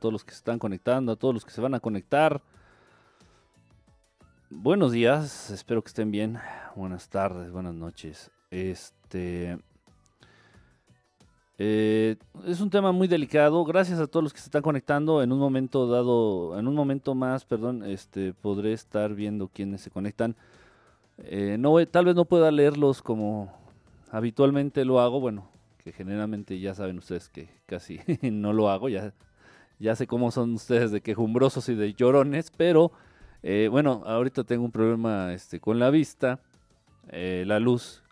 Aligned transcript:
todos 0.00 0.12
los 0.12 0.24
que 0.24 0.32
se 0.32 0.38
están 0.38 0.58
conectando, 0.58 1.12
a 1.12 1.16
todos 1.16 1.34
los 1.34 1.44
que 1.44 1.50
se 1.50 1.60
van 1.60 1.74
a 1.74 1.80
conectar. 1.80 2.40
Buenos 4.50 4.92
días, 4.92 5.50
espero 5.50 5.82
que 5.82 5.88
estén 5.88 6.10
bien. 6.10 6.38
Buenas 6.74 7.08
tardes, 7.08 7.50
buenas 7.50 7.74
noches. 7.74 8.30
Este 8.50 9.58
eh, 11.58 12.16
es 12.46 12.60
un 12.60 12.70
tema 12.70 12.92
muy 12.92 13.08
delicado. 13.08 13.64
Gracias 13.64 13.98
a 13.98 14.06
todos 14.06 14.22
los 14.22 14.32
que 14.32 14.40
se 14.40 14.46
están 14.46 14.62
conectando. 14.62 15.22
En 15.22 15.32
un 15.32 15.38
momento 15.38 15.88
dado, 15.88 16.58
en 16.58 16.68
un 16.68 16.74
momento 16.74 17.14
más, 17.14 17.44
perdón, 17.44 17.82
este 17.84 18.34
podré 18.34 18.72
estar 18.72 19.14
viendo 19.14 19.48
quiénes 19.48 19.80
se 19.80 19.90
conectan. 19.90 20.36
Eh, 21.18 21.56
no, 21.58 21.84
tal 21.86 22.04
vez 22.04 22.14
no 22.14 22.26
pueda 22.26 22.50
leerlos 22.50 23.00
como 23.02 23.52
habitualmente 24.10 24.84
lo 24.84 25.00
hago. 25.00 25.20
Bueno, 25.20 25.48
que 25.82 25.92
generalmente 25.92 26.58
ya 26.60 26.74
saben 26.74 26.98
ustedes 26.98 27.28
que 27.28 27.48
casi 27.66 28.00
no 28.22 28.52
lo 28.52 28.68
hago. 28.68 28.88
Ya, 28.88 29.14
ya 29.78 29.96
sé 29.96 30.06
cómo 30.06 30.30
son 30.30 30.54
ustedes 30.54 30.90
de 30.90 31.00
quejumbrosos 31.00 31.68
y 31.68 31.74
de 31.74 31.94
llorones, 31.94 32.50
pero 32.56 32.92
eh, 33.42 33.68
bueno, 33.70 34.02
ahorita 34.06 34.44
tengo 34.44 34.64
un 34.64 34.72
problema 34.72 35.32
este, 35.32 35.60
con 35.60 35.78
la 35.78 35.90
vista, 35.90 36.40
la 37.10 37.60
luz 37.60 38.02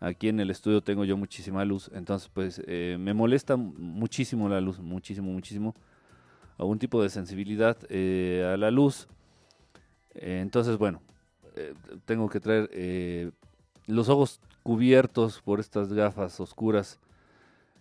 Aquí 0.00 0.28
en 0.28 0.38
el 0.38 0.50
estudio 0.50 0.80
tengo 0.80 1.04
yo 1.04 1.16
muchísima 1.16 1.64
luz, 1.64 1.90
entonces 1.92 2.30
pues 2.32 2.62
eh, 2.66 2.96
me 3.00 3.14
molesta 3.14 3.56
muchísimo 3.56 4.48
la 4.48 4.60
luz, 4.60 4.78
muchísimo, 4.78 5.32
muchísimo. 5.32 5.74
Algún 6.56 6.78
tipo 6.78 7.02
de 7.02 7.08
sensibilidad 7.08 7.76
eh, 7.88 8.48
a 8.52 8.56
la 8.56 8.70
luz. 8.70 9.08
Eh, 10.14 10.38
entonces 10.40 10.78
bueno, 10.78 11.02
tengo 12.04 12.28
que 12.28 12.38
traer 12.38 13.32
los 13.86 14.08
ojos 14.08 14.40
cubiertos 14.62 15.40
por 15.42 15.58
estas 15.58 15.92
gafas 15.92 16.38
oscuras. 16.38 17.00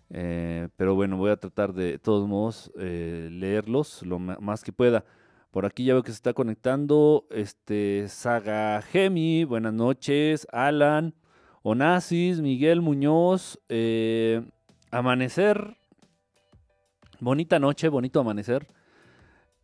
Pero 0.09 0.95
bueno, 0.95 1.17
voy 1.17 1.31
a 1.31 1.37
tratar 1.37 1.73
de, 1.73 1.99
todos 1.99 2.27
modos 2.27 2.71
leerlos 2.75 4.03
lo 4.03 4.19
más 4.19 4.63
que 4.63 4.71
pueda. 4.71 5.05
Por 5.51 5.65
aquí 5.65 5.85
ya 5.85 5.93
veo 5.93 6.03
que 6.03 6.11
se 6.11 6.17
está 6.17 6.33
conectando 6.33 7.25
este 7.31 8.07
Saga 8.09 8.81
Gemi, 8.81 9.43
buenas 9.43 9.73
noches, 9.73 10.47
Alan. 10.51 11.13
Onassis, 11.69 12.39
Miguel 12.39 12.81
Muñoz, 12.81 13.59
eh, 13.67 14.41
Amanecer. 14.89 15.75
Bonita 17.19 17.59
noche, 17.59 17.89
bonito 17.89 18.21
amanecer. 18.21 18.67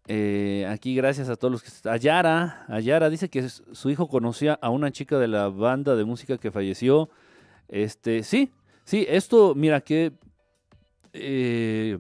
Eh, 0.07 0.67
aquí 0.69 0.95
gracias 0.95 1.29
a 1.29 1.37
todos 1.37 1.51
los 1.51 1.63
que... 1.63 1.89
Ayara, 1.89 2.65
Ayara 2.67 3.09
dice 3.09 3.29
que 3.29 3.47
su 3.47 3.89
hijo 3.89 4.09
conocía 4.09 4.59
a 4.61 4.69
una 4.69 4.91
chica 4.91 5.17
de 5.17 5.29
la 5.29 5.47
banda 5.47 5.95
de 5.95 6.03
música 6.03 6.37
que 6.37 6.51
falleció. 6.51 7.09
Este, 7.69 8.23
sí, 8.23 8.51
sí, 8.83 9.05
esto, 9.07 9.53
mira 9.55 9.79
que... 9.79 10.11
Eh, 11.13 11.99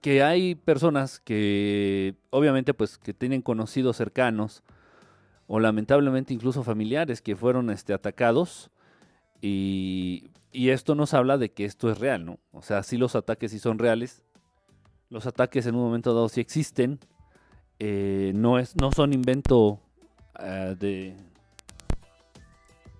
que 0.00 0.22
hay 0.22 0.54
personas 0.54 1.18
que 1.18 2.14
obviamente 2.30 2.74
pues 2.74 2.98
que 2.98 3.12
tienen 3.12 3.42
conocidos 3.42 3.96
cercanos 3.96 4.62
o 5.48 5.58
lamentablemente 5.58 6.32
incluso 6.32 6.62
familiares 6.62 7.20
que 7.22 7.34
fueron 7.34 7.70
este, 7.70 7.92
atacados 7.92 8.70
y, 9.42 10.30
esto 10.52 10.94
nos 10.94 11.14
habla 11.14 11.38
de 11.38 11.52
que 11.52 11.64
esto 11.64 11.90
es 11.90 11.98
real, 11.98 12.24
¿no? 12.24 12.38
O 12.52 12.60
sea, 12.62 12.82
sí 12.82 12.96
los 12.96 13.14
ataques 13.14 13.52
sí 13.52 13.58
son 13.58 13.78
reales, 13.78 14.22
los 15.08 15.26
ataques 15.26 15.64
en 15.66 15.76
un 15.76 15.82
momento 15.82 16.12
dado 16.12 16.28
sí 16.28 16.40
existen, 16.40 16.98
eh, 17.78 18.32
no, 18.34 18.58
es, 18.58 18.76
no 18.76 18.90
son 18.92 19.12
invento 19.12 19.80
ah, 20.34 20.74
de, 20.78 21.16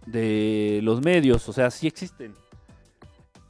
de 0.07 0.81
los 0.83 1.03
medios, 1.03 1.49
o 1.49 1.53
sea, 1.53 1.71
sí 1.71 1.89
existen 1.89 2.35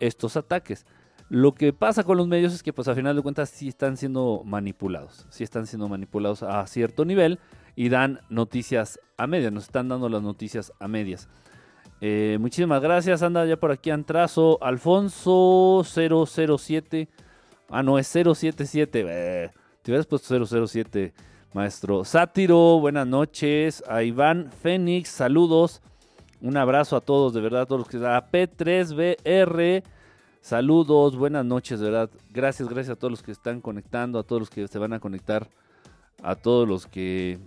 estos 0.01 0.37
ataques. 0.37 0.85
Lo 1.31 1.55
que 1.55 1.73
pasa 1.73 2.03
con 2.03 2.17
los 2.17 2.27
medios 2.27 2.53
es 2.53 2.63
que 2.63 2.73
pues 2.73 2.89
a 2.89 2.95
final 2.97 3.15
de 3.15 3.23
cuentas 3.23 3.51
sí 3.51 3.69
están 3.69 3.97
siendo 3.97 4.43
manipulados, 4.45 5.27
sí 5.31 5.45
están 5.45 5.69
siendo 5.69 5.89
manipulados 5.89 6.43
a 6.43 6.67
cierto 6.67 7.05
nivel 7.05 7.39
y 7.77 7.89
dan 7.89 8.21
noticias 8.29 8.99
a 9.17 9.29
medias, 9.29 9.53
nos 9.53 9.65
están 9.65 9.89
dando 9.89 10.09
las 10.09 10.23
noticias 10.23 10.73
a 10.81 10.89
medias. 10.89 11.29
Eh, 12.01 12.37
muchísimas 12.41 12.83
gracias, 12.83 13.23
anda 13.23 13.47
ya 13.47 13.57
por 13.57 13.71
aquí 13.71 13.91
Antrazo, 13.91 14.59
Alfonso 14.61 15.85
007, 15.85 17.09
ah 17.69 17.85
no, 17.85 17.97
es 17.99 18.09
077, 18.09 19.05
eh, 19.07 19.51
te 19.83 19.91
hubieras 19.93 20.07
puesto 20.07 20.67
007, 20.67 21.15
maestro. 21.53 22.05
Sátiro, 22.05 22.81
buenas 22.81 23.07
noches, 23.07 23.85
a 23.87 24.03
Iván 24.03 24.51
Fénix, 24.51 25.11
saludos, 25.11 25.81
un 26.41 26.57
abrazo 26.57 26.97
a 26.97 27.01
todos, 27.01 27.35
de 27.35 27.41
verdad, 27.41 27.63
a 27.63 27.67
todos 27.67 27.81
los 27.81 27.89
que 27.89 28.07
a 28.07 28.31
P3BR, 28.31 29.83
saludos, 30.41 31.17
buenas 31.17 31.45
noches, 31.45 31.81
de 31.81 31.91
verdad, 31.91 32.11
gracias, 32.31 32.69
gracias 32.69 32.97
a 32.97 32.99
todos 32.99 33.13
los 33.13 33.23
que 33.23 33.33
están 33.33 33.61
conectando, 33.61 34.19
a 34.19 34.23
todos 34.23 34.41
los 34.41 34.51
que 34.51 34.67
se 34.67 34.79
van 34.79 34.93
a 34.93 35.01
conectar, 35.01 35.49
a 36.23 36.35
todos 36.35 36.69
los 36.69 36.87
que 36.87 37.39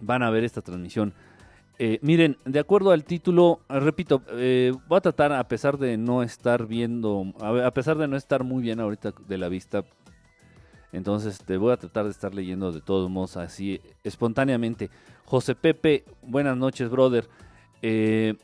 van 0.00 0.22
a 0.22 0.30
ver 0.30 0.44
esta 0.44 0.62
transmisión. 0.62 1.12
Eh, 1.80 2.00
miren, 2.02 2.36
de 2.44 2.58
acuerdo 2.58 2.90
al 2.90 3.04
título, 3.04 3.60
repito, 3.68 4.22
eh, 4.30 4.72
voy 4.88 4.98
a 4.98 5.00
tratar, 5.00 5.32
a 5.32 5.46
pesar 5.46 5.78
de 5.78 5.96
no 5.96 6.24
estar 6.24 6.66
viendo, 6.66 7.32
a 7.40 7.70
pesar 7.70 7.98
de 7.98 8.08
no 8.08 8.16
estar 8.16 8.42
muy 8.42 8.62
bien 8.62 8.80
ahorita 8.80 9.12
de 9.28 9.38
la 9.38 9.48
vista, 9.48 9.84
entonces 10.92 11.38
te 11.38 11.56
voy 11.56 11.72
a 11.72 11.76
tratar 11.76 12.04
de 12.04 12.10
estar 12.10 12.34
leyendo 12.34 12.72
de 12.72 12.80
todos 12.80 13.10
modos 13.10 13.36
así 13.36 13.80
espontáneamente. 14.04 14.90
José 15.24 15.54
Pepe, 15.54 16.04
buenas 16.22 16.56
noches, 16.56 16.88
brother. 16.90 17.28
Eh, 17.82 18.34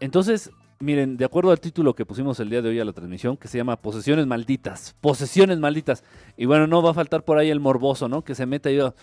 entonces, 0.00 0.50
miren, 0.80 1.16
de 1.16 1.24
acuerdo 1.24 1.52
al 1.52 1.60
título 1.60 1.94
que 1.94 2.04
pusimos 2.04 2.40
el 2.40 2.50
día 2.50 2.60
de 2.60 2.70
hoy 2.70 2.80
a 2.80 2.84
la 2.84 2.92
transmisión, 2.92 3.36
que 3.36 3.46
se 3.46 3.56
llama 3.56 3.76
Posesiones 3.76 4.26
Malditas, 4.26 4.96
Posesiones 5.00 5.58
Malditas. 5.58 6.02
Y 6.36 6.46
bueno, 6.46 6.66
no 6.66 6.82
va 6.82 6.90
a 6.90 6.94
faltar 6.94 7.24
por 7.24 7.38
ahí 7.38 7.50
el 7.50 7.60
morboso, 7.60 8.08
¿no? 8.08 8.22
Que 8.22 8.34
se 8.34 8.46
meta 8.46 8.68
y 8.68 8.74
diga, 8.74 8.94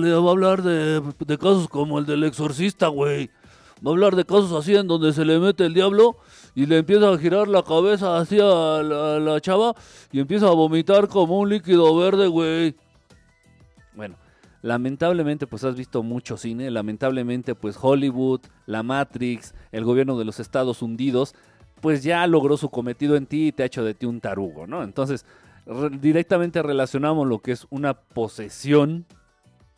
le 0.00 0.14
va 0.14 0.28
a 0.28 0.30
hablar 0.30 0.62
de, 0.62 1.02
casos 1.38 1.68
como 1.68 1.98
el 1.98 2.06
del 2.06 2.24
exorcista, 2.24 2.88
güey. 2.88 3.30
Va 3.84 3.90
a 3.90 3.94
hablar 3.94 4.16
de 4.16 4.24
casos 4.24 4.52
así 4.52 4.74
en 4.76 4.86
donde 4.86 5.12
se 5.12 5.24
le 5.24 5.38
mete 5.38 5.66
el 5.66 5.74
diablo 5.74 6.16
y 6.54 6.66
le 6.66 6.78
empieza 6.78 7.10
a 7.10 7.18
girar 7.18 7.48
la 7.48 7.62
cabeza 7.62 8.18
así 8.18 8.38
a 8.40 8.82
la, 8.82 9.18
la 9.18 9.40
chava 9.40 9.74
y 10.12 10.20
empieza 10.20 10.46
a 10.46 10.52
vomitar 10.52 11.08
como 11.08 11.38
un 11.38 11.48
líquido 11.48 11.96
verde, 11.96 12.28
güey. 12.28 12.76
Bueno, 13.94 14.16
Lamentablemente, 14.62 15.48
pues 15.48 15.64
has 15.64 15.74
visto 15.74 16.04
mucho 16.04 16.36
cine. 16.36 16.70
Lamentablemente, 16.70 17.56
pues 17.56 17.76
Hollywood, 17.80 18.40
la 18.66 18.84
Matrix, 18.84 19.54
el 19.72 19.84
gobierno 19.84 20.16
de 20.16 20.24
los 20.24 20.38
Estados 20.38 20.82
Hundidos, 20.82 21.34
pues 21.80 22.04
ya 22.04 22.24
logró 22.28 22.56
su 22.56 22.70
cometido 22.70 23.16
en 23.16 23.26
ti 23.26 23.48
y 23.48 23.52
te 23.52 23.64
ha 23.64 23.66
hecho 23.66 23.82
de 23.82 23.94
ti 23.94 24.06
un 24.06 24.20
tarugo, 24.20 24.68
¿no? 24.68 24.84
Entonces, 24.84 25.26
directamente 26.00 26.62
relacionamos 26.62 27.26
lo 27.26 27.40
que 27.40 27.50
es 27.50 27.66
una 27.70 27.94
posesión, 27.94 29.04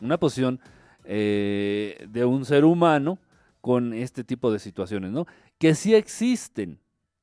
una 0.00 0.18
posesión 0.18 0.60
eh, 1.04 2.06
de 2.10 2.26
un 2.26 2.44
ser 2.44 2.66
humano 2.66 3.18
con 3.64 3.94
este 3.94 4.24
tipo 4.24 4.52
de 4.52 4.58
situaciones, 4.58 5.10
¿no? 5.10 5.26
Que 5.56 5.74
sí 5.74 5.94
existen. 5.94 6.78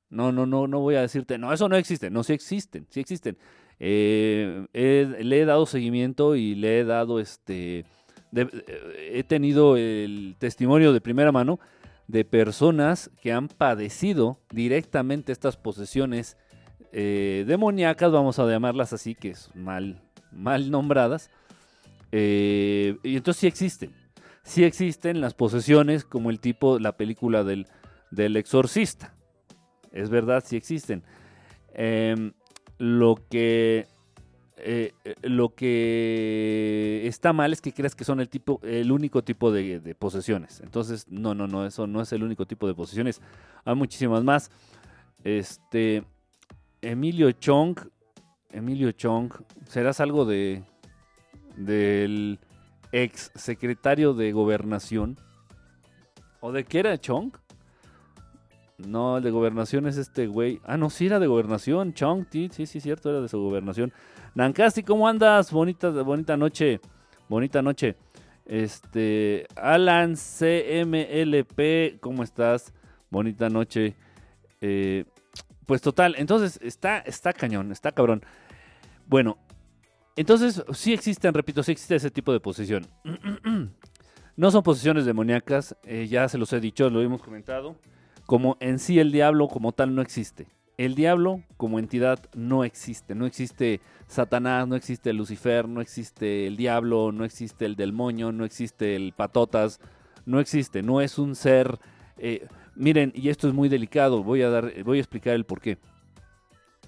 No, 0.10 0.32
no, 0.32 0.48
no, 0.48 0.66
no 0.66 0.80
voy 0.80 0.96
a 0.96 1.02
decirte, 1.02 1.38
no, 1.38 1.54
eso 1.54 1.70
no 1.70 1.76
existe. 1.76 2.10
No, 2.10 2.24
sí 2.24 2.34
existen, 2.34 2.88
sí 2.90 3.00
existen. 3.00 3.38
Eh, 3.80 4.66
le 4.74 5.40
he 5.40 5.46
dado 5.46 5.68
seguimiento 5.68 6.36
y 6.36 6.56
le 6.56 6.80
he 6.80 6.84
dado 6.84 7.20
este. 7.20 7.86
Eh, 8.36 9.12
he 9.14 9.24
tenido 9.24 9.78
el 9.78 10.36
testimonio 10.40 10.94
de 10.94 11.00
primera 11.00 11.32
mano 11.32 11.60
de 12.08 12.26
personas 12.26 13.12
que 13.22 13.32
han 13.32 13.48
padecido 13.48 14.40
directamente 14.50 15.32
estas 15.32 15.58
posesiones 15.58 16.38
eh, 16.92 17.46
demoníacas, 17.46 18.12
vamos 18.12 18.40
a 18.40 18.48
llamarlas 18.48 18.94
así, 18.94 19.14
que 19.14 19.30
es 19.30 19.52
mal, 19.54 20.02
mal 20.32 20.72
nombradas. 20.72 21.30
y 22.12 22.98
entonces 23.04 23.42
sí 23.42 23.46
existen. 23.46 24.01
Sí 24.44 24.64
existen 24.64 25.22
las 25.22 25.34
posesiones 25.34 26.04
como 26.04 26.30
el 26.30 26.40
tipo, 26.40 26.80
la 26.80 26.98
película 26.98 27.44
del, 27.44 27.68
del 28.10 28.36
exorcista. 28.38 29.14
Es 29.92 30.10
verdad, 30.10 30.44
sí 30.46 30.56
existen. 30.56 31.04
Em, 31.74 32.34
lo 32.78 33.16
que 33.30 33.88
eh, 34.64 34.94
lo 35.24 35.56
que 35.56 37.02
está 37.06 37.34
mal 37.34 37.52
es 37.52 37.62
que 37.62 37.74
creas 37.74 37.96
que 37.96 38.04
son 38.04 38.20
el 38.20 38.30
tipo, 38.30 38.60
el 38.64 38.92
único 38.92 39.24
tipo 39.24 39.52
de, 39.52 39.96
posesiones. 39.98 40.62
Entonces, 40.62 41.08
no, 41.10 41.34
no, 41.34 41.48
no, 41.48 41.66
eso 41.66 41.88
no 41.88 42.02
es 42.02 42.12
el 42.14 42.22
único 42.24 42.46
tipo 42.46 42.68
de 42.68 42.76
posesiones. 42.76 43.22
Hay 43.66 43.76
muchísimas 43.76 44.24
más. 44.24 44.52
Este, 45.24 46.04
Emilio 46.82 47.32
Chong, 47.32 47.80
Emilio 48.52 48.92
Chong, 48.92 49.32
¿serás 49.68 50.00
algo 50.00 50.26
de 50.26 50.64
del 51.58 52.40
ex 52.92 53.32
secretario 53.36 54.14
de 54.14 54.32
gobernación? 54.32 55.18
¿O 56.40 56.52
de 56.52 56.64
qué 56.64 56.80
era 56.80 56.98
Chong? 56.98 57.32
No, 58.78 59.18
el 59.18 59.24
de 59.24 59.30
gobernación 59.32 59.86
es 59.86 59.98
este 59.98 60.28
güey. 60.28 60.60
Ah, 60.64 60.76
no, 60.78 60.90
sí 60.90 61.06
era 61.06 61.20
de 61.20 61.28
gobernación. 61.28 61.94
Chong, 61.94 62.26
sí, 62.32 62.50
sí, 62.52 62.66
sí, 62.66 62.82
cierto, 62.82 63.10
era 63.12 63.22
de 63.22 63.30
su 63.30 63.40
gobernación. 63.40 63.94
Nancasti, 64.34 64.82
¿cómo 64.82 65.08
andas? 65.08 65.52
Bonita, 65.52 65.90
bonita 65.90 66.36
noche. 66.36 66.80
Bonita 67.30 67.62
noche. 67.62 67.96
Este, 68.46 69.46
Alan 69.56 70.16
CMLP, 70.16 72.00
¿cómo 72.00 72.24
estás? 72.24 72.74
Bonita 73.10 73.50
noche. 73.50 73.96
Eh, 74.62 75.06
Pues 75.68 75.82
total, 75.82 76.16
entonces 76.18 76.60
está, 76.62 77.00
está 77.00 77.32
cañón, 77.34 77.72
está 77.72 77.92
cabrón. 77.94 78.24
Bueno, 79.08 79.38
entonces 80.22 80.64
sí 80.74 80.94
existen, 80.94 81.34
repito, 81.34 81.64
sí 81.64 81.72
existe 81.72 81.96
ese 81.96 82.12
tipo 82.12 82.32
de 82.32 82.40
posesión. 82.40 82.86
no 84.36 84.52
son 84.52 84.62
posesiones 84.62 85.06
demoníacas, 85.06 85.76
eh, 85.84 86.08
ya 86.08 86.30
se 86.30 86.38
los 86.38 86.54
he 86.54 86.60
dicho, 86.60 86.90
lo 86.92 87.02
hemos 87.02 87.24
comentado. 87.24 87.76
Como 88.28 88.56
en 88.60 88.78
sí 88.78 89.00
el 89.00 89.12
diablo 89.12 89.48
como 89.48 89.72
tal 89.72 89.96
no 89.96 90.02
existe. 90.02 90.48
El 90.78 90.94
diablo 90.94 91.42
como 91.58 91.80
entidad 91.80 92.20
no 92.36 92.64
existe. 92.64 93.16
No 93.16 93.26
existe 93.26 93.82
Satanás, 94.06 94.68
no 94.68 94.76
existe 94.76 95.12
Lucifer, 95.12 95.68
no 95.68 95.82
existe 95.82 96.46
el 96.46 96.56
diablo, 96.56 97.12
no 97.12 97.26
existe 97.26 97.66
el 97.66 97.76
demonio, 97.76 98.32
no 98.32 98.46
existe 98.46 98.96
el 98.96 99.14
patotas, 99.14 99.80
no 100.26 100.40
existe. 100.40 100.84
No 100.84 101.02
es 101.02 101.18
un 101.18 101.36
ser. 101.36 101.80
Eh, 102.18 102.48
miren, 102.76 103.12
y 103.16 103.30
esto 103.30 103.48
es 103.48 103.56
muy 103.56 103.70
delicado, 103.70 104.24
voy 104.24 104.44
a, 104.44 104.50
dar, 104.50 104.84
voy 104.84 105.00
a 105.00 105.02
explicar 105.02 105.34
el 105.34 105.46
por 105.46 105.62
qué. 105.62 105.80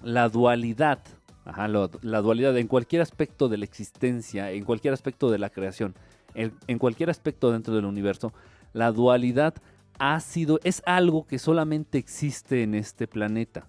La 0.03 0.29
dualidad, 0.29 0.99
la 1.45 2.21
dualidad 2.21 2.57
en 2.57 2.67
cualquier 2.67 3.01
aspecto 3.01 3.49
de 3.49 3.57
la 3.57 3.65
existencia, 3.65 4.51
en 4.51 4.63
cualquier 4.63 4.93
aspecto 4.93 5.29
de 5.29 5.39
la 5.39 5.49
creación, 5.49 5.95
en 6.33 6.79
cualquier 6.79 7.09
aspecto 7.09 7.51
dentro 7.51 7.75
del 7.75 7.85
universo, 7.85 8.33
la 8.73 8.91
dualidad 8.91 9.53
ha 9.99 10.19
sido, 10.19 10.59
es 10.63 10.81
algo 10.85 11.27
que 11.27 11.39
solamente 11.39 11.97
existe 11.97 12.63
en 12.63 12.75
este 12.75 13.07
planeta 13.07 13.67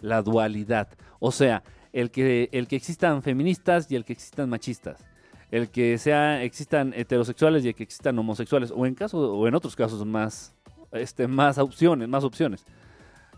la 0.00 0.22
dualidad. 0.22 0.88
O 1.18 1.32
sea, 1.32 1.62
el 1.92 2.10
que, 2.10 2.48
el 2.52 2.68
que 2.68 2.76
existan 2.76 3.22
feministas 3.22 3.90
y 3.90 3.96
el 3.96 4.04
que 4.04 4.12
existan 4.12 4.50
machistas. 4.50 5.02
El 5.50 5.70
que 5.70 5.98
sea, 5.98 6.42
existan 6.42 6.92
heterosexuales 6.94 7.64
y 7.64 7.68
el 7.68 7.74
que 7.74 7.84
existan 7.84 8.18
homosexuales. 8.18 8.72
O 8.74 8.84
en, 8.86 8.96
o 9.12 9.48
en 9.48 9.54
otros 9.54 9.76
casos 9.76 10.04
más, 10.04 10.54
este, 10.92 11.26
más 11.26 11.58
opciones, 11.58 12.08
más 12.08 12.24
opciones. 12.24 12.64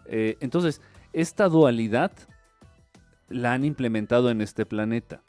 Eh, 0.06 0.36
entonces, 0.40 0.80
esta 1.12 1.48
dualidad 1.48 2.12
la 3.28 3.52
han 3.52 3.64
implementado 3.64 4.30
en 4.30 4.40
este 4.40 4.66
planeta. 4.66 5.22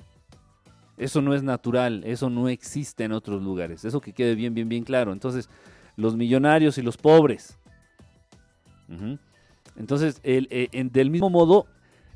Eso 0.98 1.22
no 1.22 1.34
es 1.34 1.44
natural, 1.44 2.04
eso 2.06 2.30
no 2.30 2.50
existe 2.50 3.04
en 3.04 3.12
otros 3.12 3.42
lugares. 3.42 3.86
Eso 3.86 4.02
que 4.02 4.14
quede 4.14 4.36
bien, 4.36 4.54
bien, 4.54 4.68
bien 4.68 4.84
claro. 4.84 5.14
Entonces, 5.14 5.50
los 5.96 6.16
millonarios 6.16 6.78
y 6.78 6.82
los 6.82 6.98
pobres. 6.98 7.58
Entonces, 9.76 10.20
el, 10.24 10.48
eh, 10.50 10.70
del 10.92 11.12
mismo 11.12 11.30
modo, 11.30 11.68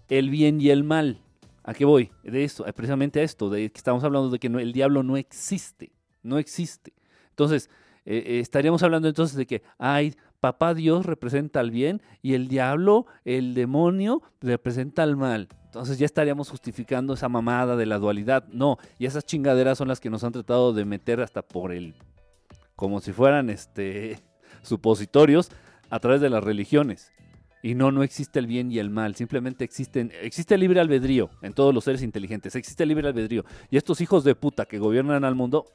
el 0.10 0.30
bien 0.30 0.60
y 0.60 0.70
el 0.70 0.84
mal. 0.84 1.20
¿A 1.64 1.76
qué 1.76 1.86
voy? 1.86 2.12
De 2.24 2.44
esto, 2.44 2.66
eh, 2.66 2.74
precisamente 2.74 3.20
a 3.20 3.24
esto, 3.24 3.50
de 3.50 3.70
que 3.72 3.78
estamos 3.78 4.04
hablando 4.04 4.30
de 4.30 4.40
que 4.40 4.48
el 4.48 4.74
diablo 4.74 5.04
no 5.04 5.16
existe, 5.16 5.92
no 6.24 6.40
existe. 6.40 6.94
Entonces, 7.30 7.70
eh, 8.06 8.40
estaríamos 8.42 8.82
hablando 8.82 9.08
entonces 9.08 9.38
de 9.38 9.46
que, 9.46 9.62
ay, 9.78 10.16
papá 10.42 10.74
Dios 10.74 11.06
representa 11.06 11.62
al 11.62 11.72
bien 11.72 12.02
y 12.22 12.34
el 12.34 12.50
diablo, 12.50 13.06
el 13.24 13.54
demonio, 13.54 14.22
representa 14.42 15.04
al 15.04 15.16
mal. 15.16 15.48
Entonces 15.66 15.98
ya 15.98 16.06
estaríamos 16.06 16.50
justificando 16.50 17.14
esa 17.14 17.30
mamada 17.30 17.78
de 17.78 17.86
la 17.86 17.98
dualidad. 17.98 18.46
No, 18.52 18.78
y 19.00 19.06
esas 19.06 19.24
chingaderas 19.24 19.78
son 19.78 19.88
las 19.88 20.02
que 20.02 20.10
nos 20.10 20.26
han 20.26 20.34
tratado 20.34 20.74
de 20.74 20.84
meter 20.84 21.22
hasta 21.22 21.44
por 21.44 21.72
el, 21.72 21.96
como 22.76 23.00
si 23.00 23.14
fueran 23.14 23.50
este, 23.50 24.20
supositorios, 24.64 25.50
a 25.90 26.00
través 26.00 26.20
de 26.20 26.30
las 26.30 26.44
religiones. 26.44 27.12
Y 27.64 27.76
no, 27.76 27.92
no 27.92 28.02
existe 28.02 28.40
el 28.40 28.48
bien 28.48 28.72
y 28.72 28.80
el 28.80 28.90
mal, 28.90 29.14
simplemente 29.14 29.64
existen, 29.64 30.12
existe 30.22 30.56
el 30.56 30.62
libre 30.62 30.80
albedrío 30.80 31.30
en 31.44 31.54
todos 31.54 31.76
los 31.76 31.84
seres 31.84 32.02
inteligentes, 32.02 32.56
existe 32.56 32.84
el 32.84 32.90
libre 32.90 33.08
albedrío. 33.08 33.46
Y 33.70 33.78
estos 33.78 34.02
hijos 34.02 34.24
de 34.24 34.34
puta 34.34 34.66
que 34.66 34.80
gobiernan 34.80 35.24
al 35.24 35.36
mundo, 35.36 35.66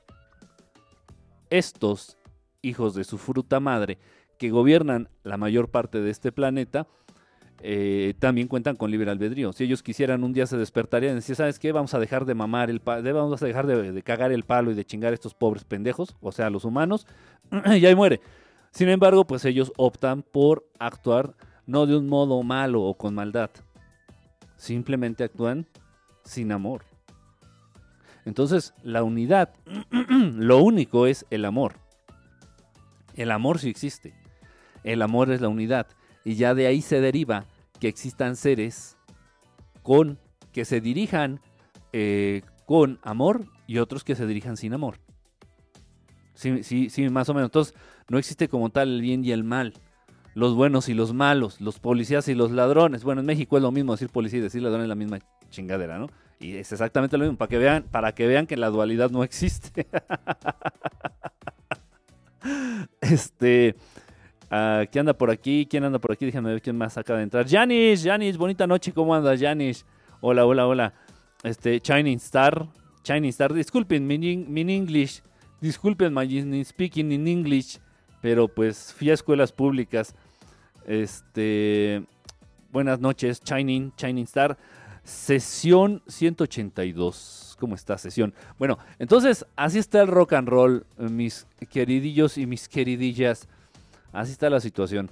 estos 1.48 2.16
hijos 2.62 2.94
de 2.94 3.04
su 3.04 3.18
fruta 3.18 3.60
madre 3.60 3.98
que 4.38 4.50
gobiernan 4.50 5.08
la 5.22 5.36
mayor 5.36 5.70
parte 5.70 6.00
de 6.00 6.10
este 6.10 6.32
planeta, 6.32 6.86
eh, 7.62 8.14
también 8.18 8.48
cuentan 8.48 8.76
con 8.76 8.90
libre 8.90 9.10
albedrío. 9.10 9.52
Si 9.52 9.64
ellos 9.64 9.82
quisieran 9.82 10.24
un 10.24 10.32
día 10.32 10.46
se 10.46 10.56
despertarían 10.56 11.12
y 11.12 11.16
decir, 11.16 11.36
¿sabes 11.36 11.58
qué? 11.58 11.72
Vamos 11.72 11.94
a 11.94 11.98
dejar 11.98 12.24
de 12.26 12.34
mamar 12.34 12.70
el 12.70 12.80
palo, 12.80 13.14
vamos 13.14 13.42
a 13.42 13.46
dejar 13.46 13.66
de, 13.66 13.92
de, 13.92 14.02
cagar 14.02 14.32
el 14.32 14.42
palo 14.42 14.70
y 14.70 14.74
de 14.74 14.84
chingar 14.84 15.12
a 15.12 15.14
estos 15.14 15.34
pobres 15.34 15.64
pendejos, 15.64 16.16
o 16.20 16.32
sea, 16.32 16.50
los 16.50 16.64
humanos, 16.64 17.06
y 17.66 17.86
ahí 17.86 17.94
muere. 17.94 18.20
Sin 18.70 18.88
embargo, 18.88 19.26
pues 19.26 19.44
ellos 19.46 19.72
optan 19.76 20.22
por 20.22 20.68
actuar 20.78 21.34
no 21.66 21.86
de 21.86 21.96
un 21.96 22.08
modo 22.08 22.42
malo 22.42 22.82
o 22.82 22.94
con 22.94 23.14
maldad. 23.14 23.50
Simplemente 24.56 25.24
actúan 25.24 25.66
sin 26.24 26.52
amor. 26.52 26.84
Entonces, 28.24 28.74
la 28.82 29.02
unidad, 29.02 29.54
lo 30.10 30.58
único 30.62 31.06
es 31.06 31.24
el 31.30 31.44
amor. 31.44 31.74
El 33.14 33.30
amor 33.30 33.58
sí 33.58 33.70
existe. 33.70 34.14
El 34.86 35.02
amor 35.02 35.30
es 35.30 35.42
la 35.42 35.48
unidad. 35.48 35.88
Y 36.24 36.36
ya 36.36 36.54
de 36.54 36.66
ahí 36.66 36.80
se 36.80 37.02
deriva 37.02 37.44
que 37.78 37.88
existan 37.88 38.36
seres 38.36 38.96
con 39.82 40.18
que 40.52 40.64
se 40.64 40.80
dirijan 40.80 41.40
eh, 41.92 42.40
con 42.64 42.98
amor 43.02 43.44
y 43.66 43.78
otros 43.78 44.02
que 44.02 44.14
se 44.14 44.26
dirijan 44.26 44.56
sin 44.56 44.72
amor. 44.72 44.98
Sí, 46.32 46.62
sí, 46.62 46.88
sí, 46.88 47.08
más 47.10 47.28
o 47.28 47.34
menos. 47.34 47.48
Entonces, 47.48 47.74
no 48.08 48.16
existe 48.16 48.48
como 48.48 48.70
tal 48.70 48.88
el 48.88 49.00
bien 49.02 49.22
y 49.24 49.32
el 49.32 49.44
mal 49.44 49.74
los 50.36 50.54
buenos 50.54 50.90
y 50.90 50.94
los 50.94 51.14
malos, 51.14 51.62
los 51.62 51.80
policías 51.80 52.28
y 52.28 52.34
los 52.34 52.50
ladrones. 52.50 53.04
Bueno, 53.04 53.22
en 53.22 53.26
México 53.26 53.56
es 53.56 53.62
lo 53.62 53.72
mismo 53.72 53.92
decir 53.92 54.10
policía 54.10 54.38
y 54.38 54.42
decir 54.42 54.60
ladrón 54.60 54.82
es 54.82 54.88
la 54.88 54.94
misma 54.94 55.18
chingadera, 55.48 55.98
¿no? 55.98 56.10
Y 56.38 56.56
es 56.56 56.70
exactamente 56.72 57.16
lo 57.16 57.24
mismo, 57.24 57.38
para 57.38 57.48
que 57.48 57.56
vean, 57.56 57.84
para 57.84 58.14
que 58.14 58.26
vean 58.26 58.46
que 58.46 58.58
la 58.58 58.68
dualidad 58.68 59.10
no 59.10 59.24
existe. 59.24 59.86
este, 63.00 63.76
uh, 64.50 64.86
¿quién 64.90 65.00
anda 65.00 65.14
por 65.14 65.30
aquí? 65.30 65.66
¿Quién 65.68 65.84
anda 65.84 65.98
por 65.98 66.12
aquí? 66.12 66.26
Déjame 66.26 66.50
ver 66.50 66.62
quién 66.62 66.76
más 66.76 66.96
acaba 66.98 67.18
de 67.18 67.24
entrar. 67.24 67.46
Janis, 67.48 68.02
Janis, 68.04 68.36
bonita 68.36 68.66
noche, 68.66 68.92
¿cómo 68.92 69.14
andas, 69.14 69.40
Janis? 69.40 69.84
Hola, 70.20 70.46
hola, 70.46 70.66
hola. 70.66 70.94
Este, 71.42 71.80
Shining 71.80 72.16
Star, 72.16 72.66
Shining 73.04 73.30
Star, 73.30 73.52
disculpen 73.52 74.06
mi 74.06 74.14
English, 74.74 75.22
disculpen 75.60 76.12
my 76.12 76.64
speaking 76.64 77.12
in 77.12 77.28
English, 77.28 77.78
pero 78.20 78.48
pues 78.48 78.92
fui 78.92 79.10
a 79.10 79.14
escuelas 79.14 79.52
públicas. 79.52 80.14
Este, 80.86 82.04
buenas 82.72 83.00
noches, 83.00 83.40
Shining, 83.44 83.92
Shining 83.96 84.24
Star. 84.24 84.56
Sesión 85.06 86.02
182. 86.08 87.56
¿Cómo 87.60 87.76
está 87.76 87.96
sesión? 87.96 88.34
Bueno, 88.58 88.76
entonces 88.98 89.46
así 89.54 89.78
está 89.78 90.02
el 90.02 90.08
rock 90.08 90.32
and 90.32 90.48
roll, 90.48 90.84
mis 90.98 91.46
queridillos 91.70 92.36
y 92.36 92.46
mis 92.46 92.68
queridillas. 92.68 93.48
Así 94.12 94.32
está 94.32 94.50
la 94.50 94.60
situación. 94.60 95.10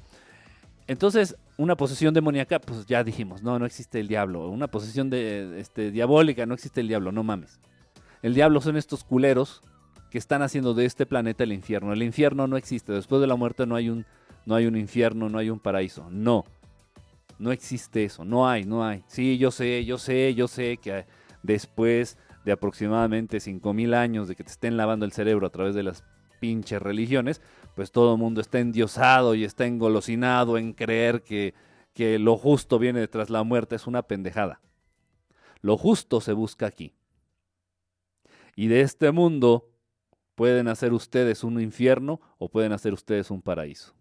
Entonces, 0.86 1.36
una 1.56 1.76
posesión 1.76 2.12
demoníaca, 2.12 2.58
pues 2.58 2.86
ya 2.86 3.02
dijimos, 3.04 3.42
no, 3.42 3.58
no 3.58 3.66
existe 3.66 4.00
el 4.00 4.08
diablo. 4.08 4.48
Una 4.48 4.68
posesión 4.68 5.08
de, 5.10 5.60
este, 5.60 5.90
diabólica, 5.90 6.46
no 6.46 6.54
existe 6.54 6.80
el 6.80 6.88
diablo, 6.88 7.12
no 7.12 7.22
mames. 7.22 7.60
El 8.22 8.34
diablo 8.34 8.60
son 8.60 8.76
estos 8.76 9.04
culeros 9.04 9.62
que 10.10 10.18
están 10.18 10.42
haciendo 10.42 10.74
de 10.74 10.84
este 10.84 11.06
planeta 11.06 11.44
el 11.44 11.52
infierno. 11.52 11.92
El 11.92 12.02
infierno 12.02 12.46
no 12.46 12.56
existe. 12.56 12.92
Después 12.92 13.20
de 13.20 13.26
la 13.26 13.36
muerte 13.36 13.66
no 13.66 13.76
hay 13.76 13.88
un 13.88 14.04
no 14.46 14.54
hay 14.54 14.66
un 14.66 14.76
infierno, 14.76 15.28
no 15.28 15.38
hay 15.38 15.50
un 15.50 15.58
paraíso. 15.58 16.08
No, 16.10 16.44
no 17.38 17.52
existe 17.52 18.04
eso, 18.04 18.24
no 18.24 18.48
hay, 18.48 18.64
no 18.64 18.84
hay. 18.84 19.04
Sí, 19.06 19.38
yo 19.38 19.50
sé, 19.50 19.84
yo 19.84 19.98
sé, 19.98 20.34
yo 20.34 20.48
sé 20.48 20.78
que 20.78 21.06
después 21.42 22.18
de 22.44 22.52
aproximadamente 22.52 23.38
5.000 23.38 23.94
años 23.94 24.28
de 24.28 24.36
que 24.36 24.44
te 24.44 24.50
estén 24.50 24.76
lavando 24.76 25.06
el 25.06 25.12
cerebro 25.12 25.46
a 25.46 25.50
través 25.50 25.74
de 25.74 25.82
las 25.82 26.04
pinches 26.40 26.80
religiones, 26.80 27.40
pues 27.74 27.92
todo 27.92 28.14
el 28.14 28.18
mundo 28.18 28.40
está 28.40 28.58
endiosado 28.58 29.34
y 29.34 29.44
está 29.44 29.66
engolosinado 29.66 30.58
en 30.58 30.72
creer 30.72 31.22
que, 31.22 31.54
que 31.92 32.18
lo 32.18 32.36
justo 32.36 32.78
viene 32.78 33.06
tras 33.08 33.30
la 33.30 33.42
muerte. 33.42 33.76
Es 33.76 33.86
una 33.86 34.02
pendejada. 34.02 34.60
Lo 35.60 35.76
justo 35.76 36.20
se 36.20 36.32
busca 36.32 36.66
aquí. 36.66 36.92
Y 38.56 38.68
de 38.68 38.82
este 38.82 39.10
mundo 39.10 39.70
pueden 40.34 40.68
hacer 40.68 40.92
ustedes 40.92 41.44
un 41.44 41.60
infierno 41.60 42.20
o 42.38 42.48
pueden 42.48 42.72
hacer 42.72 42.92
ustedes 42.92 43.30
un 43.30 43.42
paraíso. 43.42 43.94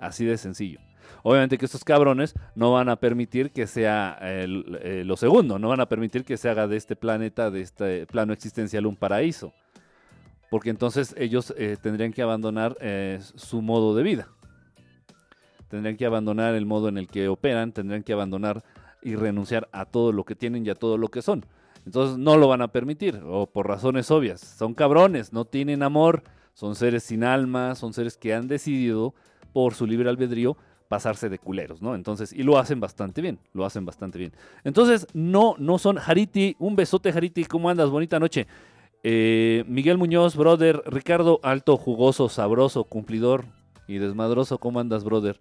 Así 0.00 0.24
de 0.24 0.36
sencillo. 0.36 0.80
Obviamente 1.22 1.58
que 1.58 1.64
estos 1.64 1.84
cabrones 1.84 2.34
no 2.54 2.72
van 2.72 2.88
a 2.88 2.96
permitir 2.96 3.50
que 3.50 3.66
sea 3.66 4.18
eh, 4.20 5.02
lo 5.04 5.16
segundo, 5.16 5.58
no 5.58 5.68
van 5.68 5.80
a 5.80 5.88
permitir 5.88 6.24
que 6.24 6.36
se 6.36 6.48
haga 6.48 6.66
de 6.66 6.76
este 6.76 6.96
planeta, 6.96 7.50
de 7.50 7.60
este 7.60 8.06
plano 8.06 8.32
existencial, 8.32 8.86
un 8.86 8.96
paraíso. 8.96 9.52
Porque 10.50 10.70
entonces 10.70 11.14
ellos 11.18 11.54
eh, 11.56 11.76
tendrían 11.80 12.12
que 12.12 12.22
abandonar 12.22 12.76
eh, 12.80 13.20
su 13.34 13.62
modo 13.62 13.94
de 13.94 14.02
vida. 14.02 14.28
Tendrían 15.68 15.96
que 15.96 16.06
abandonar 16.06 16.54
el 16.54 16.66
modo 16.66 16.88
en 16.88 16.98
el 16.98 17.08
que 17.08 17.28
operan, 17.28 17.72
tendrían 17.72 18.02
que 18.02 18.12
abandonar 18.12 18.62
y 19.02 19.16
renunciar 19.16 19.68
a 19.72 19.84
todo 19.84 20.12
lo 20.12 20.24
que 20.24 20.36
tienen 20.36 20.64
y 20.64 20.70
a 20.70 20.74
todo 20.74 20.98
lo 20.98 21.08
que 21.08 21.22
son. 21.22 21.44
Entonces 21.84 22.18
no 22.18 22.36
lo 22.36 22.48
van 22.48 22.62
a 22.62 22.68
permitir, 22.68 23.22
o 23.24 23.46
por 23.46 23.68
razones 23.68 24.10
obvias. 24.10 24.40
Son 24.40 24.74
cabrones, 24.74 25.32
no 25.32 25.44
tienen 25.44 25.82
amor, 25.82 26.24
son 26.52 26.74
seres 26.74 27.04
sin 27.04 27.22
alma, 27.22 27.74
son 27.74 27.92
seres 27.92 28.16
que 28.16 28.34
han 28.34 28.48
decidido 28.48 29.14
por 29.52 29.74
su 29.74 29.86
libre 29.86 30.08
albedrío 30.08 30.56
pasarse 30.88 31.28
de 31.28 31.38
culeros, 31.38 31.82
¿no? 31.82 31.94
Entonces, 31.94 32.32
y 32.32 32.42
lo 32.42 32.58
hacen 32.58 32.80
bastante 32.80 33.20
bien, 33.20 33.38
lo 33.52 33.64
hacen 33.64 33.84
bastante 33.84 34.18
bien. 34.18 34.32
Entonces, 34.64 35.06
no, 35.12 35.54
no 35.58 35.78
son 35.78 35.98
Hariti, 35.98 36.56
un 36.58 36.76
besote 36.76 37.10
Hariti, 37.10 37.44
¿cómo 37.44 37.70
andas? 37.70 37.90
Bonita 37.90 38.18
noche. 38.18 38.46
Eh, 39.02 39.64
Miguel 39.66 39.98
Muñoz, 39.98 40.36
brother, 40.36 40.82
Ricardo, 40.86 41.40
alto, 41.42 41.76
jugoso, 41.76 42.28
sabroso, 42.28 42.84
cumplidor 42.84 43.44
y 43.86 43.98
desmadroso, 43.98 44.58
¿cómo 44.58 44.80
andas, 44.80 45.04
brother? 45.04 45.38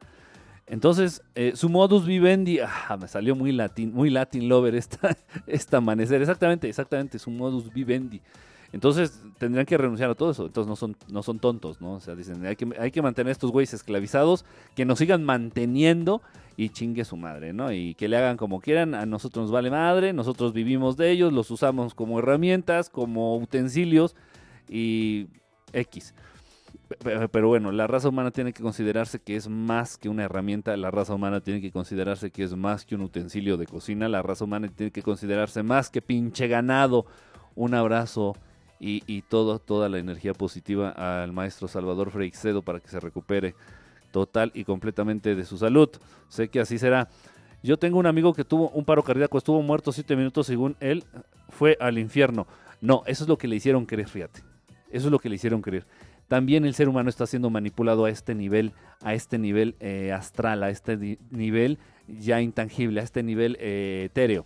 Entonces, 0.68 1.22
eh, 1.36 1.54
su 1.56 1.70
modus 1.70 2.06
vivendi, 2.06 2.60
ah, 2.60 2.98
me 3.00 3.08
salió 3.08 3.36
muy 3.36 3.52
latin, 3.52 3.94
muy 3.94 4.10
latin 4.10 4.50
lover 4.50 4.76
esta, 4.76 5.16
esta 5.48 5.78
amanecer. 5.78 6.22
Exactamente, 6.22 6.68
exactamente, 6.68 7.20
su 7.20 7.30
modus 7.30 7.72
vivendi. 7.72 8.22
Entonces 8.76 9.24
tendrían 9.38 9.66
que 9.66 9.78
renunciar 9.78 10.10
a 10.10 10.16
todo 10.16 10.32
eso. 10.32 10.48
Entonces 10.48 10.68
no 10.68 10.76
son, 10.76 10.98
no 11.08 11.24
son 11.24 11.40
tontos, 11.40 11.80
¿no? 11.80 11.94
O 11.94 12.00
sea, 12.02 12.14
dicen, 12.14 12.46
hay 12.46 12.58
que, 12.58 12.68
hay 12.78 12.92
que 12.92 13.02
mantener 13.02 13.30
a 13.30 13.32
estos 13.32 13.50
güeyes 13.50 13.74
esclavizados, 13.74 14.44
que 14.76 14.84
nos 14.84 15.00
sigan 15.00 15.24
manteniendo 15.24 16.22
y 16.58 16.68
chingue 16.68 17.06
su 17.06 17.16
madre, 17.16 17.54
¿no? 17.54 17.72
Y 17.72 17.94
que 17.96 18.10
le 18.10 18.18
hagan 18.18 18.36
como 18.36 18.60
quieran, 18.60 18.94
a 18.94 19.06
nosotros 19.06 19.44
nos 19.44 19.52
vale 19.54 19.72
madre, 19.72 20.12
nosotros 20.12 20.52
vivimos 20.52 20.98
de 20.98 21.10
ellos, 21.10 21.32
los 21.32 21.52
usamos 21.52 21.94
como 21.94 22.20
herramientas, 22.20 22.90
como 22.90 23.38
utensilios 23.38 24.14
y 24.68 25.28
X. 25.72 26.14
Pero 27.32 27.48
bueno, 27.48 27.72
la 27.72 27.88
raza 27.88 28.10
humana 28.10 28.32
tiene 28.32 28.52
que 28.52 28.62
considerarse 28.62 29.20
que 29.20 29.38
es 29.38 29.48
más 29.48 29.98
que 29.98 30.10
una 30.10 30.26
herramienta, 30.26 30.76
la 30.76 30.92
raza 30.92 31.16
humana 31.16 31.40
tiene 31.40 31.62
que 31.62 31.72
considerarse 31.72 32.30
que 32.30 32.44
es 32.44 32.54
más 32.54 32.84
que 32.84 32.96
un 32.96 33.04
utensilio 33.04 33.56
de 33.56 33.68
cocina, 33.68 34.10
la 34.10 34.22
raza 34.22 34.44
humana 34.44 34.68
tiene 34.68 34.92
que 34.92 35.02
considerarse 35.02 35.64
más 35.64 35.90
que 35.90 36.02
pinche 36.02 36.50
ganado. 36.50 37.06
Un 37.56 37.74
abrazo 37.74 38.36
y, 38.80 39.22
todo, 39.24 39.60
toda 39.60 39.90
la 39.90 39.98
energía 39.98 40.34
positiva 40.34 40.90
al 40.90 41.32
maestro 41.32 41.68
Salvador 41.68 42.12
Freixedo 42.12 42.62
para 42.62 42.80
que 42.80 42.90
se 42.90 43.00
recupere 43.00 43.56
total 44.12 44.52
y 44.54 44.64
completamente 44.64 45.36
de 45.36 45.46
su 45.46 45.58
salud. 45.58 45.90
Sé 46.30 46.50
que 46.50 46.60
así 46.60 46.78
será. 46.78 47.10
Yo 47.64 47.78
tengo 47.78 47.98
un 47.98 48.06
amigo 48.06 48.34
que 48.34 48.44
tuvo 48.44 48.70
un 48.70 48.86
paro 48.86 49.04
cardíaco, 49.04 49.38
estuvo 49.38 49.62
muerto 49.62 49.92
siete 49.92 50.16
minutos 50.16 50.48
según 50.48 50.76
él, 50.80 51.04
fue 51.50 51.78
al 51.80 51.98
infierno. 51.98 52.48
No, 52.82 53.04
eso 53.08 53.24
es 53.24 53.30
lo 53.30 53.38
que 53.38 53.48
le 53.48 53.56
hicieron 53.56 53.86
creer, 53.86 54.08
fíjate. 54.08 54.42
Eso 54.92 55.08
es 55.08 55.12
lo 55.12 55.20
que 55.20 55.30
le 55.30 55.36
hicieron 55.36 55.62
creer. 55.62 55.86
También 56.28 56.66
el 56.66 56.74
ser 56.74 56.90
humano 56.90 57.10
está 57.10 57.28
siendo 57.28 57.50
manipulado 57.50 58.06
a 58.06 58.10
este 58.10 58.36
nivel, 58.36 58.74
a 59.02 59.14
este 59.14 59.38
nivel 59.38 59.76
eh, 59.80 60.12
astral, 60.12 60.64
a 60.64 60.70
este 60.70 61.20
nivel 61.30 61.78
ya 62.08 62.42
intangible, 62.42 63.00
a 63.00 63.04
este 63.04 63.24
nivel 63.24 63.58
eh, 63.60 64.06
etéreo. 64.06 64.46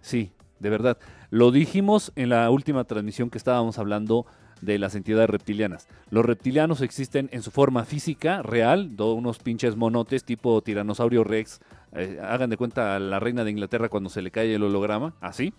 Sí, 0.00 0.32
de 0.58 0.70
verdad. 0.70 0.98
Lo 1.34 1.50
dijimos 1.50 2.12
en 2.14 2.28
la 2.28 2.48
última 2.48 2.84
transmisión 2.84 3.28
que 3.28 3.38
estábamos 3.38 3.80
hablando 3.80 4.24
de 4.60 4.78
las 4.78 4.94
entidades 4.94 5.28
reptilianas. 5.28 5.88
Los 6.08 6.24
reptilianos 6.24 6.80
existen 6.80 7.28
en 7.32 7.42
su 7.42 7.50
forma 7.50 7.84
física, 7.84 8.40
real, 8.40 8.94
unos 9.00 9.40
pinches 9.40 9.74
monotes 9.74 10.22
tipo 10.22 10.62
tiranosaurio 10.62 11.24
rex. 11.24 11.58
Eh, 11.90 12.20
hagan 12.22 12.50
de 12.50 12.56
cuenta 12.56 12.94
a 12.94 13.00
la 13.00 13.18
reina 13.18 13.42
de 13.42 13.50
Inglaterra 13.50 13.88
cuando 13.88 14.10
se 14.10 14.22
le 14.22 14.30
cae 14.30 14.54
el 14.54 14.62
holograma, 14.62 15.16
así. 15.20 15.52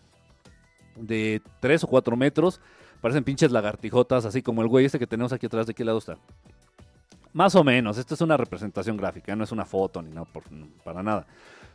De 0.96 1.41
3 1.60 1.84
o 1.84 1.88
4 1.88 2.15
metros. 2.15 2.62
Parecen 3.01 3.25
pinches 3.25 3.51
lagartijotas, 3.51 4.24
así 4.24 4.41
como 4.41 4.62
el 4.62 4.70
güey 4.70 4.86
este 4.86 4.98
que 4.98 5.08
tenemos 5.08 5.34
aquí 5.34 5.48
atrás. 5.48 5.67
¿De 5.67 5.74
qué 5.74 5.84
lado 5.84 5.98
está? 5.98 6.17
Más 7.34 7.53
o 7.53 7.65
menos. 7.65 7.98
Esta 7.98 8.13
es 8.13 8.22
una 8.22 8.38
representación 8.38 8.96
gráfica, 8.96 9.36
no 9.36 9.44
es 9.44 9.51
una 9.51 9.65
foto 9.65 10.01
ni 10.01 10.12
nada, 10.12 10.25
para 10.86 11.03
nada 11.03 11.27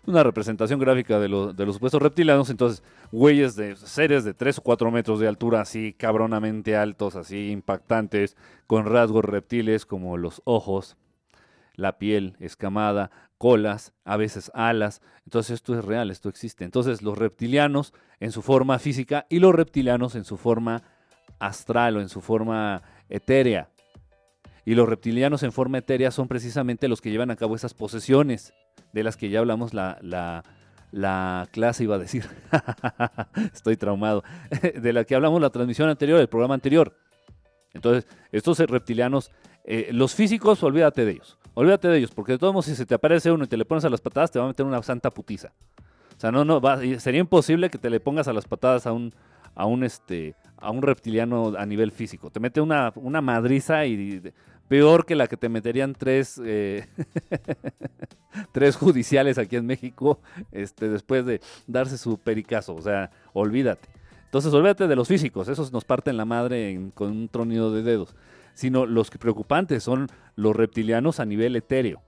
una 0.06 0.22
representación 0.22 0.80
gráfica 0.80 1.18
de, 1.18 1.28
de 1.28 1.66
los 1.66 1.74
supuestos 1.74 2.02
reptilianos. 2.02 2.50
Entonces, 2.50 2.82
güeyes 3.12 3.56
de 3.56 3.76
seres 3.76 4.24
de 4.24 4.34
3 4.34 4.58
o 4.58 4.62
4 4.62 4.90
metros 4.90 5.20
de 5.20 5.28
altura, 5.28 5.60
así 5.60 5.92
cabronamente 5.92 6.76
altos, 6.76 7.16
así 7.16 7.50
impactantes, 7.50 8.36
con 8.66 8.86
rasgos 8.86 9.24
reptiles 9.24 9.86
como 9.86 10.16
los 10.16 10.42
ojos, 10.44 10.96
la 11.74 11.98
piel 11.98 12.36
escamada, 12.40 13.10
colas, 13.38 13.92
a 14.04 14.16
veces 14.16 14.50
alas. 14.54 15.00
Entonces, 15.24 15.54
esto 15.54 15.78
es 15.78 15.84
real, 15.84 16.10
esto 16.10 16.28
existe. 16.28 16.64
Entonces, 16.64 17.02
los 17.02 17.18
reptilianos 17.18 17.92
en 18.18 18.32
su 18.32 18.42
forma 18.42 18.78
física 18.78 19.26
y 19.28 19.38
los 19.38 19.54
reptilianos 19.54 20.14
en 20.14 20.24
su 20.24 20.36
forma 20.36 20.82
astral 21.38 21.96
o 21.96 22.00
en 22.00 22.08
su 22.08 22.20
forma 22.20 22.82
etérea. 23.08 23.70
Y 24.64 24.74
los 24.74 24.88
reptilianos 24.88 25.42
en 25.42 25.52
forma 25.52 25.78
etérea 25.78 26.10
son 26.10 26.28
precisamente 26.28 26.86
los 26.86 27.00
que 27.00 27.10
llevan 27.10 27.30
a 27.30 27.36
cabo 27.36 27.56
esas 27.56 27.74
posesiones 27.74 28.52
de 28.92 29.04
las 29.04 29.16
que 29.16 29.30
ya 29.30 29.40
hablamos 29.40 29.74
la, 29.74 29.98
la, 30.92 31.48
clase, 31.52 31.84
iba 31.84 31.96
a 31.96 31.98
decir. 31.98 32.24
Estoy 33.54 33.76
traumado. 33.76 34.24
de 34.74 34.92
la 34.92 35.04
que 35.04 35.14
hablamos 35.14 35.40
la 35.40 35.50
transmisión 35.50 35.88
anterior, 35.88 36.20
el 36.20 36.28
programa 36.28 36.54
anterior. 36.54 36.96
Entonces, 37.72 38.06
estos 38.32 38.58
reptilianos, 38.58 39.30
eh, 39.64 39.90
los 39.92 40.14
físicos, 40.14 40.62
olvídate 40.62 41.04
de 41.04 41.12
ellos. 41.12 41.38
Olvídate 41.54 41.88
de 41.88 41.98
ellos, 41.98 42.10
porque 42.12 42.32
de 42.32 42.38
todos 42.38 42.52
modos, 42.52 42.66
si 42.66 42.74
se 42.74 42.86
te 42.86 42.94
aparece 42.94 43.30
uno 43.30 43.44
y 43.44 43.46
te 43.48 43.56
le 43.56 43.64
pones 43.64 43.84
a 43.84 43.88
las 43.88 44.00
patadas, 44.00 44.30
te 44.30 44.38
va 44.38 44.44
a 44.44 44.48
meter 44.48 44.66
una 44.66 44.82
santa 44.82 45.10
putiza. 45.10 45.52
O 46.16 46.20
sea, 46.20 46.30
no, 46.30 46.44
no, 46.44 46.60
sería 46.98 47.20
imposible 47.20 47.70
que 47.70 47.78
te 47.78 47.90
le 47.90 47.98
pongas 47.98 48.28
a 48.28 48.32
las 48.32 48.46
patadas 48.46 48.86
a 48.86 48.92
un, 48.92 49.12
a 49.54 49.66
un, 49.66 49.84
este, 49.84 50.34
a 50.58 50.70
un 50.70 50.82
reptiliano 50.82 51.54
a 51.56 51.66
nivel 51.66 51.92
físico. 51.92 52.30
Te 52.30 52.40
mete 52.40 52.60
una, 52.60 52.92
una 52.96 53.20
madriza 53.20 53.86
y 53.86 54.22
peor 54.68 55.06
que 55.06 55.14
la 55.16 55.26
que 55.26 55.36
te 55.36 55.48
meterían 55.48 55.94
tres, 55.94 56.40
eh, 56.44 56.86
tres 58.52 58.76
judiciales 58.76 59.38
aquí 59.38 59.56
en 59.56 59.66
México 59.66 60.20
este, 60.52 60.88
después 60.88 61.24
de 61.26 61.40
darse 61.66 61.98
su 61.98 62.18
pericazo. 62.18 62.74
O 62.74 62.82
sea, 62.82 63.10
olvídate. 63.32 63.88
Entonces, 64.24 64.52
olvídate 64.52 64.86
de 64.86 64.96
los 64.96 65.08
físicos, 65.08 65.48
esos 65.48 65.72
nos 65.72 65.84
parten 65.84 66.16
la 66.16 66.24
madre 66.24 66.90
con 66.94 67.10
un 67.10 67.28
tronido 67.28 67.72
de 67.72 67.82
dedos. 67.82 68.14
Sino 68.54 68.86
los 68.86 69.10
preocupantes 69.10 69.82
son 69.82 70.06
los 70.36 70.54
reptilianos 70.54 71.18
a 71.18 71.24
nivel 71.24 71.56
etéreo. 71.56 72.00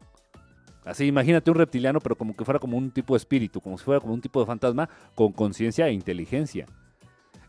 Así, 0.84 1.06
imagínate 1.06 1.50
un 1.50 1.56
reptiliano, 1.56 2.00
pero 2.00 2.16
como 2.16 2.36
que 2.36 2.44
fuera 2.44 2.58
como 2.58 2.76
un 2.76 2.90
tipo 2.90 3.14
de 3.14 3.18
espíritu, 3.18 3.60
como 3.60 3.78
si 3.78 3.84
fuera 3.84 4.00
como 4.00 4.14
un 4.14 4.20
tipo 4.20 4.40
de 4.40 4.46
fantasma 4.46 4.88
con 5.14 5.32
conciencia 5.32 5.86
e 5.88 5.92
inteligencia. 5.92 6.66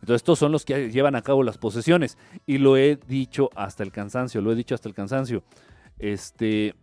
Entonces 0.04 0.16
estos 0.16 0.38
son 0.38 0.52
los 0.52 0.66
que 0.66 0.92
llevan 0.92 1.16
a 1.16 1.22
cabo 1.22 1.44
las 1.44 1.58
posesiones. 1.58 2.18
Y 2.46 2.58
lo 2.58 2.76
he 2.76 2.98
dicho 3.08 3.50
hasta 3.56 3.84
el 3.84 3.92
cansancio, 3.92 4.42
lo 4.42 4.52
he 4.52 4.56
dicho 4.56 4.76
hasta 4.76 4.90
el 4.90 4.94
cansancio. 4.94 5.44
Este, 5.98 6.76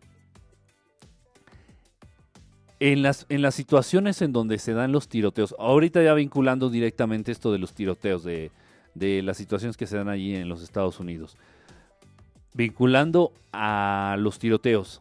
en 2.81 3.03
las, 3.03 3.27
en 3.29 3.43
las 3.43 3.55
situaciones 3.55 4.23
en 4.23 4.33
donde 4.33 4.59
se 4.59 4.73
dan 4.73 4.91
los 4.91 5.09
tiroteos, 5.09 5.55
ahorita 5.59 6.03
ya 6.03 6.15
vinculando 6.15 6.71
directamente 6.71 7.31
esto 7.31 7.53
de 7.53 7.59
los 7.59 7.75
tiroteos, 7.75 8.25
de, 8.25 8.51
de 8.95 9.23
las 9.23 9.37
situaciones 9.37 9.77
que 9.77 9.87
se 9.87 9.99
dan 9.99 10.09
allí 10.09 10.35
en 10.35 10.49
los 10.49 10.63
Estados 10.63 10.99
Unidos, 10.99 11.37
vinculando 12.55 13.33
a 13.53 14.17
los 14.19 14.39
tiroteos. 14.39 15.01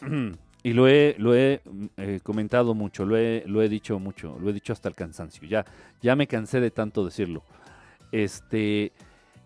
Y 0.64 0.72
lo 0.72 0.88
he, 0.88 1.14
lo 1.18 1.36
he 1.36 1.62
eh, 1.96 2.18
comentado 2.22 2.74
mucho, 2.74 3.06
lo 3.06 3.16
he, 3.16 3.44
lo 3.46 3.62
he 3.62 3.68
dicho 3.68 3.98
mucho, 4.00 4.36
lo 4.40 4.50
he 4.50 4.52
dicho 4.52 4.72
hasta 4.72 4.88
el 4.88 4.96
cansancio. 4.96 5.48
Ya, 5.48 5.64
ya 6.02 6.16
me 6.16 6.26
cansé 6.26 6.60
de 6.60 6.72
tanto 6.72 7.04
decirlo. 7.04 7.44
Este, 8.10 8.92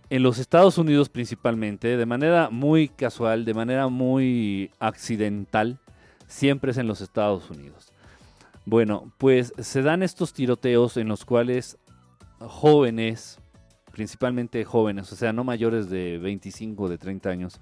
en 0.09 0.23
los 0.23 0.39
Estados 0.39 0.79
Unidos 0.79 1.11
principalmente, 1.11 1.99
de 1.99 2.07
manera 2.07 2.49
muy 2.49 2.89
casual, 2.89 3.45
de 3.45 3.53
manera 3.53 3.89
muy 3.89 4.71
accidental, 4.81 5.79
siempre 6.33 6.71
es 6.71 6.79
en 6.79 6.87
los 6.87 7.01
Estados 7.01 7.51
Unidos. 7.51 7.93
Bueno, 8.65 9.13
pues 9.19 9.53
se 9.59 9.83
dan 9.83 10.03
estos 10.03 10.33
tiroteos 10.33 10.97
en 10.97 11.09
los 11.09 11.25
cuales 11.25 11.79
jóvenes, 12.39 13.39
principalmente 13.93 14.65
jóvenes, 14.65 15.13
o 15.13 15.17
sea, 15.17 15.33
no 15.33 15.45
mayores 15.45 15.91
de 15.91 16.19
25 16.19 16.85
o 16.85 16.89
de 16.89 16.99
30 16.99 17.29
años, 17.29 17.61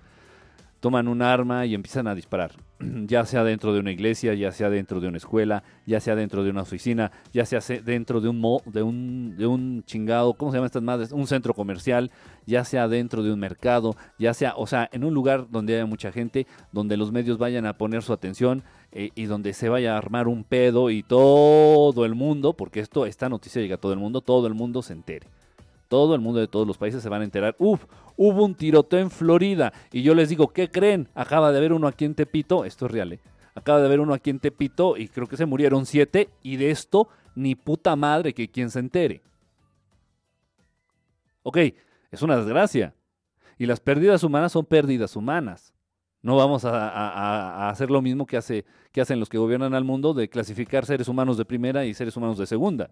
toman 0.79 1.09
un 1.09 1.21
arma 1.21 1.67
y 1.67 1.75
empiezan 1.75 2.07
a 2.07 2.15
disparar, 2.15 2.53
ya 3.07 3.25
sea 3.25 3.45
dentro 3.45 3.73
de 3.73 3.81
una 3.81 3.93
iglesia, 3.93 4.35
ya 4.35 4.53
sea 4.53 4.71
dentro 4.71 5.01
de 5.01 5.09
una 5.09 5.19
escuela, 5.19 5.63
ya 5.87 6.01
sea 6.01 6.17
dentro 6.17 6.43
de 6.45 6.51
una 6.51 6.63
oficina, 6.63 7.11
ya 7.33 7.45
sea 7.45 7.61
dentro 7.83 8.21
de 8.21 8.29
un 8.29 8.41
de 8.67 8.83
un, 8.83 9.37
de 9.37 9.47
un 9.47 9.85
chingado, 9.85 10.35
¿cómo 10.35 10.51
se 10.51 10.57
llama 10.57 10.67
estas 10.67 10.83
madres? 10.83 11.13
Un 11.13 11.27
centro 11.27 11.55
comercial, 11.55 12.11
ya 12.47 12.65
sea 12.65 12.89
dentro 12.89 13.23
de 13.23 13.33
un 13.33 13.41
mercado, 13.41 13.97
ya 14.19 14.35
sea, 14.35 14.55
o 14.57 14.67
sea, 14.67 14.89
en 14.93 15.05
un 15.05 15.15
lugar 15.15 15.47
donde 15.51 15.75
haya 15.75 15.87
mucha 15.87 16.13
gente, 16.13 16.47
donde 16.73 16.97
los 16.97 17.13
medios 17.13 17.39
vayan 17.39 17.67
a 17.67 17.77
poner 17.77 18.03
su 18.03 18.13
atención 18.13 18.63
eh, 18.93 19.11
y 19.15 19.25
donde 19.25 19.53
se 19.53 19.69
vaya 19.69 19.95
a 19.95 19.99
armar 19.99 20.29
un 20.29 20.45
pedo 20.45 20.91
y 20.91 21.03
todo 21.03 22.05
el 22.05 22.15
mundo, 22.15 22.55
porque 22.55 22.81
esto, 22.81 23.07
esta 23.07 23.29
noticia 23.29 23.61
llega 23.61 23.77
a 23.77 23.81
todo 23.81 23.93
el 23.93 23.99
mundo, 23.99 24.21
todo 24.21 24.47
el 24.47 24.55
mundo 24.55 24.83
se 24.83 24.95
entere 24.95 25.27
todo 25.90 26.14
el 26.14 26.20
mundo 26.20 26.38
de 26.38 26.47
todos 26.47 26.68
los 26.68 26.78
países 26.78 27.02
se 27.02 27.09
van 27.09 27.20
a 27.20 27.25
enterar. 27.25 27.56
Uf, 27.59 27.85
hubo 28.16 28.44
un 28.44 28.54
tiroteo 28.54 29.00
en 29.00 29.11
Florida. 29.11 29.73
Y 29.90 30.02
yo 30.02 30.14
les 30.14 30.28
digo, 30.28 30.52
¿qué 30.52 30.70
creen? 30.70 31.09
Acaba 31.16 31.50
de 31.50 31.59
haber 31.59 31.73
uno 31.73 31.88
aquí 31.88 32.04
en 32.04 32.14
Tepito. 32.14 32.64
Esto 32.64 32.87
es 32.87 32.92
real, 32.92 33.14
¿eh? 33.14 33.20
Acaba 33.56 33.80
de 33.80 33.87
haber 33.87 33.99
uno 33.99 34.14
aquí 34.14 34.30
en 34.30 34.38
Tepito 34.38 34.97
y 34.97 35.09
creo 35.09 35.26
que 35.26 35.37
se 35.37 35.47
murieron 35.47 35.87
siete. 35.87 36.28
Y 36.44 36.59
de 36.59 36.70
esto, 36.70 37.09
ni 37.35 37.56
puta 37.56 37.97
madre 37.97 38.32
que 38.32 38.49
quien 38.49 38.70
se 38.70 38.78
entere. 38.78 39.20
Ok, 41.42 41.59
es 42.12 42.23
una 42.23 42.37
desgracia. 42.37 42.94
Y 43.59 43.66
las 43.66 43.80
pérdidas 43.80 44.23
humanas 44.23 44.52
son 44.52 44.66
pérdidas 44.66 45.16
humanas. 45.16 45.75
No 46.23 46.37
vamos 46.37 46.64
a, 46.64 46.88
a, 46.88 47.68
hacer 47.68 47.90
lo 47.90 48.00
mismo 48.00 48.26
que, 48.26 48.37
hace, 48.37 48.64
que 48.92 49.00
hacen 49.00 49.18
los 49.18 49.28
que 49.28 49.38
gobiernan 49.38 49.75
al 49.75 49.85
mundo 49.85 50.14
de 50.14 50.28
clasificar 50.28 50.87
seres 50.87 51.09
humanos 51.09 51.37
de 51.37 51.44
primera 51.44 51.85
y 51.85 51.94
seres 51.94 52.16
humanos 52.16 52.38
de 52.38 52.47
segunda 52.47 52.90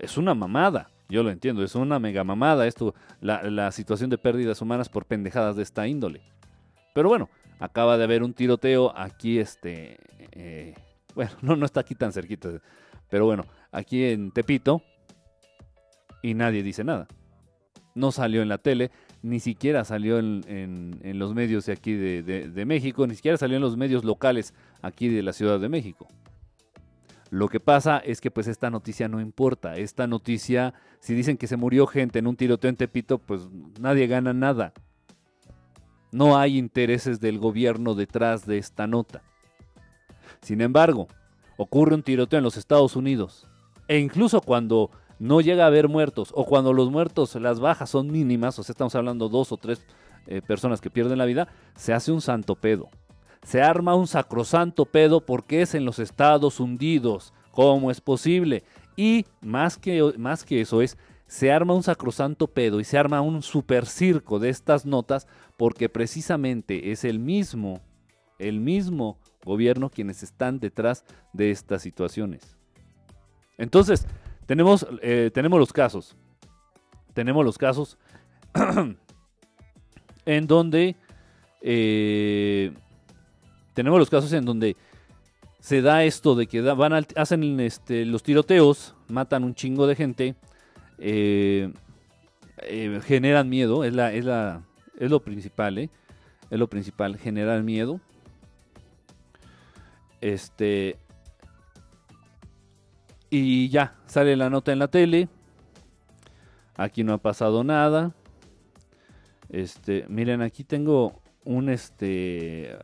es 0.00 0.16
una 0.16 0.34
mamada. 0.34 0.90
Yo 1.08 1.22
lo 1.22 1.30
entiendo, 1.30 1.62
es 1.62 1.74
una 1.74 1.98
mega 1.98 2.22
mamada 2.24 2.66
esto, 2.66 2.94
la, 3.20 3.72
situación 3.72 4.10
de 4.10 4.18
pérdidas 4.18 4.60
humanas 4.62 4.88
por 4.88 5.06
pendejadas 5.06 5.56
de 5.56 5.62
esta 5.62 5.86
índole. 5.86 6.20
Pero 6.94 7.08
bueno, 7.08 7.28
acaba 7.58 7.98
de 7.98 8.04
haber 8.04 8.22
un 8.22 8.32
tiroteo 8.32 8.96
aquí, 8.96 9.38
este, 9.38 9.98
eh, 10.32 10.74
bueno, 11.14 11.32
no, 11.42 11.56
no 11.56 11.66
está 11.66 11.80
aquí 11.80 11.94
tan 11.94 12.12
cerquita, 12.12 12.48
pero 13.08 13.26
bueno, 13.26 13.44
aquí 13.72 14.04
en 14.04 14.30
Tepito 14.30 14.82
y 16.22 16.34
nadie 16.34 16.62
dice 16.62 16.84
nada. 16.84 17.08
No 17.94 18.12
salió 18.12 18.42
en 18.42 18.48
la 18.48 18.58
tele, 18.58 18.92
ni 19.22 19.40
siquiera 19.40 19.84
salió 19.84 20.18
en, 20.18 21.00
los 21.02 21.34
medios 21.34 21.66
de 21.66 21.72
aquí 21.72 21.92
de, 21.92 22.64
México, 22.66 23.06
ni 23.06 23.14
siquiera 23.14 23.36
salió 23.36 23.56
en 23.56 23.62
los 23.62 23.76
medios 23.76 24.04
locales 24.04 24.54
aquí 24.80 25.08
de 25.08 25.22
la 25.22 25.32
Ciudad 25.32 25.58
de 25.58 25.68
México. 25.68 26.06
Lo 27.30 27.48
que 27.48 27.60
pasa 27.60 27.98
es 27.98 28.20
que 28.20 28.32
pues 28.32 28.48
esta 28.48 28.70
noticia 28.70 29.08
no 29.08 29.20
importa. 29.20 29.76
Esta 29.76 30.06
noticia, 30.08 30.74
si 30.98 31.14
dicen 31.14 31.36
que 31.36 31.46
se 31.46 31.56
murió 31.56 31.86
gente 31.86 32.18
en 32.18 32.26
un 32.26 32.36
tiroteo 32.36 32.68
en 32.68 32.76
Tepito, 32.76 33.18
pues 33.18 33.48
nadie 33.78 34.08
gana 34.08 34.32
nada. 34.32 34.72
No 36.10 36.36
hay 36.36 36.58
intereses 36.58 37.20
del 37.20 37.38
gobierno 37.38 37.94
detrás 37.94 38.46
de 38.46 38.58
esta 38.58 38.88
nota. 38.88 39.22
Sin 40.42 40.60
embargo, 40.60 41.06
ocurre 41.56 41.94
un 41.94 42.02
tiroteo 42.02 42.38
en 42.38 42.44
los 42.44 42.56
Estados 42.56 42.96
Unidos. 42.96 43.46
E 43.86 43.98
incluso 43.98 44.40
cuando 44.40 44.90
no 45.20 45.40
llega 45.40 45.64
a 45.64 45.68
haber 45.68 45.88
muertos 45.88 46.32
o 46.34 46.44
cuando 46.44 46.72
los 46.72 46.90
muertos, 46.90 47.36
las 47.36 47.60
bajas 47.60 47.90
son 47.90 48.10
mínimas, 48.10 48.58
o 48.58 48.64
sea, 48.64 48.72
estamos 48.72 48.94
hablando 48.96 49.28
dos 49.28 49.52
o 49.52 49.56
tres 49.56 49.86
eh, 50.26 50.42
personas 50.42 50.80
que 50.80 50.90
pierden 50.90 51.18
la 51.18 51.26
vida, 51.26 51.48
se 51.76 51.92
hace 51.92 52.10
un 52.10 52.20
santo 52.20 52.56
pedo. 52.56 52.88
Se 53.42 53.62
arma 53.62 53.94
un 53.94 54.06
sacrosanto 54.06 54.84
pedo 54.86 55.24
porque 55.24 55.62
es 55.62 55.74
en 55.74 55.84
los 55.84 55.98
Estados 55.98 56.60
Unidos. 56.60 57.32
¿Cómo 57.50 57.90
es 57.90 58.00
posible? 58.00 58.64
Y 58.96 59.26
más 59.40 59.78
que, 59.78 60.12
más 60.18 60.44
que 60.44 60.60
eso 60.60 60.82
es, 60.82 60.98
se 61.26 61.52
arma 61.52 61.74
un 61.74 61.82
sacrosanto 61.82 62.48
pedo 62.48 62.80
y 62.80 62.84
se 62.84 62.98
arma 62.98 63.20
un 63.20 63.42
super 63.42 63.86
circo 63.86 64.38
de 64.38 64.48
estas 64.48 64.84
notas 64.84 65.26
porque 65.56 65.88
precisamente 65.88 66.90
es 66.90 67.04
el 67.04 67.18
mismo, 67.18 67.80
el 68.38 68.60
mismo 68.60 69.18
gobierno 69.44 69.90
quienes 69.90 70.22
están 70.22 70.58
detrás 70.58 71.04
de 71.32 71.50
estas 71.50 71.82
situaciones. 71.82 72.56
Entonces, 73.58 74.06
tenemos, 74.46 74.86
eh, 75.02 75.30
tenemos 75.32 75.60
los 75.60 75.72
casos. 75.72 76.16
Tenemos 77.14 77.44
los 77.44 77.56
casos 77.56 77.96
en 80.24 80.46
donde 80.46 80.96
eh, 81.62 82.72
tenemos 83.74 83.98
los 83.98 84.10
casos 84.10 84.32
en 84.32 84.44
donde 84.44 84.76
se 85.60 85.82
da 85.82 86.04
esto 86.04 86.34
de 86.34 86.46
que 86.46 86.60
van 86.62 86.92
hacen 87.16 87.60
este, 87.60 88.04
los 88.06 88.22
tiroteos, 88.22 88.94
matan 89.08 89.44
un 89.44 89.54
chingo 89.54 89.86
de 89.86 89.96
gente, 89.96 90.34
eh, 90.98 91.72
generan 93.04 93.48
miedo, 93.48 93.84
es, 93.84 93.94
la, 93.94 94.12
es, 94.12 94.24
la, 94.24 94.62
es 94.98 95.10
lo 95.10 95.20
principal, 95.20 95.78
es 95.78 95.90
lo 96.50 96.68
principal, 96.68 97.16
generar 97.18 97.62
miedo. 97.62 98.00
Este, 100.20 100.98
y 103.30 103.68
ya, 103.68 103.94
sale 104.06 104.36
la 104.36 104.50
nota 104.50 104.72
en 104.72 104.80
la 104.80 104.88
tele. 104.88 105.28
Aquí 106.76 107.04
no 107.04 107.12
ha 107.12 107.18
pasado 107.18 107.62
nada. 107.62 108.12
Este, 109.48 110.04
miren, 110.08 110.42
aquí 110.42 110.64
tengo 110.64 111.20
un 111.44 111.68
este 111.68 112.76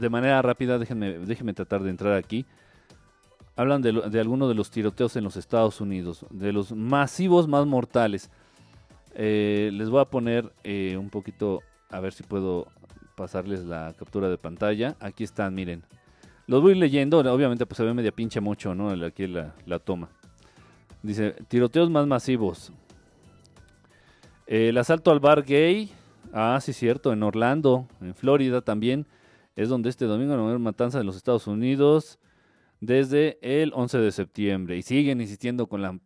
de 0.00 0.08
manera 0.08 0.40
rápida, 0.42 0.78
déjenme, 0.78 1.18
déjenme 1.18 1.52
tratar 1.52 1.82
de 1.82 1.90
entrar 1.90 2.14
aquí. 2.14 2.46
Hablan 3.56 3.82
de, 3.82 3.92
de 3.92 4.20
algunos 4.20 4.48
de 4.48 4.54
los 4.54 4.70
tiroteos 4.70 5.16
en 5.16 5.24
los 5.24 5.36
Estados 5.36 5.80
Unidos, 5.80 6.24
de 6.30 6.52
los 6.52 6.72
masivos 6.72 7.46
más 7.48 7.66
mortales. 7.66 8.30
Eh, 9.14 9.70
les 9.72 9.90
voy 9.90 10.00
a 10.00 10.04
poner 10.04 10.52
eh, 10.64 10.96
un 10.96 11.10
poquito, 11.10 11.60
a 11.90 12.00
ver 12.00 12.12
si 12.12 12.22
puedo 12.22 12.68
pasarles 13.16 13.64
la 13.64 13.92
captura 13.98 14.28
de 14.28 14.38
pantalla. 14.38 14.96
Aquí 15.00 15.24
están, 15.24 15.54
miren. 15.54 15.82
Los 16.46 16.62
voy 16.62 16.74
leyendo, 16.74 17.18
obviamente 17.18 17.66
pues 17.66 17.76
se 17.76 17.84
ve 17.84 17.92
media 17.92 18.12
pinche 18.12 18.40
mucho, 18.40 18.74
¿no? 18.74 18.90
Aquí 19.04 19.26
la, 19.26 19.54
la 19.66 19.78
toma. 19.78 20.08
Dice, 21.02 21.32
tiroteos 21.48 21.90
más 21.90 22.06
masivos. 22.06 22.72
El 24.46 24.78
asalto 24.78 25.10
al 25.10 25.20
bar 25.20 25.42
gay. 25.42 25.90
Ah, 26.32 26.58
sí, 26.60 26.72
cierto, 26.72 27.12
en 27.12 27.22
Orlando, 27.22 27.88
en 28.00 28.14
Florida 28.14 28.60
también. 28.60 29.06
Es 29.56 29.68
donde 29.68 29.90
este 29.90 30.04
domingo 30.04 30.36
no 30.36 30.58
matanza 30.58 31.00
en 31.00 31.06
los 31.06 31.16
Estados 31.16 31.46
Unidos 31.46 32.18
desde 32.80 33.38
el 33.42 33.72
11 33.74 33.98
de 33.98 34.12
septiembre. 34.12 34.76
Y 34.76 34.82
siguen 34.82 35.20
insistiendo 35.20 35.66
con 35.66 35.82
la 35.82 35.98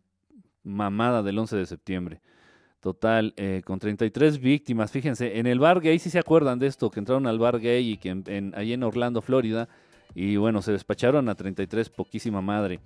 mamada 0.63 1.21
del 1.23 1.37
11 1.37 1.57
de 1.57 1.65
septiembre. 1.65 2.21
Total, 2.79 3.33
eh, 3.37 3.61
con 3.65 3.79
33 3.79 4.39
víctimas. 4.39 4.91
Fíjense, 4.91 5.39
en 5.39 5.47
el 5.47 5.59
bar 5.59 5.79
gay, 5.79 5.99
si 5.99 6.09
se 6.09 6.19
acuerdan 6.19 6.59
de 6.59 6.67
esto, 6.67 6.89
que 6.89 6.99
entraron 6.99 7.27
al 7.27 7.39
bar 7.39 7.59
gay 7.59 7.91
y 7.91 7.97
que 7.97 8.09
en, 8.09 8.53
ahí 8.55 8.73
en 8.73 8.83
Orlando, 8.83 9.21
Florida, 9.21 9.69
y 10.13 10.37
bueno, 10.37 10.61
se 10.61 10.71
despacharon 10.71 11.27
a 11.29 11.35
33, 11.35 11.89
poquísima 11.89 12.41
madre. 12.41 12.79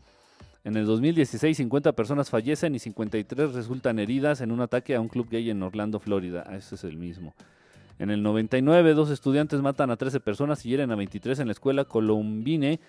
En 0.63 0.75
el 0.75 0.85
2016, 0.85 1.55
50 1.55 1.93
personas 1.93 2.29
fallecen 2.29 2.75
y 2.75 2.79
53 2.79 3.53
resultan 3.53 3.97
heridas 3.97 4.41
en 4.41 4.51
un 4.51 4.59
ataque 4.59 4.93
a 4.95 5.01
un 5.01 5.07
club 5.07 5.29
gay 5.29 5.49
en 5.49 5.63
Orlando, 5.63 5.99
Florida. 5.99 6.43
Ah, 6.45 6.57
ese 6.57 6.75
es 6.75 6.83
el 6.83 6.97
mismo. 6.97 7.33
En 7.97 8.09
el 8.09 8.21
99, 8.23 8.93
dos 8.93 9.09
estudiantes 9.09 9.61
matan 9.61 9.89
a 9.89 9.97
13 9.97 10.19
personas 10.19 10.65
y 10.65 10.69
hieren 10.69 10.91
a 10.91 10.95
23 10.95 11.39
en 11.39 11.47
la 11.47 11.53
escuela 11.53 11.85
Columbine 11.85 12.79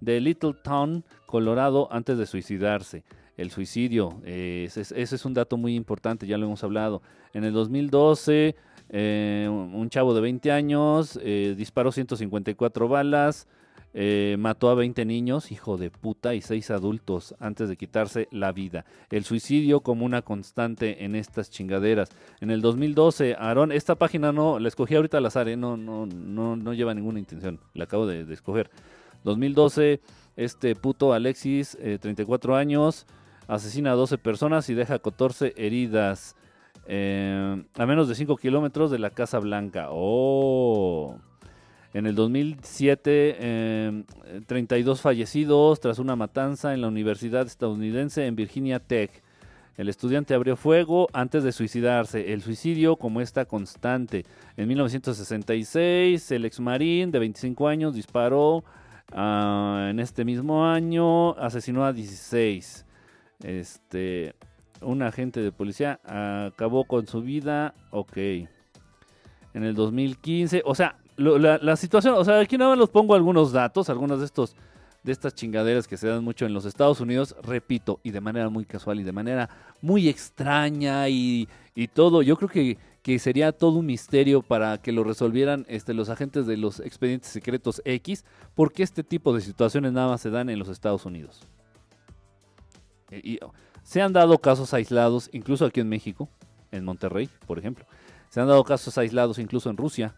de 0.00 0.20
Little 0.20 0.54
Town, 0.54 1.04
Colorado, 1.26 1.88
antes 1.92 2.18
de 2.18 2.26
suicidarse. 2.26 3.04
El 3.36 3.50
suicidio, 3.50 4.20
eh, 4.24 4.68
ese, 4.74 5.02
es 5.02 5.24
un 5.24 5.34
dato 5.34 5.56
muy 5.56 5.74
importante, 5.74 6.26
ya 6.26 6.36
lo 6.36 6.46
hemos 6.46 6.62
hablado. 6.62 7.00
En 7.32 7.44
el 7.44 7.52
2012, 7.52 8.54
eh, 8.90 9.48
un 9.48 9.88
chavo 9.88 10.14
de 10.14 10.20
20 10.20 10.50
años 10.50 11.18
eh, 11.22 11.54
disparó 11.56 11.92
154 11.92 12.88
balas. 12.88 13.46
Eh, 13.92 14.36
mató 14.38 14.70
a 14.70 14.76
20 14.76 15.04
niños, 15.04 15.50
hijo 15.50 15.76
de 15.76 15.90
puta, 15.90 16.34
y 16.34 16.42
6 16.42 16.70
adultos 16.70 17.34
antes 17.40 17.68
de 17.68 17.76
quitarse 17.76 18.28
la 18.30 18.52
vida. 18.52 18.84
El 19.10 19.24
suicidio 19.24 19.80
como 19.80 20.04
una 20.06 20.22
constante 20.22 21.04
en 21.04 21.16
estas 21.16 21.50
chingaderas. 21.50 22.10
En 22.40 22.50
el 22.50 22.60
2012, 22.60 23.34
Aarón, 23.36 23.72
esta 23.72 23.96
página 23.96 24.32
no, 24.32 24.60
la 24.60 24.68
escogí 24.68 24.94
ahorita 24.94 25.18
al 25.18 25.26
azar, 25.26 25.48
¿eh? 25.48 25.56
no, 25.56 25.76
no, 25.76 26.06
no, 26.06 26.54
no 26.54 26.72
lleva 26.72 26.94
ninguna 26.94 27.18
intención, 27.18 27.58
la 27.74 27.84
acabo 27.84 28.06
de, 28.06 28.32
escoger. 28.32 28.70
2012, 29.24 30.00
este 30.36 30.76
puto 30.76 31.12
Alexis, 31.12 31.76
34 32.00 32.56
eh, 32.56 32.60
años, 32.60 33.06
asesina 33.48 33.92
a 33.92 33.96
12 33.96 34.18
personas 34.18 34.70
y 34.70 34.74
deja 34.74 35.00
14 35.00 35.54
heridas. 35.56 36.36
a 36.86 37.86
menos 37.86 38.08
de 38.08 38.14
5 38.14 38.36
kilómetros 38.36 38.92
de 38.92 39.00
la 39.00 39.10
Casa 39.10 39.40
Blanca. 39.40 39.88
Oh. 39.90 41.18
En 41.92 42.06
el 42.06 42.14
2007, 42.14 44.04
32 44.46 44.98
em, 44.98 45.02
fallecidos 45.02 45.80
tras 45.80 45.98
una 45.98 46.14
matanza 46.14 46.72
en 46.72 46.82
la 46.82 46.88
Universidad 46.88 47.46
estadounidense 47.46 48.26
en 48.26 48.36
Virginia 48.36 48.78
Tech. 48.78 49.10
El 49.76 49.88
estudiante 49.88 50.34
abrió 50.34 50.56
fuego 50.56 51.08
antes 51.12 51.42
de 51.42 51.52
suicidarse. 51.52 52.32
El 52.32 52.42
suicidio 52.42 52.96
como 52.96 53.20
esta 53.20 53.44
constante. 53.46 54.24
En 54.56 54.68
1966, 54.68 56.30
el 56.32 56.44
ex 56.44 56.60
marín 56.60 57.10
de 57.10 57.18
25 57.18 57.66
años 57.66 57.94
disparó. 57.94 58.62
Ah, 59.12 59.88
en 59.90 59.98
este 59.98 60.24
mismo 60.24 60.66
año, 60.66 61.34
asesinó 61.38 61.84
a 61.84 61.92
16. 61.92 62.86
Este, 63.42 64.34
un 64.82 65.02
agente 65.02 65.40
de 65.40 65.50
policía 65.50 65.98
acabó 66.04 66.84
con 66.84 67.06
su 67.06 67.22
vida. 67.22 67.74
Ok. 67.90 68.16
En 69.54 69.64
el 69.64 69.74
2015, 69.74 70.62
o 70.64 70.74
sea, 70.74 70.99
la, 71.20 71.76
situación, 71.76 72.14
o 72.16 72.24
sea, 72.24 72.40
aquí 72.40 72.56
nada 72.56 72.70
más 72.70 72.78
los 72.78 72.90
pongo 72.90 73.14
algunos 73.14 73.52
datos, 73.52 73.90
algunos 73.90 74.20
de 74.20 74.26
estos 74.26 74.56
de 75.02 75.12
estas 75.12 75.34
chingaderas 75.34 75.88
que 75.88 75.96
se 75.96 76.08
dan 76.08 76.22
mucho 76.22 76.44
en 76.44 76.52
los 76.52 76.66
Estados 76.66 77.00
Unidos, 77.00 77.34
repito, 77.42 78.00
y 78.02 78.10
de 78.10 78.20
manera 78.20 78.50
muy 78.50 78.66
casual 78.66 79.00
y 79.00 79.02
de 79.02 79.12
manera 79.12 79.48
muy 79.80 80.10
extraña 80.10 81.08
y, 81.08 81.48
todo. 81.94 82.20
Yo 82.20 82.36
creo 82.36 82.50
que, 82.50 82.76
que, 83.02 83.18
sería 83.18 83.52
todo 83.52 83.78
un 83.78 83.86
misterio 83.86 84.42
para 84.42 84.76
que 84.76 84.92
lo 84.92 85.02
resolvieran 85.02 85.64
este, 85.68 85.94
los 85.94 86.10
agentes 86.10 86.46
de 86.46 86.58
los 86.58 86.80
expedientes 86.80 87.30
secretos 87.30 87.80
X, 87.86 88.26
porque 88.54 88.82
este 88.82 89.02
tipo 89.02 89.32
de 89.32 89.40
situaciones 89.40 89.92
nada 89.92 90.08
más 90.08 90.20
se 90.20 90.28
dan 90.28 90.50
en 90.50 90.58
los 90.58 90.68
Estados 90.68 91.06
Unidos. 91.06 91.40
E, 93.10 93.20
y, 93.24 93.38
se 93.82 94.02
han 94.02 94.12
dado 94.12 94.36
casos 94.36 94.74
aislados, 94.74 95.30
incluso 95.32 95.64
aquí 95.64 95.80
en 95.80 95.88
México, 95.88 96.28
en 96.70 96.84
Monterrey, 96.84 97.30
por 97.46 97.58
ejemplo. 97.58 97.86
Se 98.28 98.40
han 98.40 98.48
dado 98.48 98.62
casos 98.64 98.98
aislados 98.98 99.38
incluso 99.38 99.70
en 99.70 99.78
Rusia, 99.78 100.14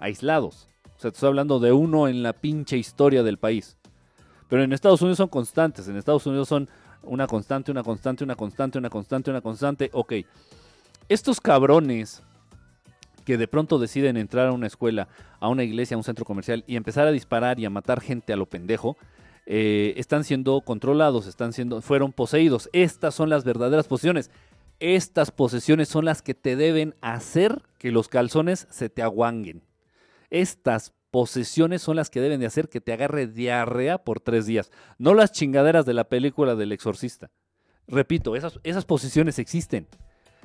aislados. 0.00 0.66
O 0.96 1.00
sea, 1.00 1.10
te 1.10 1.16
estoy 1.16 1.28
hablando 1.28 1.60
de 1.60 1.72
uno 1.72 2.08
en 2.08 2.22
la 2.22 2.32
pinche 2.32 2.76
historia 2.76 3.22
del 3.22 3.38
país. 3.38 3.76
Pero 4.48 4.64
en 4.64 4.72
Estados 4.72 5.00
Unidos 5.00 5.18
son 5.18 5.28
constantes. 5.28 5.86
En 5.88 5.96
Estados 5.96 6.26
Unidos 6.26 6.48
son 6.48 6.68
una 7.02 7.26
constante, 7.26 7.70
una 7.70 7.82
constante, 7.82 8.24
una 8.24 8.34
constante, 8.34 8.78
una 8.78 8.90
constante, 8.90 9.30
una 9.30 9.40
constante. 9.40 9.90
Ok. 9.92 10.14
Estos 11.08 11.40
cabrones 11.40 12.22
que 13.24 13.38
de 13.38 13.48
pronto 13.48 13.78
deciden 13.78 14.16
entrar 14.16 14.48
a 14.48 14.52
una 14.52 14.66
escuela, 14.66 15.08
a 15.38 15.48
una 15.48 15.62
iglesia, 15.62 15.94
a 15.94 15.98
un 15.98 16.04
centro 16.04 16.24
comercial 16.24 16.64
y 16.66 16.76
empezar 16.76 17.06
a 17.06 17.12
disparar 17.12 17.60
y 17.60 17.64
a 17.64 17.70
matar 17.70 18.00
gente 18.00 18.32
a 18.32 18.36
lo 18.36 18.46
pendejo, 18.46 18.96
eh, 19.46 19.94
están 19.96 20.24
siendo 20.24 20.60
controlados, 20.62 21.26
están 21.26 21.52
siendo, 21.52 21.80
fueron 21.80 22.12
poseídos. 22.12 22.68
Estas 22.72 23.14
son 23.14 23.30
las 23.30 23.44
verdaderas 23.44 23.86
posiciones. 23.88 24.30
Estas 24.80 25.30
posesiones 25.30 25.88
son 25.88 26.04
las 26.04 26.22
que 26.22 26.34
te 26.34 26.56
deben 26.56 26.94
hacer 27.00 27.62
que 27.78 27.92
los 27.92 28.08
calzones 28.08 28.66
se 28.70 28.88
te 28.88 29.02
aguanguen. 29.02 29.62
Estas 30.30 30.92
posesiones 31.10 31.82
son 31.82 31.96
las 31.96 32.10
que 32.10 32.20
deben 32.20 32.40
de 32.40 32.46
hacer 32.46 32.68
que 32.68 32.80
te 32.80 32.92
agarre 32.92 33.26
diarrea 33.26 33.98
por 33.98 34.20
tres 34.20 34.46
días, 34.46 34.70
no 34.98 35.14
las 35.14 35.32
chingaderas 35.32 35.84
de 35.84 35.94
la 35.94 36.04
película 36.04 36.54
del 36.54 36.72
exorcista. 36.72 37.30
Repito, 37.88 38.36
esas, 38.36 38.84
posiciones 38.84 39.38
existen. 39.40 39.88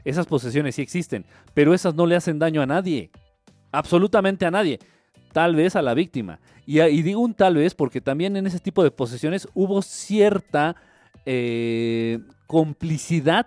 esas 0.03 0.25
posesiones 0.25 0.75
sí 0.75 0.81
existen, 0.81 1.25
pero 1.53 1.73
esas 1.73 1.93
no 1.93 2.07
le 2.07 2.15
hacen 2.15 2.39
daño 2.39 2.61
a 2.61 2.65
nadie, 2.65 3.11
absolutamente 3.71 4.45
a 4.47 4.51
nadie, 4.51 4.79
tal 5.31 5.55
vez 5.55 5.75
a 5.75 5.83
la 5.83 5.93
víctima. 5.93 6.39
Y, 6.65 6.79
digo 7.03 7.21
un 7.21 7.35
tal 7.35 7.55
vez 7.55 7.75
porque 7.75 8.01
también 8.01 8.35
en 8.35 8.47
ese 8.47 8.59
tipo 8.59 8.83
de 8.83 8.89
posesiones 8.89 9.47
hubo 9.53 9.83
cierta 9.83 10.75
eh, 11.27 12.19
complicidad 12.47 13.45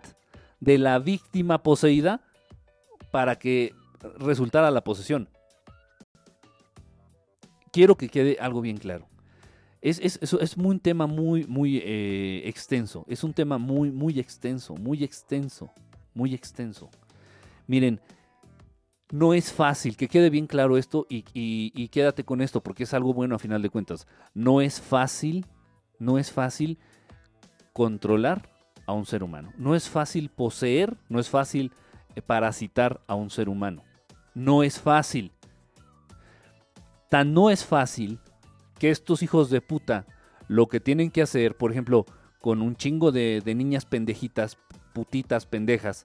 de 0.60 0.78
la 0.78 1.00
víctima 1.00 1.62
poseída 1.64 2.20
para 3.10 3.36
que 3.36 3.74
resultara 4.18 4.70
la 4.70 4.84
posesión. 4.84 5.28
Quiero 7.72 7.96
que 7.96 8.08
quede 8.08 8.36
algo 8.40 8.60
bien 8.60 8.76
claro. 8.76 9.06
Es, 9.80 10.00
es, 10.00 10.56
un 10.56 10.80
tema 10.80 11.06
muy, 11.06 11.46
muy 11.46 11.78
eh, 11.78 12.42
extenso. 12.46 13.04
Es 13.08 13.22
un 13.22 13.32
tema 13.32 13.58
muy, 13.58 13.92
muy 13.92 14.18
extenso, 14.18 14.74
muy 14.74 15.04
extenso, 15.04 15.70
muy 16.14 16.34
extenso. 16.34 16.90
Miren, 17.68 18.00
no 19.10 19.34
es 19.34 19.52
fácil, 19.52 19.96
que 19.96 20.08
quede 20.08 20.30
bien 20.30 20.46
claro 20.46 20.76
esto 20.76 21.06
y, 21.08 21.24
y, 21.32 21.88
quédate 21.88 22.24
con 22.24 22.40
esto 22.40 22.62
porque 22.62 22.82
es 22.82 22.92
algo 22.92 23.14
bueno 23.14 23.36
a 23.36 23.38
final 23.38 23.62
de 23.62 23.70
cuentas. 23.70 24.06
No 24.34 24.60
es 24.60 24.80
fácil, 24.80 25.46
no 25.98 26.18
es 26.18 26.32
fácil 26.32 26.78
controlar 27.72 28.48
a 28.86 28.92
un 28.92 29.06
ser 29.06 29.22
humano. 29.22 29.52
No 29.56 29.74
es 29.74 29.88
fácil 29.88 30.28
poseer, 30.28 30.96
no 31.08 31.20
es 31.20 31.30
fácil 31.30 31.72
eh, 32.16 32.22
parasitar 32.22 33.00
a 33.06 33.14
un 33.14 33.30
ser 33.30 33.48
humano. 33.48 33.82
No 34.34 34.62
es 34.62 34.80
fácil. 34.80 35.32
Tan 37.08 37.32
no 37.32 37.50
es 37.50 37.64
fácil 37.64 38.18
que 38.78 38.90
estos 38.90 39.22
hijos 39.22 39.50
de 39.50 39.60
puta 39.60 40.06
lo 40.46 40.66
que 40.66 40.80
tienen 40.80 41.10
que 41.10 41.22
hacer, 41.22 41.56
por 41.56 41.70
ejemplo, 41.70 42.06
con 42.40 42.62
un 42.62 42.76
chingo 42.76 43.12
de, 43.12 43.42
niñas 43.44 43.84
pendejitas, 43.84 44.58
putitas 44.92 45.46
pendejas, 45.46 46.04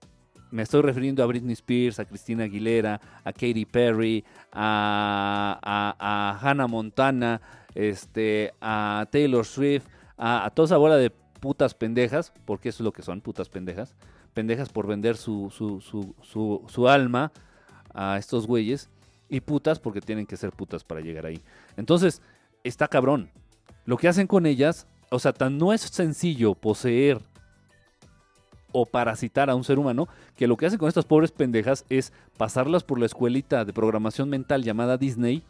me 0.52 0.62
estoy 0.62 0.82
refiriendo 0.82 1.24
a 1.24 1.26
Britney 1.26 1.54
Spears, 1.54 2.00
a 2.00 2.06
Christina 2.06 2.44
Aguilera, 2.44 3.02
a 3.24 3.34
Katy 3.34 3.66
Perry, 3.66 4.24
a, 4.52 5.60
a, 6.00 6.40
Hannah 6.40 6.68
Montana, 6.68 7.42
este, 7.74 8.54
a 8.62 9.08
Taylor 9.12 9.46
Swift, 9.46 9.88
a, 10.18 10.52
toda 10.54 10.68
esa 10.68 10.78
bola 10.78 10.98
de 10.98 11.10
putas 11.10 11.74
pendejas, 11.74 12.34
porque 12.46 12.70
eso 12.70 12.84
es 12.84 12.86
lo 12.86 12.94
que 12.94 13.02
son, 13.02 13.22
putas 13.22 13.50
pendejas, 13.50 13.96
pendejas 14.34 14.70
por 14.70 14.86
vender 14.86 15.18
su, 15.18 15.50
su, 15.50 15.82
su, 15.82 16.64
su 16.68 16.88
alma 16.88 17.32
a 17.94 18.18
estos 18.18 18.46
güeyes, 18.46 18.90
y 19.34 19.42
putas 19.42 19.80
porque 19.80 20.00
tienen 20.00 20.28
que 20.28 20.38
ser 20.38 20.52
putas 20.52 20.84
para 20.84 21.02
llegar 21.02 21.26
ahí. 21.26 21.42
Entonces, 21.76 22.22
está 22.64 22.88
cabrón. 22.88 23.32
Lo 23.86 23.98
que 23.98 24.08
hacen 24.08 24.28
con 24.28 24.46
ellas, 24.46 24.88
o 25.10 25.18
sea, 25.18 25.34
tan 25.34 25.58
no 25.58 25.74
es 25.74 25.82
sencillo 25.82 26.54
poseer 26.54 27.20
o 28.72 28.86
parasitar 28.86 29.50
a 29.50 29.56
un 29.56 29.64
ser 29.64 29.80
humano, 29.80 30.08
que 30.36 30.46
lo 30.46 30.56
que 30.56 30.68
hacen 30.68 30.78
con 30.78 30.88
estas 30.88 31.06
pobres 31.06 31.32
pendejas 31.32 31.84
es 31.90 32.14
pasarlas 32.38 32.84
por 32.84 33.00
la 33.00 33.08
escuelita 33.08 33.66
de 33.66 33.74
programación 33.74 34.30
mental 34.30 34.64
llamada 34.64 34.98
Disney 34.98 35.44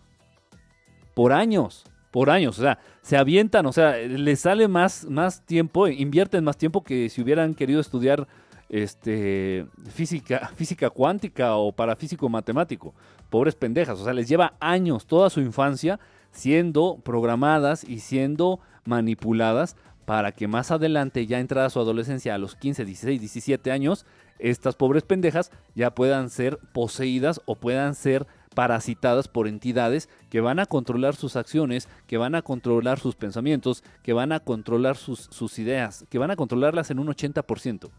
por 1.13 1.34
años, 1.34 1.84
por 2.12 2.30
años, 2.30 2.58
o 2.60 2.62
sea, 2.62 2.80
se 3.02 3.17
avientan, 3.17 3.65
o 3.65 3.74
sea, 3.74 3.98
les 3.98 4.39
sale 4.39 4.67
más, 4.69 5.06
más 5.06 5.46
tiempo, 5.46 5.88
invierten 5.88 6.43
más 6.43 6.58
tiempo 6.58 6.84
que 6.84 7.10
si 7.10 7.22
hubieran 7.22 7.54
querido 7.54 7.82
estudiar 7.82 8.28
este, 8.73 9.67
física, 9.93 10.51
física 10.55 10.89
cuántica 10.89 11.57
o 11.57 11.71
parafísico 11.71 12.27
matemático. 12.27 12.95
Pobres 13.29 13.53
pendejas, 13.53 13.99
o 13.99 14.03
sea, 14.03 14.13
les 14.13 14.27
lleva 14.27 14.55
años, 14.59 15.05
toda 15.05 15.29
su 15.29 15.41
infancia, 15.41 15.99
siendo 16.31 16.97
programadas 17.03 17.83
y 17.83 17.99
siendo 17.99 18.59
manipuladas 18.83 19.75
para 20.05 20.31
que 20.31 20.47
más 20.47 20.71
adelante, 20.71 21.27
ya 21.27 21.39
entrada 21.39 21.69
su 21.69 21.79
adolescencia 21.79 22.33
a 22.33 22.39
los 22.39 22.55
15, 22.55 22.83
16, 22.83 23.21
17 23.21 23.71
años, 23.71 24.07
estas 24.39 24.75
pobres 24.75 25.03
pendejas 25.03 25.51
ya 25.75 25.93
puedan 25.93 26.31
ser 26.31 26.57
poseídas 26.73 27.41
o 27.45 27.55
puedan 27.55 27.93
ser 27.93 28.25
parasitadas 28.55 29.27
por 29.27 29.47
entidades 29.47 30.09
que 30.31 30.41
van 30.41 30.57
a 30.57 30.65
controlar 30.65 31.15
sus 31.15 31.36
acciones, 31.36 31.88
que 32.07 32.17
van 32.17 32.33
a 32.33 32.41
controlar 32.41 32.99
sus 32.99 33.15
pensamientos, 33.15 33.83
que 34.01 34.13
van 34.13 34.31
a 34.31 34.39
controlar 34.39 34.97
sus, 34.97 35.19
sus 35.29 35.59
ideas, 35.59 36.05
que 36.09 36.17
van 36.17 36.31
a 36.31 36.36
controlarlas 36.36 36.89
en 36.89 36.97
un 36.97 37.07
80%. 37.07 37.91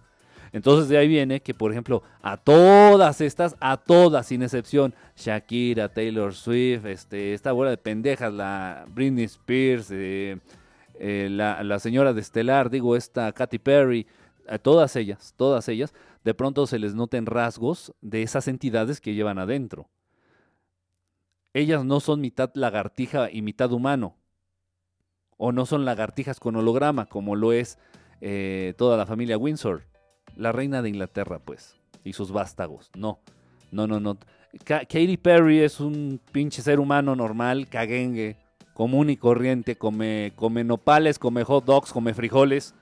Entonces 0.54 0.88
de 0.88 0.96
ahí 0.96 1.08
viene 1.08 1.42
que, 1.42 1.52
por 1.52 1.72
ejemplo, 1.72 2.04
a 2.22 2.36
todas 2.36 3.20
estas, 3.20 3.56
a 3.58 3.76
todas 3.76 4.28
sin 4.28 4.40
excepción, 4.40 4.94
Shakira, 5.16 5.92
Taylor 5.92 6.32
Swift, 6.32 6.86
este, 6.86 7.34
esta 7.34 7.50
bola 7.50 7.70
de 7.70 7.76
pendejas, 7.76 8.32
la 8.32 8.86
Britney 8.88 9.24
Spears, 9.24 9.90
eh, 9.90 10.38
eh, 11.00 11.26
la, 11.28 11.78
señora 11.80 12.12
de 12.12 12.20
Estelar, 12.20 12.70
digo, 12.70 12.94
esta 12.94 13.32
Katy 13.32 13.58
Perry, 13.58 14.06
a 14.46 14.58
todas 14.58 14.94
ellas, 14.94 15.34
todas 15.36 15.68
ellas, 15.68 15.92
de 16.22 16.34
pronto 16.34 16.68
se 16.68 16.78
les 16.78 16.94
noten 16.94 17.26
rasgos 17.26 17.92
de 18.00 18.22
esas 18.22 18.46
entidades 18.46 19.00
que 19.00 19.14
llevan 19.14 19.40
adentro. 19.40 19.88
Ellas 21.52 21.84
no 21.84 21.98
son 21.98 22.20
mitad 22.20 22.52
lagartija 22.54 23.28
y 23.28 23.42
mitad 23.42 23.72
humano, 23.72 24.14
o 25.36 25.50
no 25.50 25.66
son 25.66 25.84
lagartijas 25.84 26.38
con 26.38 26.54
holograma, 26.54 27.06
como 27.06 27.34
lo 27.34 27.52
es 27.52 27.76
eh, 28.20 28.74
toda 28.78 28.96
la 28.96 29.04
familia 29.04 29.36
Windsor 29.36 29.92
la 30.36 30.52
reina 30.52 30.82
de 30.82 30.88
Inglaterra, 30.88 31.38
pues, 31.38 31.76
y 32.04 32.12
sus 32.12 32.32
vástagos. 32.32 32.90
No, 32.96 33.20
no, 33.70 33.86
no, 33.86 34.00
no. 34.00 34.18
Katy 34.64 35.16
Perry 35.16 35.60
es 35.60 35.80
un 35.80 36.20
pinche 36.32 36.62
ser 36.62 36.78
humano 36.78 37.16
normal, 37.16 37.68
caguengue, 37.68 38.36
común 38.72 39.10
y 39.10 39.16
corriente, 39.16 39.76
come, 39.76 40.32
come 40.36 40.62
nopales, 40.64 41.18
come 41.18 41.42
hot 41.44 41.64
dogs, 41.64 41.92
come 41.92 42.14
frijoles, 42.14 42.74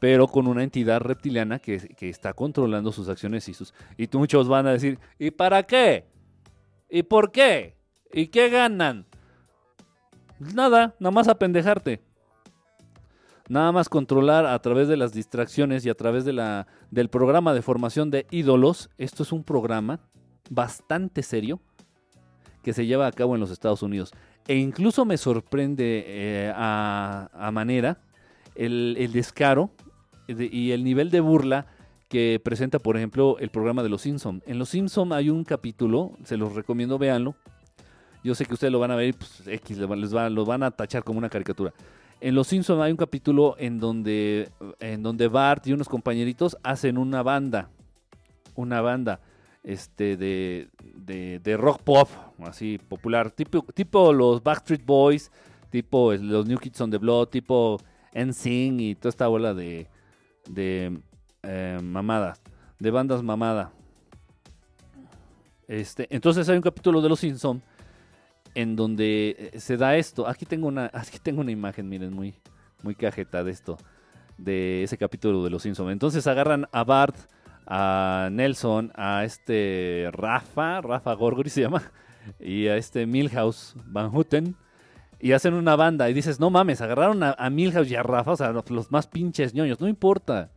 pero 0.00 0.26
con 0.26 0.46
una 0.46 0.64
entidad 0.64 1.00
reptiliana 1.00 1.58
que, 1.58 1.78
que 1.96 2.08
está 2.08 2.32
controlando 2.32 2.92
sus 2.92 3.08
acciones 3.08 3.48
y 3.48 3.54
sus... 3.54 3.72
Y 3.96 4.08
muchos 4.14 4.48
van 4.48 4.66
a 4.66 4.72
decir, 4.72 4.98
¿y 5.18 5.30
para 5.30 5.62
qué? 5.62 6.06
¿Y 6.90 7.04
por 7.04 7.30
qué? 7.30 7.76
¿Y 8.12 8.28
qué 8.28 8.48
ganan? 8.48 9.06
Nada, 10.38 10.94
nada 10.98 11.10
más 11.12 11.28
a 11.28 11.38
pendejarte 11.38 12.00
nada 13.48 13.72
más 13.72 13.88
controlar 13.88 14.46
a 14.46 14.58
través 14.60 14.88
de 14.88 14.96
las 14.96 15.12
distracciones 15.12 15.84
y 15.86 15.90
a 15.90 15.94
través 15.94 16.24
de 16.24 16.32
la, 16.32 16.66
del 16.90 17.08
programa 17.08 17.54
de 17.54 17.62
formación 17.62 18.10
de 18.10 18.26
ídolos. 18.30 18.90
Esto 18.98 19.22
es 19.22 19.32
un 19.32 19.44
programa 19.44 20.00
bastante 20.50 21.22
serio 21.22 21.60
que 22.62 22.72
se 22.72 22.86
lleva 22.86 23.06
a 23.06 23.12
cabo 23.12 23.34
en 23.34 23.40
los 23.40 23.50
Estados 23.50 23.82
Unidos. 23.82 24.12
E 24.48 24.56
incluso 24.56 25.04
me 25.04 25.16
sorprende 25.16 26.04
eh, 26.06 26.52
a, 26.54 27.50
manera 27.52 27.98
el, 28.54 29.10
descaro 29.12 29.70
y 30.28 30.70
el 30.70 30.84
nivel 30.84 31.10
de 31.10 31.20
burla 31.20 31.66
que 32.08 32.40
presenta, 32.42 32.78
por 32.78 32.96
ejemplo, 32.96 33.36
el 33.38 33.50
programa 33.50 33.82
de 33.82 33.88
Los 33.88 34.02
Simpson. 34.02 34.42
En 34.46 34.58
Los 34.58 34.68
Simpson 34.70 35.12
hay 35.12 35.30
un 35.30 35.44
capítulo, 35.44 36.12
se 36.24 36.36
los 36.36 36.54
recomiendo, 36.54 36.98
véanlo. 36.98 37.34
Yo 38.22 38.34
sé 38.34 38.44
que 38.44 38.54
ustedes 38.54 38.72
lo 38.72 38.78
van 38.78 38.90
a 38.90 38.96
ver, 38.96 39.14
pues 39.14 39.42
X, 39.46 39.78
les 39.78 40.12
van 40.12 40.62
a 40.62 40.70
tachar 40.70 41.04
como 41.04 41.18
una 41.18 41.28
caricatura. 41.28 41.72
En 42.20 42.34
Los 42.34 42.48
Simpsons 42.48 42.80
hay 42.80 42.90
un 42.90 42.96
capítulo 42.96 43.56
en 43.58 43.78
donde, 43.78 44.50
en 44.80 45.02
donde 45.02 45.28
Bart 45.28 45.66
y 45.66 45.72
unos 45.72 45.88
compañeritos 45.88 46.56
hacen 46.62 46.96
una 46.96 47.22
banda. 47.22 47.68
Una 48.54 48.80
banda 48.80 49.20
este, 49.62 50.16
de, 50.16 50.68
de, 51.42 51.56
rock 51.56 51.82
pop, 51.82 52.08
así 52.44 52.78
popular. 52.78 53.30
Tipo, 53.30 53.62
tipo 53.74 54.12
los 54.12 54.42
Backstreet 54.42 54.84
Boys, 54.84 55.30
tipo 55.70 56.14
los 56.14 56.46
New 56.46 56.58
Kids 56.58 56.80
on 56.80 56.90
the 56.90 56.98
Block, 56.98 57.30
tipo 57.30 57.78
NSYNC 58.14 58.80
y 58.80 58.94
toda 58.94 59.10
esta 59.10 59.26
bola 59.26 59.52
de, 59.52 59.88
de 60.48 60.98
eh, 61.42 61.78
mamadas, 61.82 62.40
de 62.78 62.90
bandas 62.90 63.22
mamada. 63.22 63.72
Este, 65.68 66.06
entonces 66.14 66.48
hay 66.48 66.56
un 66.56 66.62
capítulo 66.62 67.02
de 67.02 67.08
Los 67.08 67.20
Simpsons 67.20 67.62
en 68.56 68.74
donde 68.74 69.50
eh, 69.52 69.60
se 69.60 69.76
da 69.76 69.96
esto. 69.96 70.26
Aquí 70.26 70.46
tengo 70.46 70.66
una, 70.66 70.90
aquí 70.92 71.18
tengo 71.22 71.42
una 71.42 71.52
imagen, 71.52 71.88
miren, 71.88 72.12
muy, 72.12 72.34
muy 72.82 72.94
cajeta 72.94 73.44
de 73.44 73.52
esto, 73.52 73.76
de 74.38 74.82
ese 74.82 74.96
capítulo 74.96 75.44
de 75.44 75.50
Los 75.50 75.62
Simpsons. 75.62 75.92
Entonces 75.92 76.26
agarran 76.26 76.66
a 76.72 76.82
Bart, 76.82 77.14
a 77.66 78.30
Nelson, 78.32 78.92
a 78.94 79.24
este 79.24 80.08
Rafa, 80.10 80.80
Rafa 80.80 81.12
Gorgory 81.12 81.50
se 81.50 81.60
llama, 81.60 81.82
y 82.40 82.66
a 82.68 82.76
este 82.76 83.04
Milhouse 83.06 83.74
Van 83.84 84.10
Houten, 84.10 84.56
y 85.20 85.32
hacen 85.32 85.52
una 85.52 85.76
banda. 85.76 86.08
Y 86.08 86.14
dices, 86.14 86.40
no 86.40 86.48
mames, 86.48 86.80
agarraron 86.80 87.22
a, 87.22 87.50
Milhouse 87.50 87.90
y 87.90 87.94
a 87.94 88.02
Rafa, 88.02 88.32
o 88.32 88.36
sea, 88.36 88.52
los, 88.52 88.90
más 88.90 89.06
pinches 89.06 89.52
ñoños. 89.52 89.80
No 89.80 89.88
importa, 89.88 90.50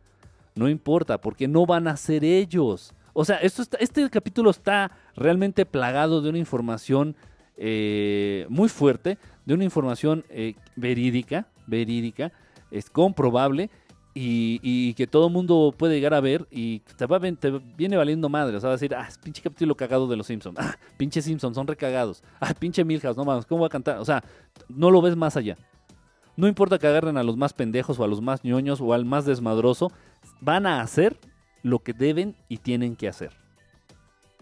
no 0.54 0.70
importa, 0.70 1.20
porque 1.20 1.46
no 1.48 1.66
van 1.66 1.86
a 1.86 1.98
ser 1.98 2.24
ellos. 2.24 2.94
O 3.12 3.26
sea, 3.26 3.36
esto 3.38 3.64
este 3.78 4.08
capítulo 4.08 4.50
está 4.50 4.92
realmente 5.16 5.66
plagado 5.66 6.22
de 6.22 6.30
una 6.30 6.38
información 6.38 7.16
eh, 7.62 8.46
muy 8.48 8.70
fuerte 8.70 9.18
de 9.44 9.52
una 9.52 9.64
información 9.64 10.24
eh, 10.30 10.54
verídica, 10.76 11.46
verídica, 11.66 12.32
es 12.70 12.88
comprobable 12.88 13.68
y, 14.14 14.94
que 14.94 15.06
todo 15.06 15.28
mundo 15.28 15.74
puede 15.76 15.94
llegar 15.94 16.14
a 16.14 16.20
ver 16.20 16.46
y 16.50 16.80
te, 16.96 17.04
va, 17.04 17.20
te 17.20 17.50
viene 17.76 17.98
valiendo 17.98 18.30
madre. 18.30 18.56
O 18.56 18.60
sea, 18.60 18.68
va 18.68 18.72
a 18.72 18.76
decir, 18.76 18.94
ah, 18.94 19.06
pinche 19.22 19.42
capítulo 19.42 19.74
cagado 19.74 20.08
de 20.08 20.16
los 20.16 20.26
Simpsons. 20.26 20.58
Ah, 20.58 20.74
pinche 20.96 21.20
Simpsons, 21.20 21.54
son 21.54 21.66
recagados. 21.66 22.22
Ah, 22.40 22.54
pinche 22.58 22.82
Milhouse, 22.82 23.16
no 23.18 23.26
mames, 23.26 23.44
¿cómo 23.44 23.60
va 23.60 23.66
a 23.66 23.70
cantar? 23.70 23.98
O 23.98 24.04
sea, 24.06 24.24
no 24.70 24.90
lo 24.90 25.02
ves 25.02 25.14
más 25.14 25.36
allá. 25.36 25.58
No 26.36 26.48
importa 26.48 26.78
que 26.78 26.86
agarren 26.86 27.18
a 27.18 27.22
los 27.22 27.36
más 27.36 27.52
pendejos 27.52 27.98
o 27.98 28.04
a 28.04 28.08
los 28.08 28.22
más 28.22 28.42
ñoños 28.42 28.80
o 28.80 28.94
al 28.94 29.04
más 29.04 29.26
desmadroso, 29.26 29.92
van 30.40 30.66
a 30.66 30.80
hacer 30.80 31.18
lo 31.62 31.80
que 31.80 31.92
deben 31.92 32.36
y 32.48 32.56
tienen 32.56 32.96
que 32.96 33.06
hacer. 33.06 33.32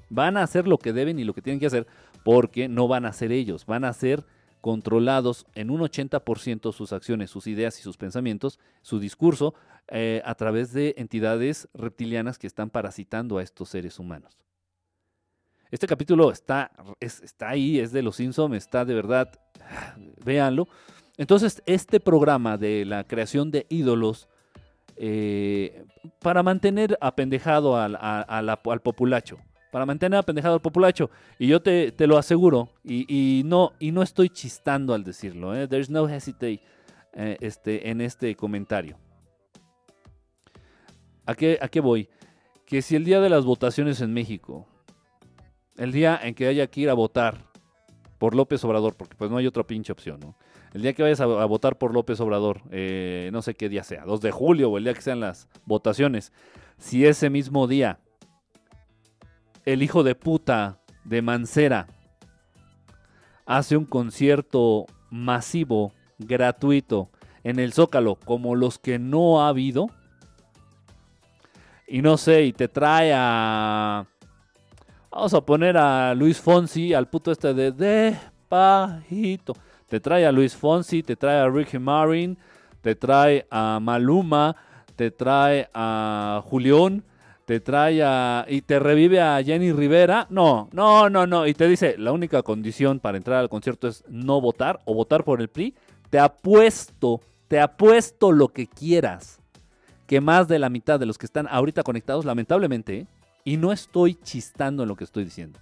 Van 0.09 0.37
a 0.37 0.45
hacer 0.45 0.69
lo 0.69 0.79
que 0.79 0.93
deben 0.93 1.19
y 1.19 1.25
lo 1.25 1.35
que 1.35 1.43
tienen 1.43 1.59
que 1.59 1.67
hacer 1.67 1.89
porque 2.29 2.69
no 2.69 2.89
van 2.89 3.07
a 3.07 3.13
ser 3.15 3.33
ellos, 3.33 3.65
van 3.65 3.87
a 3.87 3.93
ser 3.95 4.23
controlados 4.61 5.47
en 5.55 5.71
un 5.71 5.81
80% 5.81 6.75
sus 6.75 6.93
acciones, 6.93 7.31
sus 7.31 7.47
ideas 7.47 7.81
y 7.81 7.83
sus 7.83 7.97
pensamientos, 7.97 8.61
su 8.83 9.01
discurso, 9.01 9.55
eh, 9.87 10.21
a 10.27 10.35
través 10.35 10.75
de 10.75 10.95
entidades 10.99 11.71
reptilianas 11.73 12.39
que 12.39 12.47
están 12.47 12.69
parasitando 12.69 13.39
a 13.39 13.43
estos 13.43 13.71
seres 13.71 13.99
humanos. 13.99 14.37
Este 15.71 15.87
capítulo 15.87 16.31
está, 16.31 16.71
está 17.01 17.49
ahí, 17.49 17.81
es 17.81 17.93
de 17.93 18.03
los 18.03 18.17
Simpsons, 18.17 18.55
está 18.57 18.85
de 18.85 18.93
verdad, 18.93 19.33
véanlo. 20.23 20.69
Entonces, 21.17 21.63
este 21.65 21.99
programa 21.99 22.59
de 22.59 22.85
la 22.85 23.05
creación 23.05 23.51
de 23.51 23.65
ídolos 23.71 24.29
eh, 24.97 25.87
para 26.21 26.43
mantener 26.43 26.99
apendejado 27.01 27.79
al, 27.79 27.97
al 27.99 28.83
populacho, 28.83 29.39
para 29.71 29.87
mantener 29.87 30.19
apendejado 30.19 30.55
al 30.55 30.61
populacho. 30.61 31.11
Y 31.39 31.49
yo 31.49 31.63
te, 31.63 31.95
lo 32.07 32.19
aseguro, 32.19 32.71
y, 32.85 33.43
no, 33.45 33.73
y 33.79 33.93
no 33.93 34.03
estoy 34.03 34.31
chistando 34.31 34.95
al 34.95 35.05
decirlo, 35.05 35.55
¿eh? 35.55 35.69
there's 35.69 35.91
no 35.91 36.09
hesitate 36.09 36.61
eh, 37.15 37.37
este, 37.41 37.91
en 37.91 38.01
este 38.01 38.35
comentario. 38.35 38.99
¿A 41.27 41.35
qué, 41.35 41.59
¿A 41.61 41.69
qué 41.69 41.81
voy? 41.81 42.09
Que 42.65 42.83
si 42.83 42.97
el 42.97 43.05
día 43.05 43.21
de 43.21 43.29
las 43.29 43.45
votaciones 43.45 44.01
en 44.01 44.13
México 44.15 44.67
el 45.79 45.93
día 45.93 46.21
en 46.23 46.35
que 46.35 46.47
haya 46.47 46.67
que 46.67 46.83
ir 46.83 46.91
a 46.91 46.95
votar 46.95 47.47
por 48.19 48.35
López 48.35 48.63
Obrador, 48.65 48.97
porque 48.97 49.17
pues 49.17 49.31
no 49.31 49.37
hay 49.37 49.47
otra 49.47 49.63
pinche 49.63 49.93
opción, 49.93 50.19
¿no? 50.21 50.37
El 50.75 50.83
día 50.83 50.93
que 50.93 51.03
vayas 51.03 51.21
a, 51.21 51.27
votar 51.27 51.79
por 51.79 51.95
López 51.95 52.21
Obrador, 52.21 52.61
eh, 52.71 53.31
no 53.33 53.41
sé 53.41 53.55
qué 53.55 53.71
día 53.71 53.85
sea, 53.85 54.05
2 54.05 54.21
de 54.21 54.31
julio 54.33 54.71
o 54.71 54.77
el 54.77 54.85
día 54.85 54.93
que 54.93 55.01
sean 55.01 55.21
las 55.21 55.49
votaciones, 55.65 56.33
si 56.77 57.07
ese 57.07 57.31
mismo 57.31 57.67
día 57.67 58.01
el 59.73 59.83
hijo 59.83 60.03
de 60.03 60.15
puta 60.15 60.79
de 61.05 61.21
Mancera 61.21 61.89
hace 63.45 63.77
un 63.77 63.85
concierto 63.85 64.87
masivo, 65.11 65.93
gratuito, 66.19 67.11
en 67.45 67.59
el 67.59 67.75
Zócalo, 67.75 68.15
como 68.15 68.55
los 68.55 68.79
que 68.79 68.99
no 68.99 69.43
ha 69.43 69.49
habido, 69.49 69.91
y 71.87 72.01
no 72.01 72.17
sé, 72.17 72.45
y 72.45 72.53
te 72.53 72.69
trae 72.69 73.13
a 73.15 74.07
Vamos 75.11 75.35
a 75.35 75.41
poner 75.41 75.77
a 75.77 76.15
Luis 76.15 76.41
Fonsi, 76.41 76.95
al 76.95 77.09
puto 77.09 77.33
este 77.33 77.53
de 77.53 77.73
Despajito. 77.73 79.55
Te 79.89 80.01
trae 80.01 80.27
a 80.27 80.33
Luis 80.33 80.55
Fonsi, 80.55 81.03
te 81.03 81.17
trae 81.17 81.41
a 81.41 81.49
Ricky 81.49 81.79
Martin, 81.79 82.39
te 82.83 82.95
trae 82.95 83.47
a 83.51 83.81
Maluma, 83.81 84.55
te 84.97 85.11
trae 85.11 85.69
a 85.75 86.43
Julián, 86.45 87.03
te 87.49 87.61
trae 87.61 88.03
a... 88.03 88.45
y 88.47 88.61
te 88.61 88.79
revive 88.79 89.23
a 89.23 89.43
Jenny 89.43 89.73
Rivera. 89.73 90.27
No, 90.29 90.69
no, 90.71 91.09
no, 91.09 91.27
no. 91.27 91.47
Y 91.47 91.55
te 91.55 91.67
dice, 91.67 91.97
la 91.97 92.13
única 92.13 92.43
condición 92.43 93.01
para 93.01 93.17
entrar 93.17 93.39
al 93.39 93.49
concierto 93.49 93.89
es 93.89 94.05
no 94.07 94.39
votar 94.43 94.81
o 94.85 94.93
votar 94.93 95.25
por 95.25 95.41
el 95.41 95.49
PRI. 95.49 95.75
Te 96.11 96.19
apuesto, 96.19 97.23
te 97.49 97.59
apuesto 97.59 98.33
lo 98.33 98.49
que 98.49 98.67
quieras. 98.67 99.41
Que 100.07 100.21
más 100.21 100.47
de 100.47 100.59
la 100.59 100.69
mitad 100.69 101.01
de 101.01 101.07
los 101.07 101.17
que 101.17 101.25
están 101.25 101.49
ahorita 101.51 101.85
conectados, 101.85 102.27
lamentablemente, 102.27 103.07
y 103.45 103.57
no 103.57 103.73
estoy 103.73 104.17
chistando 104.17 104.83
en 104.83 104.91
lo 104.91 104.97
que 104.97 105.05
estoy 105.05 105.25
diciendo. 105.25 105.59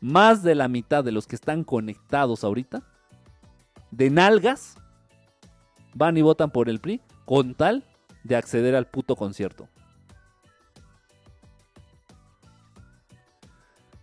Más 0.00 0.42
de 0.42 0.54
la 0.54 0.68
mitad 0.68 1.04
de 1.04 1.12
los 1.12 1.26
que 1.26 1.36
están 1.36 1.64
conectados 1.64 2.44
ahorita, 2.44 2.82
de 3.90 4.08
nalgas, 4.08 4.78
van 5.92 6.16
y 6.16 6.22
votan 6.22 6.50
por 6.50 6.70
el 6.70 6.80
PRI 6.80 7.02
con 7.26 7.54
tal 7.54 7.84
de 8.24 8.36
acceder 8.36 8.74
al 8.74 8.86
puto 8.86 9.16
concierto. 9.16 9.68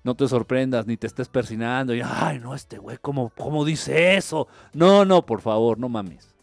No 0.03 0.15
te 0.15 0.27
sorprendas 0.27 0.85
ni 0.85 0.97
te 0.97 1.07
estés 1.07 1.29
persinando 1.29 1.95
y, 1.95 2.01
ay, 2.03 2.39
no, 2.39 2.53
este 2.55 2.77
güey, 2.77 2.97
¿cómo, 3.01 3.29
¿cómo, 3.29 3.63
dice 3.63 4.17
eso? 4.17 4.47
No, 4.73 5.05
no, 5.05 5.25
por 5.25 5.41
favor, 5.41 5.77
no 5.79 5.89
mames. 5.89 6.35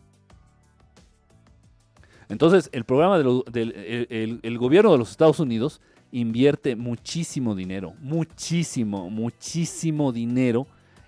Entonces, 2.29 2.70
el 2.73 2.85
programa 2.85 3.18
del 3.18 4.40
el 4.42 4.59
gobierno 4.59 4.92
de 4.92 4.99
los 4.99 5.11
Estados 5.11 5.40
Unidos 5.40 5.81
invierte 6.12 6.77
muchísimo 6.77 7.55
dinero, 7.55 7.94
muchísimo, 8.01 9.11
muchísimo 9.11 10.12
dinero 10.12 10.66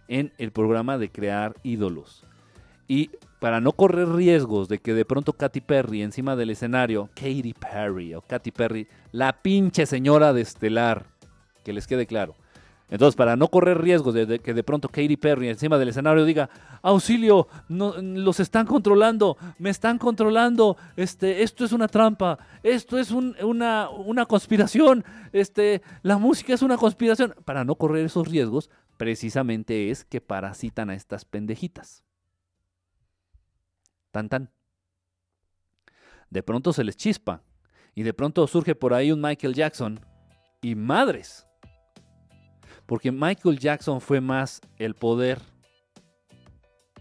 en 0.08 0.32
el 0.38 0.52
programa 0.52 0.98
de 0.98 1.10
crear 1.10 1.54
ídolos. 1.62 2.24
Y 2.86 3.10
para 3.40 3.60
no 3.60 3.72
correr 3.72 4.08
riesgos 4.08 4.68
de 4.68 4.78
que 4.78 4.94
de 4.94 5.04
pronto 5.04 5.32
Katy 5.32 5.60
Perry 5.62 6.02
encima 6.02 6.36
del 6.36 6.50
escenario, 6.50 7.08
Katy 7.14 7.54
Perry 7.54 8.14
o 8.14 8.20
Katy 8.20 8.50
Perry, 8.52 8.88
la 9.10 9.42
pinche 9.42 9.86
señora 9.86 10.32
de 10.32 10.42
Estelar, 10.42 11.06
que 11.64 11.72
les 11.72 11.86
quede 11.86 12.06
claro, 12.06 12.34
entonces, 12.88 13.16
para 13.16 13.36
no 13.36 13.48
correr 13.48 13.80
riesgos 13.80 14.12
de, 14.12 14.38
que 14.38 14.52
de 14.52 14.62
pronto 14.62 14.88
Katy 14.88 15.16
Perry 15.16 15.48
encima 15.48 15.78
del 15.78 15.88
escenario 15.88 16.26
diga, 16.26 16.50
auxilio, 16.82 17.48
no, 17.68 17.94
los 17.96 18.38
están 18.38 18.66
controlando, 18.66 19.38
me 19.58 19.70
están 19.70 19.96
controlando, 19.96 20.76
este, 20.96 21.42
esto 21.42 21.64
es 21.64 21.72
una 21.72 21.88
trampa, 21.88 22.38
esto 22.62 22.98
es 22.98 23.10
una, 23.10 23.88
una 23.88 24.26
conspiración, 24.26 25.04
este, 25.32 25.80
la 26.02 26.18
música 26.18 26.52
es 26.52 26.60
una 26.60 26.76
conspiración. 26.76 27.34
Para 27.46 27.64
no 27.64 27.76
correr 27.76 28.04
esos 28.04 28.28
riesgos, 28.28 28.68
precisamente 28.98 29.90
es 29.90 30.04
que 30.04 30.20
parasitan 30.20 30.90
a 30.90 30.94
estas 30.94 31.24
pendejitas. 31.24 32.04
Tan 34.10 34.28
tan. 34.28 34.50
De 36.28 36.42
pronto 36.42 36.74
se 36.74 36.84
les 36.84 36.96
chispa. 36.96 37.42
Y 37.94 38.02
de 38.02 38.14
pronto 38.14 38.46
surge 38.46 38.74
por 38.74 38.94
ahí 38.94 39.12
un 39.12 39.20
Michael 39.20 39.54
Jackson. 39.54 40.00
Y 40.60 40.74
madres 40.74 41.46
porque 42.92 43.10
Michael 43.10 43.58
Jackson 43.58 44.02
fue 44.02 44.20
más 44.20 44.60
el 44.76 44.94
poder 44.94 45.40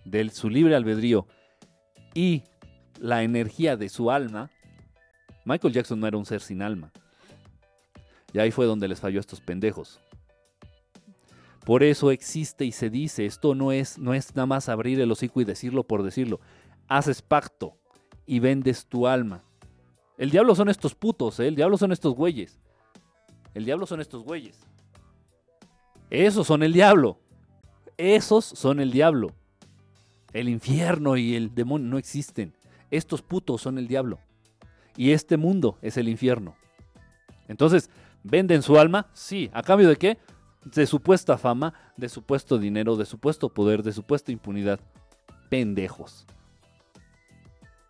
de 0.05 0.29
su 0.29 0.49
libre 0.49 0.73
albedrío 0.73 1.27
y 2.13 2.43
la 2.97 3.23
energía 3.23 3.75
de 3.75 3.89
su 3.89 4.09
alma. 4.09 4.49
Michael 5.43 5.73
Jackson 5.73 5.99
no 5.99 6.07
era 6.07 6.15
un 6.15 6.25
ser 6.25 6.39
sin 6.39 6.61
alma. 6.61 6.93
Y 8.31 8.39
ahí 8.39 8.51
fue 8.51 8.67
donde 8.67 8.87
les 8.87 9.01
falló 9.01 9.19
a 9.19 9.19
estos 9.19 9.41
pendejos. 9.41 9.99
Por 11.65 11.83
eso 11.83 12.11
existe 12.11 12.63
y 12.63 12.71
se 12.71 12.89
dice, 12.89 13.25
esto 13.25 13.53
no 13.53 13.73
es, 13.73 13.99
no 13.99 14.13
es 14.13 14.33
nada 14.33 14.45
más 14.45 14.69
abrir 14.69 14.97
el 15.01 15.11
hocico 15.11 15.41
y 15.41 15.43
decirlo 15.43 15.83
por 15.83 16.03
decirlo. 16.03 16.39
Haces 16.87 17.21
pacto 17.21 17.75
y 18.25 18.39
vendes 18.39 18.85
tu 18.85 19.07
alma. 19.07 19.43
El 20.17 20.29
diablo 20.29 20.55
son 20.55 20.69
estos 20.69 20.95
putos, 20.95 21.41
¿eh? 21.41 21.49
el 21.49 21.57
diablo 21.57 21.77
son 21.77 21.91
estos 21.91 22.15
güeyes. 22.15 22.61
El 23.53 23.65
diablo 23.65 23.85
son 23.85 23.99
estos 23.99 24.23
güeyes. 24.23 24.70
Esos 26.11 26.45
son 26.45 26.61
el 26.61 26.73
diablo. 26.73 27.17
Esos 27.97 28.43
son 28.43 28.81
el 28.81 28.91
diablo. 28.91 29.31
El 30.33 30.49
infierno 30.49 31.15
y 31.15 31.35
el 31.35 31.55
demonio 31.55 31.89
no 31.89 31.97
existen. 31.97 32.53
Estos 32.91 33.21
putos 33.21 33.61
son 33.61 33.77
el 33.77 33.87
diablo. 33.87 34.19
Y 34.97 35.11
este 35.11 35.37
mundo 35.37 35.77
es 35.81 35.95
el 35.95 36.09
infierno. 36.09 36.55
Entonces, 37.47 37.89
¿venden 38.23 38.61
su 38.61 38.77
alma? 38.77 39.09
Sí. 39.13 39.49
¿A 39.53 39.63
cambio 39.63 39.87
de 39.87 39.95
qué? 39.95 40.17
De 40.65 40.85
supuesta 40.85 41.37
fama, 41.37 41.73
de 41.95 42.09
supuesto 42.09 42.57
dinero, 42.57 42.97
de 42.97 43.05
supuesto 43.05 43.47
poder, 43.47 43.81
de 43.81 43.93
supuesta 43.93 44.33
impunidad. 44.33 44.81
Pendejos. 45.49 46.25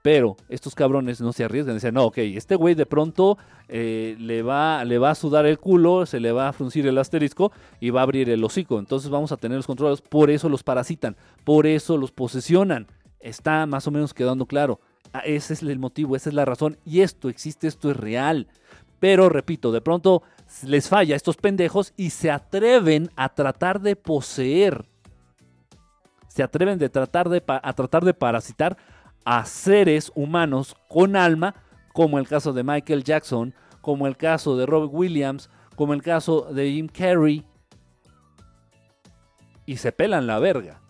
Pero 0.01 0.35
estos 0.49 0.73
cabrones 0.73 1.21
no 1.21 1.31
se 1.31 1.43
arriesgan. 1.43 1.75
Dicen, 1.75 1.93
no, 1.93 2.05
ok, 2.05 2.17
este 2.19 2.55
güey 2.55 2.73
de 2.73 2.85
pronto 2.85 3.37
eh, 3.67 4.15
le, 4.19 4.41
va, 4.41 4.83
le 4.83 4.97
va 4.97 5.11
a 5.11 5.15
sudar 5.15 5.45
el 5.45 5.59
culo, 5.59 6.05
se 6.05 6.19
le 6.19 6.31
va 6.31 6.49
a 6.49 6.53
fruncir 6.53 6.87
el 6.87 6.97
asterisco 6.97 7.51
y 7.79 7.91
va 7.91 8.01
a 8.01 8.03
abrir 8.03 8.29
el 8.29 8.43
hocico. 8.43 8.79
Entonces 8.79 9.11
vamos 9.11 9.31
a 9.31 9.37
tenerlos 9.37 9.67
controlados. 9.67 10.01
Por 10.01 10.31
eso 10.31 10.49
los 10.49 10.63
parasitan, 10.63 11.15
por 11.43 11.67
eso 11.67 11.97
los 11.97 12.11
posesionan. 12.11 12.87
Está 13.19 13.65
más 13.67 13.87
o 13.87 13.91
menos 13.91 14.13
quedando 14.13 14.47
claro. 14.47 14.79
Ah, 15.13 15.19
ese 15.19 15.53
es 15.53 15.61
el 15.61 15.77
motivo, 15.77 16.15
esa 16.15 16.29
es 16.29 16.35
la 16.35 16.45
razón. 16.45 16.77
Y 16.85 17.01
esto 17.01 17.29
existe, 17.29 17.67
esto 17.67 17.91
es 17.91 17.97
real. 17.97 18.47
Pero 18.99 19.29
repito, 19.29 19.71
de 19.71 19.81
pronto 19.81 20.23
les 20.65 20.89
falla 20.89 21.15
a 21.15 21.17
estos 21.17 21.37
pendejos 21.37 21.93
y 21.97 22.11
se 22.11 22.31
atreven 22.31 23.09
a 23.15 23.29
tratar 23.29 23.81
de 23.81 23.95
poseer. 23.95 24.85
Se 26.27 26.43
atreven 26.43 26.79
de 26.79 26.89
tratar 26.89 27.29
de, 27.29 27.43
a 27.45 27.73
tratar 27.73 28.05
de 28.05 28.13
parasitar 28.13 28.77
a 29.25 29.45
seres 29.45 30.11
humanos 30.15 30.75
con 30.87 31.15
alma, 31.15 31.55
como 31.93 32.19
el 32.19 32.27
caso 32.27 32.53
de 32.53 32.63
Michael 32.63 33.03
Jackson, 33.03 33.53
como 33.81 34.07
el 34.07 34.17
caso 34.17 34.57
de 34.57 34.65
Robert 34.65 34.91
Williams, 34.93 35.49
como 35.75 35.93
el 35.93 36.01
caso 36.01 36.53
de 36.53 36.71
Jim 36.71 36.87
Carrey. 36.87 37.45
Y 39.65 39.77
se 39.77 39.91
pelan 39.91 40.27
la 40.27 40.39
verga. 40.39 40.81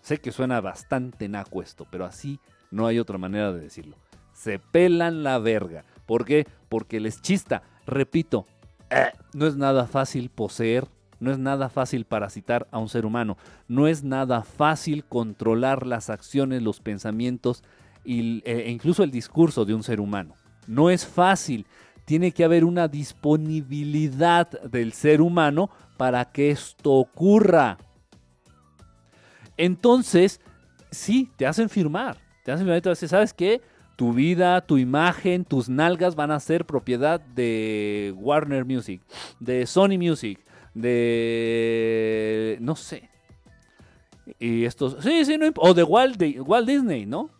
Sé 0.00 0.18
que 0.18 0.32
suena 0.32 0.60
bastante 0.60 1.28
naco 1.28 1.62
esto, 1.62 1.86
pero 1.90 2.04
así 2.04 2.40
no 2.70 2.86
hay 2.86 2.98
otra 2.98 3.18
manera 3.18 3.52
de 3.52 3.60
decirlo. 3.60 3.96
Se 4.32 4.58
pelan 4.58 5.22
la 5.22 5.38
verga. 5.38 5.84
¿Por 6.06 6.24
qué? 6.24 6.46
Porque 6.68 7.00
les 7.00 7.22
chista. 7.22 7.62
Repito, 7.86 8.46
eh, 8.90 9.12
no 9.32 9.46
es 9.46 9.56
nada 9.56 9.86
fácil 9.86 10.30
poseer 10.30 10.88
no 11.22 11.30
es 11.30 11.38
nada 11.38 11.68
fácil 11.68 12.04
parasitar 12.04 12.66
a 12.72 12.78
un 12.78 12.88
ser 12.88 13.06
humano. 13.06 13.38
No 13.68 13.86
es 13.86 14.02
nada 14.02 14.42
fácil 14.42 15.04
controlar 15.04 15.86
las 15.86 16.10
acciones, 16.10 16.62
los 16.62 16.80
pensamientos 16.80 17.62
e 18.04 18.68
incluso 18.68 19.04
el 19.04 19.12
discurso 19.12 19.64
de 19.64 19.72
un 19.72 19.84
ser 19.84 20.00
humano. 20.00 20.34
No 20.66 20.90
es 20.90 21.06
fácil. 21.06 21.64
tiene 22.04 22.32
que 22.32 22.42
haber 22.42 22.64
una 22.64 22.88
disponibilidad 22.88 24.50
del 24.62 24.92
ser 24.92 25.20
humano 25.20 25.70
para 25.96 26.24
que 26.24 26.50
esto 26.50 26.90
ocurra. 26.90 27.78
Entonces, 29.56 30.40
sí, 30.90 31.30
te 31.36 31.46
hacen 31.46 31.68
firmar. 31.68 32.18
Te 32.44 32.50
hacen 32.50 32.64
firmar 32.66 32.78
y 32.78 32.82
te 32.82 32.90
dicen, 32.90 33.08
¿sabes 33.08 33.32
qué? 33.32 33.62
Tu 33.94 34.12
vida, 34.12 34.60
tu 34.62 34.76
imagen, 34.76 35.44
tus 35.44 35.68
nalgas 35.68 36.16
van 36.16 36.32
a 36.32 36.40
ser 36.40 36.64
propiedad 36.64 37.20
de 37.20 38.12
Warner 38.16 38.64
Music, 38.64 39.00
de 39.38 39.64
Sony 39.68 39.96
Music, 39.96 40.40
de... 40.74 42.58
no 42.60 42.76
sé. 42.76 43.10
Y 44.38 44.64
estos... 44.64 44.96
Sí, 45.00 45.24
sí, 45.24 45.38
no, 45.38 45.50
o 45.56 45.74
de 45.74 45.82
Walt, 45.82 46.16
de 46.16 46.40
Walt 46.40 46.68
Disney, 46.68 47.06
¿no? 47.06 47.30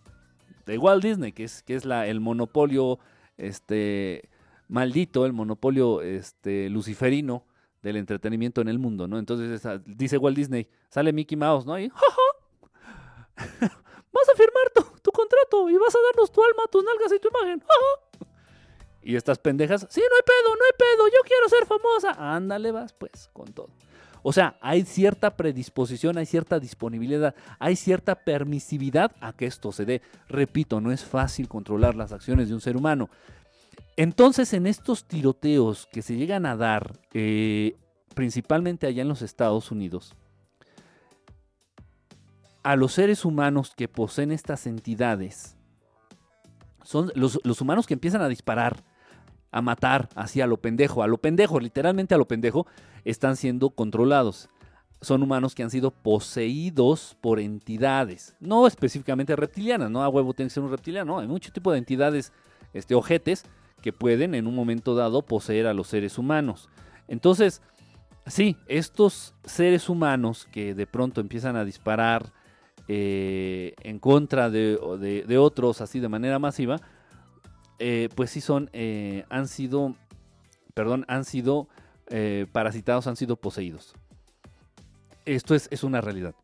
De 0.67 0.79
Walt 0.79 1.03
Disney, 1.03 1.33
que 1.33 1.45
es, 1.45 1.63
que 1.63 1.75
es 1.75 1.85
la, 1.85 2.07
el 2.07 2.21
monopolio 2.21 2.99
este, 3.37 4.29
maldito, 4.69 5.27
el 5.27 5.33
monopolio 5.33 6.03
este, 6.03 6.69
luciferino 6.71 7.45
del 7.83 7.97
entretenimiento 7.97 8.61
en 8.61 8.69
el 8.69 8.79
mundo, 8.79 9.09
¿no? 9.09 9.19
Entonces 9.19 9.63
dice 9.85 10.19
Walt 10.19 10.37
Disney, 10.37 10.69
sale 10.89 11.13
Mickey 11.13 11.37
Mouse, 11.37 11.67
¿no? 11.67 11.79
Y, 11.79 11.89
vas 13.37 14.29
a 14.33 14.37
firmar 14.37 14.71
tu, 15.03 15.11
contrato 15.11 15.69
y 15.69 15.77
vas 15.77 15.95
a 15.95 15.99
darnos 16.11 16.31
tu 16.31 16.43
alma, 16.43 16.63
tus 16.71 16.85
nalgas 16.85 17.13
y 17.13 17.19
tu 17.19 17.29
imagen. 17.29 17.63
Y 19.03 19.17
estas 19.17 19.39
pendejas, 19.39 19.87
sí, 19.91 20.01
no 20.01 20.17
hay 20.17 20.23
pedo, 20.23 20.55
no 20.55 20.65
hay 20.65 20.79
pedo, 20.79 21.07
yo 21.09 21.21
quiero 21.27 21.49
ser 21.49 21.67
famosa. 21.67 22.35
Ándale, 22.35 22.71
vas 22.71 22.93
pues, 22.93 23.31
con 23.33 23.53
todo. 23.53 23.71
O 24.23 24.33
sea, 24.33 24.57
hay 24.61 24.85
cierta 24.85 25.37
predisposición, 25.37 26.17
hay 26.17 26.27
cierta 26.27 26.61
disponibilidad, 26.61 27.35
hay 27.59 27.75
cierta 27.75 28.15
permisividad 28.15 29.13
a 29.21 29.33
que 29.33 29.47
esto 29.47 29.73
se 29.73 29.85
dé. 29.85 30.03
Repito, 30.29 30.81
no 30.81 30.93
es 30.93 31.05
fácil 31.05 31.49
controlar 31.49 31.97
las 31.97 32.13
acciones 32.13 32.49
de 32.49 32.55
un 32.55 32.61
ser 32.61 32.77
humano. 32.77 33.11
Entonces, 33.97 34.53
en 34.55 34.67
estos 34.67 35.05
tiroteos 35.05 35.87
que 35.87 36.03
se 36.03 36.17
llegan 36.17 36.47
a 36.47 36.57
dar, 36.57 37.01
eh, 37.13 37.77
principalmente 38.15 38.87
allá 38.87 39.03
en 39.03 39.09
los 39.09 39.23
Estados 39.23 39.71
Unidos, 39.73 40.15
a 42.63 42.77
los 42.77 42.93
seres 42.93 43.25
humanos 43.25 43.73
que 43.77 43.89
poseen 43.89 44.31
estas 44.31 44.67
entidades, 44.67 45.57
son 46.85 47.13
los, 47.15 47.61
humanos 47.61 47.87
que 47.87 47.95
empiezan 47.95 48.23
a 48.23 48.29
disparar, 48.29 48.85
a 49.53 49.63
matar, 49.63 50.09
así 50.15 50.41
a 50.41 50.47
lo 50.47 50.57
pendejo, 50.57 51.03
a 51.03 51.07
lo 51.07 51.19
pendejo, 51.19 51.61
literalmente 51.61 52.15
a 52.15 52.19
lo 52.19 52.27
pendejo, 52.27 52.67
están 53.05 53.37
siendo 53.37 53.71
controlados. 53.71 54.49
Son 55.01 55.23
humanos 55.23 55.55
que 55.55 55.63
han 55.63 55.71
sido 55.71 55.91
poseídos 55.91 57.17
por 57.21 57.39
entidades, 57.39 58.35
no 58.41 58.67
específicamente 58.67 59.37
reptilianas, 59.37 59.91
no 59.91 60.03
a 60.03 60.09
huevo 60.09 60.33
tiene 60.33 60.49
que 60.49 60.55
ser 60.55 60.63
un 60.63 60.71
reptiliano, 60.71 61.15
no, 61.15 61.19
hay 61.21 61.29
mucho 61.29 61.53
tipo 61.53 61.71
de 61.71 61.79
entidades, 61.79 62.33
este, 62.73 62.95
ojetes, 62.95 63.45
que 63.83 63.93
pueden 63.93 64.35
en 64.35 64.47
un 64.47 64.55
momento 64.55 64.95
dado 64.95 65.23
poseer 65.23 65.67
a 65.67 65.75
los 65.75 65.89
seres 65.89 66.17
humanos. 66.17 66.69
Entonces, 67.09 67.61
sí, 68.27 68.57
estos 68.69 69.35
seres 69.45 69.89
humanos 69.89 70.49
que 70.51 70.75
de 70.75 70.87
pronto 70.87 71.21
empiezan 71.21 71.57
a 71.57 71.65
disparar 71.65 72.33
eh, 72.89 73.75
en 73.83 73.99
contra 73.99 74.51
de, 74.51 75.37
otros 75.39 75.81
así 75.81 76.01
de 76.01 76.09
manera 76.09 76.39
masiva, 76.39 76.81
eh, 77.85 78.09
pues 78.15 78.31
sí 78.31 78.41
son, 78.41 78.71
eh, 78.73 79.25
han 79.29 79.49
sido, 79.49 79.97
perdón, 80.73 81.05
han 81.09 81.25
sido 81.25 81.69
parasitados, 82.53 83.07
han 83.07 83.17
sido 83.17 83.37
poseídos. 83.37 83.95
Esto 85.25 85.55
es, 85.55 85.67
es 85.71 85.83
una 85.83 86.03
realidad. 86.03 86.35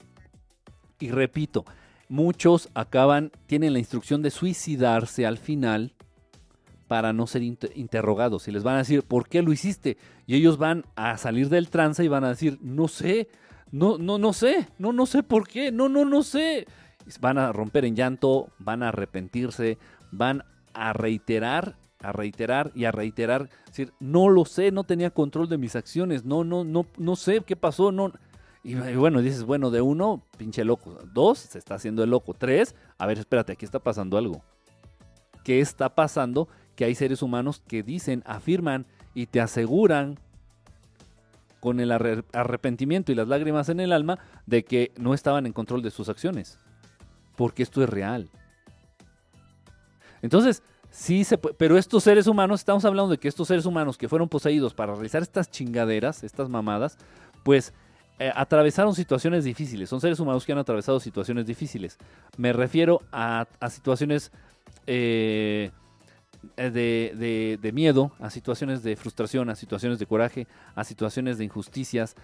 Y 0.99 1.11
repito, 1.11 1.67
muchos 2.09 2.71
acaban, 2.73 3.31
tienen 3.47 3.75
la 3.75 3.79
instrucción 3.79 4.23
de 4.23 4.31
suicidarse 4.31 5.27
al 5.27 5.37
final 5.37 5.93
para 6.89 7.13
no 7.13 7.27
ser 7.27 7.43
interrogados 7.43 8.49
y 8.49 8.51
les 8.51 8.65
van 8.65 8.77
a 8.77 8.79
decir, 8.79 9.03
¿por 9.03 9.29
qué 9.29 9.43
lo 9.43 9.53
hiciste? 9.53 9.99
Y 10.27 10.37
ellos 10.37 10.57
van 10.57 10.87
a 10.97 11.19
salir 11.19 11.51
del 11.51 11.69
trance 11.69 12.03
y 12.03 12.09
van 12.09 12.25
a 12.25 12.31
decir, 12.31 12.59
no 12.63 12.89
sé, 12.89 13.29
no, 13.71 13.99
no, 13.99 14.19
no 14.19 14.33
sé, 14.33 14.69
no, 14.79 14.93
no 14.93 15.07
sé 15.07 15.23
por 15.23 15.47
qué, 15.47 15.71
no, 15.71 15.89
no, 15.89 16.05
no 16.05 16.23
sé. 16.23 16.67
Van 17.21 17.39
a 17.39 17.53
romper 17.53 17.85
en 17.85 17.95
llanto, 17.95 18.49
van 18.59 18.83
a 18.83 18.89
arrepentirse, 18.89 19.79
van 20.11 20.43
a 20.79 20.93
reiterar, 20.93 21.77
a 22.01 22.13
reiterar 22.13 22.71
y 22.75 22.85
a 22.85 22.93
reiterar, 22.93 23.49
decir, 23.67 23.93
no 24.01 24.29
lo 24.29 24.45
sé, 24.45 24.71
no 24.71 24.85
tenía 24.85 25.11
control 25.11 25.49
de 25.49 25.59
mis 25.59 25.77
acciones, 25.77 26.25
no, 26.25 26.45
no, 26.45 26.65
no, 26.65 26.87
no 26.97 27.17
sé 27.17 27.41
qué 27.41 27.57
pasó, 27.57 27.93
no. 27.93 28.13
Y, 28.63 28.75
bueno, 28.75 29.23
dices, 29.23 29.45
bueno, 29.45 29.71
de 29.71 29.81
uno, 29.81 30.23
pinche 30.37 30.65
loco. 30.65 30.99
Dos, 31.13 31.39
se 31.39 31.59
está 31.59 31.77
haciendo 31.77 32.03
el 32.03 32.11
loco. 32.11 32.35
Tres, 32.35 32.75
a 32.99 33.07
ver, 33.07 33.19
espérate, 33.19 33.53
aquí 33.53 33.65
está 33.65 33.79
pasando 33.79 34.19
algo. 34.19 34.43
¿Qué 35.45 35.61
está 35.61 35.95
pasando? 35.95 36.49
que 36.79 36.85
hay 36.85 36.95
seres 36.95 37.23
humanos 37.23 37.61
que 37.67 37.83
dicen, 37.83 38.23
afirman 38.25 38.87
y 39.13 39.27
te 39.27 39.41
aseguran 39.41 40.17
con 41.59 41.81
el 41.81 41.91
arrepentimiento 41.91 43.11
y 43.11 43.17
las 43.17 43.27
lágrimas 43.27 43.69
en 43.69 43.81
el 43.81 43.93
alma 43.93 44.21
de 44.47 44.63
que 44.63 44.93
no 44.97 45.13
estaban 45.13 45.45
en 45.45 45.53
control 45.53 45.83
de 45.83 45.91
sus 45.91 46.09
acciones. 46.09 46.57
Porque 47.35 47.65
esto 47.65 47.83
es 47.83 47.91
real. 47.91 48.31
Entonces, 50.23 50.63
sí 50.91 51.25
se 51.25 51.39
puede, 51.39 51.55
pero 51.55 51.77
estos 51.77 52.05
seres 52.05 52.27
humanos, 52.27 52.61
estamos 52.61 52.85
hablando 52.85 53.11
de 53.11 53.19
que 53.19 53.29
estos 53.29 53.49
seres 53.49 53.67
humanos 53.67 53.99
que 53.99 54.09
fueron 54.09 54.29
poseídos 54.29 54.75
para 54.75 54.95
realizar 54.95 55.23
estas 55.23 55.51
chingaderas, 55.51 56.25
estas 56.25 56.49
mamadas, 56.49 56.99
pues 57.43 57.73
eh, 58.21 58.33
atravesaron 58.35 58.95
situaciones 58.95 59.45
difíciles. 59.45 59.89
Son 59.89 60.01
seres 60.01 60.19
humanos 60.19 60.45
que 60.45 60.53
han 60.53 60.59
atravesado 60.59 60.99
situaciones 60.99 61.47
difíciles. 61.47 61.99
Me 62.37 62.53
refiero 62.53 63.01
a, 63.13 63.47
situaciones 63.71 64.33
eh, 64.89 65.71
eh, 66.57 67.59
de, 67.63 67.73
miedo, 67.73 68.11
a 68.19 68.31
situaciones 68.31 68.83
de 68.83 68.97
frustración, 68.97 69.51
a 69.51 69.55
situaciones 69.55 70.01
de 70.01 70.07
coraje, 70.07 70.49
a 70.75 70.83
situaciones 70.83 71.39
de 71.39 71.45
injusticias. 71.45 72.17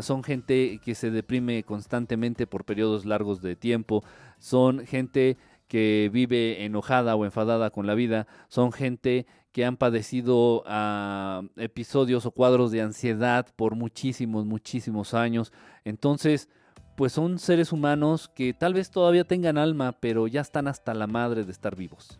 son 0.00 0.22
gente 0.24 0.80
que 0.82 0.94
se 0.94 1.10
deprime 1.10 1.64
constantemente 1.64 2.46
por 2.46 2.64
periodos 2.64 3.04
largos 3.04 3.42
de 3.42 3.56
tiempo. 3.56 4.02
Son 4.38 4.86
gente 4.86 5.36
que 5.70 6.10
vive 6.12 6.64
enojada 6.64 7.14
o 7.14 7.24
enfadada 7.24 7.70
con 7.70 7.86
la 7.86 7.94
vida. 7.94 8.26
Son 8.48 8.72
gente 8.72 9.24
que 9.52 9.64
han 9.64 9.76
padecido 9.76 10.64
ah, 10.66 11.42
episodios 11.56 12.26
o 12.26 12.32
cuadros 12.32 12.72
de 12.72 12.82
ansiedad 12.82 13.46
por 13.54 13.76
muchísimos, 13.76 14.46
muchísimos 14.46 15.14
años. 15.14 15.52
Entonces, 15.84 16.48
pues 16.96 17.12
son 17.12 17.38
seres 17.38 17.72
humanos 17.72 18.28
que 18.34 18.52
tal 18.52 18.74
vez 18.74 18.90
todavía 18.90 19.22
tengan 19.22 19.58
alma, 19.58 19.92
pero 19.92 20.26
ya 20.26 20.40
están 20.40 20.66
hasta 20.66 20.92
la 20.92 21.06
madre 21.06 21.44
de 21.44 21.52
estar 21.52 21.76
vivos. 21.76 22.18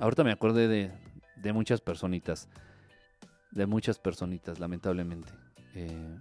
Ahorita 0.00 0.24
me 0.24 0.32
acordé 0.32 0.68
de, 0.68 1.52
muchas 1.52 1.82
personitas. 1.82 2.48
De 3.50 3.66
muchas 3.66 3.98
personitas, 3.98 4.58
lamentablemente. 4.58 5.32
Eh, 5.74 6.16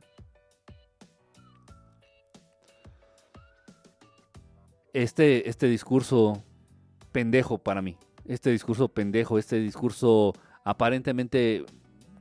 este, 4.95 5.49
este 5.49 5.67
discurso 5.67 6.41
pendejo 7.11 7.57
para 7.57 7.81
mí. 7.81 7.97
Este 8.25 8.49
discurso 8.49 8.87
pendejo, 8.87 9.37
este 9.37 9.59
discurso 9.59 10.33
aparentemente 10.63 11.65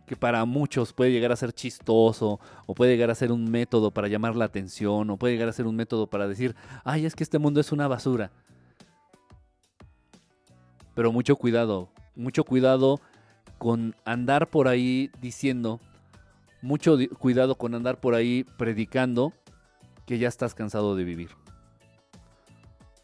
que 0.06 0.16
para 0.16 0.44
muchos 0.44 0.92
puede 0.92 1.12
llegar 1.12 1.30
a 1.30 1.36
ser 1.36 1.52
chistoso, 1.52 2.40
o 2.66 2.74
puede 2.74 2.92
llegar 2.92 3.10
a 3.10 3.14
ser 3.14 3.30
un 3.30 3.50
método 3.50 3.92
para 3.92 4.08
llamar 4.08 4.34
la 4.34 4.44
atención, 4.44 5.08
o 5.08 5.16
puede 5.16 5.34
llegar 5.34 5.48
a 5.48 5.52
ser 5.52 5.66
un 5.66 5.76
método 5.76 6.08
para 6.08 6.26
decir, 6.26 6.54
ay, 6.82 7.06
es 7.06 7.14
que 7.14 7.22
este 7.22 7.38
mundo 7.38 7.60
es 7.60 7.70
una 7.70 7.88
basura. 7.88 8.32
Pero 10.94 11.12
mucho 11.12 11.36
cuidado, 11.36 11.88
mucho 12.16 12.44
cuidado 12.44 13.00
con 13.56 13.94
andar 14.04 14.50
por 14.50 14.66
ahí 14.66 15.10
diciendo, 15.22 15.80
mucho 16.60 16.98
cuidado 17.18 17.54
con 17.54 17.74
andar 17.74 18.00
por 18.00 18.14
ahí 18.14 18.44
predicando 18.58 19.32
que 20.06 20.18
ya 20.18 20.28
estás 20.28 20.54
cansado 20.54 20.96
de 20.96 21.04
vivir. 21.04 21.43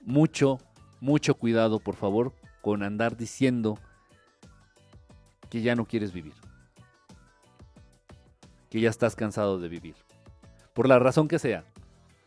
Mucho, 0.02 0.58
mucho 1.00 1.34
cuidado, 1.34 1.78
por 1.80 1.96
favor, 1.96 2.32
con 2.62 2.82
andar 2.82 3.16
diciendo 3.16 3.78
que 5.48 5.62
ya 5.62 5.74
no 5.74 5.84
quieres 5.84 6.12
vivir. 6.12 6.34
Que 8.70 8.80
ya 8.80 8.88
estás 8.88 9.16
cansado 9.16 9.58
de 9.58 9.68
vivir. 9.68 9.96
Por 10.72 10.88
la 10.88 10.98
razón 10.98 11.28
que 11.28 11.38
sea. 11.38 11.64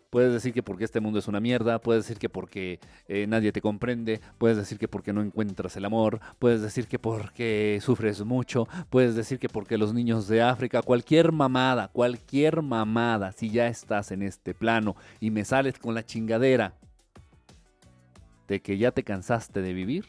Puedes 0.09 0.31
decir 0.31 0.53
que 0.53 0.61
porque 0.61 0.83
este 0.83 0.99
mundo 0.99 1.17
es 1.17 1.27
una 1.27 1.39
mierda, 1.39 1.79
puedes 1.79 2.03
decir 2.03 2.19
que 2.19 2.29
porque 2.29 2.79
eh, 3.07 3.25
nadie 3.27 3.51
te 3.51 3.61
comprende, 3.61 4.21
puedes 4.37 4.57
decir 4.57 4.77
que 4.77 4.87
porque 4.87 5.11
no 5.11 5.23
encuentras 5.23 5.75
el 5.75 5.85
amor, 5.85 6.19
puedes 6.37 6.61
decir 6.61 6.87
que 6.87 6.99
porque 6.99 7.79
sufres 7.81 8.23
mucho, 8.23 8.67
puedes 8.91 9.15
decir 9.15 9.39
que 9.39 9.49
porque 9.49 9.79
los 9.79 9.91
niños 9.91 10.27
de 10.27 10.43
África, 10.43 10.83
cualquier 10.83 11.31
mamada, 11.31 11.87
cualquier 11.87 12.61
mamada, 12.61 13.31
si 13.31 13.49
ya 13.49 13.65
estás 13.65 14.11
en 14.11 14.21
este 14.21 14.53
plano 14.53 14.95
y 15.19 15.31
me 15.31 15.45
sales 15.45 15.79
con 15.79 15.95
la 15.95 16.05
chingadera 16.05 16.75
de 18.53 18.61
que 18.61 18.77
ya 18.77 18.91
te 18.91 19.03
cansaste 19.03 19.63
de 19.63 19.73
vivir, 19.73 20.05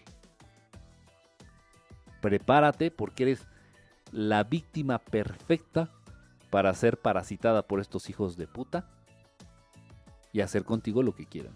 prepárate 2.21 2.91
porque 2.91 3.23
eres 3.23 3.47
la 4.13 4.45
víctima 4.45 4.99
perfecta 4.99 5.89
para 6.51 6.75
ser 6.75 6.99
parasitada 6.99 7.67
por 7.67 7.81
estos 7.81 8.11
hijos 8.11 8.37
de 8.37 8.47
puta 8.47 8.87
y 10.31 10.43
hacer 10.43 10.65
contigo 10.65 11.03
lo 11.03 11.15
que 11.15 11.25
quieran. 11.25 11.55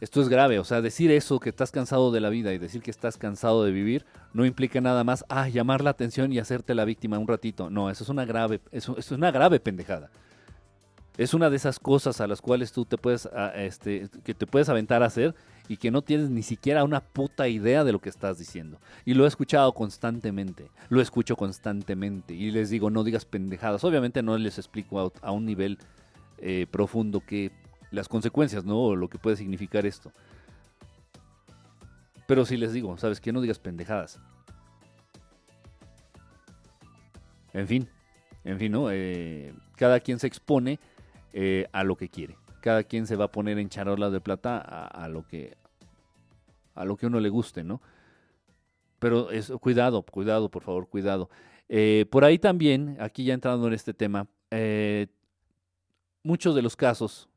Esto 0.00 0.22
es 0.22 0.30
grave, 0.30 0.58
o 0.58 0.64
sea, 0.64 0.80
decir 0.80 1.10
eso, 1.10 1.38
que 1.38 1.50
estás 1.50 1.70
cansado 1.70 2.10
de 2.12 2.20
la 2.20 2.30
vida 2.30 2.54
y 2.54 2.58
decir 2.58 2.80
que 2.80 2.90
estás 2.90 3.18
cansado 3.18 3.62
de 3.62 3.72
vivir, 3.72 4.06
no 4.32 4.46
implica 4.46 4.80
nada 4.80 5.04
más, 5.04 5.22
ah, 5.28 5.50
llamar 5.50 5.84
la 5.84 5.90
atención 5.90 6.32
y 6.32 6.38
hacerte 6.38 6.74
la 6.74 6.86
víctima 6.86 7.18
un 7.18 7.28
ratito. 7.28 7.68
No, 7.68 7.90
eso 7.90 8.04
es 8.04 8.08
una 8.08 8.24
grave, 8.24 8.62
eso 8.70 8.96
es 8.96 9.10
una 9.10 9.30
grave 9.30 9.60
pendejada. 9.60 10.08
Es 11.18 11.34
una 11.34 11.50
de 11.50 11.56
esas 11.56 11.78
cosas 11.78 12.20
a 12.20 12.26
las 12.26 12.40
cuales 12.40 12.72
tú 12.72 12.86
te 12.86 12.96
puedes, 12.96 13.26
ah, 13.26 13.52
este, 13.54 14.08
que 14.24 14.32
te 14.32 14.46
puedes 14.46 14.68
aventar 14.70 15.02
a 15.02 15.06
hacer 15.06 15.34
y 15.68 15.76
que 15.76 15.90
no 15.90 16.02
tienes 16.02 16.30
ni 16.30 16.42
siquiera 16.42 16.84
una 16.84 17.00
puta 17.00 17.48
idea 17.48 17.84
de 17.84 17.92
lo 17.92 18.00
que 18.00 18.08
estás 18.08 18.38
diciendo. 18.38 18.78
Y 19.04 19.12
lo 19.14 19.24
he 19.24 19.28
escuchado 19.28 19.72
constantemente, 19.74 20.70
lo 20.88 21.02
escucho 21.02 21.36
constantemente 21.36 22.34
y 22.34 22.50
les 22.50 22.70
digo, 22.70 22.88
no 22.88 23.04
digas 23.04 23.26
pendejadas. 23.26 23.84
Obviamente 23.84 24.22
no 24.22 24.38
les 24.38 24.56
explico 24.56 25.12
a, 25.20 25.30
un 25.32 25.44
nivel 25.44 25.78
eh, 26.38 26.66
profundo 26.70 27.20
que 27.20 27.52
las 27.90 28.08
consecuencias, 28.08 28.64
¿no? 28.64 28.80
O 28.80 28.96
lo 28.96 29.08
que 29.08 29.18
puede 29.18 29.36
significar 29.36 29.84
esto. 29.84 30.12
Pero 32.26 32.46
si 32.46 32.56
les 32.56 32.72
digo, 32.72 32.96
¿sabes 32.96 33.20
qué? 33.20 33.32
No 33.32 33.42
digas 33.42 33.58
pendejadas. 33.58 34.18
En 37.52 37.68
fin, 37.68 37.86
en 38.44 38.58
fin, 38.58 38.72
¿no? 38.72 38.90
Eh, 38.90 39.52
cada 39.76 40.00
quien 40.00 40.18
se 40.18 40.26
expone 40.26 40.80
eh, 41.32 41.66
a 41.72 41.84
lo 41.84 41.96
que 41.96 42.08
quiere. 42.08 42.36
Cada 42.60 42.84
quien 42.84 43.06
se 43.06 43.16
va 43.16 43.26
a 43.26 43.32
poner 43.32 43.58
en 43.58 43.68
charola 43.68 44.10
de 44.10 44.20
plata 44.20 44.58
a, 44.58 45.08
lo 45.08 45.26
que 45.26 45.56
a 46.74 46.84
lo 46.84 46.96
que 46.96 47.06
uno 47.06 47.18
le 47.18 47.28
guste, 47.28 47.64
¿no? 47.64 47.80
Pero 48.98 49.28
cuidado, 49.60 50.02
cuidado, 50.02 50.48
por 50.48 50.62
favor, 50.62 50.88
cuidado. 50.88 51.28
Eh, 51.68 52.06
por 52.10 52.24
ahí 52.24 52.38
también, 52.38 52.96
aquí 53.00 53.24
ya 53.24 53.34
entrando 53.34 53.66
en 53.66 53.72
este 53.72 53.94
tema, 53.94 54.28
muchos 56.22 56.54
de 56.54 56.62
los 56.62 56.76
casos 56.76 57.28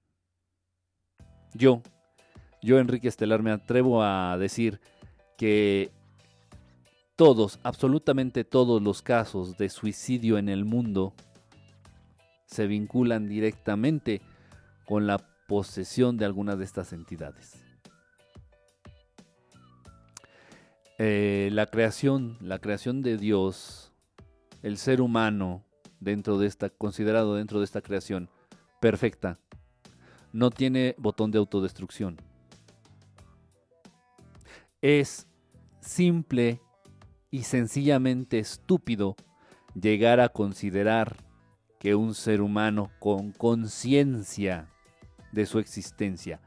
yo, 1.56 1.82
yo 2.62 2.80
Enrique 2.80 3.08
Estelar, 3.08 3.42
me 3.42 3.52
atrevo 3.52 4.04
a 4.04 4.38
decir 4.38 4.82
que 5.38 5.90
todos, 7.16 7.60
absolutamente 7.64 8.44
todos 8.44 8.82
los 8.82 9.02
casos 9.02 9.58
de 9.58 9.70
suicidio 9.70 10.38
en 10.38 10.50
el 10.50 10.66
mundo 10.66 11.14
se 12.46 12.68
vinculan 12.68 13.28
directamente 13.28 14.22
con 14.86 15.08
la 15.08 15.18
posesión 15.48 16.18
de 16.18 16.26
alguna 16.26 16.56
de 16.56 16.66
estas 16.66 16.94
entidades. 16.94 17.62
Eh, 20.98 21.50
la 21.52 21.66
creación, 21.66 22.38
la 22.40 22.60
creación 22.60 23.02
de 23.02 23.18
Dios, 23.18 23.92
el 24.64 24.78
ser 24.78 25.02
humano 25.02 25.66
dentro 26.00 26.38
de 26.38 26.48
esta, 26.48 26.70
considerado 26.70 27.36
dentro 27.36 27.60
de 27.60 27.66
esta 27.66 27.82
creación 27.82 28.30
perfecta, 28.80 29.38
no 30.32 30.52
tiene 30.52 30.96
botón 30.98 31.32
de 31.32 31.38
autodestrucción. 31.38 32.18
Es 34.82 35.28
simple 35.82 36.62
y 37.30 37.44
sencillamente 37.44 38.40
estúpido 38.40 39.16
llegar 39.74 40.20
a 40.20 40.30
considerar 40.30 41.25
que 41.86 41.94
un 41.94 42.16
ser 42.16 42.42
humano 42.42 42.90
con 42.98 43.32
conciencia 43.32 44.68
de 45.32 45.46
su 45.46 45.60
existencia, 45.60 46.42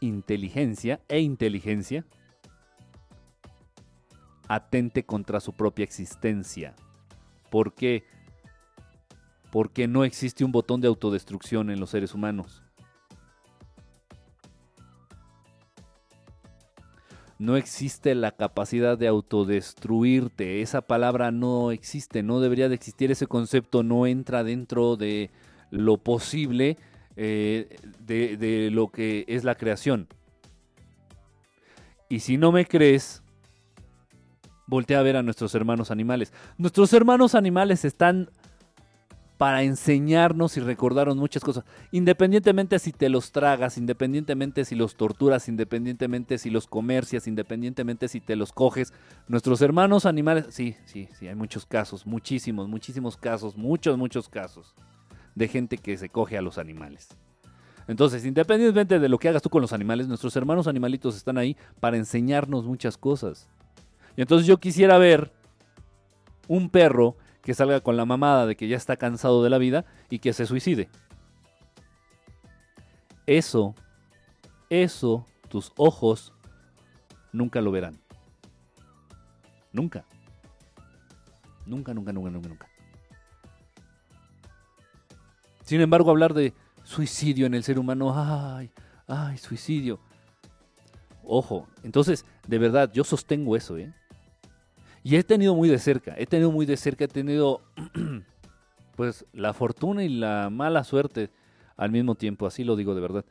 inteligencia 0.00 1.00
e 1.08 1.20
inteligencia, 1.20 2.04
atente 4.46 5.06
contra 5.06 5.40
su 5.40 5.54
propia 5.54 5.84
existencia. 5.84 6.74
¿Por 7.48 7.72
qué? 7.72 8.04
Porque 9.50 9.88
no 9.88 10.04
existe 10.04 10.44
un 10.44 10.52
botón 10.52 10.82
de 10.82 10.88
autodestrucción 10.88 11.70
en 11.70 11.80
los 11.80 11.88
seres 11.88 12.12
humanos. 12.12 12.63
No 17.44 17.56
existe 17.56 18.14
la 18.14 18.32
capacidad 18.32 18.98
de 18.98 19.06
autodestruirte. 19.06 20.62
Esa 20.62 20.82
palabra 20.82 21.30
no 21.30 21.70
existe, 21.70 22.22
no 22.22 22.40
debería 22.40 22.68
de 22.68 22.74
existir. 22.74 23.10
Ese 23.10 23.26
concepto 23.26 23.82
no 23.82 24.06
entra 24.06 24.42
dentro 24.42 24.96
de 24.96 25.30
lo 25.70 25.98
posible 25.98 26.78
eh, 27.16 27.76
de, 28.00 28.36
de 28.36 28.70
lo 28.70 28.88
que 28.88 29.24
es 29.28 29.44
la 29.44 29.54
creación. 29.54 30.08
Y 32.08 32.20
si 32.20 32.36
no 32.36 32.52
me 32.52 32.66
crees, 32.66 33.22
voltea 34.66 35.00
a 35.00 35.02
ver 35.02 35.16
a 35.16 35.22
nuestros 35.22 35.54
hermanos 35.54 35.90
animales. 35.90 36.32
Nuestros 36.58 36.92
hermanos 36.92 37.34
animales 37.34 37.84
están 37.84 38.30
para 39.38 39.62
enseñarnos 39.62 40.56
y 40.56 40.60
recordarnos 40.60 41.16
muchas 41.16 41.42
cosas. 41.42 41.64
Independientemente 41.90 42.78
si 42.78 42.92
te 42.92 43.08
los 43.08 43.32
tragas, 43.32 43.76
independientemente 43.78 44.64
si 44.64 44.74
los 44.74 44.96
torturas, 44.96 45.48
independientemente 45.48 46.38
si 46.38 46.50
los 46.50 46.66
comercias, 46.66 47.26
independientemente 47.26 48.08
si 48.08 48.20
te 48.20 48.36
los 48.36 48.52
coges, 48.52 48.92
nuestros 49.26 49.60
hermanos 49.60 50.06
animales, 50.06 50.46
sí, 50.50 50.76
sí, 50.84 51.08
sí, 51.18 51.26
hay 51.26 51.34
muchos 51.34 51.66
casos, 51.66 52.06
muchísimos, 52.06 52.68
muchísimos 52.68 53.16
casos, 53.16 53.56
muchos, 53.56 53.98
muchos 53.98 54.28
casos 54.28 54.74
de 55.34 55.48
gente 55.48 55.78
que 55.78 55.96
se 55.96 56.08
coge 56.08 56.38
a 56.38 56.42
los 56.42 56.58
animales. 56.58 57.08
Entonces, 57.86 58.24
independientemente 58.24 58.98
de 58.98 59.08
lo 59.08 59.18
que 59.18 59.28
hagas 59.28 59.42
tú 59.42 59.50
con 59.50 59.60
los 59.60 59.72
animales, 59.72 60.08
nuestros 60.08 60.34
hermanos 60.36 60.68
animalitos 60.68 61.16
están 61.16 61.36
ahí 61.36 61.56
para 61.80 61.96
enseñarnos 61.96 62.64
muchas 62.64 62.96
cosas. 62.96 63.48
Y 64.16 64.22
entonces 64.22 64.46
yo 64.46 64.58
quisiera 64.58 64.96
ver 64.96 65.32
un 66.48 66.70
perro 66.70 67.16
que 67.44 67.54
salga 67.54 67.80
con 67.80 67.96
la 67.96 68.06
mamada 68.06 68.46
de 68.46 68.56
que 68.56 68.68
ya 68.68 68.76
está 68.76 68.96
cansado 68.96 69.44
de 69.44 69.50
la 69.50 69.58
vida 69.58 69.84
y 70.08 70.18
que 70.18 70.32
se 70.32 70.46
suicide. 70.46 70.88
Eso, 73.26 73.74
eso, 74.70 75.26
tus 75.48 75.72
ojos 75.76 76.32
nunca 77.32 77.60
lo 77.60 77.70
verán. 77.70 78.00
Nunca. 79.72 80.04
Nunca, 81.66 81.92
nunca, 81.92 82.12
nunca, 82.12 82.30
nunca, 82.30 82.48
nunca. 82.48 82.68
Sin 85.64 85.80
embargo, 85.80 86.10
hablar 86.10 86.32
de 86.32 86.54
suicidio 86.82 87.46
en 87.46 87.54
el 87.54 87.62
ser 87.62 87.78
humano, 87.78 88.12
ay, 88.14 88.70
ay, 89.06 89.36
suicidio. 89.36 90.00
Ojo, 91.22 91.66
entonces, 91.82 92.24
de 92.46 92.58
verdad, 92.58 92.90
yo 92.92 93.04
sostengo 93.04 93.56
eso, 93.56 93.76
¿eh? 93.76 93.92
Y 95.06 95.16
he 95.16 95.22
tenido 95.22 95.54
muy 95.54 95.68
de 95.68 95.78
cerca, 95.78 96.14
he 96.16 96.24
tenido 96.24 96.50
muy 96.50 96.64
de 96.64 96.78
cerca, 96.78 97.04
he 97.04 97.08
tenido 97.08 97.60
pues 98.96 99.26
la 99.34 99.52
fortuna 99.52 100.02
y 100.02 100.08
la 100.08 100.48
mala 100.50 100.82
suerte 100.82 101.30
al 101.76 101.90
mismo 101.90 102.14
tiempo, 102.14 102.46
así 102.46 102.64
lo 102.64 102.74
digo 102.74 102.94
de 102.94 103.02
verdad, 103.02 103.24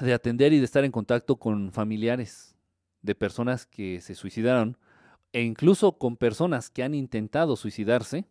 de 0.00 0.14
atender 0.14 0.52
y 0.52 0.60
de 0.60 0.64
estar 0.64 0.84
en 0.84 0.92
contacto 0.92 1.36
con 1.36 1.72
familiares 1.72 2.54
de 3.02 3.16
personas 3.16 3.66
que 3.66 4.00
se 4.00 4.14
suicidaron 4.14 4.78
e 5.32 5.42
incluso 5.42 5.98
con 5.98 6.16
personas 6.16 6.70
que 6.70 6.84
han 6.84 6.94
intentado 6.94 7.56
suicidarse. 7.56 8.24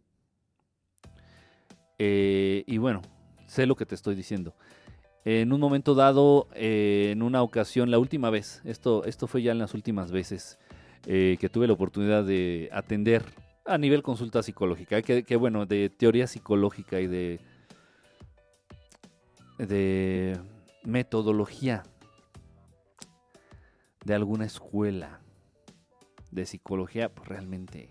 Eh, 2.00 2.64
y 2.66 2.78
bueno, 2.78 3.02
sé 3.48 3.66
lo 3.66 3.76
que 3.76 3.86
te 3.86 3.96
estoy 3.96 4.16
diciendo. 4.16 4.56
En 5.26 5.52
un 5.52 5.60
momento 5.60 5.94
dado, 5.94 6.48
eh, 6.56 7.10
en 7.12 7.22
una 7.22 7.44
ocasión, 7.44 7.92
la 7.92 8.00
última 8.00 8.30
vez, 8.30 8.62
esto, 8.64 9.04
esto 9.04 9.28
fue 9.28 9.42
ya 9.42 9.52
en 9.52 9.60
las 9.60 9.74
últimas 9.74 10.12
veces, 10.12 10.58
eh, 11.06 11.38
que 11.40 11.50
tuve 11.50 11.68
la 11.68 11.74
oportunidad 11.74 12.24
de 12.24 12.70
atender 12.72 13.26
a 13.66 13.78
nivel 13.78 14.04
consulta 14.04 14.42
psicológica, 14.42 15.02
que, 15.02 15.36
bueno, 15.36 15.66
de 15.66 15.90
teoría 15.90 16.28
psicológica 16.28 17.00
y 17.02 17.08
de, 17.08 17.40
metodología 20.84 21.84
de 24.04 24.14
alguna 24.14 24.46
escuela 24.46 25.20
de 26.32 26.46
psicología, 26.46 27.14
pues 27.14 27.28
realmente 27.28 27.90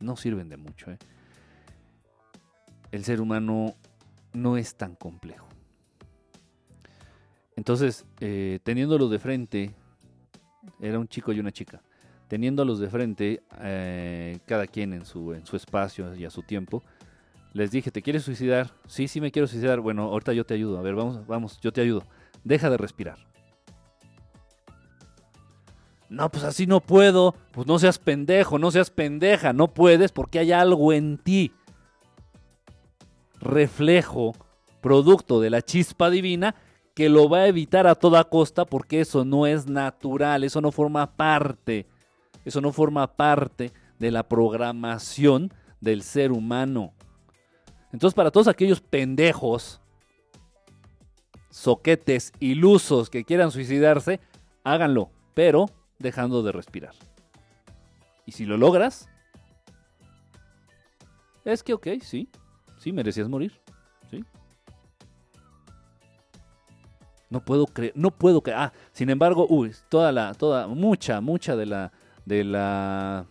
no 0.00 0.16
sirven 0.16 0.48
de 0.48 0.56
mucho. 0.56 0.90
¿eh? 0.90 0.98
El 2.90 3.04
ser 3.04 3.20
humano 3.20 3.74
no 4.32 4.56
es 4.56 4.76
tan 4.76 4.94
complejo. 4.94 5.48
Entonces, 7.54 8.06
eh, 8.20 8.60
teniéndolo 8.62 9.08
de 9.08 9.18
frente, 9.18 9.74
era 10.80 10.98
un 10.98 11.08
chico 11.08 11.32
y 11.32 11.40
una 11.40 11.52
chica 11.52 11.82
teniéndolos 12.28 12.78
de 12.78 12.88
frente, 12.88 13.42
eh, 13.60 14.38
cada 14.46 14.66
quien 14.66 14.92
en 14.92 15.04
su, 15.04 15.32
en 15.32 15.46
su 15.46 15.56
espacio 15.56 16.14
y 16.14 16.24
a 16.24 16.30
su 16.30 16.42
tiempo, 16.42 16.82
les 17.52 17.70
dije, 17.70 17.90
¿te 17.90 18.02
quieres 18.02 18.22
suicidar? 18.22 18.70
Sí, 18.86 19.08
sí 19.08 19.20
me 19.20 19.30
quiero 19.30 19.48
suicidar. 19.48 19.80
Bueno, 19.80 20.02
ahorita 20.02 20.32
yo 20.34 20.44
te 20.44 20.52
ayudo. 20.52 20.78
A 20.78 20.82
ver, 20.82 20.94
vamos, 20.94 21.26
vamos, 21.26 21.58
yo 21.60 21.72
te 21.72 21.80
ayudo. 21.80 22.02
Deja 22.44 22.68
de 22.68 22.76
respirar. 22.76 23.16
No, 26.10 26.30
pues 26.30 26.44
así 26.44 26.66
no 26.66 26.80
puedo. 26.80 27.34
Pues 27.52 27.66
no 27.66 27.78
seas 27.78 27.98
pendejo, 27.98 28.58
no 28.58 28.70
seas 28.70 28.90
pendeja. 28.90 29.54
No 29.54 29.72
puedes 29.72 30.12
porque 30.12 30.38
hay 30.38 30.52
algo 30.52 30.92
en 30.92 31.16
ti. 31.16 31.52
Reflejo, 33.40 34.34
producto 34.82 35.40
de 35.40 35.48
la 35.48 35.62
chispa 35.62 36.10
divina, 36.10 36.56
que 36.94 37.08
lo 37.08 37.30
va 37.30 37.38
a 37.38 37.46
evitar 37.48 37.86
a 37.86 37.94
toda 37.94 38.24
costa 38.24 38.66
porque 38.66 39.00
eso 39.00 39.24
no 39.24 39.46
es 39.46 39.66
natural, 39.66 40.44
eso 40.44 40.60
no 40.60 40.72
forma 40.72 41.16
parte 41.16 41.86
eso 42.46 42.60
no 42.60 42.72
forma 42.72 43.16
parte 43.16 43.72
de 43.98 44.12
la 44.12 44.22
programación 44.28 45.52
del 45.80 46.02
ser 46.02 46.30
humano. 46.30 46.94
Entonces, 47.92 48.14
para 48.14 48.30
todos 48.30 48.46
aquellos 48.46 48.80
pendejos 48.80 49.80
soquetes 51.50 52.32
ilusos 52.38 53.10
que 53.10 53.24
quieran 53.24 53.50
suicidarse, 53.50 54.20
háganlo, 54.62 55.10
pero 55.34 55.66
dejando 55.98 56.44
de 56.44 56.52
respirar. 56.52 56.94
Y 58.26 58.32
si 58.32 58.44
lo 58.44 58.56
logras, 58.56 59.08
es 61.44 61.64
que 61.64 61.74
ok, 61.74 61.88
sí, 62.00 62.28
sí, 62.78 62.92
merecías 62.92 63.28
morir, 63.28 63.60
sí. 64.08 64.24
No 67.28 67.44
puedo 67.44 67.66
creer, 67.66 67.92
no 67.96 68.12
puedo 68.12 68.40
creer. 68.40 68.58
Ah, 68.60 68.72
sin 68.92 69.10
embargo, 69.10 69.46
uy, 69.48 69.74
toda 69.88 70.12
la, 70.12 70.32
toda, 70.34 70.68
mucha, 70.68 71.20
mucha 71.20 71.56
de 71.56 71.66
la, 71.66 71.92
de 72.26 72.44
la, 72.44 73.24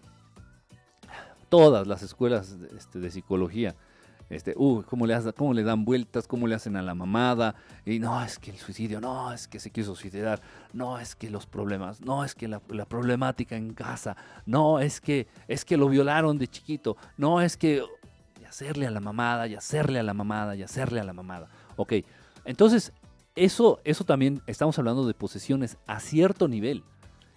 todas 1.49 1.85
las 1.85 2.01
escuelas 2.01 2.59
de, 2.59 2.75
este, 2.75 2.99
de 2.99 3.11
psicología 3.11 3.75
este, 4.29 4.53
uh, 4.57 4.83
cómo 4.83 5.05
le, 5.05 5.15
cómo 5.33 5.53
le 5.53 5.63
dan 5.63 5.85
vueltas, 5.85 6.27
cómo 6.27 6.47
le 6.47 6.55
hacen 6.55 6.75
a 6.75 6.81
la 6.81 6.95
mamada, 6.95 7.55
y 7.85 7.99
no, 7.99 8.23
es 8.23 8.39
que 8.39 8.51
el 8.51 8.57
suicidio, 8.57 8.99
no, 8.99 9.31
es 9.31 9.47
que 9.47 9.59
se 9.59 9.69
quiso 9.69 9.95
suicidar, 9.95 10.41
no, 10.73 10.99
es 10.99 11.15
que 11.15 11.29
los 11.29 11.45
problemas, 11.45 12.01
no, 12.01 12.23
es 12.23 12.33
que 12.33 12.47
la, 12.47 12.59
problemática 12.59 13.55
en 13.55 13.73
casa, 13.73 14.17
no, 14.45 14.79
es 14.79 14.99
que, 14.99 15.27
es 15.47 15.63
que 15.63 15.77
lo 15.77 15.89
violaron 15.89 16.39
de 16.39 16.47
chiquito, 16.47 16.97
no, 17.17 17.41
es 17.41 17.55
que 17.55 17.83
y 18.41 18.45
hacerle 18.45 18.87
a 18.87 18.91
la 18.91 18.99
mamada, 18.99 19.47
y 19.47 19.55
hacerle 19.55 19.99
a 19.99 20.03
la 20.03 20.13
mamada, 20.13 20.55
y 20.55 20.63
hacerle 20.63 20.99
a 20.99 21.03
la 21.03 21.13
mamada. 21.13 21.47
Ok, 21.75 21.93
entonces, 22.45 22.93
eso, 23.35 23.79
eso 23.83 24.05
también, 24.05 24.41
estamos 24.47 24.79
hablando 24.79 25.05
de 25.05 25.13
posesiones 25.13 25.77
a 25.85 25.99
cierto 25.99 26.47
nivel. 26.47 26.83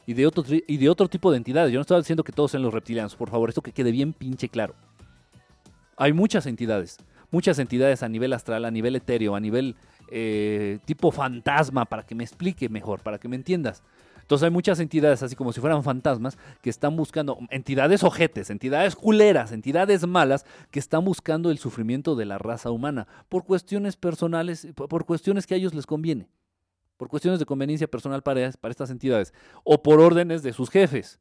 Y 0.08 0.14
de, 0.14 0.26
otro, 0.26 0.42
y 0.48 0.76
de 0.78 0.88
otro 0.88 1.06
tipo 1.06 1.30
de 1.30 1.36
entidades. 1.36 1.70
Yo 1.70 1.76
no 1.76 1.82
estaba 1.82 2.00
diciendo 2.00 2.24
que 2.24 2.32
todos 2.32 2.52
sean 2.52 2.62
los 2.62 2.72
reptilianos, 2.72 3.14
por 3.14 3.28
favor, 3.28 3.50
esto 3.50 3.60
que 3.60 3.72
quede 3.72 3.92
bien 3.92 4.14
pinche 4.14 4.48
claro. 4.48 4.74
Hay 5.98 6.14
muchas 6.14 6.46
entidades, 6.46 6.96
muchas 7.30 7.58
entidades 7.58 8.02
a 8.02 8.08
nivel 8.08 8.32
astral, 8.32 8.64
a 8.64 8.70
nivel 8.70 8.96
etéreo, 8.96 9.34
a 9.34 9.40
nivel 9.40 9.76
eh, 10.10 10.78
tipo 10.86 11.10
fantasma, 11.10 11.84
para 11.84 12.06
que 12.06 12.14
me 12.14 12.24
explique 12.24 12.70
mejor, 12.70 13.02
para 13.02 13.18
que 13.18 13.28
me 13.28 13.36
entiendas. 13.36 13.82
Entonces 14.22 14.46
hay 14.46 14.50
muchas 14.50 14.80
entidades, 14.80 15.22
así 15.22 15.36
como 15.36 15.52
si 15.52 15.60
fueran 15.60 15.84
fantasmas, 15.84 16.38
que 16.62 16.70
están 16.70 16.96
buscando, 16.96 17.36
entidades 17.50 18.02
ojetes, 18.02 18.48
entidades 18.48 18.96
culeras, 18.96 19.52
entidades 19.52 20.06
malas, 20.06 20.46
que 20.70 20.78
están 20.78 21.04
buscando 21.04 21.50
el 21.50 21.58
sufrimiento 21.58 22.16
de 22.16 22.24
la 22.24 22.38
raza 22.38 22.70
humana, 22.70 23.06
por 23.28 23.44
cuestiones 23.44 23.96
personales, 23.96 24.68
por 24.74 25.04
cuestiones 25.04 25.46
que 25.46 25.52
a 25.52 25.58
ellos 25.58 25.74
les 25.74 25.84
conviene, 25.84 26.30
por 26.98 27.08
cuestiones 27.08 27.40
de 27.40 27.46
conveniencia 27.46 27.88
personal 27.88 28.22
para, 28.22 28.52
para 28.52 28.72
estas 28.72 28.90
entidades, 28.90 29.32
o 29.64 29.82
por 29.82 30.00
órdenes 30.00 30.42
de 30.42 30.52
sus 30.52 30.68
jefes. 30.68 31.18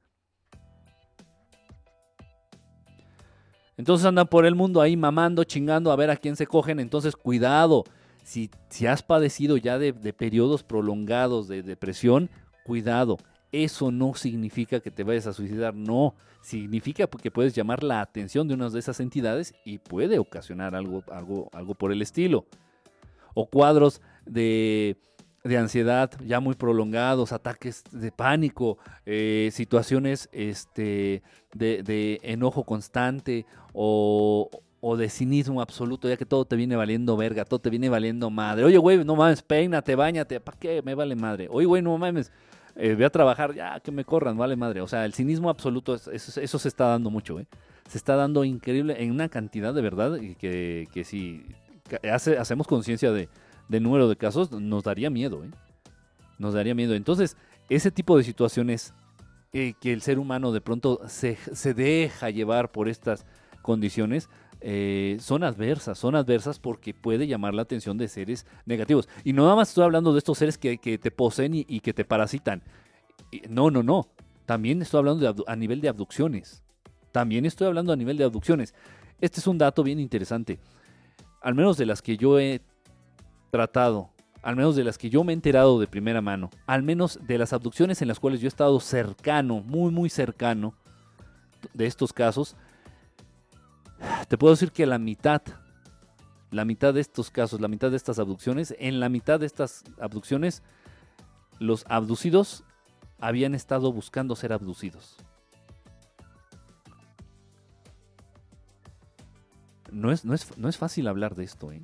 Entonces 3.77 4.05
andan 4.07 4.27
por 4.27 4.45
el 4.45 4.55
mundo 4.55 4.81
ahí 4.81 4.97
mamando, 4.97 5.43
chingando 5.43 5.91
a 5.91 5.95
ver 5.95 6.09
a 6.09 6.17
quién 6.17 6.35
se 6.35 6.47
cogen. 6.47 6.79
Entonces 6.79 7.15
cuidado, 7.15 7.83
si, 8.23 8.49
si 8.69 8.87
has 8.87 9.03
padecido 9.03 9.55
ya 9.55 9.77
de, 9.77 9.93
periodos 9.93 10.63
prolongados 10.63 11.47
de 11.47 11.61
depresión, 11.61 12.29
cuidado. 12.65 13.17
Eso 13.51 13.91
no 13.91 14.15
significa 14.15 14.79
que 14.79 14.91
te 14.91 15.03
vayas 15.03 15.27
a 15.27 15.33
suicidar, 15.33 15.75
no. 15.75 16.15
Significa 16.41 17.07
que 17.07 17.31
puedes 17.31 17.53
llamar 17.53 17.83
la 17.83 18.01
atención 18.01 18.47
de 18.47 18.55
una 18.55 18.69
de 18.69 18.79
esas 18.79 18.99
entidades 18.99 19.53
y 19.63 19.77
puede 19.77 20.17
ocasionar 20.17 20.75
algo, 20.75 21.03
algo, 21.11 21.49
algo 21.53 21.75
por 21.75 21.91
el 21.91 22.01
estilo. 22.01 22.45
O 23.35 23.45
cuadros 23.45 24.01
de 24.25 24.97
de 25.47 25.57
ansiedad 25.57 26.11
ya 26.25 26.39
muy 26.39 26.55
prolongados, 26.55 27.31
ataques 27.31 27.83
de 27.91 28.11
pánico, 28.11 28.77
eh, 29.05 29.49
situaciones 29.51 30.29
este, 30.31 31.23
de, 31.53 32.19
enojo 32.23 32.63
constante 32.63 33.45
o, 33.73 34.49
de 34.97 35.09
cinismo 35.09 35.61
absoluto, 35.61 36.07
ya 36.07 36.15
que 36.17 36.25
todo 36.25 36.45
te 36.45 36.55
viene 36.55 36.75
valiendo 36.75 37.17
verga, 37.17 37.45
todo 37.45 37.59
te 37.59 37.69
viene 37.69 37.89
valiendo 37.89 38.29
madre. 38.29 38.63
Oye, 38.65 38.77
güey, 38.77 39.03
no 39.03 39.15
mames, 39.15 39.41
peínate, 39.41 39.95
bañate, 39.95 40.39
¿para 40.39 40.57
qué? 40.57 40.81
Me 40.81 40.95
vale 40.95 41.15
madre. 41.15 41.47
Oye, 41.49 41.65
güey, 41.65 41.81
no 41.81 41.97
mames, 41.97 42.31
eh, 42.75 42.93
voy 42.95 43.03
a 43.03 43.09
trabajar, 43.09 43.53
ya 43.53 43.79
que 43.79 43.91
me 43.91 44.05
corran, 44.05 44.37
vale 44.37 44.55
madre. 44.55 44.81
O 44.81 44.87
sea, 44.87 45.03
el 45.03 45.13
cinismo 45.13 45.49
absoluto, 45.49 45.95
eso, 45.95 46.59
se 46.59 46.67
está 46.67 46.85
dando 46.87 47.09
mucho, 47.09 47.39
¿eh? 47.39 47.47
Se 47.89 47.97
está 47.97 48.15
dando 48.15 48.43
increíble 48.43 49.01
en 49.01 49.11
una 49.11 49.29
cantidad 49.29 49.73
de 49.73 49.81
verdad 49.81 50.19
que, 50.37 50.87
que 50.93 51.03
si 51.03 51.45
hace, 52.11 52.37
hacemos 52.37 52.67
conciencia 52.67 53.11
de 53.11 53.29
de 53.69 53.79
número 53.79 54.07
de 54.07 54.15
casos, 54.15 54.51
nos 54.51 54.83
daría 54.83 55.09
miedo, 55.09 55.43
¿eh? 55.43 55.49
Nos 56.39 56.53
daría 56.53 56.75
miedo. 56.75 56.93
Entonces, 56.93 57.35
ese 57.69 57.91
tipo 57.91 58.17
de 58.17 58.23
situaciones 58.23 58.93
eh, 59.53 59.73
que 59.79 59.93
el 59.93 60.01
ser 60.01 60.19
humano 60.19 60.51
de 60.51 60.61
pronto 60.61 61.01
se, 61.07 61.37
deja 61.73 62.29
llevar 62.29 62.71
por 62.71 62.89
estas 62.89 63.25
condiciones, 63.61 64.29
eh, 64.59 65.17
son 65.19 65.43
adversas, 65.43 65.97
son 65.97 66.15
adversas 66.15 66.59
porque 66.59 66.93
puede 66.93 67.27
llamar 67.27 67.53
la 67.53 67.61
atención 67.61 67.97
de 67.97 68.07
seres 68.07 68.45
negativos. 68.65 69.07
Y 69.23 69.33
no 69.33 69.43
nada 69.43 69.55
más 69.55 69.69
estoy 69.69 69.85
hablando 69.85 70.13
de 70.13 70.19
estos 70.19 70.37
seres 70.37 70.57
que, 70.57 70.77
te 70.77 71.11
poseen 71.11 71.53
y, 71.53 71.79
que 71.79 71.93
te 71.93 72.05
parasitan. 72.05 72.61
No, 73.49 73.71
no, 73.71 73.83
no. 73.83 74.07
También 74.45 74.81
estoy 74.81 74.99
hablando 74.99 75.45
a 75.47 75.55
nivel 75.55 75.81
de 75.81 75.89
abducciones. 75.89 76.63
También 77.11 77.45
estoy 77.45 77.67
hablando 77.67 77.93
a 77.93 77.95
nivel 77.95 78.17
de 78.17 78.25
abducciones. 78.25 78.73
Este 79.19 79.39
es 79.39 79.47
un 79.47 79.57
dato 79.57 79.81
bien 79.81 79.99
interesante. 79.99 80.59
Al 81.41 81.55
menos 81.55 81.77
de 81.77 81.85
las 81.85 82.01
que 82.01 82.17
yo 82.17 82.39
he 82.39 82.61
tratado, 83.49 84.09
al 84.41 84.55
menos 84.55 84.75
de 84.75 84.83
las 84.83 84.97
que 84.97 85.09
yo 85.09 85.23
me 85.23 85.33
he 85.33 85.35
enterado 85.35 85.79
de 85.79 85.87
primera 85.87 86.21
mano, 86.21 86.49
al 86.65 86.83
menos 86.83 87.19
de 87.23 87.37
las 87.37 87.53
abducciones 87.53 88.01
en 88.01 88.07
las 88.07 88.19
cuales 88.19 88.39
yo 88.39 88.47
he 88.47 88.49
estado 88.49 88.79
cercano, 88.79 89.61
muy, 89.61 89.91
muy 89.91 90.09
cercano 90.09 90.73
de 91.73 91.85
estos 91.85 92.13
casos, 92.13 92.55
te 94.27 94.37
puedo 94.37 94.53
decir 94.53 94.71
que 94.71 94.85
la 94.85 94.99
mitad, 94.99 95.41
la 96.51 96.65
mitad 96.65 96.93
de 96.93 97.01
estos 97.01 97.29
casos, 97.31 97.61
la 97.61 97.67
mitad 97.67 97.89
de 97.89 97.97
estas 97.97 98.19
abducciones, 98.19 98.75
en 98.79 98.99
la 98.99 99.09
mitad 99.09 99.39
de 99.39 99.45
estas 99.45 99.83
abducciones, 99.99 100.63
los 101.59 101.85
abducidos 101.89 102.63
habían 103.19 103.55
estado 103.55 103.91
buscando 103.91 104.35
ser 104.35 104.53
abducidos. 104.53 105.17
No 109.91 110.11
es, 110.11 110.25
no 110.25 110.33
es, 110.33 110.57
no 110.57 110.69
es 110.69 110.77
fácil 110.77 111.07
hablar 111.07 111.35
de 111.35 111.45
esto, 111.45 111.71
¿eh? 111.71 111.81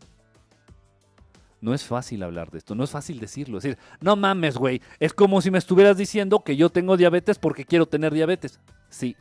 No 1.64 1.74
es 1.74 1.86
fácil 1.86 2.24
hablar 2.24 2.52
de 2.52 2.58
esto, 2.58 2.76
no 2.76 2.84
es 2.84 2.92
fácil 2.92 3.22
decirlo. 3.22 3.58
Es 3.58 3.64
decir, 3.64 3.80
no 4.02 4.18
mames, 4.18 4.58
güey. 4.58 4.82
Es 5.00 5.14
como 5.14 5.42
si 5.42 5.50
me 5.50 5.58
estuvieras 5.58 5.96
diciendo 5.96 6.44
que 6.44 6.58
yo 6.58 6.70
tengo 6.70 6.98
diabetes 6.98 7.40
porque 7.40 7.64
quiero 7.64 7.86
tener 7.86 8.14
diabetes. 8.14 8.60
Sí, 8.90 9.16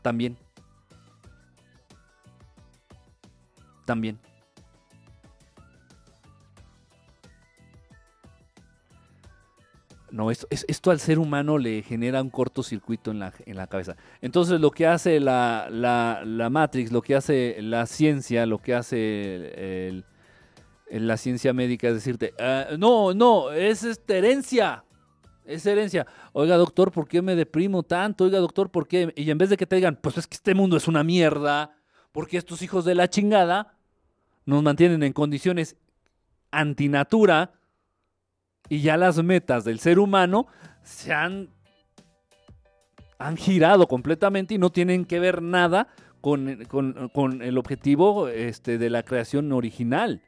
también. 0.00 0.38
También. 3.84 4.18
No, 10.10 10.30
esto, 10.30 10.46
esto, 10.50 10.90
al 10.90 11.00
ser 11.00 11.18
humano 11.18 11.58
le 11.58 11.82
genera 11.82 12.22
un 12.22 12.30
cortocircuito 12.30 13.10
en 13.10 13.18
la, 13.18 13.34
en 13.44 13.58
la 13.58 13.66
cabeza. 13.66 13.96
Entonces 14.22 14.58
lo 14.58 14.70
que 14.70 14.86
hace 14.86 15.20
la, 15.20 15.68
la, 15.70 16.48
Matrix, 16.48 16.92
lo 16.92 17.02
que 17.02 17.14
hace 17.14 17.60
la 17.60 17.84
ciencia, 17.84 18.46
lo 18.46 18.56
que 18.56 18.74
hace 18.74 19.88
el, 19.88 20.06
en 20.92 21.06
la 21.06 21.16
ciencia 21.16 21.54
médica 21.54 21.88
es 21.88 21.94
decirte, 21.94 22.34
ah, 22.38 22.66
no, 22.78 23.14
no, 23.14 23.50
es 23.50 23.82
esta 23.82 24.14
herencia. 24.14 24.84
Es 25.46 25.64
herencia. 25.64 26.06
Oiga, 26.34 26.56
doctor, 26.58 26.92
¿por 26.92 27.08
qué 27.08 27.22
me 27.22 27.34
deprimo 27.34 27.82
tanto? 27.82 28.24
Oiga, 28.24 28.38
doctor, 28.38 28.70
¿por 28.70 28.86
qué? 28.86 29.10
Y 29.16 29.30
en 29.30 29.38
vez 29.38 29.48
de 29.48 29.56
que 29.56 29.66
te 29.66 29.76
digan, 29.76 29.98
pues 30.00 30.18
es 30.18 30.26
que 30.26 30.34
este 30.34 30.54
mundo 30.54 30.76
es 30.76 30.88
una 30.88 31.02
mierda, 31.02 31.74
porque 32.12 32.36
estos 32.36 32.60
hijos 32.60 32.84
de 32.84 32.94
la 32.94 33.08
chingada 33.08 33.78
nos 34.44 34.62
mantienen 34.62 35.02
en 35.02 35.14
condiciones 35.14 35.76
antinatura 36.50 37.52
y 38.68 38.82
ya 38.82 38.98
las 38.98 39.20
metas 39.22 39.64
del 39.64 39.80
ser 39.80 39.98
humano 39.98 40.46
se 40.82 41.14
han, 41.14 41.48
han 43.18 43.38
girado 43.38 43.88
completamente 43.88 44.54
y 44.54 44.58
no 44.58 44.70
tienen 44.70 45.06
que 45.06 45.20
ver 45.20 45.40
nada 45.40 45.88
con, 46.20 46.66
con 46.66 47.40
el 47.40 47.56
objetivo 47.56 48.28
este, 48.28 48.76
de 48.76 48.90
la 48.90 49.02
creación 49.04 49.52
original. 49.52 50.20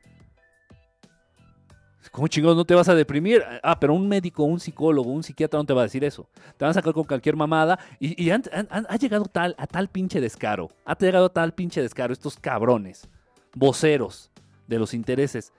¿Cómo 2.10 2.28
chingados 2.28 2.56
no 2.56 2.64
te 2.64 2.74
vas 2.74 2.88
a 2.88 2.94
deprimir? 2.94 3.42
Ah, 3.62 3.78
pero 3.78 3.94
un 3.94 4.06
médico, 4.06 4.44
un 4.44 4.60
psicólogo, 4.60 5.10
un 5.10 5.22
psiquiatra 5.22 5.58
no 5.58 5.64
te 5.64 5.72
va 5.72 5.82
a 5.82 5.84
decir 5.84 6.04
eso. 6.04 6.28
Te 6.56 6.64
van 6.64 6.70
a 6.70 6.74
sacar 6.74 6.92
con 6.92 7.04
cualquier 7.04 7.36
mamada 7.36 7.78
y, 7.98 8.30
ha 8.30 8.96
llegado 8.96 9.24
tal, 9.26 9.54
a 9.58 9.66
tal 9.66 9.88
pinche 9.88 10.20
descaro. 10.20 10.70
Ha 10.84 10.96
llegado 10.98 11.26
a 11.26 11.32
tal 11.32 11.54
pinche 11.54 11.82
descaro 11.82 12.12
estos 12.12 12.36
cabrones, 12.36 13.08
voceros 13.54 14.30
de 14.66 14.78
los 14.78 14.94
intereses 14.94 15.52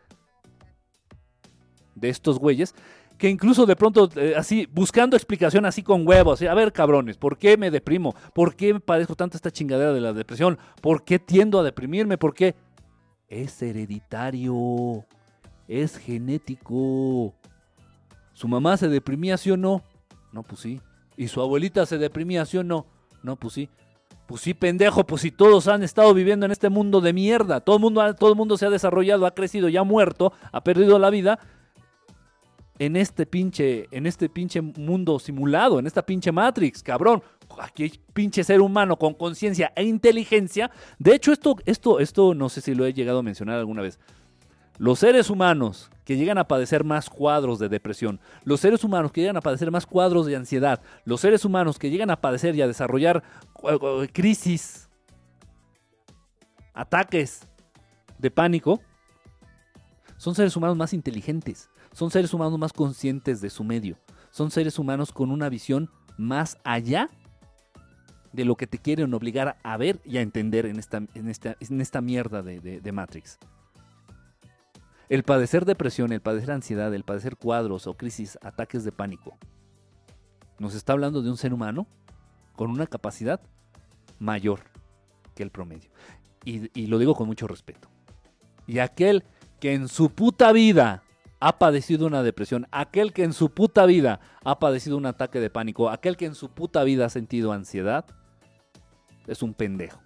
de 1.96 2.10
estos 2.10 2.40
güeyes, 2.40 2.76
que 3.18 3.30
incluso 3.30 3.66
de 3.66 3.76
pronto, 3.76 4.10
eh, 4.16 4.34
así, 4.36 4.68
buscando 4.72 5.16
explicación 5.16 5.66
así 5.66 5.82
con 5.82 6.06
huevos, 6.06 6.42
a 6.42 6.54
ver 6.54 6.74
cabrones, 6.74 7.18
¿por 7.18 7.38
qué 7.38 7.56
me 7.58 7.72
deprimo? 7.72 8.14
¿Por 8.34 8.56
qué 8.56 8.78
padezco 8.80 9.16
tanto 9.16 9.38
esta 9.38 9.52
chingadera 9.52 9.94
de 9.94 10.02
la 10.02 10.12
depresión? 10.12 10.58
¿Por 10.82 11.06
qué 11.06 11.20
tiendo 11.20 11.60
a 11.60 11.64
deprimirme? 11.64 12.18
¿Por 12.18 12.34
qué? 12.34 12.56
Es 13.30 13.62
hereditario 13.62 15.06
es 15.68 15.98
genético. 15.98 17.34
¿Su 18.34 18.48
mamá 18.48 18.78
se 18.78 18.90
deprimía, 18.90 19.38
sí 19.38 19.52
o 19.52 19.58
no? 19.58 19.84
No, 20.32 20.44
pues 20.44 20.62
sí. 20.62 20.82
¿Y 21.18 21.28
su 21.28 21.42
abuelita 21.42 21.86
se 21.86 21.98
deprimía, 21.98 22.46
sí 22.46 22.58
o 22.58 22.64
no? 22.64 22.86
No, 23.24 23.36
pues 23.36 23.54
sí. 23.54 23.70
Pues 24.28 24.42
sí, 24.42 24.54
pendejo, 24.54 25.06
pues 25.06 25.22
si 25.22 25.32
todos 25.32 25.68
han 25.68 25.84
estado 25.84 26.14
viviendo 26.14 26.46
en 26.46 26.52
este 26.52 26.70
mundo 26.70 27.00
de 27.00 27.14
mierda, 27.14 27.62
todo 27.62 27.76
el 27.76 27.82
mundo, 27.82 28.14
todo 28.16 28.34
mundo 28.34 28.58
se 28.58 28.66
ha 28.66 28.72
desarrollado, 28.72 29.26
ha 29.26 29.36
crecido, 29.36 29.70
ya 29.70 29.82
ha 29.82 29.84
muerto, 29.84 30.34
ha 30.52 30.64
perdido 30.64 30.98
la 30.98 31.12
vida, 31.12 31.40
en 32.80 32.96
este 32.96 33.26
pinche, 33.26 33.88
en 33.92 34.06
este 34.06 34.30
pinche 34.30 34.62
mundo 34.62 35.20
simulado, 35.20 35.80
en 35.80 35.88
esta 35.88 36.06
pinche 36.06 36.32
Matrix, 36.32 36.84
cabrón. 36.84 37.24
Aquí 37.60 37.84
hay 37.84 37.94
pinche 38.14 38.44
ser 38.44 38.62
humano 38.62 38.98
con 38.98 39.14
conciencia 39.14 39.72
e 39.76 39.84
inteligencia. 39.84 40.72
De 41.00 41.16
hecho, 41.16 41.32
esto, 41.32 41.56
esto, 41.66 42.00
esto 42.00 42.34
no 42.34 42.50
sé 42.50 42.62
si 42.62 42.76
lo 42.76 42.86
he 42.86 42.94
llegado 42.94 43.20
a 43.20 43.24
mencionar 43.24 43.60
alguna 43.60 43.82
vez. 43.82 44.00
Los 44.78 45.00
seres 45.00 45.30
humanos 45.30 45.90
que 46.04 46.18
llegan 46.18 46.38
a 46.38 46.48
padecer 46.48 46.84
más 46.84 47.10
cuadros 47.10 47.60
de 47.60 47.70
depresión, 47.70 48.20
los 48.44 48.60
seres 48.60 48.84
humanos 48.84 49.12
que 49.12 49.22
llegan 49.22 49.38
a 49.38 49.42
padecer 49.42 49.72
más 49.72 49.86
cuadros 49.86 50.26
de 50.26 50.36
ansiedad, 50.36 50.82
los 51.06 51.22
seres 51.22 51.46
humanos 51.46 51.80
que 51.80 51.90
llegan 51.90 52.12
a 52.12 52.22
padecer 52.22 52.56
y 52.56 52.62
a 52.62 52.68
desarrollar 52.68 53.24
eh, 53.64 53.78
eh, 53.82 54.08
crisis, 54.14 54.90
ataques 56.74 57.48
de 58.20 58.30
pánico, 58.30 58.82
son 60.18 60.36
seres 60.36 60.56
humanos 60.56 60.78
más 60.78 60.94
inteligentes, 60.94 61.70
son 61.92 62.12
seres 62.12 62.34
humanos 62.34 62.60
más 62.60 62.74
conscientes 62.74 63.42
de 63.42 63.50
su 63.50 63.64
medio, 63.64 63.98
son 64.30 64.52
seres 64.52 64.78
humanos 64.78 65.12
con 65.12 65.32
una 65.32 65.50
visión 65.50 65.90
más 66.18 66.58
allá 66.64 67.10
de 68.32 68.46
lo 68.46 68.56
que 68.56 68.68
te 68.68 68.78
quieren 68.78 69.14
obligar 69.14 69.58
a 69.64 69.78
ver 69.78 70.02
y 70.04 70.18
a 70.18 70.22
entender 70.22 70.66
en 70.66 70.78
esta, 70.78 70.98
en 70.98 71.30
esta, 71.30 71.56
en 71.60 71.80
esta 71.80 72.02
mierda 72.02 72.44
de, 72.44 72.60
de 72.60 72.92
Matrix. 72.92 73.40
El 75.10 75.24
padecer 75.24 75.66
depresión, 75.66 76.12
el 76.12 76.22
padecer 76.22 76.52
ansiedad, 76.52 76.94
el 76.94 77.04
padecer 77.04 77.38
cuadros 77.38 77.86
o 77.88 77.96
crisis, 77.96 78.40
ataques 78.42 78.84
de 78.84 78.92
pánico, 78.92 79.38
nos 80.58 80.74
está 80.74 80.94
hablando 80.94 81.22
de 81.22 81.30
un 81.30 81.38
ser 81.38 81.54
humano 81.54 81.88
con 82.56 82.72
una 82.72 82.88
capacidad 82.88 83.42
mayor 84.20 84.62
que 85.36 85.44
el 85.44 85.52
promedio. 85.52 85.90
Y, 86.44 86.88
lo 86.88 87.00
digo 87.00 87.16
con 87.16 87.28
mucho 87.28 87.48
respeto. 87.48 87.90
Y 88.68 88.80
aquel 88.80 89.24
que 89.60 89.74
en 89.74 89.88
su 89.88 90.12
puta 90.12 90.52
vida 90.52 91.04
ha 91.40 91.58
padecido 91.60 92.08
una 92.08 92.24
depresión, 92.24 92.68
aquel 92.72 93.14
que 93.14 93.24
en 93.24 93.34
su 93.34 93.50
puta 93.50 93.86
vida 93.86 94.20
ha 94.44 94.60
padecido 94.60 94.98
un 94.98 95.06
ataque 95.06 95.40
de 95.40 95.50
pánico, 95.50 95.90
aquel 95.90 96.18
que 96.18 96.26
en 96.26 96.36
su 96.36 96.50
puta 96.50 96.84
vida 96.84 97.06
ha 97.06 97.10
sentido 97.10 97.52
ansiedad, 97.52 98.06
es 99.28 99.42
un 99.42 99.54
pendejo. 99.54 100.00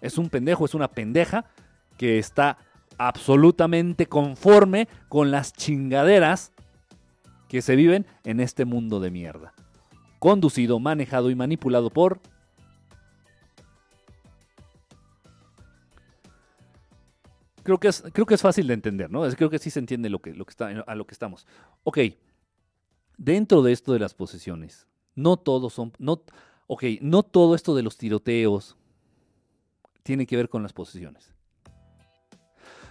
Es 0.00 0.16
un 0.16 0.30
pendejo, 0.30 0.64
es 0.64 0.74
una 0.74 0.88
pendeja 0.88 1.44
que 1.96 2.18
está 2.18 2.58
absolutamente 2.98 4.06
conforme 4.06 4.88
con 5.08 5.30
las 5.30 5.52
chingaderas 5.52 6.52
que 7.48 7.62
se 7.62 7.76
viven 7.76 8.06
en 8.24 8.40
este 8.40 8.64
mundo 8.64 9.00
de 9.00 9.10
mierda. 9.10 9.54
Conducido, 10.18 10.78
manejado 10.80 11.30
y 11.30 11.34
manipulado 11.34 11.90
por... 11.90 12.20
Creo 17.62 17.78
que 17.78 17.88
es, 17.88 18.02
creo 18.12 18.26
que 18.26 18.34
es 18.34 18.42
fácil 18.42 18.66
de 18.66 18.74
entender, 18.74 19.10
¿no? 19.10 19.28
Creo 19.30 19.50
que 19.50 19.58
sí 19.58 19.70
se 19.70 19.78
entiende 19.78 20.08
lo 20.08 20.20
que, 20.20 20.34
lo 20.34 20.44
que 20.46 20.50
está, 20.50 20.68
a 20.68 20.94
lo 20.94 21.06
que 21.06 21.12
estamos. 21.12 21.46
Ok, 21.84 21.98
dentro 23.18 23.62
de 23.62 23.72
esto 23.72 23.92
de 23.92 23.98
las 23.98 24.14
posesiones, 24.14 24.86
no 25.14 25.36
todos 25.36 25.74
son... 25.74 25.92
No, 25.98 26.22
ok, 26.66 26.84
no 27.02 27.22
todo 27.22 27.54
esto 27.54 27.74
de 27.74 27.82
los 27.82 27.98
tiroteos 27.98 28.76
tiene 30.02 30.26
que 30.26 30.36
ver 30.36 30.48
con 30.48 30.62
las 30.62 30.72
posesiones 30.72 31.37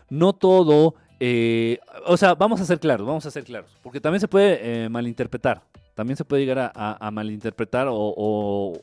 no 0.09 0.33
todo, 0.33 0.95
eh, 1.19 1.79
o 2.05 2.17
sea, 2.17 2.35
vamos 2.35 2.61
a 2.61 2.65
ser 2.65 2.79
claros, 2.79 3.05
vamos 3.07 3.25
a 3.25 3.31
ser 3.31 3.43
claros, 3.43 3.75
porque 3.81 3.99
también 3.99 4.21
se 4.21 4.27
puede 4.27 4.85
eh, 4.85 4.89
malinterpretar, 4.89 5.63
también 5.95 6.17
se 6.17 6.25
puede 6.25 6.45
llegar 6.45 6.71
a, 6.73 7.11
malinterpretar 7.11 7.87
o, 7.89 8.73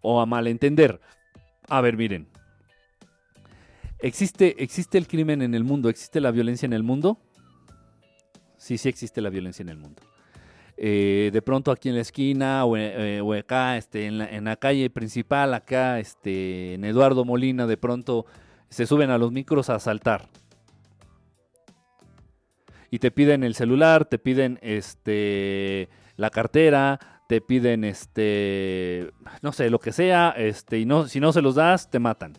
o, 0.00 0.20
a 0.20 0.26
malentender. 0.26 1.00
A 1.68 1.80
ver, 1.80 1.96
miren, 1.96 2.26
¿existe, 3.98 4.62
¿existe 4.62 4.96
el 4.98 5.06
crimen 5.06 5.42
en 5.42 5.54
el 5.54 5.64
mundo? 5.64 5.88
¿Existe 5.88 6.20
la 6.20 6.30
violencia 6.30 6.66
en 6.66 6.72
el 6.72 6.82
mundo? 6.82 7.18
Sí, 8.56 8.78
sí 8.78 8.88
existe 8.88 9.20
la 9.20 9.28
violencia 9.28 9.62
en 9.62 9.68
el 9.68 9.76
mundo. 9.76 10.02
Eh, 10.76 11.30
de 11.32 11.40
pronto 11.40 11.70
aquí 11.70 11.88
en 11.88 11.94
la 11.94 12.00
esquina 12.00 12.64
o, 12.64 12.74
acá 13.34 13.76
este, 13.76 14.06
en, 14.06 14.18
la, 14.18 14.26
en 14.26 14.44
la 14.44 14.56
calle 14.56 14.90
principal, 14.90 15.54
acá 15.54 16.00
este, 16.00 16.74
en 16.74 16.84
Eduardo 16.84 17.24
Molina, 17.24 17.66
de 17.66 17.76
pronto 17.76 18.26
se 18.74 18.86
suben 18.86 19.10
a 19.10 19.18
los 19.18 19.32
micros 19.32 19.70
a 19.70 19.76
asaltar. 19.76 20.28
Y 22.90 22.98
te 22.98 23.10
piden 23.10 23.42
el 23.42 23.54
celular, 23.54 24.04
te 24.04 24.18
piden 24.18 24.58
este 24.62 25.88
la 26.16 26.30
cartera, 26.30 27.22
te 27.28 27.40
piden 27.40 27.84
este 27.84 29.12
no 29.42 29.52
sé, 29.52 29.70
lo 29.70 29.78
que 29.78 29.92
sea, 29.92 30.30
este 30.36 30.78
y 30.78 30.86
no 30.86 31.08
si 31.08 31.20
no 31.20 31.32
se 31.32 31.40
los 31.40 31.54
das 31.54 31.88
te 31.88 31.98
matan. 31.98 32.34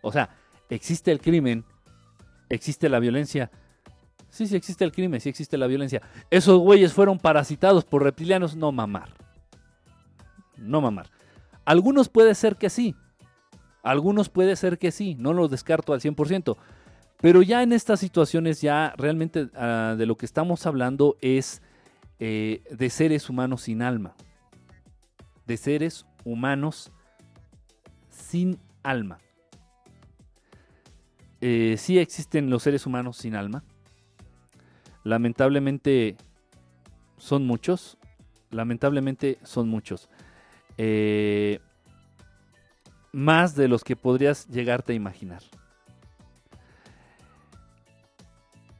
O 0.00 0.10
sea, 0.10 0.30
existe 0.68 1.12
el 1.12 1.20
crimen, 1.20 1.64
existe 2.48 2.88
la 2.88 2.98
violencia. 2.98 3.50
Sí, 4.30 4.46
sí 4.46 4.56
existe 4.56 4.84
el 4.84 4.92
crimen, 4.92 5.20
sí 5.20 5.28
existe 5.28 5.58
la 5.58 5.66
violencia. 5.66 6.00
Esos 6.30 6.58
güeyes 6.58 6.94
fueron 6.94 7.18
parasitados 7.18 7.84
por 7.84 8.02
reptilianos, 8.02 8.56
no 8.56 8.72
mamar. 8.72 9.10
No 10.56 10.80
mamar. 10.80 11.10
Algunos 11.66 12.08
puede 12.08 12.34
ser 12.34 12.56
que 12.56 12.70
sí, 12.70 12.96
algunos 13.82 14.28
puede 14.28 14.56
ser 14.56 14.78
que 14.78 14.92
sí, 14.92 15.16
no 15.18 15.32
los 15.32 15.50
descarto 15.50 15.92
al 15.92 16.00
100%. 16.00 16.56
Pero 17.20 17.42
ya 17.42 17.62
en 17.62 17.72
estas 17.72 18.00
situaciones, 18.00 18.60
ya 18.60 18.94
realmente 18.96 19.48
ah, 19.54 19.94
de 19.96 20.06
lo 20.06 20.16
que 20.16 20.26
estamos 20.26 20.66
hablando 20.66 21.16
es 21.20 21.62
eh, 22.18 22.62
de 22.70 22.90
seres 22.90 23.30
humanos 23.30 23.62
sin 23.62 23.82
alma. 23.82 24.14
De 25.46 25.56
seres 25.56 26.06
humanos 26.24 26.92
sin 28.10 28.58
alma. 28.82 29.18
Eh, 31.40 31.76
sí 31.78 31.98
existen 31.98 32.50
los 32.50 32.62
seres 32.62 32.86
humanos 32.86 33.16
sin 33.16 33.34
alma. 33.34 33.64
Lamentablemente 35.04 36.16
son 37.18 37.46
muchos. 37.46 37.98
Lamentablemente 38.50 39.38
son 39.42 39.68
muchos. 39.68 40.08
Eh, 40.78 41.60
más 43.12 43.54
de 43.54 43.68
los 43.68 43.84
que 43.84 43.96
podrías 43.96 44.48
llegarte 44.48 44.92
a 44.92 44.96
imaginar. 44.96 45.42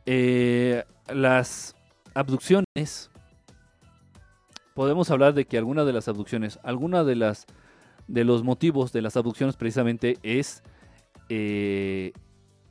Eh, 0.06 0.84
las 1.08 1.76
abducciones, 2.14 3.10
podemos 4.74 5.10
hablar 5.10 5.34
de 5.34 5.44
que 5.44 5.58
alguna 5.58 5.84
de 5.84 5.92
las 5.92 6.08
abducciones, 6.08 6.58
alguna 6.62 7.04
de 7.04 7.16
las 7.16 7.46
de 8.08 8.24
los 8.24 8.42
motivos 8.42 8.92
de 8.92 9.00
las 9.00 9.16
abducciones 9.16 9.56
precisamente 9.56 10.18
es 10.22 10.62
eh, 11.28 12.12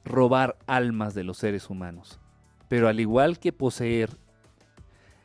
robar 0.04 0.58
almas 0.68 1.14
de 1.14 1.24
los 1.24 1.38
seres 1.38 1.70
humanos. 1.70 2.20
Pero 2.68 2.88
al 2.88 3.00
igual 3.00 3.40
que 3.40 3.52
poseer 3.52 4.10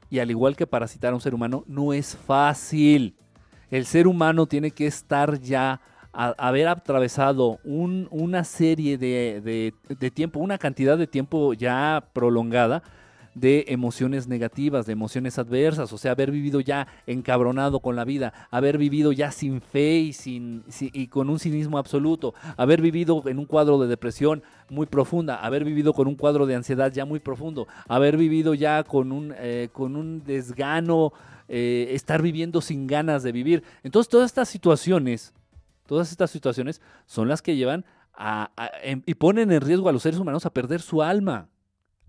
y 0.09 0.21
al 0.21 0.31
igual 0.31 0.57
que 0.57 0.67
parasitar 0.67 1.13
a 1.13 1.17
un 1.17 1.21
ser 1.21 1.35
humano, 1.35 1.65
no 1.67 1.93
es 1.93 2.17
fácil. 2.17 3.17
El 3.71 3.85
ser 3.85 4.07
humano 4.07 4.47
tiene 4.47 4.71
que 4.71 4.87
estar 4.87 5.41
ya 5.41 5.81
haber 6.17 6.69
atravesado 6.69 7.59
una 7.65 8.45
serie 8.45 8.97
de, 8.97 9.75
tiempo, 10.15 10.41
una 10.41 10.57
cantidad 10.57 10.97
de 10.97 11.07
tiempo 11.07 11.53
ya 11.53 12.09
prolongada 12.15 12.83
de 13.35 13.67
emociones 13.69 14.27
negativas, 14.27 14.87
de 14.87 14.95
emociones 14.95 15.39
adversas, 15.39 15.93
o 15.93 15.99
sea, 15.99 16.13
haber 16.13 16.31
vivido 16.31 16.61
ya 16.61 16.89
encabronado 17.07 17.81
con 17.81 17.95
la 17.95 18.07
vida, 18.07 18.33
haber 18.51 18.79
vivido 18.79 19.13
ya 19.13 19.31
sin 19.31 19.61
fe 19.61 19.99
y, 19.99 20.13
sin, 20.15 20.65
y 20.81 21.09
con 21.09 21.29
un 21.29 21.39
cinismo 21.39 21.77
absoluto, 21.77 22.33
haber 22.57 22.81
vivido 22.81 23.23
en 23.27 23.39
un 23.39 23.45
cuadro 23.45 23.79
de 23.79 23.89
depresión 23.89 24.43
muy 24.71 24.87
profunda, 24.87 25.37
haber 25.37 25.65
vivido 25.65 25.93
con 25.93 26.09
un 26.09 26.15
cuadro 26.15 26.47
de 26.47 26.55
ansiedad 26.55 26.91
ya 26.91 27.05
muy 27.05 27.21
profundo, 27.21 27.69
haber 27.89 28.17
vivido 28.17 28.55
ya 28.55 28.83
con 28.85 29.13
un, 29.13 29.35
eh, 29.37 29.69
con 29.71 29.97
un 29.97 30.25
desgano, 30.25 31.13
eh, 31.49 31.89
estar 31.91 32.23
viviendo 32.23 32.63
sin 32.63 32.87
ganas 32.87 33.23
de 33.23 33.33
vivir. 33.33 33.63
Entonces, 33.83 34.09
todas 34.09 34.31
estas 34.31 34.49
situaciones 34.49 35.35
Todas 35.87 36.11
estas 36.11 36.31
situaciones 36.31 36.81
son 37.07 37.29
las 37.29 37.43
que 37.43 37.57
llevan 37.57 37.85
a, 38.15 38.51
em, 38.83 39.03
y 39.07 39.15
ponen 39.15 39.53
en 39.53 39.61
riesgo 39.61 39.89
a 39.89 39.93
los 39.93 40.03
seres 40.03 40.19
humanos 40.19 40.47
a 40.47 40.51
perder 40.51 40.81
su 40.81 41.03
alma. 41.03 41.49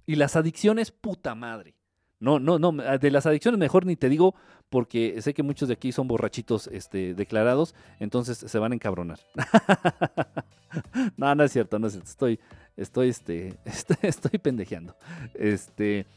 Y 0.06 0.16
las 0.16 0.36
adicciones, 0.36 0.92
puta 0.92 1.36
madre. 1.36 1.76
No, 2.20 2.40
no, 2.40 2.58
no, 2.58 2.72
de 2.72 3.12
las 3.12 3.28
adicciones 3.28 3.60
mejor 3.60 3.86
ni 3.86 3.96
te 3.96 4.10
digo 4.10 4.34
porque 4.70 5.22
sé 5.22 5.36
que 5.36 5.44
muchos 5.44 5.68
de 5.68 5.76
aquí 5.76 5.92
son 5.92 6.08
borrachitos 6.08 6.68
este, 6.68 7.14
declarados, 7.14 7.76
entonces 8.00 8.38
se 8.40 8.60
van 8.60 8.72
a 8.72 8.76
encabronar. 8.76 9.20
no, 11.18 11.36
no 11.36 11.44
es 11.44 11.52
cierto, 11.52 11.78
no 11.78 11.88
es 11.88 11.94
cierto. 11.94 12.10
Estoy, 12.10 12.40
estoy, 12.76 13.10
este, 13.10 13.54
estoy 14.02 14.40
pendejeando. 14.40 14.96
Este, 15.36 16.08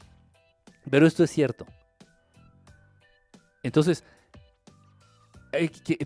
pero 0.88 1.06
esto 1.06 1.22
es 1.22 1.30
cierto. 1.30 1.66
Entonces, 3.62 4.04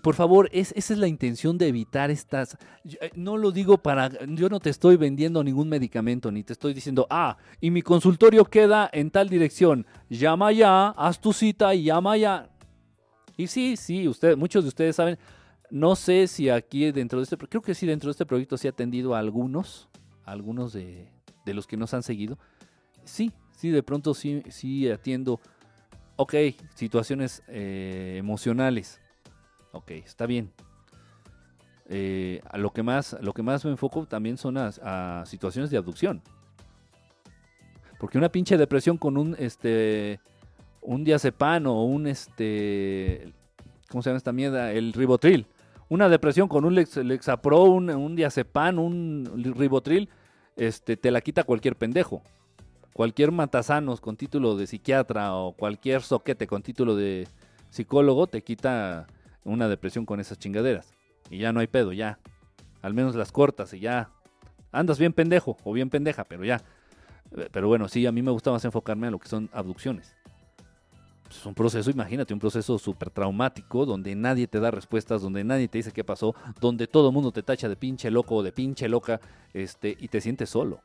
por 0.02 0.14
favor, 0.14 0.48
esa 0.52 0.74
es 0.76 0.98
la 0.98 1.08
intención 1.08 1.58
de 1.58 1.68
evitar 1.68 2.10
estas. 2.10 2.56
Eh, 2.84 3.10
no 3.14 3.36
lo 3.36 3.52
digo 3.52 3.78
para. 3.78 4.10
Yo 4.26 4.48
no 4.48 4.60
te 4.60 4.70
estoy 4.70 4.96
vendiendo 4.96 5.42
ningún 5.44 5.68
medicamento, 5.68 6.30
ni 6.30 6.42
te 6.42 6.52
estoy 6.52 6.74
diciendo, 6.74 7.06
ah, 7.10 7.36
y 7.60 7.70
mi 7.70 7.82
consultorio 7.82 8.44
queda 8.44 8.88
en 8.92 9.10
tal 9.10 9.28
dirección. 9.28 9.86
Llama 10.08 10.52
ya, 10.52 10.88
haz 10.90 11.20
tu 11.20 11.32
cita 11.32 11.74
y 11.74 11.84
llama 11.84 12.16
ya. 12.16 12.50
Y 13.36 13.46
sí, 13.46 13.76
sí, 13.76 14.06
usted, 14.08 14.36
muchos 14.36 14.64
de 14.64 14.68
ustedes 14.68 14.96
saben. 14.96 15.18
No 15.70 15.96
sé 15.96 16.26
si 16.28 16.50
aquí 16.50 16.92
dentro 16.92 17.18
de 17.18 17.24
este. 17.24 17.36
Creo 17.36 17.62
que 17.62 17.74
sí, 17.74 17.86
dentro 17.86 18.08
de 18.08 18.12
este 18.12 18.26
proyecto 18.26 18.56
sí 18.56 18.66
he 18.66 18.70
atendido 18.70 19.14
a 19.14 19.18
algunos. 19.18 19.88
algunos 20.24 20.72
de, 20.72 21.08
de 21.44 21.54
los 21.54 21.66
que 21.66 21.76
nos 21.76 21.94
han 21.94 22.02
seguido. 22.02 22.38
sí, 23.04 23.32
sí, 23.56 23.70
de 23.70 23.82
pronto 23.82 24.14
sí, 24.14 24.42
sí 24.48 24.88
atiendo, 24.90 25.40
ok, 26.16 26.34
situaciones 26.74 27.42
eh, 27.48 28.16
emocionales, 28.18 29.00
ok, 29.74 29.90
está 29.90 30.26
bien. 30.26 30.52
Eh, 31.86 32.40
a 32.48 32.56
lo 32.56 32.72
que 32.72 32.82
más, 32.82 33.16
lo 33.20 33.34
que 33.34 33.42
más 33.42 33.64
me 33.64 33.70
enfoco 33.70 34.06
también 34.06 34.38
son 34.38 34.56
a, 34.56 35.24
situaciones 35.26 35.70
de 35.70 35.76
abducción. 35.76 36.22
Porque 37.98 38.18
una 38.18 38.30
pinche 38.30 38.56
depresión 38.56 38.96
con 38.96 39.16
un 39.16 39.36
este 39.38 40.20
un 40.80 41.04
diazepam 41.04 41.66
o 41.66 41.84
un 41.84 42.06
este 42.06 43.32
¿cómo 43.88 44.02
se 44.02 44.10
llama 44.10 44.18
esta 44.18 44.32
mierda? 44.32 44.72
El 44.72 44.92
ribotril. 44.92 45.46
Una 45.88 46.08
depresión 46.08 46.48
con 46.48 46.64
un 46.64 46.74
Lexapro, 46.74 47.64
un, 47.64 47.90
un 47.90 48.16
diazepam, 48.16 48.78
un 48.78 49.54
ribotril, 49.56 50.08
este, 50.56 50.96
te 50.96 51.10
la 51.10 51.20
quita 51.20 51.44
cualquier 51.44 51.76
pendejo. 51.76 52.22
Cualquier 52.94 53.32
matasanos 53.32 54.00
con 54.00 54.16
título 54.16 54.56
de 54.56 54.66
psiquiatra 54.66 55.34
o 55.34 55.52
cualquier 55.52 56.02
soquete 56.02 56.46
con 56.46 56.62
título 56.62 56.96
de 56.96 57.28
psicólogo 57.70 58.28
te 58.28 58.42
quita 58.42 59.06
una 59.44 59.68
depresión 59.68 60.06
con 60.06 60.20
esas 60.20 60.38
chingaderas. 60.38 60.92
Y 61.30 61.38
ya 61.38 61.52
no 61.52 61.60
hay 61.60 61.66
pedo, 61.66 61.92
ya. 61.92 62.18
Al 62.82 62.94
menos 62.94 63.14
las 63.14 63.32
cortas 63.32 63.72
y 63.72 63.80
ya. 63.80 64.10
Andas 64.72 64.98
bien 64.98 65.12
pendejo 65.12 65.56
o 65.64 65.72
bien 65.72 65.90
pendeja, 65.90 66.24
pero 66.24 66.44
ya. 66.44 66.62
Pero 67.52 67.68
bueno, 67.68 67.88
sí, 67.88 68.06
a 68.06 68.12
mí 68.12 68.22
me 68.22 68.30
gusta 68.30 68.50
más 68.50 68.64
enfocarme 68.64 69.06
en 69.06 69.12
lo 69.12 69.18
que 69.18 69.28
son 69.28 69.48
abducciones. 69.52 70.16
Es 71.30 71.46
un 71.46 71.54
proceso, 71.54 71.90
imagínate, 71.90 72.32
un 72.32 72.40
proceso 72.40 72.78
súper 72.78 73.10
traumático 73.10 73.86
donde 73.86 74.14
nadie 74.14 74.46
te 74.46 74.60
da 74.60 74.70
respuestas, 74.70 75.22
donde 75.22 75.42
nadie 75.42 75.68
te 75.68 75.78
dice 75.78 75.90
qué 75.90 76.04
pasó, 76.04 76.34
donde 76.60 76.86
todo 76.86 77.08
el 77.08 77.14
mundo 77.14 77.32
te 77.32 77.42
tacha 77.42 77.68
de 77.68 77.76
pinche 77.76 78.10
loco 78.10 78.36
o 78.36 78.42
de 78.42 78.52
pinche 78.52 78.88
loca, 78.88 79.20
este, 79.52 79.96
y 79.98 80.08
te 80.08 80.20
sientes 80.20 80.50
solo. 80.50 80.80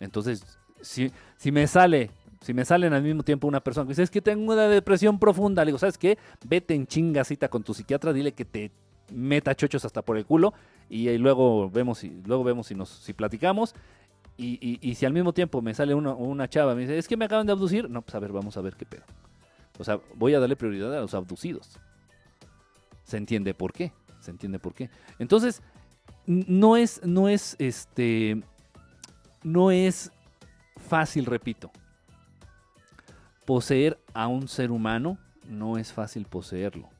Entonces, 0.00 0.58
si, 0.80 1.12
si 1.36 1.52
me 1.52 1.66
sale, 1.66 2.10
si 2.46 2.54
me 2.54 2.64
salen 2.64 2.92
al 2.92 3.02
mismo 3.02 3.24
tiempo 3.24 3.48
una 3.48 3.58
persona 3.58 3.86
que 3.86 3.90
dice, 3.90 4.04
es 4.04 4.10
que 4.10 4.22
tengo 4.22 4.52
una 4.52 4.68
depresión 4.68 5.18
profunda, 5.18 5.64
le 5.64 5.70
digo, 5.70 5.78
¿sabes 5.78 5.98
qué? 5.98 6.16
Vete 6.44 6.76
en 6.76 6.86
chingasita 6.86 7.48
con 7.48 7.64
tu 7.64 7.74
psiquiatra, 7.74 8.12
dile 8.12 8.34
que 8.34 8.44
te 8.44 8.70
meta 9.10 9.52
chochos 9.56 9.84
hasta 9.84 10.00
por 10.00 10.16
el 10.16 10.24
culo 10.24 10.54
y, 10.88 11.18
luego 11.18 11.68
vemos 11.68 11.98
si, 11.98 12.22
luego 12.24 12.44
vemos 12.44 12.68
si 12.68 12.76
nos 12.76 12.88
si 12.88 13.14
platicamos 13.14 13.74
y, 14.36 14.78
y, 14.80 14.94
si 14.94 15.06
al 15.06 15.12
mismo 15.12 15.32
tiempo 15.32 15.60
me 15.60 15.74
sale 15.74 15.92
una, 15.92 16.14
una 16.14 16.48
chava 16.48 16.76
me 16.76 16.82
dice 16.82 16.96
es 16.96 17.08
que 17.08 17.16
me 17.16 17.24
acaban 17.24 17.46
de 17.46 17.52
abducir 17.52 17.90
no 17.90 18.02
pues 18.02 18.14
a 18.14 18.20
ver 18.20 18.30
vamos 18.30 18.56
a 18.56 18.60
ver 18.60 18.76
qué 18.76 18.86
pedo. 18.86 19.02
O 19.78 19.82
sea 19.82 19.98
voy 20.14 20.34
a 20.34 20.38
darle 20.38 20.54
prioridad 20.54 20.96
a 20.96 21.00
los 21.00 21.14
abducidos. 21.14 21.80
Se 23.02 23.16
entiende 23.16 23.54
por 23.54 23.72
qué 23.72 23.92
se 24.20 24.30
entiende 24.30 24.60
por 24.60 24.72
qué. 24.72 24.88
Entonces 25.18 25.62
no 26.26 26.76
es 26.76 27.04
no 27.04 27.28
es 27.28 27.56
este 27.58 28.40
no 29.42 29.72
es 29.72 30.12
fácil 30.76 31.26
repito 31.26 31.72
poseer 33.46 33.98
a 34.12 34.26
un 34.26 34.48
ser 34.48 34.70
humano 34.70 35.18
no 35.48 35.78
es 35.78 35.92
fácil 35.92 36.26
poseerlo 36.26 36.90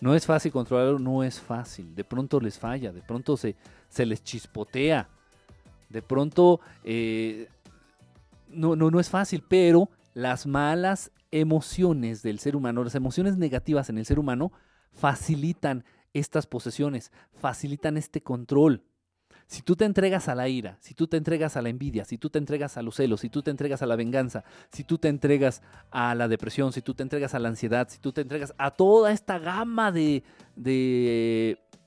no 0.00 0.14
es 0.14 0.26
fácil 0.26 0.50
controlarlo, 0.50 0.98
no 0.98 1.22
es 1.22 1.40
fácil. 1.40 1.94
De 1.94 2.04
pronto 2.04 2.40
les 2.40 2.58
falla, 2.58 2.92
de 2.92 3.02
pronto 3.02 3.36
se, 3.36 3.56
se 3.88 4.06
les 4.06 4.24
chispotea, 4.24 5.08
de 5.88 6.02
pronto 6.02 6.60
eh, 6.84 7.48
no, 8.48 8.76
no, 8.76 8.90
no 8.90 8.98
es 8.98 9.10
fácil, 9.10 9.44
pero 9.46 9.90
las 10.14 10.46
malas 10.46 11.12
emociones 11.30 12.22
del 12.22 12.38
ser 12.38 12.56
humano, 12.56 12.82
las 12.82 12.94
emociones 12.94 13.36
negativas 13.36 13.90
en 13.90 13.98
el 13.98 14.06
ser 14.06 14.18
humano, 14.18 14.52
facilitan 14.92 15.84
estas 16.12 16.46
posesiones, 16.46 17.12
facilitan 17.34 17.96
este 17.96 18.22
control. 18.22 18.82
Si 19.50 19.62
tú 19.62 19.74
te 19.74 19.84
entregas 19.84 20.28
a 20.28 20.36
la 20.36 20.48
ira, 20.48 20.76
si 20.78 20.94
tú 20.94 21.08
te 21.08 21.16
entregas 21.16 21.56
a 21.56 21.62
la 21.62 21.70
envidia, 21.70 22.04
si 22.04 22.18
tú 22.18 22.30
te 22.30 22.38
entregas 22.38 22.76
a 22.76 22.82
los 22.82 22.94
celos, 22.94 23.22
si 23.22 23.30
tú 23.30 23.42
te 23.42 23.50
entregas 23.50 23.82
a 23.82 23.86
la 23.86 23.96
venganza, 23.96 24.44
si 24.70 24.84
tú 24.84 24.96
te 24.96 25.08
entregas 25.08 25.60
a 25.90 26.14
la 26.14 26.28
depresión, 26.28 26.72
si 26.72 26.82
tú 26.82 26.94
te 26.94 27.02
entregas 27.02 27.34
a 27.34 27.40
la 27.40 27.48
ansiedad, 27.48 27.88
si 27.90 27.98
tú 27.98 28.12
te 28.12 28.20
entregas 28.20 28.54
a 28.58 28.70
toda 28.70 29.10
esta 29.10 29.40
gama 29.40 29.90
de, 29.90 30.22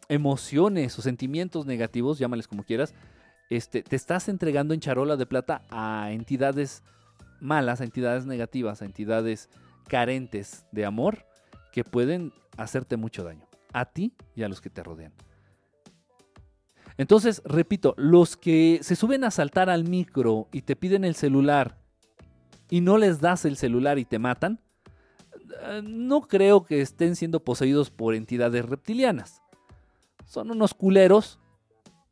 emociones 0.09 0.99
o 0.99 1.01
sentimientos 1.01 1.65
negativos, 1.65 2.19
llámales 2.19 2.49
como 2.49 2.63
quieras, 2.63 2.93
este, 3.49 3.81
te 3.81 3.95
estás 3.95 4.27
entregando 4.27 4.73
en 4.73 4.81
charola 4.81 5.15
de 5.15 5.25
plata 5.25 5.61
a 5.69 6.11
entidades 6.11 6.83
malas, 7.39 7.79
a 7.79 7.85
entidades 7.85 8.25
negativas, 8.25 8.81
a 8.81 8.85
entidades 8.85 9.49
carentes 9.87 10.65
de 10.73 10.83
amor 10.83 11.25
que 11.71 11.85
pueden 11.85 12.33
hacerte 12.57 12.97
mucho 12.97 13.23
daño, 13.23 13.47
a 13.71 13.85
ti 13.85 14.13
y 14.35 14.43
a 14.43 14.49
los 14.49 14.59
que 14.59 14.69
te 14.69 14.83
rodean. 14.83 15.13
Entonces, 16.97 17.41
repito, 17.45 17.95
los 17.97 18.37
que 18.37 18.79
se 18.81 18.95
suben 18.95 19.23
a 19.23 19.31
saltar 19.31 19.69
al 19.69 19.83
micro 19.83 20.47
y 20.51 20.61
te 20.61 20.75
piden 20.75 21.03
el 21.03 21.15
celular 21.15 21.77
y 22.69 22.81
no 22.81 22.97
les 22.97 23.19
das 23.19 23.45
el 23.45 23.57
celular 23.57 23.97
y 23.99 24.05
te 24.05 24.19
matan, 24.19 24.59
eh, 25.61 25.81
no 25.83 26.21
creo 26.21 26.65
que 26.65 26.81
estén 26.81 27.15
siendo 27.15 27.43
poseídos 27.43 27.89
por 27.89 28.13
entidades 28.15 28.65
reptilianas. 28.65 29.41
Son 30.25 30.51
unos 30.51 30.73
culeros, 30.73 31.39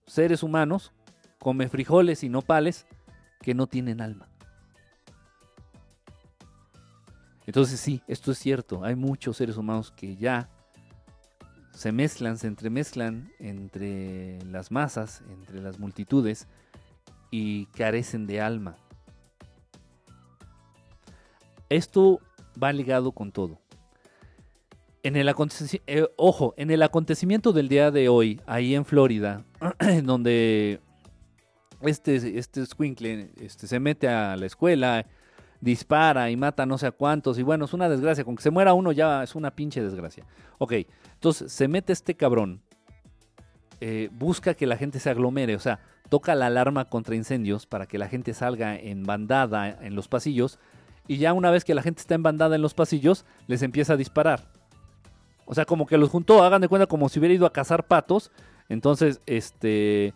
seres 0.05 0.43
humanos, 0.43 0.93
come 1.39 1.69
frijoles 1.69 2.23
y 2.23 2.29
nopales, 2.29 2.85
que 3.41 3.53
no 3.53 3.67
tienen 3.67 4.01
alma. 4.01 4.27
Entonces 7.45 7.79
sí, 7.79 8.01
esto 8.07 8.31
es 8.31 8.37
cierto, 8.37 8.83
hay 8.83 8.95
muchos 8.95 9.37
seres 9.37 9.57
humanos 9.57 9.91
que 9.91 10.15
ya 10.15 10.49
se 11.81 11.91
mezclan, 11.91 12.37
se 12.37 12.45
entremezclan 12.45 13.31
entre 13.39 14.37
las 14.45 14.69
masas, 14.69 15.23
entre 15.27 15.61
las 15.61 15.79
multitudes 15.79 16.47
y 17.31 17.65
carecen 17.75 18.27
de 18.27 18.39
alma. 18.39 18.75
Esto 21.69 22.19
va 22.61 22.71
ligado 22.71 23.13
con 23.13 23.31
todo. 23.31 23.59
En 25.01 25.15
el 25.15 25.27
eh, 25.27 26.07
ojo, 26.17 26.53
en 26.55 26.69
el 26.69 26.83
acontecimiento 26.83 27.51
del 27.51 27.67
día 27.67 27.89
de 27.89 28.09
hoy, 28.09 28.39
ahí 28.45 28.75
en 28.75 28.85
Florida, 28.85 29.43
donde 30.03 30.81
este, 31.81 32.37
este 32.37 32.63
Squinkle 32.63 33.31
este, 33.37 33.65
se 33.65 33.79
mete 33.79 34.07
a 34.07 34.37
la 34.37 34.45
escuela, 34.45 35.07
dispara 35.61 36.29
y 36.31 36.35
mata 36.35 36.65
no 36.65 36.77
sé 36.77 36.87
a 36.87 36.91
cuántos. 36.91 37.39
Y 37.39 37.43
bueno, 37.43 37.65
es 37.65 37.73
una 37.73 37.87
desgracia. 37.87 38.25
Con 38.25 38.35
que 38.35 38.43
se 38.43 38.51
muera 38.51 38.73
uno 38.73 38.91
ya 38.91 39.23
es 39.23 39.35
una 39.35 39.51
pinche 39.51 39.81
desgracia. 39.81 40.25
Ok, 40.57 40.73
entonces 41.13 41.51
se 41.51 41.67
mete 41.67 41.93
este 41.93 42.15
cabrón. 42.15 42.61
Eh, 43.79 44.09
busca 44.11 44.53
que 44.53 44.67
la 44.67 44.75
gente 44.75 44.99
se 44.99 45.09
aglomere. 45.09 45.55
O 45.55 45.59
sea, 45.59 45.79
toca 46.09 46.35
la 46.35 46.47
alarma 46.47 46.85
contra 46.85 47.15
incendios 47.15 47.65
para 47.65 47.85
que 47.85 47.97
la 47.97 48.09
gente 48.09 48.33
salga 48.33 48.75
en 48.75 49.03
bandada 49.03 49.69
en 49.69 49.95
los 49.95 50.07
pasillos. 50.07 50.59
Y 51.07 51.17
ya 51.17 51.33
una 51.33 51.51
vez 51.51 51.63
que 51.63 51.73
la 51.73 51.81
gente 51.81 52.01
está 52.01 52.15
en 52.15 52.23
bandada 52.23 52.55
en 52.55 52.61
los 52.61 52.73
pasillos, 52.73 53.25
les 53.47 53.61
empieza 53.61 53.93
a 53.93 53.97
disparar. 53.97 54.51
O 55.45 55.55
sea, 55.55 55.65
como 55.65 55.85
que 55.85 55.97
los 55.97 56.09
juntó, 56.09 56.43
hagan 56.43 56.61
de 56.61 56.67
cuenta 56.67 56.87
como 56.87 57.09
si 57.09 57.19
hubiera 57.19 57.35
ido 57.35 57.45
a 57.45 57.53
cazar 57.53 57.87
patos. 57.87 58.31
Entonces, 58.69 59.21
este, 59.25 60.13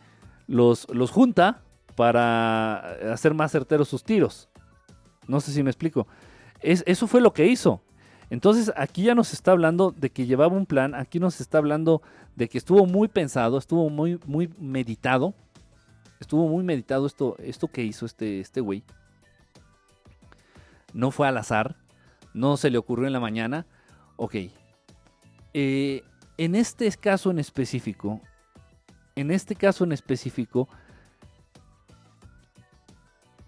los, 0.48 0.88
los 0.94 1.12
junta 1.12 1.62
para 1.96 2.78
hacer 3.12 3.34
más 3.34 3.52
certeros 3.52 3.90
sus 3.90 4.04
tiros. 4.04 4.50
No 5.28 5.42
sé 5.42 5.52
si 5.52 5.64
me 5.64 5.70
explico. 5.70 6.08
Es, 6.62 6.84
eso 6.88 7.08
fue 7.08 7.22
lo 7.22 7.34
que 7.34 7.48
hizo. 7.48 7.82
Entonces 8.30 8.72
aquí 8.76 9.04
ya 9.04 9.16
nos 9.16 9.34
está 9.34 9.52
hablando 9.52 9.92
de 9.92 10.10
que 10.10 10.26
llevaba 10.26 10.56
un 10.56 10.66
plan, 10.66 10.96
aquí 10.96 11.20
nos 11.20 11.40
está 11.40 11.60
hablando 11.60 12.02
de 12.36 12.50
que 12.50 12.58
estuvo 12.58 12.86
muy 12.86 13.08
pensado, 13.08 13.58
estuvo 13.58 13.90
muy, 13.90 14.20
muy 14.26 14.52
meditado. 14.58 15.34
Estuvo 16.20 16.48
muy 16.48 16.64
meditado 16.64 17.06
esto, 17.06 17.36
esto 17.40 17.68
que 17.68 17.84
hizo 17.84 18.06
este, 18.06 18.40
este 18.40 18.62
güey. 18.62 18.84
No 20.94 21.12
fue 21.12 21.28
al 21.28 21.38
azar, 21.38 21.76
no 22.34 22.58
se 22.58 22.70
le 22.70 22.78
ocurrió 22.78 23.06
en 23.06 23.14
la 23.14 23.20
mañana. 23.20 23.66
Ok. 24.16 24.36
Eh, 25.54 26.04
en 26.38 26.56
este 26.56 26.90
caso 26.92 27.32
en 27.32 27.40
específico, 27.40 28.22
en 29.16 29.32
este 29.32 29.56
caso 29.56 29.84
en 29.84 29.92
específico, 29.92 30.68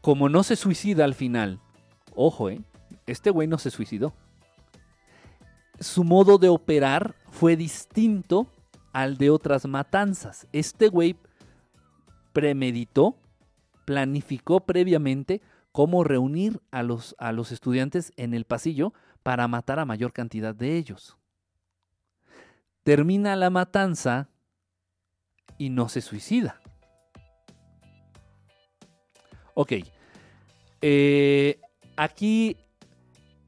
como 0.01 0.29
no 0.29 0.43
se 0.43 0.55
suicida 0.55 1.03
al 1.03 1.15
final, 1.15 1.59
Ojo, 2.19 2.49
¿eh? 2.49 2.59
Este 3.05 3.29
güey 3.29 3.47
no 3.47 3.59
se 3.59 3.69
suicidó. 3.69 4.11
Su 5.79 6.03
modo 6.03 6.39
de 6.39 6.49
operar 6.49 7.13
fue 7.29 7.55
distinto 7.55 8.47
al 8.91 9.17
de 9.17 9.29
otras 9.29 9.67
matanzas. 9.67 10.47
Este 10.51 10.87
güey 10.87 11.15
premeditó, 12.33 13.15
planificó 13.85 14.61
previamente 14.61 15.43
cómo 15.71 16.03
reunir 16.03 16.59
a 16.71 16.81
los, 16.81 17.15
a 17.19 17.31
los 17.31 17.51
estudiantes 17.51 18.11
en 18.17 18.33
el 18.33 18.45
pasillo 18.45 18.93
para 19.21 19.47
matar 19.47 19.77
a 19.77 19.85
mayor 19.85 20.11
cantidad 20.11 20.55
de 20.55 20.75
ellos. 20.75 21.17
Termina 22.81 23.35
la 23.35 23.51
matanza 23.51 24.27
y 25.59 25.69
no 25.69 25.87
se 25.87 26.01
suicida. 26.01 26.59
Ok. 29.53 29.73
Eh, 30.81 31.59
aquí 31.97 32.55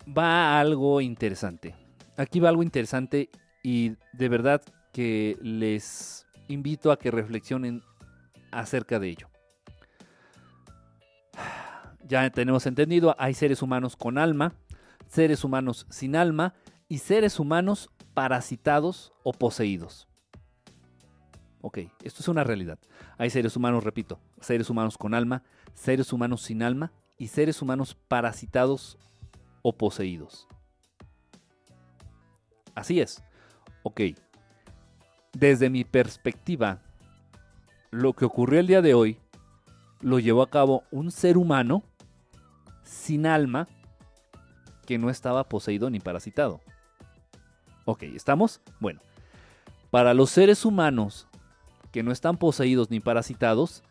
va 0.06 0.60
algo 0.60 1.00
interesante. 1.00 1.76
Aquí 2.18 2.42
va 2.42 2.50
algo 2.50 2.64
interesante 2.64 3.30
y 3.64 3.94
de 4.12 4.30
verdad 4.30 4.62
que 4.92 5.38
les 5.42 6.26
invito 6.50 6.92
a 6.92 7.00
que 7.00 7.12
reflexionen 7.12 7.82
acerca 8.52 9.00
de 9.00 9.10
ello. 9.10 9.30
ya 12.08 12.30
tenemos 12.32 12.66
entendido, 12.66 13.16
hay 13.18 13.34
seres 13.34 13.62
humanos 13.62 13.96
con 13.96 14.18
alma, 14.18 14.54
seres 15.08 15.44
humanos 15.44 15.86
sin 15.90 16.16
alma 16.16 16.56
y 16.90 16.98
seres 16.98 17.40
humanos 17.40 17.90
parasitados 18.14 19.14
o 19.24 19.32
poseídos. 19.32 20.08
Ok, 21.62 21.80
esto 22.04 22.22
es 22.22 22.28
una 22.28 22.44
realidad. 22.44 22.80
Hay 23.18 23.30
seres 23.30 23.56
humanos, 23.56 23.84
repito, 23.84 24.20
seres 24.42 24.70
humanos 24.70 24.98
con 24.98 25.14
alma, 25.14 25.44
seres 25.74 26.12
humanos 26.12 26.42
sin 26.42 26.64
alma 26.64 26.92
y 27.20 27.28
seres 27.28 27.62
humanos 27.62 27.96
parasitados 28.08 28.98
o 29.62 29.78
poseídos. 29.78 30.48
Así 32.74 33.00
es. 33.02 33.22
Ok. 33.84 34.02
Desde 35.34 35.70
mi 35.70 35.84
perspectiva, 35.84 36.82
lo 37.92 38.14
que 38.14 38.26
ocurrió 38.26 38.60
el 38.60 38.68
día 38.68 38.82
de 38.82 38.96
hoy 38.96 39.20
lo 40.02 40.18
llevó 40.20 40.42
a 40.42 40.50
cabo 40.50 40.84
un 40.92 41.12
ser 41.12 41.38
humano 41.38 41.84
sin 42.84 43.26
alma 43.26 43.68
que 44.88 44.98
no 44.98 45.10
estaba 45.10 45.44
poseído 45.44 45.90
ni 45.90 46.00
parasitado. 46.00 46.62
Ok, 47.86 48.04
¿estamos? 48.04 48.62
Bueno, 48.80 49.02
para 49.92 50.14
los 50.14 50.30
seres 50.30 50.66
humanos 50.66 51.28
que 51.92 52.02
no 52.02 52.12
están 52.12 52.38
poseídos 52.38 52.90
ni 52.90 53.00
parasitados, 53.00 53.84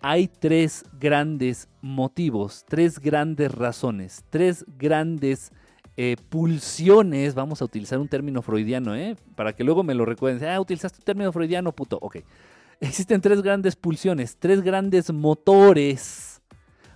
hay 0.00 0.28
tres 0.28 0.84
grandes 0.98 1.68
motivos, 1.82 2.64
tres 2.68 2.98
grandes 2.98 3.52
razones, 3.52 4.24
tres 4.30 4.64
grandes 4.78 5.52
eh, 5.96 6.16
pulsiones, 6.28 7.34
vamos 7.34 7.60
a 7.60 7.66
utilizar 7.66 7.98
un 7.98 8.08
término 8.08 8.40
freudiano, 8.40 8.94
¿eh? 8.94 9.16
para 9.34 9.52
que 9.52 9.64
luego 9.64 9.82
me 9.82 9.94
lo 9.94 10.06
recuerden. 10.06 10.48
Ah, 10.48 10.60
utilizaste 10.60 10.98
un 10.98 11.04
término 11.04 11.32
freudiano, 11.32 11.72
puto. 11.72 11.98
Ok. 12.00 12.18
Existen 12.80 13.20
tres 13.20 13.42
grandes 13.42 13.76
pulsiones, 13.76 14.38
tres 14.38 14.62
grandes 14.62 15.12
motores 15.12 16.40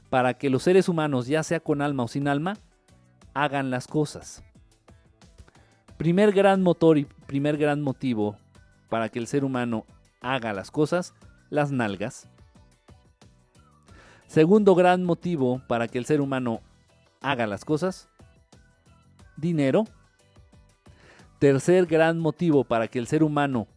para 0.09 0.35
que 0.35 0.49
los 0.49 0.63
seres 0.63 0.89
humanos, 0.89 1.27
ya 1.27 1.43
sea 1.43 1.61
con 1.61 1.83
alma 1.83 2.05
o 2.05 2.09
sin 2.09 2.29
alma, 2.29 2.57
hagan 3.35 3.71
las 3.71 3.87
cosas. 3.87 4.43
Primer 5.99 6.33
gran 6.33 6.63
motor 6.63 6.97
y 6.97 7.05
primer 7.05 7.59
gran 7.59 7.83
motivo 7.83 8.39
para 8.89 9.11
que 9.11 9.19
el 9.19 9.27
ser 9.27 9.45
humano 9.45 9.85
haga 10.21 10.55
las 10.55 10.71
cosas, 10.71 11.13
las 11.51 11.71
nalgas. 11.71 12.29
Segundo 14.35 14.75
gran 14.75 15.05
motivo 15.05 15.63
para 15.69 15.87
que 15.87 15.97
el 15.97 16.07
ser 16.07 16.21
humano 16.21 16.61
haga 17.21 17.47
las 17.47 17.65
cosas, 17.65 18.09
dinero. 19.37 19.85
Tercer 21.39 21.87
gran 21.87 22.19
motivo 22.19 22.65
para 22.65 22.89
que 22.89 22.99
el 22.99 23.07
ser 23.07 23.23
humano 23.23 23.69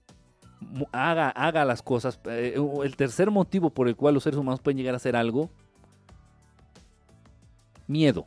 haga, 0.91 1.30
haga 1.30 1.64
las 1.64 1.84
cosas, 1.84 2.20
eh, 2.26 2.55
el 2.84 2.95
tercer 2.95 3.30
motivo 3.30 3.70
por 3.70 3.88
el 3.88 3.95
cual 3.95 4.16
los 4.16 4.24
seres 4.24 4.39
humanos 4.39 4.60
pueden 4.60 4.80
llegar 4.80 4.95
a 4.95 4.97
hacer 4.97 5.16
algo, 5.16 5.51
miedo. 7.86 8.26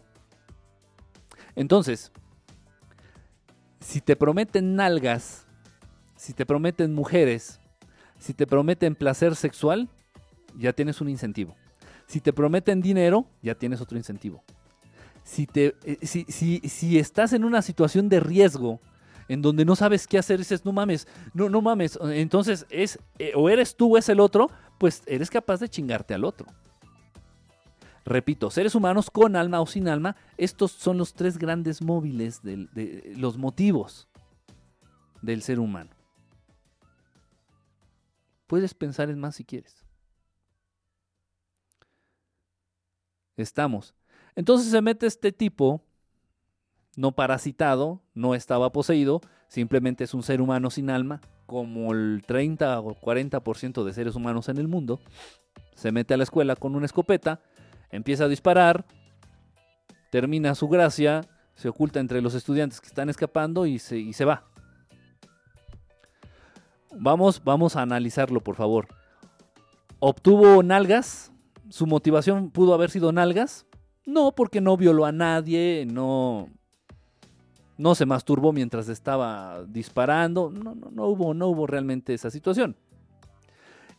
Entonces, 1.57 2.13
si 3.81 4.01
te 4.01 4.15
prometen 4.15 4.77
nalgas, 4.77 5.49
si 6.15 6.33
te 6.33 6.47
prometen 6.47 6.95
mujeres, 6.95 7.59
si 8.21 8.35
te 8.35 8.47
prometen 8.47 8.95
placer 8.95 9.35
sexual, 9.35 9.89
ya 10.57 10.73
tienes 10.73 11.01
un 11.01 11.09
incentivo. 11.09 11.57
Si 12.11 12.21
te 12.21 12.33
prometen 12.33 12.81
dinero, 12.81 13.25
ya 13.41 13.55
tienes 13.55 13.81
otro 13.81 13.97
incentivo. 13.97 14.43
Si, 15.23 15.47
te, 15.47 15.77
eh, 15.85 16.05
si, 16.05 16.25
si 16.59 16.99
estás 16.99 17.33
en 17.33 17.45
una 17.45 17.63
situación 17.63 18.09
de 18.09 18.19
riesgo, 18.19 18.81
en 19.29 19.43
donde 19.43 19.65
no 19.65 19.77
sabes 19.77 20.09
qué 20.09 20.19
hacer, 20.19 20.39
dices, 20.39 20.65
no 20.65 20.73
mames, 20.73 21.07
no, 21.35 21.49
no 21.49 21.63
mames. 21.63 21.97
Entonces, 22.03 22.67
es, 22.69 22.99
eh, 23.21 23.31
o 23.37 23.49
eres 23.49 23.77
tú 23.77 23.95
o 23.95 23.97
es 23.97 24.09
el 24.09 24.19
otro, 24.19 24.51
pues 24.77 25.05
eres 25.07 25.31
capaz 25.31 25.61
de 25.61 25.69
chingarte 25.69 26.13
al 26.13 26.25
otro. 26.25 26.49
Repito, 28.05 28.51
seres 28.51 28.75
humanos 28.75 29.09
con 29.09 29.37
alma 29.37 29.61
o 29.61 29.67
sin 29.67 29.87
alma, 29.87 30.17
estos 30.37 30.73
son 30.73 30.99
los 30.99 31.15
tres 31.15 31.39
grandes 31.39 31.81
móviles 31.81 32.43
de 32.43 33.15
los 33.17 33.39
motivos 33.39 34.09
del 35.23 35.43
ser 35.43 35.61
humano. 35.61 35.91
Puedes 38.49 38.75
pensar 38.75 39.11
en 39.11 39.21
más 39.21 39.37
si 39.37 39.45
quieres. 39.45 39.80
Estamos. 43.41 43.95
Entonces 44.35 44.71
se 44.71 44.81
mete 44.83 45.07
este 45.07 45.33
tipo 45.33 45.83
no 46.97 47.13
parasitado, 47.13 48.03
no 48.15 48.35
estaba 48.35 48.73
poseído, 48.73 49.21
simplemente 49.49 50.05
es 50.05 50.15
un 50.15 50.23
ser 50.23 50.41
humano 50.41 50.71
sin 50.71 50.91
alma, 50.91 51.21
como 51.47 51.93
el 51.93 52.23
30 52.27 52.81
o 52.81 52.95
40% 52.95 53.85
de 53.85 53.93
seres 53.93 54.15
humanos 54.15 54.49
en 54.49 54.59
el 54.59 54.69
mundo. 54.69 55.01
Se 55.75 55.93
mete 55.93 56.15
a 56.15 56.17
la 56.17 56.25
escuela 56.25 56.57
con 56.57 56.75
una 56.75 56.87
escopeta, 56.87 57.41
empieza 57.91 58.25
a 58.25 58.29
disparar, 58.29 58.85
termina 60.11 60.55
su 60.55 60.69
gracia, 60.69 61.23
se 61.55 61.69
oculta 61.69 62.01
entre 62.01 62.21
los 62.21 62.35
estudiantes 62.35 62.81
que 62.81 62.89
están 62.89 63.09
escapando 63.09 63.67
y 63.67 63.79
se, 63.79 63.99
y 63.99 64.13
se 64.13 64.25
va. 64.25 64.45
Vamos, 66.93 67.43
vamos 67.45 67.77
a 67.77 67.83
analizarlo, 67.83 68.41
por 68.41 68.57
favor. 68.57 68.89
¿Obtuvo 70.01 70.63
nalgas? 70.63 71.30
¿Su 71.71 71.87
motivación 71.87 72.51
pudo 72.51 72.75
haber 72.75 72.91
sido 72.91 73.13
nalgas? 73.13 73.65
No, 74.05 74.33
porque 74.33 74.61
no 74.61 74.77
violó 74.77 75.07
a 75.07 75.13
nadie, 75.13 75.87
no, 75.91 76.49
no 77.79 77.95
se 77.95 78.07
masturbó 78.07 78.53
mientras 78.53 78.89
estaba 78.89 79.65
disparando, 79.67 80.51
no, 80.51 80.75
no, 80.75 80.91
no, 80.91 81.07
hubo, 81.07 81.33
no 81.33 81.47
hubo 81.47 81.67
realmente 81.67 82.13
esa 82.13 82.31
situación. 82.31 82.77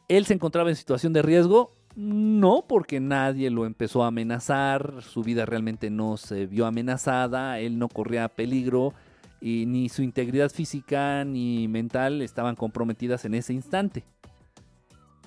¿Él 0.10 0.26
se 0.26 0.34
encontraba 0.34 0.70
en 0.70 0.76
situación 0.76 1.14
de 1.14 1.22
riesgo? 1.22 1.74
No, 1.96 2.66
porque 2.68 3.00
nadie 3.00 3.50
lo 3.50 3.66
empezó 3.66 4.04
a 4.04 4.08
amenazar, 4.08 5.02
su 5.02 5.24
vida 5.24 5.46
realmente 5.46 5.90
no 5.90 6.18
se 6.18 6.48
vio 6.48 6.66
amenazada, 6.66 7.60
él 7.60 7.80
no 7.80 7.88
corría 7.88 8.28
peligro 8.28 8.94
y 9.40 9.66
ni 9.66 9.88
su 9.88 10.04
integridad 10.04 10.50
física 10.50 11.24
ni 11.24 11.68
mental 11.70 12.22
estaban 12.22 12.56
comprometidas 12.56 13.24
en 13.24 13.36
ese 13.36 13.54
instante. 13.54 14.04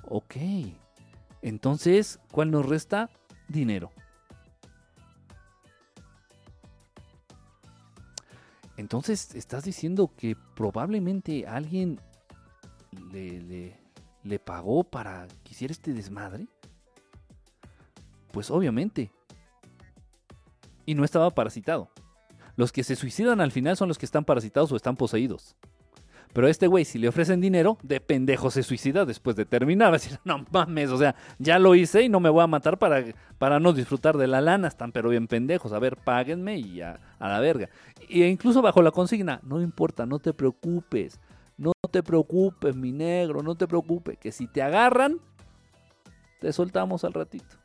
Ok, 0.09 0.37
entonces, 1.45 2.21
¿cuál 2.33 2.51
nos 2.51 2.65
resta? 2.65 3.11
Dinero. 3.49 3.91
Entonces, 8.79 9.35
estás 9.35 9.63
diciendo 9.63 10.11
que 10.17 10.37
probablemente 10.57 11.47
alguien 11.47 12.01
le, 13.13 13.77
le, 14.23 14.39
pagó 14.39 14.85
para 14.85 15.29
que 15.45 15.53
hiciera 15.53 15.73
este 15.73 15.93
desmadre. 15.93 16.49
Pues 18.33 18.51
obviamente. 18.51 19.13
Y 20.87 20.95
no 20.95 21.05
estaba 21.05 21.29
parasitado. 21.29 21.91
Los 22.57 22.73
que 22.73 22.85
se 22.85 22.97
suicidan 22.97 23.43
al 23.43 23.53
final 23.53 23.77
son 23.77 23.89
los 23.89 23.99
que 23.99 24.07
están 24.07 24.25
parasitados 24.25 24.73
o 24.73 24.77
están 24.77 24.97
poseídos. 24.97 25.57
Pero 26.35 26.49
este 26.49 26.67
güey, 26.67 26.85
si 26.85 26.99
le 26.99 27.07
ofrecen 27.07 27.41
dinero, 27.41 27.79
de 27.85 28.01
pendejo 28.01 28.51
se 28.51 28.65
suicida 28.65 29.05
después 29.05 29.37
de 29.37 29.47
terminar. 29.47 29.89
Va 29.93 29.93
decir, 29.93 30.19
no 30.25 30.45
mames, 30.51 30.91
o 30.91 30.99
sea, 30.99 31.15
ya 31.39 31.61
lo 31.61 31.77
hice 31.77 32.03
y 32.03 32.09
no 32.09 32.19
me 32.19 32.29
voy 32.29 32.43
a 32.43 32.49
matar 32.49 32.77
para, 32.77 33.05
para 33.39 33.61
no 33.61 33.73
disfrutar 33.73 34.19
de 34.19 34.27
la 34.27 34.41
lana. 34.41 34.67
Están 34.67 34.91
pero 34.91 35.09
bien 35.11 35.29
pendejos. 35.29 35.73
A 35.73 35.79
ver, 35.79 35.97
páguenme 35.97 36.59
y 36.59 36.81
a, 36.81 36.99
a 37.21 37.29
la 37.29 37.39
verga. 37.39 37.71
E 38.09 38.27
incluso 38.27 38.61
bajo 38.61 38.83
la 38.83 38.91
consigna, 38.91 39.41
no 39.45 39.63
importa, 39.63 40.07
no 40.07 40.19
te 40.19 40.35
preocupes. 40.35 41.21
No 41.57 41.73
te 41.89 42.03
preocupes, 42.03 42.75
mi 42.75 42.91
negro, 42.91 43.41
no 43.41 43.55
te 43.55 43.69
preocupes. 43.69 44.19
Que 44.19 44.33
si 44.33 44.49
te 44.49 44.61
agarran, 44.61 45.21
te 46.41 46.53
soltamos 46.53 47.05
al 47.05 47.13
ratito. 47.13 47.57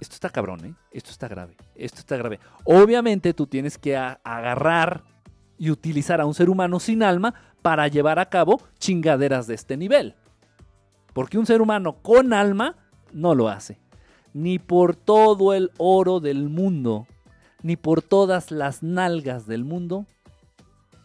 Esto 0.00 0.14
está 0.14 0.30
cabrón, 0.30 0.64
¿eh? 0.66 0.74
Esto 0.90 1.10
está 1.10 1.28
grave. 1.28 1.56
Esto 1.76 2.00
está 2.00 2.16
grave. 2.16 2.40
Obviamente 2.64 3.32
tú 3.34 3.46
tienes 3.46 3.78
que 3.78 3.96
agarrar 3.96 5.13
y 5.58 5.70
utilizar 5.70 6.20
a 6.20 6.26
un 6.26 6.34
ser 6.34 6.50
humano 6.50 6.80
sin 6.80 7.02
alma 7.02 7.34
para 7.62 7.88
llevar 7.88 8.18
a 8.18 8.28
cabo 8.28 8.60
chingaderas 8.78 9.46
de 9.46 9.54
este 9.54 9.76
nivel. 9.76 10.14
Porque 11.12 11.38
un 11.38 11.46
ser 11.46 11.62
humano 11.62 11.94
con 12.02 12.32
alma 12.32 12.76
no 13.12 13.34
lo 13.34 13.48
hace. 13.48 13.78
Ni 14.32 14.58
por 14.58 14.96
todo 14.96 15.54
el 15.54 15.70
oro 15.78 16.20
del 16.20 16.48
mundo, 16.48 17.06
ni 17.62 17.76
por 17.76 18.02
todas 18.02 18.50
las 18.50 18.82
nalgas 18.82 19.46
del 19.46 19.64
mundo, 19.64 20.06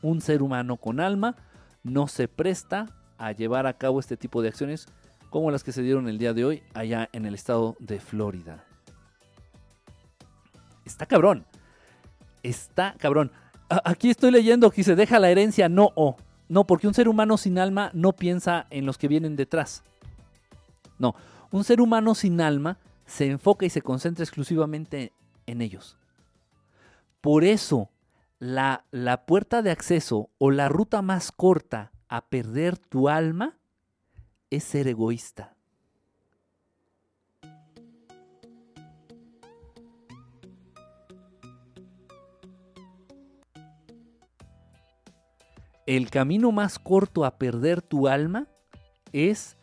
un 0.01 0.21
ser 0.21 0.41
humano 0.41 0.77
con 0.77 0.99
alma 0.99 1.35
no 1.83 2.07
se 2.07 2.27
presta 2.27 2.87
a 3.17 3.31
llevar 3.31 3.67
a 3.67 3.73
cabo 3.73 3.99
este 3.99 4.17
tipo 4.17 4.41
de 4.41 4.49
acciones 4.49 4.87
como 5.29 5.51
las 5.51 5.63
que 5.63 5.71
se 5.71 5.83
dieron 5.83 6.07
el 6.07 6.17
día 6.17 6.33
de 6.33 6.45
hoy 6.45 6.63
allá 6.73 7.09
en 7.13 7.25
el 7.25 7.35
estado 7.35 7.75
de 7.79 7.99
Florida. 7.99 8.65
Está 10.85 11.05
cabrón. 11.05 11.45
Está 12.41 12.95
cabrón 12.97 13.31
aquí 13.69 14.09
estoy 14.09 14.31
leyendo 14.31 14.71
que 14.71 14.83
se 14.83 14.95
deja 14.95 15.19
la 15.19 15.29
herencia 15.29 15.69
no 15.69 15.91
o. 15.95 16.17
No, 16.47 16.65
porque 16.65 16.87
un 16.87 16.93
ser 16.93 17.07
humano 17.07 17.37
sin 17.37 17.59
alma 17.59 17.91
no 17.93 18.13
piensa 18.13 18.65
en 18.71 18.85
los 18.85 18.97
que 18.97 19.07
vienen 19.07 19.35
detrás. 19.35 19.83
No, 20.97 21.15
un 21.51 21.63
ser 21.63 21.79
humano 21.79 22.15
sin 22.15 22.41
alma 22.41 22.77
se 23.05 23.27
enfoca 23.27 23.65
y 23.65 23.69
se 23.69 23.81
concentra 23.81 24.23
exclusivamente 24.23 25.13
en 25.45 25.61
ellos. 25.61 25.97
Por 27.21 27.43
eso, 27.43 27.89
la, 28.39 28.85
la 28.91 29.25
puerta 29.25 29.61
de 29.61 29.71
acceso 29.71 30.29
o 30.37 30.51
la 30.51 30.69
ruta 30.69 31.01
más 31.01 31.31
corta 31.31 31.91
a 32.07 32.21
perder 32.21 32.77
tu 32.77 33.09
alma 33.09 33.57
es 34.49 34.63
ser 34.63 34.87
egoísta. 34.87 35.55
El 45.89 46.11
camino 46.11 46.51
más 46.51 46.77
corto 46.77 47.25
a 47.25 47.39
perder 47.39 47.81
tu 47.81 48.07
alma 48.07 48.47
es 49.11 49.57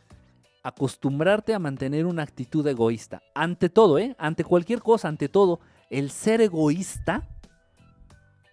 acostumbrarte 0.64 1.54
a 1.54 1.60
mantener 1.60 2.04
una 2.04 2.24
actitud 2.24 2.66
egoísta. 2.66 3.22
Ante 3.32 3.68
todo, 3.68 3.96
¿eh? 4.00 4.16
Ante 4.18 4.42
cualquier 4.42 4.82
cosa, 4.82 5.06
ante 5.06 5.28
todo, 5.28 5.60
el 5.88 6.10
ser 6.10 6.40
egoísta 6.40 7.28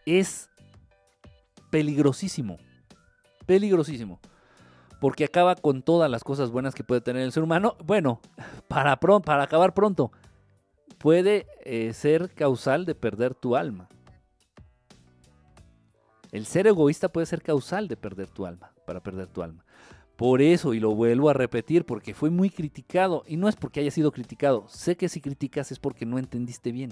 es 0.05 0.51
peligrosísimo. 1.71 2.57
Peligrosísimo. 3.47 4.19
Porque 5.01 5.23
acaba 5.23 5.55
con 5.55 5.81
todas 5.81 6.11
las 6.11 6.23
cosas 6.23 6.51
buenas 6.51 6.75
que 6.75 6.83
puede 6.83 7.01
tener 7.01 7.23
el 7.23 7.31
ser 7.31 7.41
humano. 7.41 7.75
Bueno, 7.83 8.21
para, 8.67 8.97
para 8.97 9.41
acabar 9.41 9.73
pronto, 9.73 10.11
puede 10.99 11.47
eh, 11.65 11.91
ser 11.93 12.35
causal 12.35 12.85
de 12.85 12.93
perder 12.93 13.33
tu 13.33 13.55
alma. 13.55 13.89
El 16.33 16.47
ser 16.47 16.65
egoísta 16.65 17.09
puede 17.09 17.27
ser 17.27 17.43
causal 17.43 17.87
de 17.87 17.95
perder 17.95 18.27
tu 18.27 18.47
alma, 18.47 18.71
para 18.87 19.03
perder 19.03 19.27
tu 19.27 19.43
alma. 19.43 19.63
Por 20.15 20.41
eso, 20.41 20.73
y 20.73 20.79
lo 20.79 20.95
vuelvo 20.95 21.29
a 21.29 21.33
repetir, 21.33 21.85
porque 21.85 22.15
fue 22.15 22.31
muy 22.31 22.49
criticado, 22.49 23.23
y 23.27 23.37
no 23.37 23.47
es 23.47 23.55
porque 23.55 23.81
haya 23.81 23.91
sido 23.91 24.11
criticado, 24.11 24.65
sé 24.67 24.97
que 24.97 25.09
si 25.09 25.21
criticas 25.21 25.71
es 25.71 25.77
porque 25.77 26.07
no 26.07 26.17
entendiste 26.17 26.71
bien. 26.71 26.91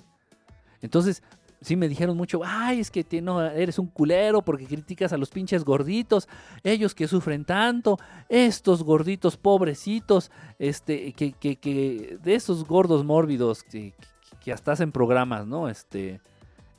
Entonces, 0.79 1.23
sí 1.59 1.75
me 1.75 1.89
dijeron 1.89 2.15
mucho, 2.15 2.41
ay, 2.45 2.81
es 2.81 2.91
que 2.91 3.03
no, 3.19 3.41
eres 3.43 3.79
un 3.79 3.87
culero 3.87 4.43
porque 4.43 4.67
criticas 4.67 5.11
a 5.11 5.17
los 5.17 5.31
pinches 5.31 5.65
gorditos, 5.65 6.29
ellos 6.63 6.93
que 6.93 7.07
sufren 7.07 7.43
tanto, 7.43 7.97
estos 8.29 8.83
gorditos 8.83 9.37
pobrecitos, 9.37 10.29
este, 10.59 11.13
que, 11.13 11.31
que, 11.33 11.55
que 11.55 12.19
de 12.21 12.35
esos 12.35 12.63
gordos 12.63 13.03
mórbidos 13.03 13.63
que, 13.63 13.95
que 14.39 14.51
hasta 14.51 14.73
hacen 14.73 14.91
programas, 14.91 15.47
¿no? 15.47 15.67
Este, 15.67 16.21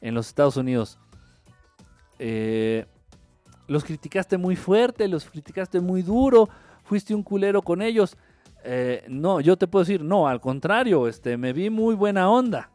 en 0.00 0.14
los 0.14 0.28
Estados 0.28 0.56
Unidos. 0.56 1.00
Eh, 2.18 2.86
los 3.68 3.84
criticaste 3.84 4.36
muy 4.36 4.56
fuerte, 4.56 5.08
los 5.08 5.24
criticaste 5.24 5.80
muy 5.80 6.02
duro, 6.02 6.48
fuiste 6.84 7.14
un 7.14 7.22
culero 7.22 7.62
con 7.62 7.82
ellos. 7.82 8.16
Eh, 8.64 9.04
no, 9.08 9.40
yo 9.40 9.56
te 9.56 9.66
puedo 9.66 9.84
decir, 9.84 10.04
no, 10.04 10.28
al 10.28 10.40
contrario, 10.40 11.08
este, 11.08 11.36
me 11.36 11.52
vi 11.52 11.70
muy 11.70 11.94
buena 11.94 12.30
onda. 12.30 12.70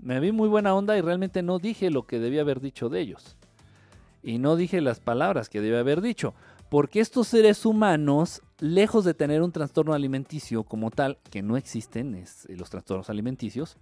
Me 0.00 0.20
vi 0.20 0.32
muy 0.32 0.48
buena 0.48 0.74
onda 0.74 0.96
y 0.96 1.00
realmente 1.00 1.42
no 1.42 1.58
dije 1.58 1.90
lo 1.90 2.06
que 2.06 2.18
debía 2.18 2.42
haber 2.42 2.60
dicho 2.60 2.88
de 2.88 3.00
ellos. 3.00 3.36
Y 4.22 4.38
no 4.38 4.56
dije 4.56 4.80
las 4.80 5.00
palabras 5.00 5.48
que 5.48 5.60
debía 5.60 5.80
haber 5.80 6.00
dicho. 6.00 6.34
Porque 6.70 7.00
estos 7.00 7.28
seres 7.28 7.66
humanos, 7.66 8.40
lejos 8.58 9.04
de 9.04 9.12
tener 9.12 9.42
un 9.42 9.52
trastorno 9.52 9.92
alimenticio 9.92 10.64
como 10.64 10.90
tal, 10.90 11.18
que 11.30 11.42
no 11.42 11.56
existen 11.56 12.14
es, 12.14 12.46
los 12.48 12.70
trastornos 12.70 13.10
alimenticios, 13.10 13.76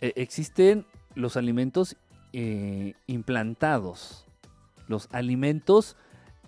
eh, 0.00 0.12
existen 0.14 0.86
los 1.14 1.36
alimentos 1.36 1.96
eh, 2.32 2.94
implantados, 3.06 4.24
los 4.88 5.08
alimentos 5.12 5.96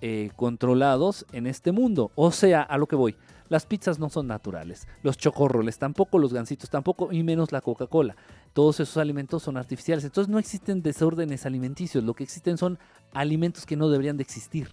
eh, 0.00 0.30
controlados 0.36 1.26
en 1.32 1.46
este 1.46 1.72
mundo. 1.72 2.10
O 2.14 2.32
sea, 2.32 2.62
a 2.62 2.76
lo 2.78 2.86
que 2.86 2.96
voy, 2.96 3.16
las 3.48 3.66
pizzas 3.66 3.98
no 3.98 4.08
son 4.08 4.26
naturales, 4.26 4.88
los 5.02 5.18
chocorroles 5.18 5.78
tampoco, 5.78 6.18
los 6.18 6.32
gansitos 6.32 6.70
tampoco, 6.70 7.12
y 7.12 7.22
menos 7.22 7.52
la 7.52 7.60
Coca-Cola. 7.60 8.16
Todos 8.52 8.80
esos 8.80 8.96
alimentos 8.96 9.42
son 9.42 9.56
artificiales. 9.56 10.04
Entonces 10.04 10.30
no 10.30 10.38
existen 10.38 10.82
desórdenes 10.82 11.46
alimenticios, 11.46 12.02
lo 12.02 12.14
que 12.14 12.24
existen 12.24 12.56
son 12.58 12.78
alimentos 13.12 13.66
que 13.66 13.76
no 13.76 13.88
deberían 13.88 14.16
de 14.16 14.22
existir. 14.22 14.70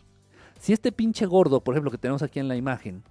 Si 0.59 0.73
este 0.73 0.91
pinche 0.91 1.25
gordo, 1.25 1.61
por 1.61 1.75
ejemplo, 1.75 1.91
que 1.91 1.97
tenemos 1.97 2.23
aquí 2.23 2.39
en 2.39 2.47
la 2.47 2.55
imagen, 2.55 3.03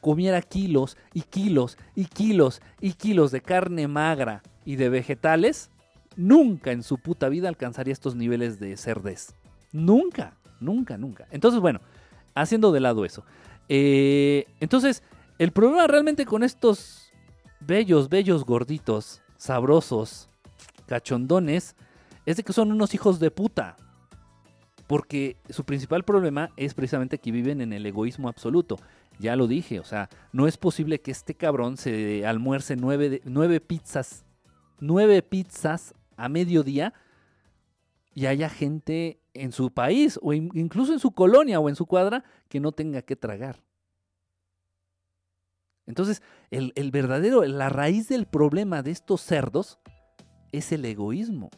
comiera 0.00 0.40
kilos 0.42 0.96
y 1.12 1.22
kilos 1.22 1.76
y 1.94 2.06
kilos 2.06 2.62
y 2.80 2.92
kilos 2.94 3.30
de 3.30 3.40
carne 3.40 3.88
magra 3.88 4.42
y 4.64 4.76
de 4.76 4.88
vegetales, 4.88 5.70
nunca 6.18 6.72
en 6.72 6.82
su 6.82 6.98
puta 6.98 7.30
vida 7.30 7.48
alcanzaría 7.48 7.92
estos 7.92 8.14
niveles 8.14 8.58
de 8.58 8.76
cerdez. 8.76 9.34
Nunca, 9.72 10.36
nunca, 10.60 10.98
nunca. 10.98 11.26
Entonces, 11.30 11.60
bueno, 11.60 11.80
haciendo 12.34 12.72
de 12.72 12.80
lado 12.80 13.04
eso. 13.04 13.24
Eh, 13.68 14.46
entonces, 14.60 15.02
el 15.38 15.52
problema 15.52 15.86
realmente 15.86 16.26
con 16.26 16.42
estos 16.42 17.12
bellos, 17.60 18.08
bellos 18.08 18.44
gorditos, 18.44 19.22
sabrosos, 19.36 20.28
cachondones, 20.86 21.76
es 22.26 22.36
de 22.36 22.42
que 22.42 22.52
son 22.52 22.72
unos 22.72 22.94
hijos 22.94 23.20
de 23.20 23.30
puta. 23.30 23.76
Porque 24.88 25.36
su 25.50 25.64
principal 25.64 26.02
problema 26.02 26.50
es 26.56 26.74
precisamente 26.74 27.18
que 27.18 27.30
viven 27.30 27.60
en 27.60 27.72
el 27.72 27.86
egoísmo 27.86 28.28
absoluto. 28.28 28.76
Ya 29.20 29.36
lo 29.36 29.46
dije, 29.46 29.78
o 29.78 29.84
sea, 29.84 30.08
no 30.32 30.48
es 30.48 30.56
posible 30.56 31.00
que 31.00 31.10
este 31.10 31.34
cabrón 31.34 31.76
se 31.76 32.26
almuerce 32.26 32.74
nueve, 32.74 33.20
nueve 33.24 33.60
pizzas, 33.60 34.24
nueve 34.80 35.22
pizzas 35.22 35.94
a 36.18 36.28
mediodía 36.28 36.92
y 38.12 38.26
haya 38.26 38.50
gente 38.50 39.20
en 39.32 39.52
su 39.52 39.70
país 39.70 40.18
o 40.20 40.34
incluso 40.34 40.92
en 40.92 40.98
su 40.98 41.12
colonia 41.12 41.60
o 41.60 41.68
en 41.68 41.76
su 41.76 41.86
cuadra 41.86 42.24
que 42.48 42.60
no 42.60 42.72
tenga 42.72 43.00
que 43.02 43.16
tragar. 43.16 43.62
Entonces, 45.86 46.20
el, 46.50 46.72
el, 46.74 46.90
verdadero, 46.90 47.44
la 47.44 47.70
raíz 47.70 48.08
del 48.08 48.26
problema 48.26 48.82
de 48.82 48.90
estos 48.90 49.22
cerdos 49.22 49.78
es 50.52 50.72
el 50.72 50.84
egoísmo, 50.84 51.48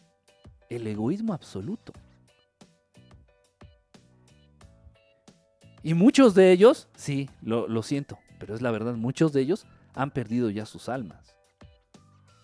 el 0.69 0.87
egoísmo 0.87 1.33
absoluto. 1.33 1.93
Y 5.83 5.95
muchos 5.95 6.35
de 6.35 6.53
ellos, 6.53 6.89
sí, 6.95 7.31
lo, 7.41 7.67
lo 7.67 7.83
siento, 7.83 8.19
pero 8.39 8.55
es 8.55 8.61
la 8.61 8.71
verdad, 8.71 8.95
muchos 8.95 9.33
de 9.33 9.41
ellos 9.41 9.67
han 9.95 10.11
perdido 10.11 10.51
ya 10.51 10.67
sus 10.67 10.91
almas 10.91 11.30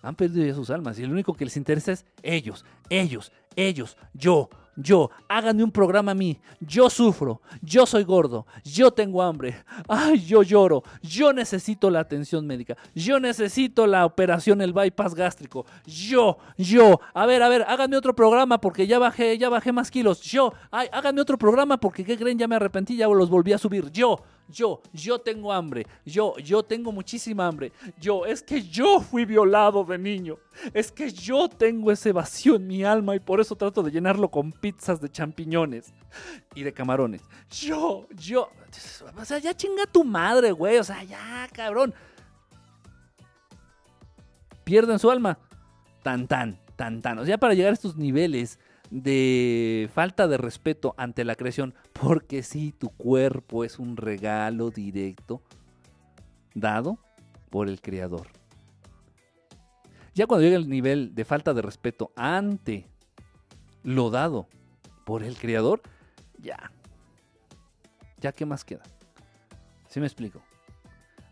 han 0.01 0.15
perdido 0.15 0.45
ya 0.45 0.53
sus 0.53 0.69
almas 0.69 0.99
y 0.99 1.05
lo 1.05 1.11
único 1.11 1.33
que 1.33 1.45
les 1.45 1.57
interesa 1.57 1.91
es 1.91 2.05
ellos, 2.23 2.65
ellos, 2.89 3.31
ellos, 3.55 3.97
yo, 4.13 4.49
yo, 4.75 5.09
háganme 5.27 5.63
un 5.63 5.71
programa 5.71 6.11
a 6.11 6.15
mí, 6.15 6.39
yo 6.59 6.89
sufro, 6.89 7.41
yo 7.61 7.85
soy 7.87 8.03
gordo, 8.03 8.45
yo 8.63 8.91
tengo 8.91 9.23
hambre, 9.23 9.63
ay, 9.87 10.19
yo 10.23 10.43
lloro, 10.43 10.83
yo 11.01 11.33
necesito 11.33 11.89
la 11.89 11.99
atención 11.99 12.45
médica, 12.45 12.77
yo 12.93 13.19
necesito 13.19 13.87
la 13.87 14.05
operación, 14.05 14.61
el 14.61 14.73
bypass 14.73 15.15
gástrico, 15.15 15.65
yo, 15.85 16.37
yo, 16.57 16.99
a 17.13 17.25
ver, 17.25 17.41
a 17.41 17.49
ver, 17.49 17.65
háganme 17.67 17.97
otro 17.97 18.15
programa 18.15 18.61
porque 18.61 18.85
ya 18.85 18.99
bajé, 18.99 19.37
ya 19.37 19.49
bajé 19.49 19.71
más 19.71 19.89
kilos, 19.89 20.21
yo, 20.21 20.53
ay, 20.69 20.87
háganme 20.91 21.21
otro 21.21 21.39
programa 21.39 21.79
porque, 21.79 22.05
¿qué 22.05 22.15
creen? 22.15 22.37
Ya 22.37 22.47
me 22.47 22.55
arrepentí, 22.55 22.95
ya 22.95 23.07
los 23.07 23.29
volví 23.31 23.53
a 23.53 23.57
subir, 23.57 23.91
yo, 23.91 24.19
yo, 24.49 24.81
yo 24.93 25.19
tengo 25.19 25.51
hambre, 25.51 25.85
yo, 26.05 26.37
yo 26.37 26.63
tengo 26.63 26.91
muchísima 26.91 27.47
hambre, 27.47 27.71
yo, 27.99 28.25
es 28.25 28.41
que 28.41 28.61
yo 28.61 29.01
fui 29.01 29.25
violado 29.25 29.83
de 29.83 29.97
niño, 29.97 30.37
es 30.73 30.91
que 30.91 31.11
yo 31.11 31.49
tengo 31.49 31.91
ese 31.91 32.11
vacío 32.11 32.55
en 32.55 32.67
mi 32.67 32.83
alma 32.83 33.15
y 33.15 33.19
por 33.19 33.41
eso 33.41 33.55
trato 33.55 33.83
de 33.83 33.91
llenarlo 33.91 34.29
con 34.29 34.51
pizzas 34.51 35.01
de 35.01 35.09
champiñones 35.09 35.93
y 36.55 36.63
de 36.63 36.73
camarones. 36.73 37.21
Yo, 37.49 38.07
yo, 38.15 38.49
o 39.19 39.25
sea, 39.25 39.39
ya 39.39 39.53
chinga 39.53 39.85
tu 39.85 40.03
madre, 40.03 40.51
güey, 40.51 40.77
o 40.77 40.83
sea, 40.83 41.03
ya, 41.03 41.47
cabrón. 41.51 41.93
Pierden 44.63 44.99
su 44.99 45.09
alma. 45.09 45.37
Tan, 46.03 46.27
tan, 46.27 46.59
tan, 46.75 47.01
tan. 47.01 47.19
O 47.19 47.25
sea, 47.25 47.37
para 47.37 47.53
llegar 47.53 47.71
a 47.71 47.73
estos 47.73 47.95
niveles 47.95 48.59
de 48.89 49.89
falta 49.93 50.27
de 50.27 50.37
respeto 50.37 50.93
ante 50.97 51.23
la 51.23 51.35
creación, 51.35 51.73
porque 51.93 52.43
si 52.43 52.71
tu 52.71 52.89
cuerpo 52.89 53.63
es 53.63 53.79
un 53.79 53.97
regalo 53.97 54.71
directo 54.71 55.41
dado 56.53 56.97
por 57.49 57.69
el 57.69 57.81
Creador. 57.81 58.27
Ya 60.13 60.25
cuando 60.25 60.45
llega 60.45 60.57
el 60.57 60.69
nivel 60.69 61.13
de 61.13 61.25
falta 61.25 61.53
de 61.53 61.61
respeto 61.61 62.11
ante 62.15 62.87
lo 63.83 64.09
dado 64.09 64.47
por 65.05 65.23
el 65.23 65.37
Creador, 65.37 65.81
ya. 66.39 66.71
Ya, 68.19 68.31
¿qué 68.31 68.45
más 68.45 68.65
queda? 68.65 68.83
¿Sí 69.89 69.99
me 69.99 70.07
explico? 70.07 70.41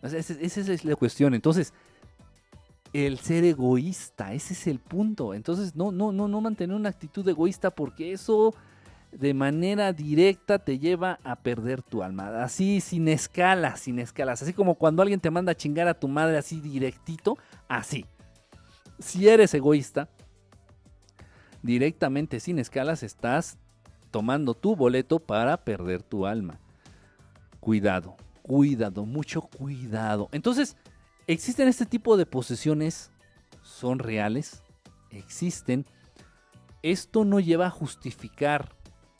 esa 0.04 0.34
es 0.34 0.86
la 0.86 0.96
cuestión. 0.96 1.34
Entonces, 1.34 1.74
el 2.96 3.20
ser 3.20 3.44
egoísta, 3.44 4.34
ese 4.34 4.54
es 4.54 4.68
el 4.68 4.80
punto. 4.80 5.34
Entonces, 5.34 5.76
no, 5.76 5.92
no, 5.92 6.14
no, 6.14 6.30
no 6.30 6.40
mantener 6.40 6.78
una 6.78 6.88
actitud 6.88 7.28
egoísta 7.28 7.70
porque 7.70 8.14
eso 8.14 8.56
de 9.12 9.34
manera 9.34 9.92
directa 9.92 10.60
te 10.60 10.80
lleva 10.80 11.20
a 11.26 11.36
perder 11.36 11.82
tu 11.82 12.04
alma. 12.04 12.42
Así, 12.42 12.80
sin 12.80 13.10
escalas, 13.10 13.82
sin 13.82 14.00
escalas. 14.00 14.42
Así 14.42 14.54
como 14.54 14.76
cuando 14.76 15.02
alguien 15.02 15.20
te 15.20 15.30
manda 15.30 15.52
a 15.52 15.56
chingar 15.56 15.90
a 15.90 16.00
tu 16.00 16.08
madre 16.08 16.38
así 16.38 16.62
directito, 16.62 17.38
así. 17.68 18.06
Si 19.00 19.28
eres 19.28 19.54
egoísta, 19.54 20.08
directamente 21.62 22.40
sin 22.40 22.60
escalas 22.60 23.04
estás 23.04 23.58
tomando 24.10 24.54
tu 24.54 24.74
boleto 24.74 25.20
para 25.20 25.58
perder 25.58 26.02
tu 26.02 26.26
alma. 26.26 26.62
Cuidado, 27.60 28.16
cuidado, 28.42 29.06
mucho 29.06 29.42
cuidado. 29.42 30.30
Entonces, 30.32 30.78
¿Existen 31.28 31.68
este 31.68 31.88
tipo 31.88 32.18
de 32.18 32.28
posesiones? 32.28 33.12
¿Son 33.64 33.98
reales? 33.98 34.62
¿Existen? 35.10 35.86
Esto 36.84 37.26
no 37.26 37.40
lleva 37.40 37.66
a 37.66 37.72
justificar, 37.72 38.70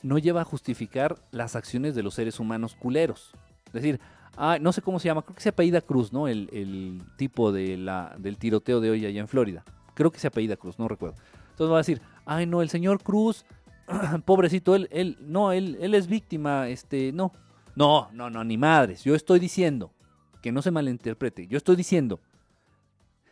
no 0.02 0.18
lleva 0.18 0.42
a 0.42 0.44
justificar 0.44 1.16
las 1.32 1.56
acciones 1.56 1.96
de 1.96 2.04
los 2.04 2.14
seres 2.14 2.38
humanos 2.38 2.76
culeros. 2.76 3.32
Es 3.66 3.72
decir, 3.72 4.00
ah, 4.36 4.58
no 4.60 4.72
sé 4.72 4.82
cómo 4.82 5.00
se 5.00 5.06
llama, 5.06 5.22
creo 5.22 5.34
que 5.34 5.42
se 5.42 5.48
apellida 5.48 5.80
Cruz, 5.80 6.12
¿no? 6.12 6.28
El, 6.28 7.02
tipo 7.16 7.50
de 7.50 7.76
la, 7.76 8.14
del 8.18 8.38
tiroteo 8.38 8.80
de 8.80 8.90
hoy 8.90 9.04
allá 9.04 9.20
en 9.20 9.26
Florida. 9.26 9.64
Creo 9.94 10.12
que 10.12 10.20
se 10.20 10.28
apellida 10.28 10.56
Cruz, 10.56 10.78
no 10.78 10.86
recuerdo. 10.86 11.16
Entonces 11.50 11.72
va 11.72 11.76
a 11.76 11.80
decir, 11.80 12.00
ay 12.24 12.46
no, 12.46 12.62
el 12.62 12.68
señor 12.68 13.02
Cruz 13.02 13.44
pobrecito, 14.24 14.76
él, 14.76 14.88
él, 14.92 15.18
no, 15.22 15.50
él, 15.50 15.76
él 15.80 15.94
es 15.94 16.06
víctima, 16.06 16.68
este, 16.68 17.10
no. 17.12 17.32
No, 17.74 18.08
no, 18.12 18.30
no, 18.30 18.44
ni 18.44 18.56
madres. 18.56 19.02
Yo 19.02 19.14
estoy 19.14 19.38
diciendo, 19.38 19.90
que 20.46 20.52
no 20.52 20.62
se 20.62 20.70
malinterprete, 20.70 21.48
yo 21.48 21.56
estoy 21.56 21.74
diciendo 21.74 22.20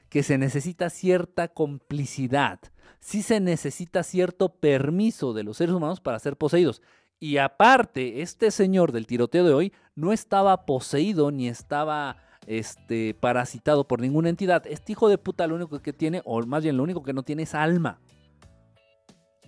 que 0.09 0.25
se 0.25 0.37
necesita 0.37 0.91
cierta 0.91 1.47
complicidad, 1.47 2.59
sí 2.99 3.23
se 3.23 3.39
necesita 3.39 4.03
cierto 4.03 4.49
permiso 4.49 5.33
de 5.33 5.45
los 5.45 5.59
seres 5.59 5.77
humanos 5.77 6.01
para 6.01 6.19
ser 6.19 6.37
poseídos. 6.37 6.83
Y 7.21 7.37
aparte, 7.37 8.21
este 8.21 8.51
señor 8.51 8.91
del 8.91 9.07
tiroteo 9.07 9.45
de 9.45 9.55
hoy 9.55 9.73
no 9.95 10.13
estaba 10.13 10.67
poseído 10.67 11.31
ni 11.31 11.47
estaba 11.47 12.17
este, 12.49 13.15
parasitado 13.15 13.87
por 13.87 14.01
ninguna 14.01 14.29
entidad. 14.29 14.67
Este 14.67 14.91
hijo 14.91 15.09
de 15.09 15.17
puta 15.17 15.47
lo 15.47 15.55
único 15.55 15.81
que 15.81 15.93
tiene, 15.93 16.21
o 16.25 16.45
más 16.45 16.65
bien 16.65 16.77
lo 16.77 16.83
único 16.83 17.05
que 17.05 17.13
no 17.13 17.23
tiene 17.23 17.45
es 17.45 17.55
alma. 17.55 18.01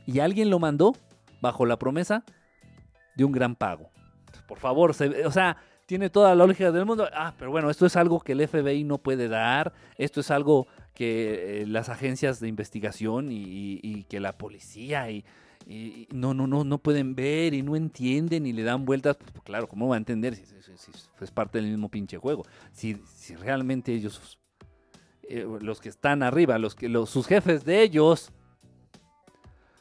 Y 0.07 0.21
alguien 0.21 0.51
lo 0.51 0.61
mandó 0.61 0.95
bajo 1.43 1.67
la 1.67 1.81
promesa 1.81 2.23
de 3.17 3.25
un 3.25 3.33
gran 3.33 3.57
pago. 3.57 3.91
Por 4.47 4.61
favor, 4.61 4.91
o 4.93 5.33
sea, 5.33 5.57
tiene 5.87 6.11
toda 6.11 6.35
la 6.35 6.47
lógica 6.47 6.73
del 6.73 6.85
mundo. 6.85 7.09
Ah, 7.15 7.33
pero 7.39 7.51
bueno, 7.51 7.71
esto 7.71 7.87
es 7.87 7.97
algo 7.97 8.21
que 8.21 8.33
el 8.33 8.47
FBI 8.47 8.85
no 8.85 8.99
puede 8.99 9.29
dar. 9.29 9.73
Esto 9.97 10.21
es 10.21 10.31
algo 10.31 10.67
que 10.95 11.63
eh, 11.63 11.67
las 11.67 11.89
agencias 11.89 12.41
de 12.41 12.49
investigación 12.49 13.29
y, 13.31 14.05
que 14.09 14.21
la 14.21 14.33
policía 14.33 15.11
y, 15.11 15.25
no, 16.13 16.35
no, 16.35 16.47
no, 16.47 16.65
no 16.65 16.79
pueden 16.79 17.15
ver 17.15 17.55
y 17.55 17.63
no 17.63 17.77
entienden 17.77 18.47
y 18.47 18.53
le 18.53 18.65
dan 18.65 18.85
vueltas. 18.85 19.17
Pues, 19.17 19.45
claro, 19.45 19.69
¿cómo 19.69 19.89
va 19.89 19.95
a 19.95 19.99
entender 19.99 20.35
si, 20.35 20.43
es 21.21 21.31
parte 21.31 21.59
del 21.59 21.71
mismo 21.71 21.89
pinche 21.89 22.19
juego? 22.19 22.45
Si, 22.73 23.01
si 23.15 23.37
realmente 23.37 23.93
ellos, 23.93 24.39
eh, 25.23 25.47
los 25.61 25.81
que 25.81 25.89
están 25.89 26.23
arriba, 26.23 26.59
los 26.59 26.75
que, 26.75 26.89
sus 27.07 27.27
jefes 27.27 27.65
de 27.65 27.83
ellos, 27.83 28.33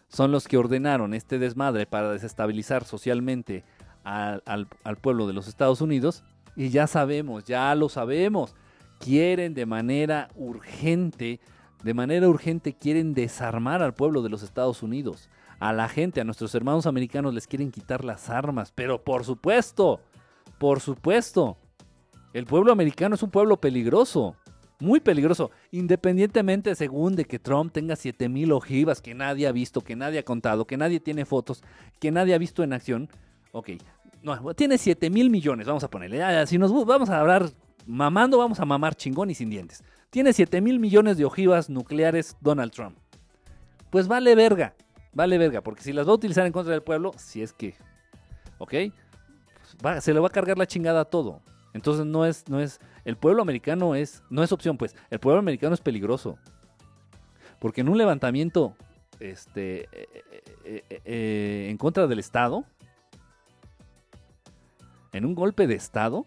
son 0.07 0.31
los 0.31 0.47
que 0.47 0.57
ordenaron 0.57 1.13
este 1.13 1.39
desmadre 1.39 1.85
para 1.85 2.11
desestabilizar 2.11 2.85
socialmente 2.85 3.63
al, 4.05 4.67
al, 4.83 4.97
pueblo 4.97 5.27
de 5.27 5.33
los 5.33 5.47
Estados 5.47 5.81
Unidos. 5.81 6.23
Y 6.55 6.69
ya 6.69 6.87
sabemos, 6.87 7.43
ya 7.43 7.75
lo 7.75 7.89
sabemos, 7.89 8.55
quieren 8.99 9.53
de 9.53 9.65
manera 9.65 10.29
urgente, 10.35 11.41
de 11.83 11.93
manera 11.93 12.29
urgente 12.29 12.73
quieren 12.73 13.13
desarmar 13.13 13.81
al 13.81 13.93
pueblo 13.93 14.21
de 14.21 14.29
los 14.29 14.43
Estados 14.43 14.81
Unidos. 14.81 15.29
A 15.59 15.73
la 15.73 15.89
gente, 15.89 16.21
a 16.21 16.23
nuestros 16.23 16.53
hermanos 16.55 16.85
americanos 16.85 17.33
les 17.33 17.47
quieren 17.47 17.71
quitar 17.71 18.05
las 18.05 18.29
armas. 18.29 18.71
Pero 18.73 19.03
por 19.03 19.25
supuesto, 19.25 19.99
por 20.57 20.79
supuesto, 20.79 21.57
el 22.33 22.45
pueblo 22.45 22.71
americano 22.71 23.15
es 23.15 23.23
un 23.23 23.31
pueblo 23.31 23.59
peligroso 23.59 24.35
muy 24.79 24.99
peligroso, 24.99 25.51
independientemente 25.71 26.75
según 26.75 27.15
de 27.15 27.25
que 27.25 27.39
Trump 27.39 27.71
tenga 27.71 27.95
7000 27.95 28.51
ojivas 28.51 29.01
que 29.01 29.13
nadie 29.13 29.47
ha 29.47 29.51
visto, 29.51 29.81
que 29.81 29.95
nadie 29.95 30.19
ha 30.19 30.23
contado, 30.23 30.65
que 30.65 30.77
nadie 30.77 30.99
tiene 30.99 31.25
fotos, 31.25 31.63
que 31.99 32.11
nadie 32.11 32.33
ha 32.33 32.37
visto 32.37 32.63
en 32.63 32.73
acción. 32.73 33.09
Ok, 33.51 33.71
no, 34.25 34.53
tiene 34.55 34.77
7 34.77 35.09
mil 35.11 35.29
millones, 35.29 35.67
vamos 35.67 35.83
a 35.83 35.89
ponerle. 35.89 36.47
si 36.47 36.57
nos 36.57 36.73
vamos 36.85 37.09
a 37.09 37.19
hablar 37.19 37.51
mamando, 37.85 38.39
vamos 38.39 38.59
a 38.59 38.65
mamar 38.65 38.95
chingón 38.95 39.29
y 39.29 39.35
sin 39.35 39.51
dientes. 39.51 39.83
Tiene 40.09 40.33
7 40.33 40.61
mil 40.61 40.79
millones 40.79 41.17
de 41.17 41.25
ojivas 41.25 41.69
nucleares 41.69 42.35
Donald 42.41 42.71
Trump. 42.71 42.97
Pues 43.91 44.07
vale 44.07 44.33
verga, 44.33 44.73
vale 45.13 45.37
verga, 45.37 45.61
porque 45.61 45.83
si 45.83 45.93
las 45.93 46.07
va 46.07 46.11
a 46.11 46.15
utilizar 46.15 46.45
en 46.45 46.51
contra 46.51 46.73
del 46.73 46.81
pueblo, 46.81 47.11
si 47.17 47.43
es 47.43 47.53
que, 47.53 47.75
ok, 48.57 48.73
pues 49.79 50.03
se 50.03 50.13
le 50.13 50.19
va 50.19 50.27
a 50.27 50.31
cargar 50.31 50.57
la 50.57 50.65
chingada 50.65 51.01
a 51.01 51.05
todo. 51.05 51.41
Entonces 51.73 52.05
no 52.05 52.25
es, 52.25 52.49
no 52.49 52.59
es, 52.59 52.79
el 53.03 53.17
pueblo 53.17 53.43
americano 53.43 53.93
es, 53.93 54.23
no 54.31 54.41
es 54.41 54.51
opción, 54.51 54.77
pues, 54.77 54.95
el 55.11 55.19
pueblo 55.19 55.39
americano 55.39 55.75
es 55.75 55.81
peligroso. 55.81 56.39
Porque 57.59 57.81
en 57.81 57.89
un 57.89 57.97
levantamiento 57.97 58.75
este, 59.19 59.81
eh, 59.91 60.23
eh, 60.63 61.01
eh, 61.05 61.67
en 61.69 61.77
contra 61.77 62.07
del 62.07 62.19
Estado, 62.19 62.65
en 65.15 65.23
un 65.23 65.33
golpe 65.33 65.65
de 65.65 65.75
Estado, 65.75 66.25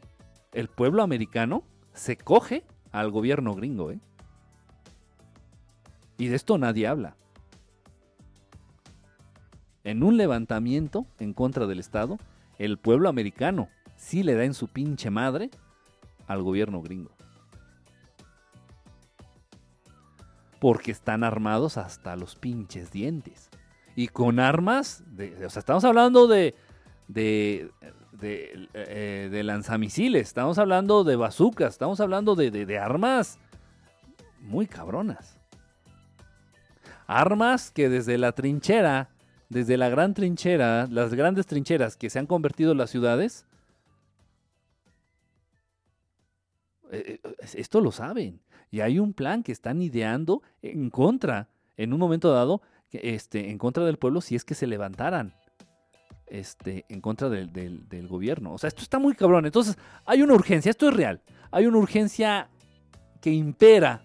el 0.52 0.68
pueblo 0.68 1.02
americano 1.02 1.62
se 1.92 2.16
coge 2.16 2.64
al 2.90 3.10
gobierno 3.10 3.54
gringo, 3.54 3.90
¿eh? 3.90 4.00
Y 6.16 6.28
de 6.28 6.36
esto 6.36 6.56
nadie 6.56 6.86
habla. 6.86 7.14
En 9.84 10.02
un 10.02 10.16
levantamiento 10.16 11.04
en 11.18 11.34
contra 11.34 11.66
del 11.66 11.80
Estado, 11.80 12.16
el 12.58 12.78
pueblo 12.78 13.10
americano 13.10 13.68
sí 13.96 14.22
le 14.22 14.34
da 14.34 14.44
en 14.44 14.54
su 14.54 14.68
pinche 14.68 15.10
madre 15.10 15.50
al 16.26 16.42
gobierno 16.42 16.80
gringo. 16.80 17.10
Porque 20.60 20.92
están 20.92 21.24
armados 21.24 21.76
hasta 21.76 22.16
los 22.16 22.36
pinches 22.36 22.90
dientes. 22.90 23.50
Y 23.96 24.08
con 24.08 24.40
armas, 24.40 25.04
de, 25.14 25.44
o 25.44 25.50
sea, 25.50 25.60
estamos 25.60 25.84
hablando 25.84 26.26
de, 26.26 26.54
de, 27.06 27.70
de, 28.20 28.68
eh, 28.74 29.42
lanzamisiles, 29.44 30.28
estamos 30.28 30.58
hablando 30.58 31.04
de 31.04 31.16
bazucas, 31.16 31.72
estamos 31.72 32.00
hablando 32.00 32.34
de, 32.34 32.50
de 32.50 32.78
armas 32.78 33.38
muy 34.40 34.66
cabronas. 34.66 35.38
Armas 37.06 37.70
que 37.70 37.88
desde 37.88 38.18
la 38.18 38.32
trinchera, 38.32 39.08
desde 39.48 39.76
la 39.76 39.88
gran 39.88 40.14
trinchera, 40.14 40.86
las 40.90 41.14
grandes 41.14 41.46
trincheras 41.46 41.96
que 41.96 42.10
se 42.10 42.18
han 42.18 42.26
convertido 42.26 42.72
en 42.72 42.78
las 42.78 42.90
ciudades, 42.90 43.46
Eh, 46.90 47.20
eh, 47.22 47.34
esto 47.54 47.80
lo 47.80 47.92
saben. 47.92 48.40
Y 48.70 48.80
hay 48.80 48.98
un 48.98 49.14
plan 49.14 49.42
que 49.42 49.52
están 49.52 49.80
ideando 49.80 50.42
en 50.62 50.90
contra, 50.90 51.48
en 51.76 51.92
un 51.92 51.98
momento 51.98 52.32
dado, 52.32 52.62
este, 52.90 53.50
en 53.50 53.58
contra 53.58 53.84
del 53.84 53.98
pueblo 53.98 54.20
si 54.20 54.34
es 54.36 54.44
que 54.44 54.54
se 54.54 54.66
levantaran. 54.66 55.34
Este, 56.30 56.84
en 56.88 57.00
contra 57.00 57.28
del, 57.28 58.08
gobierno. 58.08 58.52
O 58.52 58.58
sea, 58.58 58.68
esto 58.68 58.82
está 58.82 58.98
muy 58.98 59.14
cabrón. 59.14 59.46
Entonces, 59.46 59.78
hay 60.04 60.22
una 60.22 60.34
urgencia, 60.34 60.70
esto 60.70 60.88
es 60.88 60.94
real. 60.94 61.22
Hay 61.50 61.66
una 61.66 61.78
urgencia 61.78 62.50
que 63.20 63.30
impera 63.30 64.04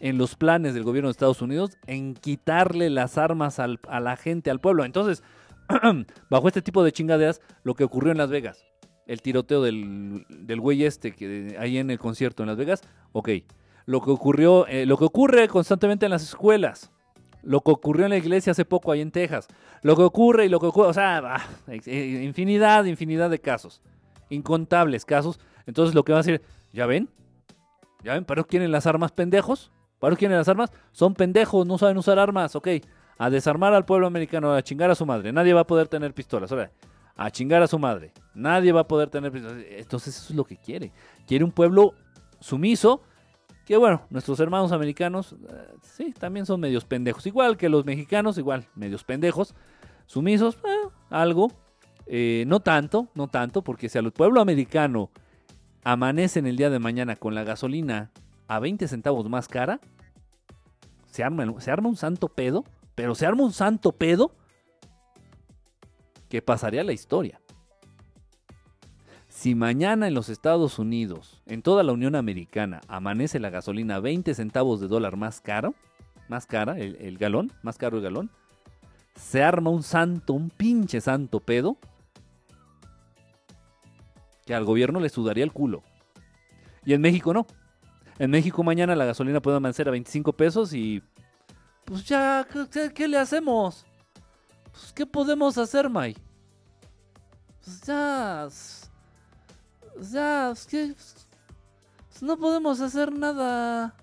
en 0.00 0.18
los 0.18 0.36
planes 0.36 0.74
del 0.74 0.84
gobierno 0.84 1.08
de 1.08 1.12
Estados 1.12 1.40
Unidos 1.40 1.78
en 1.86 2.14
quitarle 2.14 2.90
las 2.90 3.16
armas 3.16 3.58
a 3.58 4.00
la 4.00 4.16
gente, 4.16 4.50
al 4.50 4.60
pueblo. 4.60 4.84
Entonces, 4.84 5.22
bajo 6.30 6.48
este 6.48 6.62
tipo 6.62 6.84
de 6.84 6.92
chingaderas, 6.92 7.40
lo 7.62 7.74
que 7.74 7.84
ocurrió 7.84 8.12
en 8.12 8.18
Las 8.18 8.30
Vegas, 8.30 8.64
el 9.06 9.22
tiroteo 9.22 9.62
del, 9.62 10.26
del 10.28 10.60
güey 10.60 10.84
este 10.84 11.12
que 11.12 11.56
ahí 11.58 11.78
en 11.78 11.90
el 11.90 11.98
concierto 11.98 12.42
en 12.42 12.48
Las 12.48 12.58
Vegas, 12.58 12.82
ok. 13.12 13.30
Lo 13.86 14.00
que 14.00 14.10
ocurrió, 14.10 14.66
eh, 14.66 14.86
lo 14.86 14.96
que 14.96 15.04
ocurre 15.04 15.46
constantemente 15.48 16.06
en 16.06 16.10
las 16.10 16.22
escuelas, 16.22 16.90
lo 17.44 17.60
que 17.60 17.70
ocurrió 17.70 18.06
en 18.06 18.10
la 18.10 18.16
iglesia 18.16 18.52
hace 18.52 18.64
poco 18.64 18.92
ahí 18.92 19.00
en 19.00 19.10
Texas, 19.10 19.48
lo 19.82 19.96
que 19.96 20.02
ocurre 20.02 20.46
y 20.46 20.48
lo 20.48 20.60
que 20.60 20.66
ocurre, 20.66 20.88
o 20.88 20.92
sea, 20.94 21.18
ah, 21.24 21.46
eh, 21.68 22.22
infinidad, 22.24 22.84
infinidad 22.84 23.30
de 23.30 23.38
casos, 23.38 23.80
incontables 24.30 25.04
casos. 25.04 25.38
Entonces 25.66 25.94
lo 25.94 26.04
que 26.04 26.12
va 26.12 26.18
a 26.18 26.22
decir, 26.22 26.42
¿ya 26.72 26.86
ven? 26.86 27.08
¿Ya 28.02 28.14
ven? 28.14 28.24
¿Para 28.24 28.42
qué 28.42 28.48
quieren 28.48 28.72
las 28.72 28.86
armas 28.86 29.12
pendejos? 29.12 29.70
¿Para 29.98 30.14
qué 30.14 30.20
quieren 30.20 30.36
las 30.36 30.48
armas? 30.48 30.70
Son 30.92 31.14
pendejos, 31.14 31.66
no 31.66 31.78
saben 31.78 31.96
usar 31.96 32.18
armas, 32.18 32.56
ok. 32.56 32.68
A 33.16 33.30
desarmar 33.30 33.72
al 33.74 33.84
pueblo 33.84 34.06
americano, 34.06 34.52
a 34.52 34.62
chingar 34.62 34.90
a 34.90 34.94
su 34.94 35.06
madre. 35.06 35.32
Nadie 35.32 35.54
va 35.54 35.60
a 35.60 35.66
poder 35.66 35.88
tener 35.88 36.12
pistolas. 36.12 36.50
Ahora, 36.50 36.70
a 37.16 37.30
chingar 37.30 37.62
a 37.62 37.66
su 37.66 37.78
madre. 37.78 38.12
Nadie 38.34 38.72
va 38.72 38.80
a 38.80 38.88
poder 38.88 39.08
tener... 39.08 39.32
Entonces 39.78 40.16
eso 40.16 40.32
es 40.32 40.36
lo 40.36 40.44
que 40.44 40.56
quiere. 40.56 40.92
Quiere 41.26 41.44
un 41.44 41.52
pueblo 41.52 41.94
sumiso, 42.40 43.02
que 43.64 43.76
bueno, 43.76 44.02
nuestros 44.10 44.40
hermanos 44.40 44.72
americanos, 44.72 45.32
eh, 45.32 45.74
sí, 45.82 46.12
también 46.12 46.46
son 46.46 46.60
medios 46.60 46.84
pendejos. 46.84 47.26
Igual 47.26 47.56
que 47.56 47.68
los 47.68 47.84
mexicanos, 47.84 48.36
igual, 48.36 48.66
medios 48.74 49.04
pendejos. 49.04 49.54
Sumisos, 50.06 50.56
eh, 50.64 50.88
algo. 51.10 51.50
Eh, 52.06 52.44
no 52.46 52.60
tanto, 52.60 53.08
no 53.14 53.28
tanto, 53.28 53.62
porque 53.62 53.88
si 53.88 53.96
al 53.96 54.12
pueblo 54.12 54.40
americano 54.42 55.10
amanece 55.82 56.38
en 56.38 56.46
el 56.46 56.56
día 56.56 56.68
de 56.68 56.78
mañana 56.78 57.16
con 57.16 57.34
la 57.34 57.44
gasolina 57.44 58.10
a 58.46 58.58
20 58.58 58.86
centavos 58.88 59.28
más 59.30 59.48
cara, 59.48 59.80
se 61.06 61.24
arma, 61.24 61.46
se 61.60 61.70
arma 61.70 61.88
un 61.88 61.96
santo 61.96 62.28
pedo, 62.28 62.64
pero 62.94 63.14
se 63.14 63.24
arma 63.24 63.44
un 63.44 63.52
santo 63.52 63.92
pedo 63.92 64.34
que 66.28 66.42
pasaría 66.42 66.82
a 66.82 66.84
la 66.84 66.92
historia. 66.92 67.40
Si 69.34 69.56
mañana 69.56 70.06
en 70.06 70.14
los 70.14 70.28
Estados 70.28 70.78
Unidos, 70.78 71.42
en 71.46 71.60
toda 71.60 71.82
la 71.82 71.92
Unión 71.92 72.14
Americana, 72.14 72.80
amanece 72.86 73.40
la 73.40 73.50
gasolina 73.50 73.98
20 73.98 74.32
centavos 74.32 74.80
de 74.80 74.86
dólar 74.86 75.16
más 75.16 75.40
caro, 75.40 75.74
más 76.28 76.46
cara 76.46 76.78
el, 76.78 77.18
galón, 77.18 77.52
más 77.60 77.76
caro 77.76 77.96
el 77.96 78.04
galón, 78.04 78.30
se 79.16 79.42
arma 79.42 79.70
un 79.70 79.82
santo, 79.82 80.34
un 80.34 80.50
pinche 80.50 81.00
santo 81.00 81.40
pedo, 81.40 81.76
que 84.46 84.54
al 84.54 84.64
gobierno 84.64 85.00
le 85.00 85.08
sudaría 85.08 85.42
el 85.42 85.52
culo. 85.52 85.82
Y 86.86 86.94
en 86.94 87.00
México 87.00 87.34
no. 87.34 87.44
En 88.20 88.30
México 88.30 88.62
mañana 88.62 88.94
la 88.94 89.04
gasolina 89.04 89.42
puede 89.42 89.56
amanecer 89.56 89.88
a 89.88 89.90
25 89.90 90.32
pesos 90.32 90.72
y... 90.72 91.02
Pues 91.84 92.04
ya, 92.04 92.46
qué 92.94 93.08
le 93.08 93.18
hacemos? 93.18 93.84
Pues, 94.70 94.92
¿qué 94.92 95.04
podemos 95.04 95.58
hacer, 95.58 95.90
May? 95.90 96.16
Pues 97.64 97.80
ya. 97.82 98.48
Ya, 100.12 100.50
es 100.50 100.66
que. 100.66 100.94
Pues, 100.94 102.22
no 102.22 102.36
podemos 102.36 102.80
hacer 102.80 103.12
nada. 103.12 103.94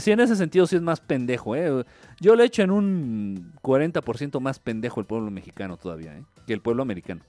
Sí, 0.00 0.10
en 0.10 0.20
ese 0.20 0.36
sentido 0.36 0.66
sí 0.66 0.76
es 0.76 0.82
más 0.82 1.00
pendejo, 1.00 1.54
¿eh? 1.54 1.84
Yo 2.20 2.34
le 2.34 2.44
echo 2.44 2.62
en 2.62 2.70
un 2.70 3.52
40% 3.62 4.40
más 4.40 4.58
pendejo 4.58 5.00
el 5.00 5.06
pueblo 5.06 5.30
mexicano 5.30 5.76
todavía, 5.76 6.16
¿eh? 6.16 6.24
que 6.46 6.52
el 6.52 6.60
pueblo 6.60 6.82
americano. 6.82 7.22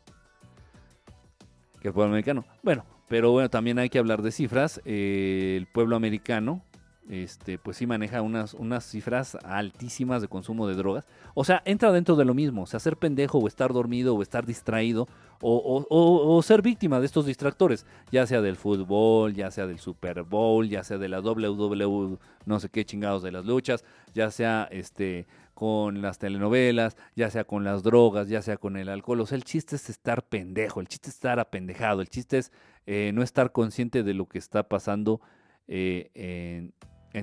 Que 1.80 1.90
el 1.90 1.94
pueblo 1.94 2.12
americano. 2.12 2.46
Bueno, 2.64 2.86
pero 3.08 3.32
bueno, 3.32 3.50
también 3.50 3.78
hay 3.80 3.90
que 3.90 4.00
hablar 4.00 4.22
de 4.22 4.32
cifras. 4.32 4.82
Eh, 4.84 5.56
el 5.58 5.68
pueblo 5.68 5.96
americano, 5.96 6.64
este, 7.10 7.58
pues 7.58 7.78
sí 7.78 7.88
maneja 7.88 8.22
unas, 8.22 8.54
unas 8.54 8.86
cifras 8.86 9.36
altísimas 9.44 10.22
de 10.22 10.28
consumo 10.28 10.68
de 10.68 10.76
drogas. 10.76 11.08
O 11.34 11.44
sea, 11.44 11.64
entra 11.66 11.92
dentro 11.92 12.16
de 12.16 12.24
lo 12.24 12.36
mismo. 12.36 12.62
O 12.62 12.66
sea, 12.68 12.80
ser 12.80 12.98
pendejo 12.98 13.40
o 13.40 13.48
estar 13.48 13.74
dormido 13.74 14.16
o 14.16 14.22
estar 14.22 14.46
distraído 14.46 15.08
o, 15.42 16.42
ser 16.44 16.62
víctima 16.62 17.00
de 17.00 17.08
estos 17.08 17.26
distractores. 17.26 17.88
Ya 18.12 18.28
sea 18.28 18.42
del 18.42 18.58
fútbol, 18.58 19.34
ya 19.34 19.50
sea 19.50 19.66
del 19.66 19.80
Super 19.80 20.22
Bowl, 20.22 20.70
ya 20.70 20.84
sea 20.84 21.00
de 21.00 21.10
la 21.10 21.20
WWE, 21.20 22.20
no 22.46 22.60
sé 22.60 22.70
qué 22.70 22.86
chingados 22.86 23.24
de 23.24 23.32
las 23.32 23.44
luchas, 23.44 23.84
ya 24.14 24.30
sea 24.30 24.68
este 24.72 25.26
con 25.56 26.02
las 26.02 26.20
telenovelas, 26.20 26.96
ya 27.16 27.30
sea 27.32 27.44
con 27.44 27.64
las 27.64 27.82
drogas, 27.84 28.30
ya 28.30 28.44
sea 28.44 28.58
con 28.58 28.78
el 28.78 28.88
alcohol. 28.88 29.22
O 29.22 29.26
sea, 29.26 29.36
el 29.36 29.44
chiste 29.46 29.78
es 29.78 29.90
estar 29.90 30.24
pendejo, 30.24 30.80
el 30.80 30.88
chiste 30.88 31.10
es 31.10 31.16
estar 31.16 31.40
apendejado, 31.40 32.02
el 32.02 32.10
chiste 32.10 32.38
es 32.38 32.52
eh, 32.86 33.12
no 33.16 33.24
estar 33.24 33.52
consciente 33.52 34.04
de 34.04 34.14
lo 34.14 34.28
que 34.28 34.38
está 34.38 34.70
pasando 34.70 35.22
eh, 35.68 36.10
en, 36.14 36.74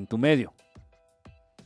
tu 0.06 0.18
medio. 0.18 0.52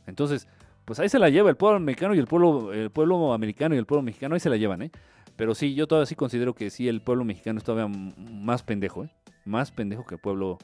Entonces, 0.07 0.47
pues 0.85 0.99
ahí 0.99 1.09
se 1.09 1.19
la 1.19 1.29
lleva 1.29 1.49
el 1.49 1.55
pueblo 1.55 1.79
mexicano 1.79 2.15
y 2.15 2.19
el 2.19 2.27
pueblo, 2.27 2.73
el 2.73 2.89
pueblo 2.89 3.33
americano 3.33 3.75
y 3.75 3.77
el 3.77 3.85
pueblo 3.85 4.03
mexicano, 4.03 4.35
ahí 4.35 4.39
se 4.39 4.49
la 4.49 4.57
llevan, 4.57 4.81
¿eh? 4.81 4.91
Pero 5.35 5.55
sí, 5.55 5.73
yo 5.73 5.87
todavía 5.87 6.05
sí 6.05 6.15
considero 6.15 6.53
que 6.53 6.69
sí, 6.69 6.87
el 6.87 7.01
pueblo 7.01 7.23
mexicano 7.23 7.57
es 7.59 7.63
todavía 7.63 7.87
más 8.17 8.63
pendejo, 8.63 9.05
¿eh? 9.05 9.11
Más 9.45 9.71
pendejo 9.71 10.05
que 10.05 10.15
el 10.15 10.21
pueblo 10.21 10.57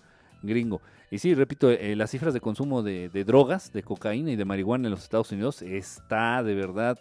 gringo. 0.44 0.82
Y 1.10 1.20
sí, 1.20 1.34
repito, 1.34 1.72
eh, 1.72 1.96
las 1.96 2.12
cifras 2.12 2.34
de 2.34 2.42
consumo 2.42 2.84
de, 2.84 3.10
drogas, 3.26 3.72
de 3.72 3.84
cocaína 3.84 4.32
y 4.32 4.36
de 4.36 4.46
marihuana 4.46 4.88
en 4.88 4.92
los 4.92 5.04
Estados 5.04 5.32
Unidos 5.32 5.62
está 5.62 6.44
de 6.44 6.54
verdad 6.54 7.00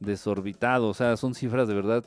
desorbitado. 0.00 0.88
O 0.88 0.94
sea, 0.94 1.16
son 1.16 1.34
cifras 1.34 1.68
de 1.68 1.74
verdad 1.74 2.04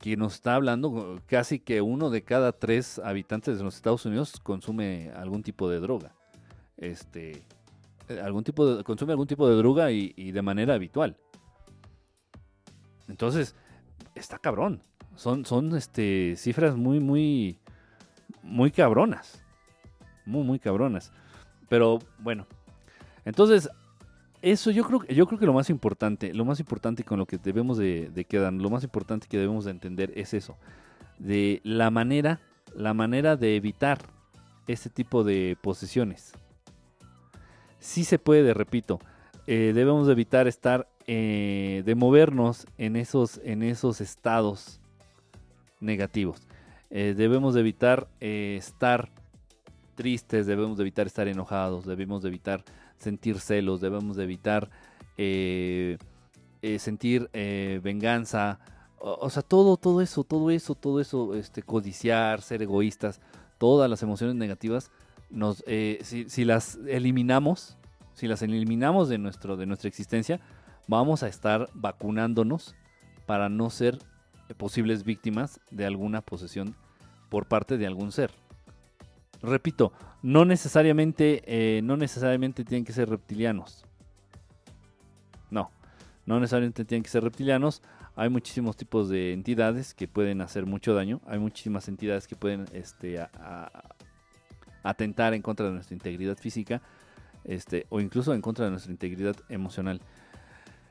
que 0.00 0.16
nos 0.16 0.34
está 0.34 0.54
hablando 0.54 1.20
casi 1.26 1.58
que 1.58 1.80
uno 1.80 2.10
de 2.10 2.22
cada 2.22 2.52
tres 2.52 2.98
habitantes 2.98 3.58
de 3.58 3.64
los 3.64 3.76
Estados 3.76 4.04
Unidos 4.06 4.40
consume 4.42 5.10
algún 5.14 5.42
tipo 5.42 5.68
de 5.70 5.80
droga. 5.80 6.14
Este, 6.78 7.42
eh, 8.08 8.20
algún 8.20 8.44
tipo 8.44 8.82
consume 8.84 9.12
algún 9.12 9.26
tipo 9.26 9.48
de 9.48 9.56
droga 9.56 9.90
y, 9.90 10.14
y 10.16 10.32
de 10.32 10.42
manera 10.42 10.74
habitual. 10.74 11.16
Entonces, 13.08 13.54
está 14.14 14.38
cabrón. 14.38 14.82
Son, 15.16 15.44
son 15.44 15.74
este, 15.76 16.34
cifras 16.36 16.76
muy, 16.76 17.00
muy, 17.00 17.58
muy 18.42 18.70
cabronas. 18.70 19.42
Muy, 20.24 20.44
muy 20.44 20.58
cabronas. 20.58 21.12
Pero 21.68 21.98
bueno. 22.18 22.46
Entonces, 23.24 23.68
eso 24.40 24.70
yo 24.70 24.84
creo, 24.84 25.02
yo 25.04 25.26
creo 25.26 25.38
que 25.38 25.46
lo 25.46 25.52
más 25.52 25.70
importante, 25.70 26.32
lo 26.32 26.44
más 26.44 26.60
importante 26.60 27.02
con 27.02 27.18
lo 27.18 27.26
que 27.26 27.38
debemos 27.38 27.78
de, 27.78 28.10
de 28.10 28.24
quedar, 28.24 28.52
lo 28.52 28.70
más 28.70 28.84
importante 28.84 29.26
que 29.26 29.38
debemos 29.38 29.64
de 29.64 29.72
entender 29.72 30.12
es 30.14 30.34
eso. 30.34 30.56
De 31.18 31.60
la 31.64 31.90
manera, 31.90 32.40
la 32.74 32.94
manera 32.94 33.36
de 33.36 33.56
evitar 33.56 33.98
este 34.68 34.88
tipo 34.90 35.24
de 35.24 35.56
posesiones. 35.60 36.32
Sí 37.80 38.04
se 38.04 38.18
puede, 38.18 38.54
repito. 38.54 38.98
Eh, 39.46 39.72
debemos 39.74 40.06
de 40.06 40.12
evitar 40.12 40.46
estar, 40.46 40.88
eh, 41.06 41.82
de 41.86 41.94
movernos 41.94 42.66
en 42.76 42.96
esos, 42.96 43.40
en 43.44 43.62
esos 43.62 44.00
estados 44.00 44.80
negativos. 45.80 46.42
Eh, 46.90 47.14
debemos 47.16 47.54
de 47.54 47.60
evitar 47.60 48.08
estar 48.20 49.10
tristes, 49.94 50.46
debemos 50.46 50.76
de 50.76 50.82
evitar 50.82 51.06
estar 51.06 51.28
enojados, 51.28 51.86
debemos 51.86 52.22
de 52.22 52.28
evitar 52.28 52.64
sentir 52.98 53.40
celos, 53.40 53.80
debemos 53.80 54.16
de 54.16 54.24
evitar 54.24 54.70
sentir 56.78 57.28
venganza, 57.82 58.60
o, 59.00 59.30
sea, 59.30 59.42
todo, 59.42 59.76
todo 59.76 60.00
eso, 60.00 60.24
todo 60.24 60.50
eso, 60.50 60.74
todo 60.74 61.00
eso, 61.00 61.34
este, 61.34 61.62
codiciar, 61.62 62.42
ser 62.42 62.62
egoístas, 62.62 63.20
todas 63.58 63.88
las 63.88 64.02
emociones 64.02 64.36
negativas, 64.36 64.90
nos, 65.30 65.64
si, 65.66 66.28
si, 66.28 66.44
las 66.44 66.78
eliminamos, 66.86 67.76
si 68.14 68.26
las 68.26 68.42
eliminamos 68.42 69.08
de, 69.08 69.18
nuestro, 69.18 69.56
de 69.56 69.66
nuestra 69.66 69.88
existencia, 69.88 70.40
vamos 70.86 71.22
a 71.22 71.28
estar 71.28 71.68
vacunándonos 71.74 72.74
para 73.26 73.48
no 73.48 73.70
ser 73.70 73.98
posibles 74.56 75.04
víctimas 75.04 75.60
de 75.70 75.86
alguna 75.86 76.22
posesión 76.22 76.74
por 77.28 77.46
parte 77.46 77.76
de 77.76 77.86
algún 77.86 78.12
ser. 78.12 78.30
Repito, 79.42 79.92
no 80.22 80.44
necesariamente, 80.44 81.42
eh, 81.46 81.80
no 81.82 81.96
necesariamente 81.96 82.64
tienen 82.64 82.84
que 82.84 82.92
ser 82.92 83.08
reptilianos. 83.08 83.84
No, 85.50 85.70
no 86.26 86.40
necesariamente 86.40 86.84
tienen 86.84 87.02
que 87.02 87.10
ser 87.10 87.22
reptilianos. 87.22 87.82
Hay 88.16 88.30
muchísimos 88.30 88.76
tipos 88.76 89.08
de 89.08 89.32
entidades 89.32 89.94
que 89.94 90.08
pueden 90.08 90.40
hacer 90.40 90.66
mucho 90.66 90.92
daño. 90.94 91.20
Hay 91.26 91.38
muchísimas 91.38 91.86
entidades 91.88 92.26
que 92.26 92.34
pueden 92.34 92.64
este, 92.72 93.24
atentar 94.82 95.34
en 95.34 95.42
contra 95.42 95.66
de 95.66 95.72
nuestra 95.72 95.94
integridad 95.94 96.36
física 96.36 96.80
este, 97.44 97.86
o 97.88 98.00
incluso 98.00 98.34
en 98.34 98.40
contra 98.40 98.66
de 98.66 98.70
nuestra 98.70 98.92
integridad 98.92 99.36
emocional. 99.48 100.00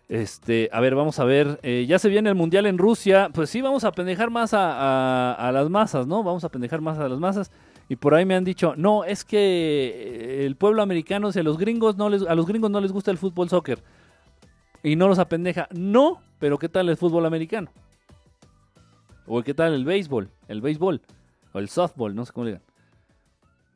Este, 0.10 0.70
a 0.72 0.80
ver, 0.80 0.96
vamos 0.96 1.20
a 1.20 1.26
ver. 1.26 1.60
Eh, 1.64 1.86
ya 1.88 2.00
se 2.00 2.10
viene 2.10 2.30
el 2.30 2.36
mundial 2.36 2.66
en 2.66 2.78
Rusia. 2.78 3.30
Pues 3.34 3.50
sí, 3.50 3.62
vamos 3.62 3.84
a 3.84 3.92
pendejar 3.92 4.30
más 4.30 4.52
a, 4.54 5.52
las 5.54 5.70
masas, 5.70 6.08
¿no? 6.08 6.24
Vamos 6.24 6.44
a 6.44 6.50
pendejar 6.50 6.82
más 6.82 6.98
a 6.98 7.08
las 7.08 7.20
masas. 7.20 7.52
Y 7.90 7.96
por 7.96 8.16
ahí 8.16 8.26
me 8.26 8.36
han 8.36 8.44
dicho, 8.44 8.74
no, 8.76 9.06
es 9.06 9.24
que 9.24 10.46
el 10.46 10.56
pueblo 10.56 10.82
americano, 10.82 11.32
si 11.32 11.40
a 11.40 11.44
los 11.44 11.58
gringos 11.58 11.96
no 11.96 12.10
les, 12.10 12.24
a 12.24 12.36
los 12.36 12.46
gringos 12.46 12.70
no 12.70 12.82
les 12.82 12.92
gusta 12.92 13.12
el 13.12 13.18
fútbol 13.18 13.50
soccer. 13.50 13.82
Y 14.84 14.96
no 14.96 15.08
los 15.08 15.20
apendeja. 15.20 15.68
No, 15.72 16.22
pero 16.40 16.58
¿qué 16.58 16.70
tal 16.70 16.90
el 16.90 16.98
fútbol 16.98 17.26
americano? 17.26 17.70
O 19.26 19.42
¿qué 19.44 19.54
tal 19.54 19.74
el 19.74 19.84
béisbol? 19.84 20.30
El 20.48 20.62
béisbol. 20.62 21.02
O 21.54 21.60
el 21.60 21.70
softball, 21.70 22.16
no 22.16 22.26
sé 22.26 22.32
cómo 22.32 22.46
le 22.46 22.52
digan. 22.52 22.67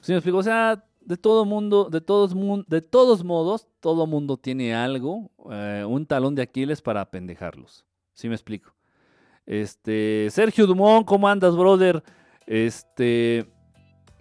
¿Sí 0.02 0.12
me 0.12 0.18
explico? 0.18 0.40
O 0.40 0.44
sea, 0.44 0.84
de 1.02 1.18
todo 1.18 1.46
mundo, 1.46 1.90
de 1.90 2.02
todos, 2.02 2.36
de 2.68 2.82
todos 2.82 3.24
modos, 3.24 3.68
todo 3.80 4.08
mundo 4.08 4.38
tiene 4.38 4.76
algo, 4.76 5.32
eh, 5.52 5.86
un 5.88 6.06
talón 6.06 6.36
de 6.36 6.42
Aquiles 6.42 6.82
para 6.82 7.10
pendejarlos. 7.10 7.86
¿Sí 8.14 8.28
me 8.28 8.36
explico? 8.36 8.74
Este, 9.46 10.28
Sergio 10.32 10.68
Dumont, 10.68 11.06
¿cómo 11.06 11.28
andas, 11.28 11.56
brother? 11.56 12.04
Este, 12.46 13.46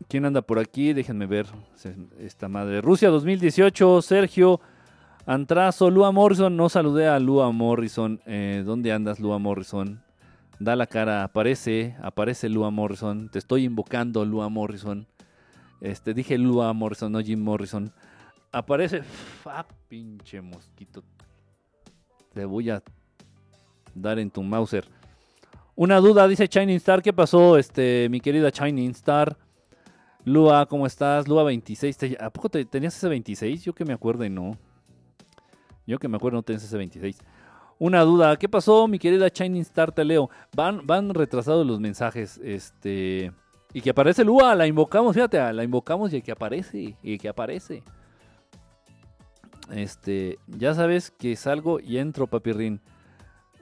¿quién 0.09 0.25
anda 0.25 0.43
por 0.43 0.59
aquí? 0.59 0.93
Déjenme 0.93 1.27
ver 1.27 1.47
esta 2.19 2.49
madre. 2.49 2.81
Rusia 2.81 3.11
2018, 3.11 4.03
Sergio 4.03 4.61
Antrazo, 5.27 5.91
Lua 5.91 6.13
Morrison, 6.13 6.57
no 6.57 6.69
saludé 6.69 7.09
a 7.09 7.19
Lua 7.19 7.53
Morrison. 7.53 8.21
Eh, 8.27 8.63
¿Dónde 8.65 8.93
andas, 8.93 9.21
Lua 9.21 9.39
Morrison? 9.39 10.03
Da 10.59 10.77
la 10.77 10.87
cara, 10.87 11.25
aparece, 11.25 11.97
aparece 12.03 12.49
Lua 12.49 12.71
Morrison. 12.71 13.31
Te 13.31 13.39
estoy 13.39 13.65
invocando, 13.65 14.25
Lua 14.25 14.49
Morrison. 14.49 15.07
Este, 15.81 16.13
dije 16.15 16.37
Lua 16.37 16.73
Morrison, 16.73 17.13
no 17.13 17.21
Jim 17.21 17.41
Morrison. 17.43 17.93
Aparece. 18.53 19.03
Ah, 19.47 19.67
pinche 19.89 20.41
mosquito. 20.41 21.03
Te 22.33 22.45
voy 22.45 22.71
a 22.71 22.83
dar 23.95 24.19
en 24.19 24.31
tu 24.31 24.43
Mauser. 24.43 24.87
Una 25.75 25.99
duda, 25.99 26.29
dice 26.29 26.47
Shining 26.47 26.77
Star. 26.77 27.03
¿Qué 27.03 27.13
pasó, 27.13 27.57
este, 27.57 28.09
mi 28.11 28.21
querida 28.21 28.51
Shining 28.51 28.91
Star? 28.91 29.37
Lua, 30.25 30.67
¿cómo 30.67 30.87
estás? 30.87 31.27
Lua 31.27 31.43
26. 31.45 32.17
¿A 32.21 32.31
poco 32.31 32.51
te, 32.51 32.65
tenías 32.65 32.97
ese 32.97 33.09
26? 33.09 33.65
Yo 33.65 33.73
que 33.73 33.85
me 33.85 33.95
acuerdo 33.95 34.25
y 34.25 34.31
no. 34.31 34.59
Yo 35.87 35.99
que 35.99 36.09
me 36.09 36.17
acuerdo 36.17 36.37
no 36.37 36.43
tenías 36.43 36.65
ese 36.65 36.77
26. 36.77 37.19
Una 37.79 38.03
duda, 38.03 38.37
¿qué 38.37 38.49
pasó, 38.49 38.87
mi 38.89 38.99
querida 38.99 39.29
Shining 39.29 39.63
Star? 39.63 39.91
Te 39.91 40.05
leo. 40.05 40.29
Van, 40.55 40.87
van 40.87 41.15
retrasados 41.15 41.67
los 41.67 41.81
mensajes. 41.81 42.39
Este. 42.45 43.33
Y 43.73 43.81
que 43.81 43.91
aparece 43.91 44.25
Lua, 44.25 44.55
la 44.55 44.67
invocamos, 44.67 45.15
fíjate, 45.15 45.53
la 45.53 45.63
invocamos 45.63 46.13
y 46.13 46.23
que 46.23 46.33
aparece, 46.33 46.97
y 47.03 47.19
que 47.19 47.29
aparece. 47.29 47.83
Este, 49.71 50.39
ya 50.49 50.75
sabes 50.75 51.11
que 51.11 51.37
salgo 51.37 51.79
y 51.79 51.99
entro, 51.99 52.27
papirrín. 52.27 52.81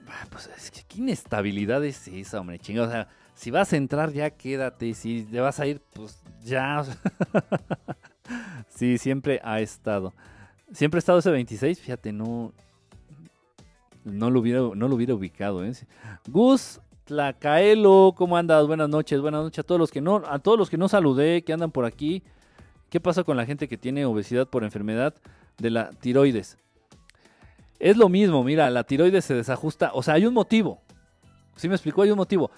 Ah, 0.07 0.25
pues 0.31 0.49
es 0.57 0.71
que 0.71 0.81
qué 0.87 0.99
inestabilidad 0.99 1.85
es 1.85 2.07
esa, 2.07 2.39
hombre, 2.39 2.57
chingado. 2.57 2.87
O 2.87 2.91
sea, 2.91 3.07
si 3.35 3.51
vas 3.51 3.71
a 3.71 3.77
entrar, 3.77 4.11
ya 4.11 4.31
quédate. 4.31 4.93
Si 4.95 5.23
te 5.23 5.39
vas 5.39 5.59
a 5.59 5.67
ir, 5.67 5.81
pues 5.93 6.21
ya. 6.43 6.83
sí, 8.69 8.97
siempre 8.97 9.39
ha 9.43 9.59
estado. 9.59 10.13
Siempre 10.71 10.97
ha 10.97 10.99
estado 10.99 11.19
ese 11.19 11.29
26, 11.29 11.79
fíjate, 11.79 12.11
no. 12.11 12.53
No 14.03 14.31
lo 14.31 14.39
hubiera, 14.39 14.61
no 14.61 14.87
lo 14.87 14.95
hubiera 14.95 15.13
ubicado, 15.13 15.63
¿eh? 15.63 15.73
Gus 16.27 16.81
Tlacaelo, 17.09 18.13
¿cómo 18.15 18.37
andas? 18.37 18.67
Buenas 18.67 18.87
noches, 18.87 19.19
buenas 19.19 19.41
noches 19.41 19.57
a 19.57 19.63
todos 19.63 19.79
los 19.79 19.89
que 19.89 19.99
no, 19.99 20.17
a 20.27 20.37
todos 20.37 20.59
los 20.59 20.69
que 20.69 20.77
no 20.77 20.87
saludé, 20.87 21.43
que 21.43 21.51
andan 21.51 21.71
por 21.71 21.85
aquí. 21.85 22.21
¿Qué 22.91 22.99
pasa 22.99 23.23
con 23.23 23.35
la 23.35 23.47
gente 23.47 23.67
que 23.67 23.77
tiene 23.77 24.05
obesidad 24.05 24.47
por 24.47 24.63
enfermedad 24.63 25.15
de 25.57 25.71
la 25.71 25.89
tiroides? 25.89 26.59
Es 27.79 27.97
lo 27.97 28.09
mismo, 28.09 28.43
mira, 28.43 28.69
la 28.69 28.83
tiroides 28.83 29.25
se 29.25 29.33
desajusta, 29.33 29.89
o 29.95 30.03
sea, 30.03 30.13
hay 30.13 30.27
un 30.27 30.35
motivo. 30.35 30.83
¿Sí 31.55 31.67
me 31.67 31.73
explicó? 31.73 32.03
Hay 32.03 32.11
un 32.11 32.17
motivo. 32.17 32.51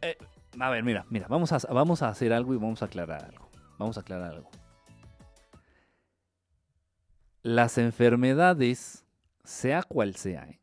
Eh, 0.00 0.16
a 0.60 0.70
ver, 0.70 0.84
mira, 0.84 1.04
mira, 1.10 1.26
vamos 1.28 1.50
a, 1.50 1.58
vamos 1.72 2.00
a 2.02 2.08
hacer 2.08 2.32
algo 2.32 2.54
y 2.54 2.58
vamos 2.58 2.82
a 2.82 2.84
aclarar 2.84 3.24
algo. 3.24 3.50
Vamos 3.76 3.96
a 3.96 4.02
aclarar 4.02 4.34
algo. 4.34 4.50
las 7.42 7.76
enfermedades, 7.76 9.04
sea 9.42 9.82
cual 9.82 10.14
sea, 10.14 10.44
¿eh? 10.44 10.60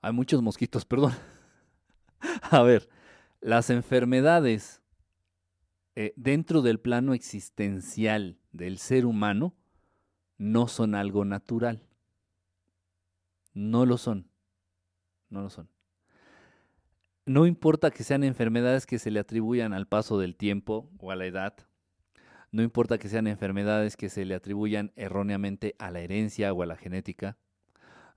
Hay 0.00 0.12
muchos 0.12 0.42
mosquitos, 0.42 0.84
perdón. 0.86 1.12
A 2.50 2.62
ver, 2.62 2.88
las 3.40 3.70
enfermedades 3.70 4.82
eh, 5.94 6.12
dentro 6.16 6.62
del 6.62 6.80
plano 6.80 7.14
existencial 7.14 8.38
del 8.52 8.78
ser 8.78 9.06
humano 9.06 9.54
no 10.36 10.68
son 10.68 10.94
algo 10.94 11.24
natural. 11.24 11.88
No 13.52 13.84
lo 13.86 13.98
son. 13.98 14.30
No 15.28 15.42
lo 15.42 15.50
son. 15.50 15.68
No 17.26 17.46
importa 17.46 17.90
que 17.90 18.04
sean 18.04 18.24
enfermedades 18.24 18.86
que 18.86 18.98
se 18.98 19.10
le 19.10 19.20
atribuyan 19.20 19.74
al 19.74 19.86
paso 19.86 20.18
del 20.18 20.36
tiempo 20.36 20.88
o 20.98 21.10
a 21.10 21.16
la 21.16 21.26
edad. 21.26 21.54
No 22.52 22.62
importa 22.62 22.96
que 22.98 23.08
sean 23.08 23.26
enfermedades 23.26 23.96
que 23.96 24.08
se 24.08 24.24
le 24.24 24.34
atribuyan 24.34 24.92
erróneamente 24.96 25.74
a 25.78 25.90
la 25.90 26.00
herencia 26.00 26.52
o 26.52 26.62
a 26.62 26.66
la 26.66 26.76
genética. 26.76 27.36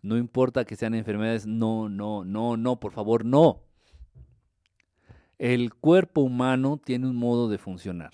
No 0.02 0.18
importa 0.18 0.65
que 0.65 0.76
sean 0.76 0.95
enfermedades, 0.95 1.45
no, 1.45 1.90
no, 1.90 2.26
no, 2.26 2.57
no, 2.57 2.80
por 2.80 2.91
favor, 2.91 3.23
no. 3.23 3.61
El 5.38 5.73
cuerpo 5.73 6.22
humano 6.22 6.80
tiene 6.84 7.07
un 7.07 7.15
modo 7.15 7.49
de 7.49 7.57
funcionar. 7.57 8.11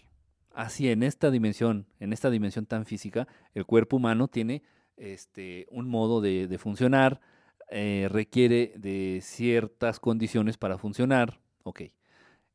Así 0.54 0.90
en 0.90 1.04
esta 1.04 1.30
dimensión, 1.30 1.86
en 2.00 2.14
esta 2.14 2.30
dimensión 2.30 2.66
tan 2.66 2.86
física, 2.86 3.28
el 3.54 3.66
cuerpo 3.66 3.98
humano 3.98 4.28
tiene 4.28 4.64
este, 4.98 5.68
un 5.70 5.88
modo 5.88 6.20
de, 6.20 6.58
funcionar, 6.58 7.22
eh, 7.70 8.08
requiere 8.10 8.74
de 8.78 9.20
ciertas 9.22 10.00
condiciones 10.00 10.58
para 10.58 10.78
funcionar. 10.78 11.40
Ok, 11.64 11.84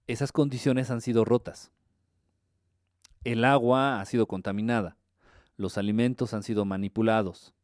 esas 0.06 0.32
condiciones 0.32 0.90
han 0.90 1.00
sido 1.00 1.24
rotas. 1.24 1.70
El 3.24 3.44
agua 3.44 4.00
ha 4.00 4.04
sido 4.04 4.26
contaminada. 4.26 4.96
Los 5.56 5.78
alimentos 5.78 6.34
han 6.34 6.42
sido 6.42 6.64
manipulados. 6.64 7.54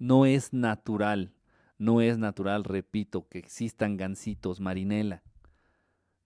No 0.00 0.24
es 0.24 0.54
natural, 0.54 1.34
no 1.76 2.00
es 2.00 2.16
natural, 2.16 2.64
repito, 2.64 3.28
que 3.28 3.38
existan 3.38 3.98
gansitos 3.98 4.58
marinela. 4.58 5.22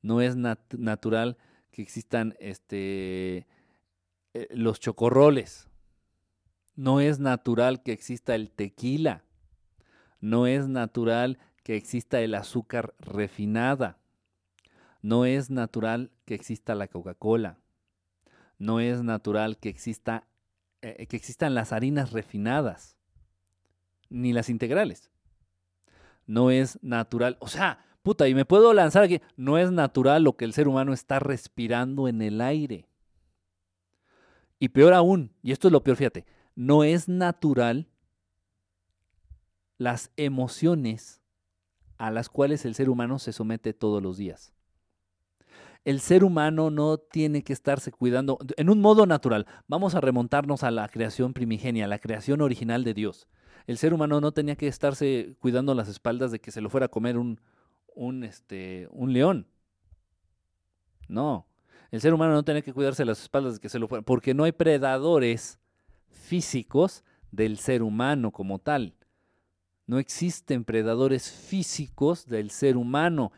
No 0.00 0.20
es 0.20 0.36
natural 0.36 1.36
que 1.72 1.82
existan 1.82 2.36
este, 2.38 3.48
eh, 4.32 4.48
los 4.50 4.78
chocorroles. 4.78 5.68
No 6.76 7.00
es 7.00 7.18
natural 7.18 7.82
que 7.82 7.90
exista 7.90 8.36
el 8.36 8.52
tequila. 8.52 9.24
No 10.20 10.46
es 10.46 10.68
natural 10.68 11.40
que 11.64 11.74
exista 11.74 12.20
el 12.20 12.36
azúcar 12.36 12.94
refinada. 13.00 13.98
No 15.02 15.24
es 15.24 15.50
natural 15.50 16.12
que 16.26 16.36
exista 16.36 16.76
la 16.76 16.86
Coca-Cola. 16.86 17.58
No 18.56 18.78
es 18.78 19.02
natural 19.02 19.58
que 19.58 19.68
exista 19.68 20.28
eh, 20.80 21.08
que 21.08 21.16
existan 21.16 21.56
las 21.56 21.72
harinas 21.72 22.12
refinadas 22.12 22.94
ni 24.10 24.32
las 24.32 24.48
integrales. 24.48 25.10
No 26.26 26.50
es 26.50 26.78
natural, 26.82 27.36
o 27.40 27.48
sea, 27.48 27.84
Puta, 28.04 28.28
y 28.28 28.34
me 28.34 28.44
puedo 28.44 28.74
lanzar 28.74 29.02
aquí. 29.02 29.22
No 29.34 29.56
es 29.56 29.72
natural 29.72 30.24
lo 30.24 30.36
que 30.36 30.44
el 30.44 30.52
ser 30.52 30.68
humano 30.68 30.92
está 30.92 31.20
respirando 31.20 32.06
en 32.06 32.20
el 32.20 32.42
aire. 32.42 32.86
Y 34.58 34.68
peor 34.68 34.92
aún, 34.92 35.32
y 35.42 35.52
esto 35.52 35.68
es 35.68 35.72
lo 35.72 35.82
peor, 35.82 35.96
fíjate, 35.96 36.26
no 36.54 36.84
es 36.84 37.08
natural 37.08 37.88
las 39.78 40.10
emociones 40.18 41.22
a 41.96 42.10
las 42.10 42.28
cuales 42.28 42.66
el 42.66 42.74
ser 42.74 42.90
humano 42.90 43.18
se 43.18 43.32
somete 43.32 43.72
todos 43.72 44.02
los 44.02 44.18
días. 44.18 44.52
El 45.86 45.98
ser 46.00 46.24
humano 46.24 46.70
no 46.70 46.98
tiene 46.98 47.42
que 47.42 47.54
estarse 47.54 47.90
cuidando 47.90 48.36
en 48.58 48.68
un 48.68 48.82
modo 48.82 49.06
natural. 49.06 49.46
Vamos 49.66 49.94
a 49.94 50.02
remontarnos 50.02 50.62
a 50.62 50.70
la 50.70 50.88
creación 50.88 51.32
primigenia, 51.32 51.86
a 51.86 51.88
la 51.88 51.98
creación 51.98 52.42
original 52.42 52.84
de 52.84 52.92
Dios. 52.92 53.28
El 53.66 53.78
ser 53.78 53.94
humano 53.94 54.20
no 54.20 54.32
tenía 54.32 54.56
que 54.56 54.68
estarse 54.68 55.36
cuidando 55.40 55.74
las 55.74 55.88
espaldas 55.88 56.30
de 56.30 56.40
que 56.40 56.50
se 56.50 56.60
lo 56.60 56.70
fuera 56.70 56.86
a 56.86 56.90
comer 56.90 57.16
un, 57.16 57.40
un, 57.94 58.24
este, 58.24 58.88
un 58.90 59.12
león. 59.12 59.46
No. 61.08 61.46
El 61.90 62.00
ser 62.00 62.12
humano 62.12 62.32
no 62.32 62.44
tiene 62.44 62.62
que 62.62 62.72
cuidarse 62.72 63.04
las 63.04 63.22
espaldas 63.22 63.54
de 63.54 63.60
que 63.60 63.68
se 63.68 63.78
lo 63.78 63.88
fuera, 63.88 64.02
porque 64.02 64.34
no 64.34 64.44
hay 64.44 64.52
predadores 64.52 65.58
físicos 66.10 67.04
del 67.30 67.58
ser 67.58 67.82
humano 67.82 68.32
como 68.32 68.58
tal. 68.58 68.94
No 69.86 69.98
existen 69.98 70.64
predadores 70.64 71.30
físicos 71.30 72.26
del 72.26 72.50
ser 72.50 72.76
humano. 72.76 73.32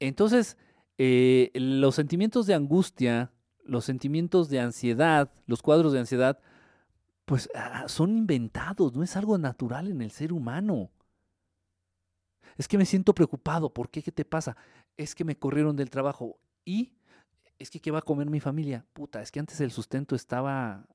Entonces, 0.00 0.56
eh, 0.98 1.50
los 1.54 1.94
sentimientos 1.94 2.46
de 2.46 2.54
angustia, 2.54 3.30
los 3.64 3.84
sentimientos 3.84 4.48
de 4.48 4.60
ansiedad, 4.60 5.30
los 5.46 5.62
cuadros 5.62 5.92
de 5.92 6.00
ansiedad, 6.00 6.40
pues 7.24 7.48
ah, 7.54 7.84
son 7.88 8.18
inventados, 8.18 8.94
no 8.94 9.02
es 9.02 9.16
algo 9.16 9.38
natural 9.38 9.88
en 9.88 10.02
el 10.02 10.10
ser 10.10 10.32
humano. 10.32 10.90
Es 12.56 12.68
que 12.68 12.78
me 12.78 12.84
siento 12.84 13.14
preocupado. 13.14 13.72
¿Por 13.72 13.90
qué? 13.90 14.02
¿Qué 14.02 14.12
te 14.12 14.24
pasa? 14.24 14.56
Es 14.96 15.14
que 15.14 15.24
me 15.24 15.38
corrieron 15.38 15.76
del 15.76 15.90
trabajo. 15.90 16.38
¿Y? 16.64 16.92
Es 17.58 17.70
que 17.70 17.80
¿qué 17.80 17.90
va 17.90 18.00
a 18.00 18.02
comer 18.02 18.28
mi 18.28 18.40
familia? 18.40 18.84
Puta, 18.92 19.22
es 19.22 19.30
que 19.30 19.40
antes 19.40 19.60
el 19.60 19.70
sustento 19.70 20.14
estaba... 20.14 20.86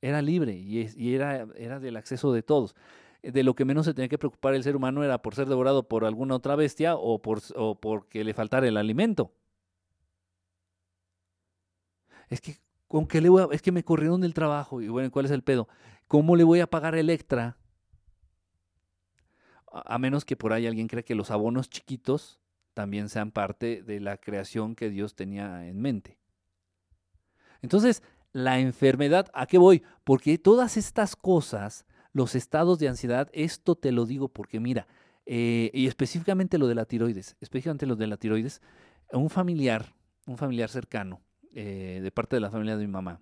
Era 0.00 0.20
libre 0.20 0.54
y, 0.54 1.14
era, 1.14 1.46
era 1.56 1.78
del 1.78 1.96
acceso 1.96 2.32
de 2.32 2.42
todos. 2.42 2.74
De 3.22 3.44
lo 3.44 3.54
que 3.54 3.64
menos 3.64 3.86
se 3.86 3.94
tenía 3.94 4.08
que 4.08 4.18
preocupar 4.18 4.54
el 4.54 4.64
ser 4.64 4.74
humano 4.74 5.04
era 5.04 5.22
por 5.22 5.36
ser 5.36 5.48
devorado 5.48 5.86
por 5.86 6.04
alguna 6.04 6.34
otra 6.34 6.56
bestia 6.56 6.96
o, 6.96 7.22
por, 7.22 7.40
o 7.54 7.76
porque 7.76 8.24
le 8.24 8.34
faltara 8.34 8.66
el 8.66 8.76
alimento. 8.76 9.32
Es 12.28 12.40
que, 12.40 12.56
¿con 12.92 13.06
qué 13.06 13.22
le 13.22 13.30
voy 13.30 13.40
a, 13.40 13.48
es 13.52 13.62
que 13.62 13.72
me 13.72 13.84
corrieron 13.84 14.20
del 14.20 14.34
trabajo 14.34 14.82
y 14.82 14.88
bueno, 14.88 15.10
¿cuál 15.10 15.24
es 15.24 15.30
el 15.30 15.42
pedo? 15.42 15.66
¿Cómo 16.08 16.36
le 16.36 16.44
voy 16.44 16.60
a 16.60 16.66
pagar 16.66 16.94
Electra 16.94 17.56
a 19.72 19.96
menos 19.96 20.26
que 20.26 20.36
por 20.36 20.52
ahí 20.52 20.66
alguien 20.66 20.88
crea 20.88 21.02
que 21.02 21.14
los 21.14 21.30
abonos 21.30 21.70
chiquitos 21.70 22.38
también 22.74 23.08
sean 23.08 23.30
parte 23.30 23.82
de 23.82 23.98
la 23.98 24.18
creación 24.18 24.74
que 24.74 24.90
Dios 24.90 25.14
tenía 25.14 25.66
en 25.66 25.80
mente. 25.80 26.18
Entonces, 27.62 28.02
la 28.34 28.60
enfermedad, 28.60 29.30
¿a 29.32 29.46
qué 29.46 29.56
voy? 29.56 29.82
Porque 30.04 30.36
todas 30.36 30.76
estas 30.76 31.16
cosas, 31.16 31.86
los 32.12 32.34
estados 32.34 32.78
de 32.78 32.88
ansiedad, 32.88 33.30
esto 33.32 33.74
te 33.74 33.90
lo 33.90 34.04
digo 34.04 34.28
porque 34.28 34.60
mira, 34.60 34.86
eh, 35.24 35.70
y 35.72 35.86
específicamente 35.86 36.58
lo 36.58 36.66
de 36.66 36.74
la 36.74 36.84
tiroides, 36.84 37.36
específicamente 37.40 37.86
lo 37.86 37.96
de 37.96 38.06
la 38.06 38.18
tiroides, 38.18 38.60
un 39.12 39.30
familiar, 39.30 39.94
un 40.26 40.36
familiar 40.36 40.68
cercano, 40.68 41.22
eh, 41.54 42.00
de 42.02 42.10
parte 42.10 42.36
de 42.36 42.40
la 42.40 42.50
familia 42.50 42.76
de 42.76 42.86
mi 42.86 42.92
mamá, 42.92 43.20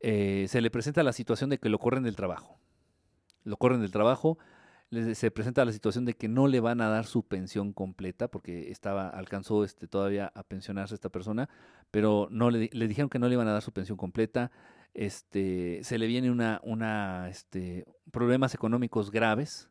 eh, 0.00 0.46
se 0.48 0.60
le 0.60 0.70
presenta 0.70 1.02
la 1.02 1.12
situación 1.12 1.50
de 1.50 1.58
que 1.58 1.68
lo 1.68 1.78
corren 1.78 2.02
del 2.02 2.16
trabajo. 2.16 2.58
Lo 3.44 3.56
corren 3.56 3.80
del 3.80 3.90
trabajo, 3.90 4.38
se 5.14 5.30
presenta 5.30 5.64
la 5.64 5.72
situación 5.72 6.04
de 6.04 6.14
que 6.14 6.26
no 6.26 6.48
le 6.48 6.58
van 6.58 6.80
a 6.80 6.88
dar 6.88 7.06
su 7.06 7.22
pensión 7.22 7.72
completa 7.72 8.28
porque 8.28 8.72
estaba 8.72 9.08
alcanzó 9.08 9.62
este 9.62 9.86
todavía 9.86 10.32
a 10.34 10.42
pensionarse 10.42 10.94
esta 10.94 11.10
persona, 11.10 11.48
pero 11.92 12.26
no 12.30 12.50
le, 12.50 12.68
dijeron 12.68 13.08
que 13.08 13.20
no 13.20 13.28
le 13.28 13.34
iban 13.34 13.46
a 13.46 13.52
dar 13.52 13.62
su 13.62 13.72
pensión 13.72 13.96
completa. 13.96 14.50
Este, 14.92 15.80
se 15.84 15.98
le 15.98 16.08
viene 16.08 16.30
una 16.32 16.60
una 16.64 17.28
este 17.28 17.86
problemas 18.10 18.54
económicos 18.54 19.12
graves, 19.12 19.70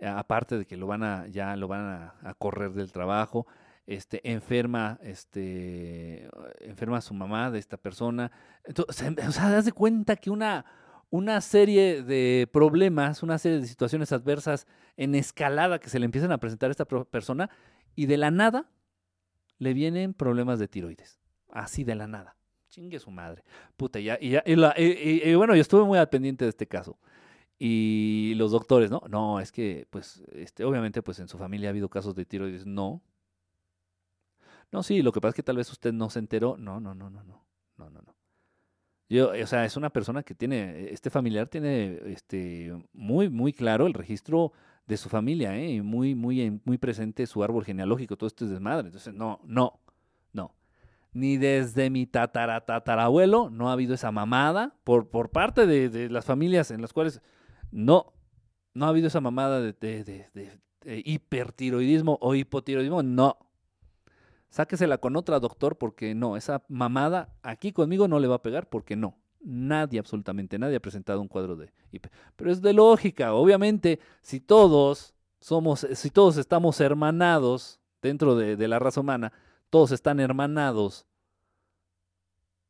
aparte 0.00 0.56
de 0.56 0.66
que 0.66 0.76
lo 0.76 0.86
van 0.86 1.02
a 1.02 1.26
ya 1.26 1.56
lo 1.56 1.66
van 1.66 2.12
a, 2.22 2.34
correr 2.34 2.72
del 2.74 2.92
trabajo. 2.92 3.46
Este, 3.88 4.20
enferma, 4.30 4.98
este, 5.02 6.28
enferma 6.60 7.00
su 7.00 7.14
mamá 7.14 7.50
de 7.50 7.58
esta 7.58 7.78
persona. 7.78 8.30
Entonces, 8.64 9.14
o 9.26 9.32
sea, 9.32 9.48
das 9.48 9.64
de 9.64 9.72
cuenta 9.72 10.14
que 10.16 10.28
una, 10.28 10.66
una 11.08 11.40
serie 11.40 12.02
de 12.02 12.46
problemas, 12.52 13.22
una 13.22 13.38
serie 13.38 13.60
de 13.60 13.66
situaciones 13.66 14.12
adversas 14.12 14.66
en 14.98 15.14
escalada 15.14 15.78
que 15.78 15.88
se 15.88 15.98
le 15.98 16.04
empiezan 16.04 16.32
a 16.32 16.38
presentar 16.38 16.68
a 16.68 16.72
esta 16.72 16.84
persona 16.84 17.48
y 17.96 18.04
de 18.04 18.18
la 18.18 18.30
nada 18.30 18.70
le 19.56 19.72
vienen 19.72 20.12
problemas 20.12 20.58
de 20.58 20.68
tiroides. 20.68 21.18
Así 21.50 21.82
de 21.82 21.94
la 21.94 22.06
nada. 22.06 22.36
Chingue 22.68 22.98
su 22.98 23.10
madre. 23.10 23.42
Puta, 23.78 24.00
ya, 24.00 24.18
y, 24.20 24.36
y, 24.36 25.34
bueno, 25.34 25.54
yo 25.54 25.62
estuve 25.62 25.84
muy 25.84 25.96
al 25.96 26.10
pendiente 26.10 26.44
de 26.44 26.50
este 26.50 26.66
caso. 26.66 26.98
Y 27.58 28.34
los 28.36 28.52
doctores, 28.52 28.90
¿no? 28.90 29.00
No, 29.08 29.40
es 29.40 29.50
que, 29.50 29.86
pues, 29.88 30.22
este, 30.32 30.64
obviamente, 30.64 31.00
pues 31.00 31.20
en 31.20 31.28
su 31.28 31.38
familia 31.38 31.70
ha 31.70 31.72
habido 31.72 31.88
casos 31.88 32.14
de 32.14 32.26
tiroides. 32.26 32.66
No. 32.66 33.02
No, 34.72 34.82
sí, 34.82 35.02
lo 35.02 35.12
que 35.12 35.20
pasa 35.20 35.30
es 35.30 35.34
que 35.36 35.42
tal 35.42 35.56
vez 35.56 35.70
usted 35.70 35.92
no 35.92 36.10
se 36.10 36.18
enteró. 36.18 36.56
No, 36.58 36.80
no, 36.80 36.94
no, 36.94 37.10
no, 37.10 37.22
no. 37.24 37.44
No, 37.76 37.90
no, 37.90 38.02
no. 38.02 38.14
Yo, 39.10 39.30
o 39.30 39.46
sea, 39.46 39.64
es 39.64 39.76
una 39.76 39.88
persona 39.90 40.22
que 40.22 40.34
tiene, 40.34 40.90
este 40.92 41.08
familiar 41.08 41.48
tiene 41.48 41.98
este, 42.06 42.76
muy, 42.92 43.30
muy 43.30 43.54
claro 43.54 43.86
el 43.86 43.94
registro 43.94 44.52
de 44.86 44.98
su 44.98 45.08
familia, 45.08 45.56
¿eh? 45.56 45.80
muy, 45.82 46.14
muy, 46.14 46.60
muy 46.64 46.76
presente 46.78 47.26
su 47.26 47.42
árbol 47.42 47.64
genealógico, 47.64 48.16
todo 48.18 48.26
esto 48.26 48.44
es 48.44 48.50
desmadre. 48.50 48.88
Entonces, 48.88 49.14
no, 49.14 49.40
no, 49.44 49.80
no. 50.32 50.54
Ni 51.12 51.38
desde 51.38 51.88
mi 51.88 52.06
tatara, 52.06 52.66
tatarabuelo 52.66 53.48
no 53.48 53.70
ha 53.70 53.72
habido 53.72 53.94
esa 53.94 54.12
mamada 54.12 54.74
por, 54.84 55.08
por 55.08 55.30
parte 55.30 55.66
de, 55.66 55.88
de 55.88 56.10
las 56.10 56.26
familias 56.26 56.70
en 56.70 56.82
las 56.82 56.92
cuales 56.92 57.22
no, 57.70 58.12
No 58.74 58.86
ha 58.86 58.90
habido 58.90 59.06
esa 59.08 59.20
mamada 59.22 59.60
de- 59.60 59.72
de- 59.72 60.04
de 60.34 61.02
hipertiroidismo 61.06 62.18
o 62.20 62.34
hipotiroidismo. 62.34 63.02
No. 63.02 63.38
Sáquesela 64.50 64.98
con 64.98 65.16
otra 65.16 65.40
doctor 65.40 65.76
porque 65.76 66.14
no. 66.14 66.36
Esa 66.36 66.62
mamada 66.68 67.34
aquí 67.42 67.72
conmigo 67.72 68.08
no 68.08 68.18
le 68.18 68.28
va 68.28 68.36
a 68.36 68.42
pegar 68.42 68.68
porque 68.68 68.96
no. 68.96 69.16
Nadie, 69.40 69.98
absolutamente 70.00 70.58
nadie 70.58 70.76
ha 70.76 70.80
presentado 70.80 71.20
un 71.20 71.28
cuadro 71.28 71.56
de 71.56 71.72
hiper. 71.92 72.10
Pero 72.36 72.50
es 72.50 72.60
de 72.60 72.72
lógica. 72.72 73.34
Obviamente, 73.34 74.00
si 74.22 74.40
todos 74.40 75.14
somos, 75.40 75.86
si 75.94 76.10
todos 76.10 76.36
estamos 76.38 76.80
hermanados 76.80 77.80
dentro 78.02 78.34
de, 78.36 78.56
de 78.56 78.68
la 78.68 78.78
raza 78.78 79.00
humana, 79.00 79.32
todos 79.70 79.92
están 79.92 80.18
hermanados. 80.20 81.06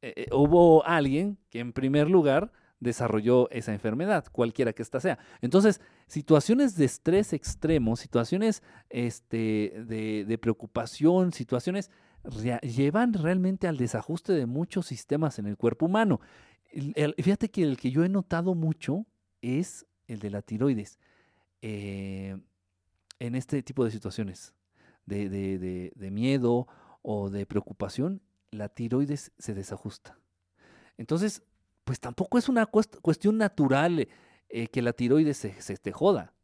eh, 0.03 0.15
eh, 0.17 0.27
hubo 0.33 0.85
alguien 0.87 1.39
que 1.51 1.61
en 1.61 1.73
primer 1.73 2.09
lugar 2.11 2.53
desarrolló 2.81 3.51
esa 3.51 3.73
enfermedad, 3.73 4.25
cualquiera 4.31 4.73
que 4.73 4.83
ésta 4.83 5.01
sea. 5.01 5.19
Entonces, 5.41 5.81
situaciones 6.07 6.77
de 6.77 6.85
estrés 6.85 7.33
extremo, 7.33 7.97
situaciones 7.97 8.63
este, 8.89 9.85
de, 9.87 10.39
preocupación, 10.39 11.33
situaciones 11.33 11.91
llevan 12.63 13.15
realmente 13.15 13.69
al 13.69 13.77
desajuste 13.77 14.33
de 14.33 14.47
muchos 14.47 14.87
sistemas 14.87 15.39
en 15.39 15.47
el 15.47 15.57
cuerpo 15.57 15.87
humano. 15.87 16.21
El- 16.71 17.15
fíjate 17.23 17.51
que 17.51 17.63
el 17.63 17.77
que 17.77 17.91
yo 17.91 18.05
he 18.05 18.09
notado 18.09 18.55
mucho 18.55 19.07
es 19.43 19.87
el 20.07 20.19
de 20.21 20.31
la 20.31 20.43
tiroides 20.43 20.99
eh, 21.63 22.37
en 23.19 23.35
este 23.35 23.63
tipo 23.63 23.85
de 23.85 23.91
situaciones 23.91 24.55
de 25.07 26.11
miedo 26.13 26.69
o 27.03 27.31
de 27.31 27.47
preocupación, 27.47 28.21
la 28.51 28.69
tiroides 28.69 29.33
se 29.39 29.55
desajusta. 29.55 30.19
Entonces, 30.97 31.43
pues 31.89 32.01
tampoco 32.01 32.37
es 32.37 32.51
una 32.51 32.71
cuest- 32.71 33.01
cuestión 33.01 33.39
natural 33.39 34.07
eh, 34.51 34.67
que 34.67 34.83
la 34.83 34.93
tiroides 34.93 35.39
se, 35.39 35.59
se 35.63 35.79
te 35.79 35.91
joda. 35.91 36.35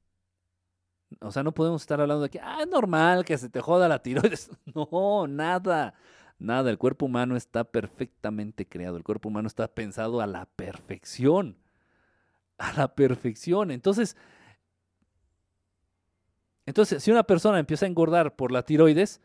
O 1.21 1.31
sea, 1.31 1.43
no 1.43 1.53
podemos 1.53 1.83
estar 1.83 2.01
hablando 2.01 2.23
de 2.23 2.31
que, 2.31 2.41
ah, 2.41 2.61
es 2.63 2.67
normal 2.69 3.27
que 3.27 3.37
se 3.37 3.51
te 3.51 3.61
joda 3.61 3.87
la 3.87 3.99
tiroides. 4.03 4.51
No, 4.75 5.27
nada, 5.29 5.93
nada. 6.39 6.71
El 6.71 6.79
cuerpo 6.79 7.05
humano 7.05 7.37
está 7.37 7.65
perfectamente 7.65 8.67
creado. 8.67 8.97
El 8.97 9.05
cuerpo 9.05 9.29
humano 9.29 9.47
está 9.47 9.69
pensado 9.69 10.23
a 10.23 10.27
la 10.27 10.47
perfección. 10.47 11.59
A 12.57 12.73
la 12.73 12.95
perfección. 12.95 13.71
Entonces, 13.71 14.17
entonces, 16.65 17.03
si 17.03 17.11
una 17.11 17.25
persona 17.25 17.59
empieza 17.59 17.85
a 17.85 17.89
engordar 17.91 18.35
por 18.35 18.51
la 18.51 18.63
tiroides, 18.63 19.21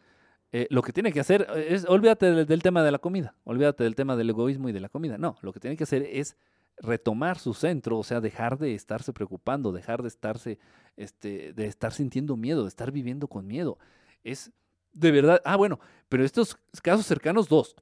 eh, 0.51 0.67
lo 0.69 0.81
que 0.81 0.93
tiene 0.93 1.11
que 1.11 1.19
hacer 1.19 1.47
es, 1.55 1.85
olvídate 1.85 2.45
del, 2.45 2.63
tema 2.63 2.83
de 2.83 2.91
la 2.91 2.99
comida, 2.99 3.35
olvídate 3.43 3.83
del 3.83 3.95
tema 3.95 4.15
del 4.15 4.31
egoísmo 4.31 4.69
y 4.69 4.71
de 4.71 4.79
la 4.79 4.89
comida. 4.89 5.17
No, 5.17 5.37
lo 5.41 5.53
que 5.53 5.59
tiene 5.59 5.77
que 5.77 5.83
hacer 5.83 6.03
es 6.03 6.35
retomar 6.77 7.37
su 7.37 7.53
centro, 7.53 7.97
o 7.97 8.03
sea, 8.03 8.21
dejar 8.21 8.57
de 8.57 8.73
estarse 8.73 9.13
preocupando, 9.13 9.71
dejar 9.71 10.01
de 10.01 10.07
estarse, 10.07 10.57
este, 10.97 11.53
de 11.53 11.65
estar 11.67 11.93
sintiendo 11.93 12.35
miedo, 12.35 12.63
de 12.63 12.69
estar 12.69 12.91
viviendo 12.91 13.27
con 13.27 13.45
miedo. 13.45 13.77
Es 14.23 14.51
de 14.93 15.11
verdad, 15.11 15.41
ah, 15.45 15.55
bueno, 15.55 15.79
pero 16.07 16.23
estos 16.23 16.57
casos 16.81 17.05
cercanos, 17.05 17.47
dos, 17.47 17.75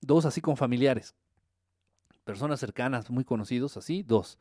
dos 0.00 0.24
así 0.24 0.40
con 0.40 0.56
familiares, 0.56 1.14
personas 2.24 2.60
cercanas, 2.60 3.10
muy 3.10 3.24
conocidos, 3.24 3.76
así, 3.76 4.02
dos. 4.02 4.38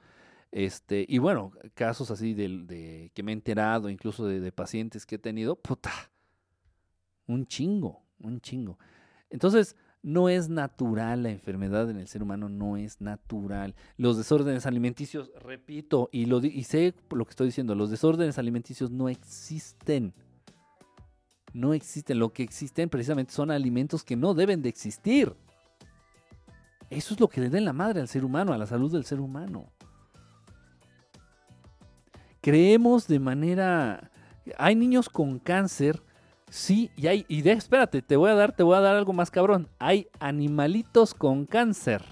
Este, 0.51 1.05
y 1.07 1.17
bueno, 1.17 1.51
casos 1.73 2.11
así 2.11 2.33
del- 2.33 2.67
de, 2.67 3.11
que 3.13 3.23
me 3.23 3.31
he 3.31 3.33
enterado, 3.33 3.89
incluso 3.89 4.25
de, 4.25 4.39
de 4.39 4.51
pacientes 4.51 5.05
que 5.05 5.15
he 5.15 5.19
tenido, 5.19 5.55
puta, 5.55 5.91
un 7.31 7.45
chingo, 7.45 8.03
un 8.19 8.41
chingo. 8.41 8.77
Entonces, 9.29 9.75
no 10.03 10.29
es 10.29 10.49
natural 10.49 11.23
la 11.23 11.29
enfermedad 11.29 11.89
en 11.89 11.97
el 11.97 12.07
ser 12.07 12.23
humano, 12.23 12.49
no 12.49 12.75
es 12.75 13.01
natural. 13.01 13.75
Los 13.97 14.17
desórdenes 14.17 14.65
alimenticios, 14.65 15.31
repito, 15.39 16.09
y, 16.11 16.25
lo, 16.25 16.39
y 16.39 16.63
sé 16.63 16.95
lo 17.11 17.25
que 17.25 17.29
estoy 17.29 17.47
diciendo, 17.47 17.75
los 17.75 17.91
desórdenes 17.91 18.37
alimenticios 18.39 18.89
no 18.89 19.09
existen. 19.09 20.13
No 21.53 21.73
existen. 21.73 22.17
Lo 22.17 22.33
que 22.33 22.43
existen 22.43 22.89
precisamente 22.89 23.33
son 23.33 23.51
alimentos 23.51 24.03
que 24.03 24.15
no 24.15 24.33
deben 24.33 24.61
de 24.61 24.69
existir. 24.69 25.35
Eso 26.89 27.13
es 27.13 27.19
lo 27.19 27.29
que 27.29 27.41
le 27.41 27.49
da 27.49 27.59
la 27.61 27.73
madre 27.73 28.01
al 28.01 28.07
ser 28.07 28.25
humano, 28.25 28.53
a 28.53 28.57
la 28.57 28.65
salud 28.65 28.91
del 28.91 29.05
ser 29.05 29.19
humano. 29.19 29.71
Creemos 32.41 33.07
de 33.07 33.19
manera... 33.19 34.11
Hay 34.57 34.75
niños 34.75 35.07
con 35.07 35.37
cáncer 35.37 36.01
Sí, 36.51 36.91
y 36.97 37.07
hay, 37.07 37.25
y 37.29 37.43
de, 37.43 37.53
espérate, 37.53 38.01
te 38.01 38.17
voy 38.17 38.29
a 38.29 38.35
dar, 38.35 38.53
te 38.53 38.63
voy 38.63 38.75
a 38.75 38.81
dar 38.81 38.97
algo 38.97 39.13
más 39.13 39.31
cabrón. 39.31 39.69
Hay 39.79 40.09
animalitos 40.19 41.13
con 41.13 41.45
cáncer. 41.45 42.03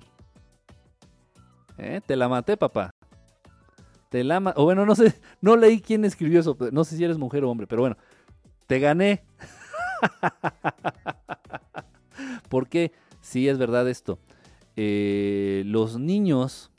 ¿Eh? 1.78 2.00
Te 2.06 2.16
la 2.16 2.30
maté, 2.30 2.56
papá. 2.56 2.90
Te 4.08 4.24
la 4.24 4.40
ma- 4.40 4.54
o 4.56 4.64
bueno, 4.64 4.86
no 4.86 4.96
sé, 4.96 5.20
no 5.42 5.58
leí 5.58 5.82
quién 5.82 6.06
escribió 6.06 6.40
eso, 6.40 6.58
no 6.72 6.86
sé 6.86 6.96
si 6.96 7.04
eres 7.04 7.18
mujer 7.18 7.44
o 7.44 7.52
hombre, 7.52 7.68
pero 7.68 7.82
bueno, 7.82 7.98
te 8.66 8.80
gané. 8.80 9.26
Porque 12.50 12.94
sí 13.20 13.50
es 13.50 13.58
verdad 13.58 13.90
esto. 13.90 14.20
Eh, 14.78 15.64
los 15.66 16.00
niños, 16.00 16.72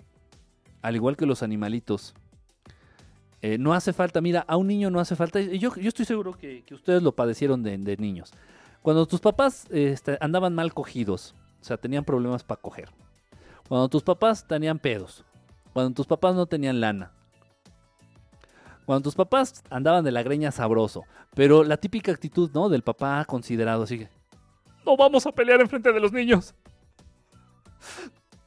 al 0.81 0.97
igual 0.97 1.19
que 1.19 1.27
los 1.27 1.43
animalitos, 1.43 2.15
eh, 3.43 3.57
no 3.59 3.73
hace 3.73 3.93
falta, 3.93 4.21
mira, 4.21 4.45
a 4.47 4.57
un 4.57 4.67
niño 4.67 4.91
no 4.91 5.01
hace 5.01 5.17
falta, 5.17 5.41
yo, 5.41 5.75
yo 5.75 5.89
estoy 5.89 6.05
seguro 6.05 6.33
que, 6.33 6.63
ustedes 6.71 7.03
lo 7.03 7.13
padecieron 7.13 7.63
de, 7.63 7.97
niños. 7.97 8.33
Cuando 8.83 9.07
tus 9.07 9.21
papás 9.21 9.67
este, 9.71 10.19
andaban 10.21 10.55
mal 10.55 10.75
cogidos, 10.75 11.35
o 11.61 11.65
sea, 11.65 11.77
tenían 11.77 12.05
problemas 12.05 12.45
para 12.45 12.61
coger. 12.61 12.91
Cuando 13.69 13.89
tus 13.89 14.03
papás 14.03 14.47
tenían 14.47 14.79
pedos. 14.79 15.25
Cuando 15.73 15.95
tus 15.95 16.07
papás 16.07 16.35
no 16.35 16.47
tenían 16.47 16.81
lana. 16.81 17.13
Cuando 18.85 19.05
tus 19.05 19.15
papás 19.15 19.63
andaban 19.71 20.05
de 20.05 20.11
la 20.11 20.23
greña 20.23 20.51
sabroso. 20.51 21.05
Pero 21.35 21.63
la 21.63 21.77
típica 21.77 22.11
actitud, 22.11 22.51
¿no? 22.53 22.69
Del 22.69 22.83
papá 22.83 23.25
considerado 23.25 23.85
así. 23.85 24.09
No 24.85 24.97
vamos 24.97 25.27
a 25.27 25.33
pelear 25.33 25.61
enfrente 25.61 25.93
de 25.93 26.01
los 26.01 26.13
niños. 26.13 26.55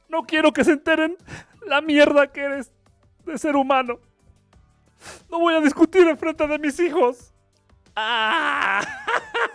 No 0.08 0.22
quiero 0.24 0.52
que 0.52 0.62
se 0.62 0.72
enteren 0.72 1.16
la 1.66 1.80
mierda 1.80 2.30
que 2.30 2.42
eres 2.42 2.72
de 3.24 3.38
ser 3.38 3.56
humano. 3.56 3.98
No 5.30 5.38
voy 5.38 5.54
a 5.54 5.60
discutir 5.60 6.06
enfrente 6.06 6.46
de 6.46 6.58
mis 6.58 6.78
hijos. 6.80 7.32
¡Ah! 7.96 8.82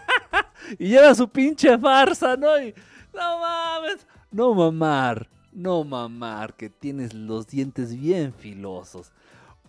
y 0.80 0.88
lleva 0.90 1.14
su 1.16 1.30
pinche 1.30 1.78
farsa, 1.78 2.36
¿no? 2.38 2.62
Y, 2.62 2.74
no 3.14 3.40
mames. 3.40 4.08
No 4.32 4.54
mamar. 4.54 5.30
No 5.52 5.84
mamar, 5.84 6.56
que 6.56 6.70
tienes 6.70 7.14
los 7.14 7.48
dientes 7.48 8.00
bien 8.00 8.34
filosos. 8.34 9.12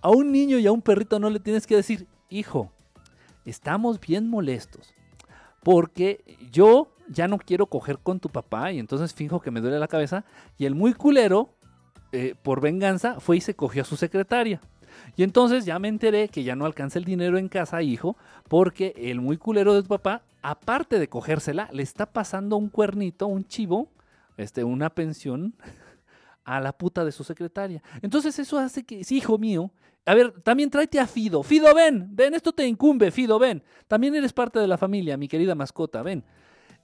A 0.03 0.11
un 0.11 0.31
niño 0.31 0.59
y 0.59 0.67
a 0.67 0.73
un 0.73 0.83
perrito 0.83 1.19
no 1.19 1.31
le 1.31 1.41
tienes 1.41 1.67
que 1.67 1.77
decir, 1.77 2.07
hijo, 2.29 2.71
estamos 3.45 3.99
bien 4.01 4.29
molestos. 4.29 4.95
Porque 5.63 6.23
yo 6.51 6.95
ya 7.09 7.29
no 7.29 7.39
quiero 7.39 7.67
coger 7.67 7.99
con 7.99 8.21
tu 8.21 8.29
papá 8.29 8.73
y 8.73 8.79
entonces 8.79 9.13
finjo 9.13 9.41
que 9.41 9.51
me 9.51 9.61
duele 9.61 9.79
la 9.79 9.89
cabeza. 9.89 10.25
Y 10.59 10.67
el 10.67 10.75
muy 10.75 10.95
culero, 10.95 11.51
eh, 12.13 12.35
por 12.43 12.61
venganza, 12.61 13.21
fue 13.21 13.39
y 13.39 13.41
se 13.41 13.55
cogió 13.55 13.83
a 13.83 13.87
su 13.87 13.97
secretaria. 13.97 14.61
Y 15.17 15.23
entonces 15.23 15.65
ya 15.65 15.79
me 15.79 15.89
enteré 15.89 16.29
que 16.29 16.45
ya 16.45 16.57
no 16.57 16.67
alcanza 16.67 16.99
el 16.99 17.05
dinero 17.05 17.39
en 17.39 17.49
casa, 17.49 17.83
hijo, 17.83 18.17
porque 18.49 18.95
el 18.97 19.21
muy 19.21 19.37
culero 19.37 19.75
de 19.75 19.83
tu 19.83 19.89
papá, 19.89 20.23
aparte 20.43 20.99
de 20.99 21.09
cogérsela, 21.09 21.69
le 21.73 21.83
está 21.83 22.07
pasando 22.07 22.57
un 22.57 22.69
cuernito, 22.69 23.27
un 23.27 23.45
chivo, 23.47 23.89
este, 24.37 24.65
una 24.65 24.91
pensión 24.91 25.55
a 26.45 26.61
la 26.61 26.73
puta 26.73 27.05
de 27.05 27.13
su 27.13 27.25
secretaria. 27.25 27.83
Entonces 28.03 28.39
eso 28.39 28.59
hace 28.59 28.85
que, 28.85 29.05
sí, 29.05 29.19
hijo 29.19 29.39
mío, 29.39 29.71
a 30.07 30.15
ver, 30.15 30.33
también 30.43 30.71
tráete 30.71 30.99
a 30.99 31.07
Fido. 31.07 31.43
Fido, 31.43 31.75
ven, 31.75 32.09
ven, 32.11 32.35
esto 32.35 32.53
te 32.53 32.67
incumbe, 32.67 33.11
Fido, 33.11 33.39
ven. 33.39 33.63
También 33.87 34.15
eres 34.15 34.33
parte 34.33 34.59
de 34.59 34.67
la 34.67 34.79
familia, 34.79 35.17
mi 35.17 35.29
querida 35.29 35.55
mascota, 35.55 36.03
ven. 36.03 36.25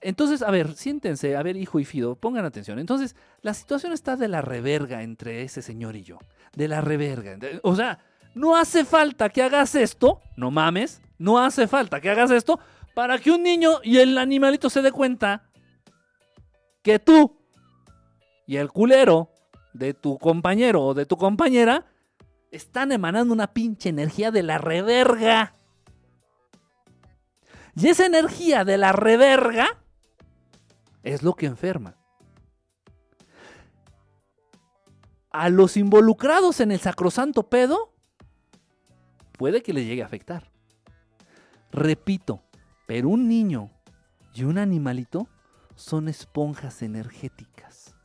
Entonces, 0.01 0.41
a 0.41 0.51
ver, 0.51 0.75
siéntense, 0.75 1.35
a 1.35 1.43
ver, 1.43 1.57
hijo 1.57 1.79
y 1.79 1.85
Fido, 1.85 2.15
pongan 2.15 2.45
atención. 2.45 2.79
Entonces, 2.79 3.15
la 3.41 3.53
situación 3.53 3.93
está 3.93 4.15
de 4.15 4.27
la 4.27 4.41
reverga 4.41 5.03
entre 5.03 5.43
ese 5.43 5.61
señor 5.61 5.95
y 5.95 6.03
yo. 6.03 6.19
De 6.55 6.67
la 6.67 6.81
reverga. 6.81 7.37
O 7.63 7.75
sea, 7.75 7.99
no 8.35 8.55
hace 8.55 8.85
falta 8.85 9.29
que 9.29 9.41
hagas 9.41 9.75
esto, 9.75 10.21
no 10.35 10.51
mames, 10.51 11.01
no 11.17 11.39
hace 11.39 11.67
falta 11.67 11.99
que 11.99 12.09
hagas 12.09 12.31
esto 12.31 12.59
para 12.93 13.17
que 13.17 13.31
un 13.31 13.43
niño 13.43 13.79
y 13.83 13.97
el 13.97 14.17
animalito 14.17 14.69
se 14.69 14.81
dé 14.81 14.91
cuenta 14.91 15.43
que 16.81 16.99
tú 16.99 17.37
y 18.45 18.57
el 18.57 18.71
culero 18.71 19.29
de 19.73 19.93
tu 19.93 20.17
compañero 20.17 20.83
o 20.83 20.93
de 20.93 21.05
tu 21.05 21.17
compañera 21.17 21.85
están 22.51 22.91
emanando 22.91 23.33
una 23.33 23.47
pinche 23.53 23.89
energía 23.89 24.31
de 24.31 24.43
la 24.43 24.57
reverga. 24.57 25.53
Y 27.75 27.87
esa 27.87 28.05
energía 28.05 28.65
de 28.65 28.77
la 28.77 28.91
reverga 28.91 29.67
es 31.07 31.23
lo 31.23 31.33
que 31.33 31.45
enferma. 31.45 31.95
A 35.31 35.49
los 35.49 35.77
involucrados 35.77 36.59
en 36.59 36.71
el 36.71 36.79
sacrosanto 36.79 37.49
pedo, 37.49 37.93
puede 39.33 39.61
que 39.61 39.73
les 39.73 39.85
llegue 39.85 40.03
a 40.03 40.05
afectar. 40.05 40.51
Repito, 41.71 42.43
pero 42.87 43.09
un 43.09 43.27
niño 43.27 43.69
y 44.33 44.43
un 44.43 44.57
animalito 44.57 45.27
son 45.75 46.07
esponjas 46.07 46.81
energéticas. 46.81 47.95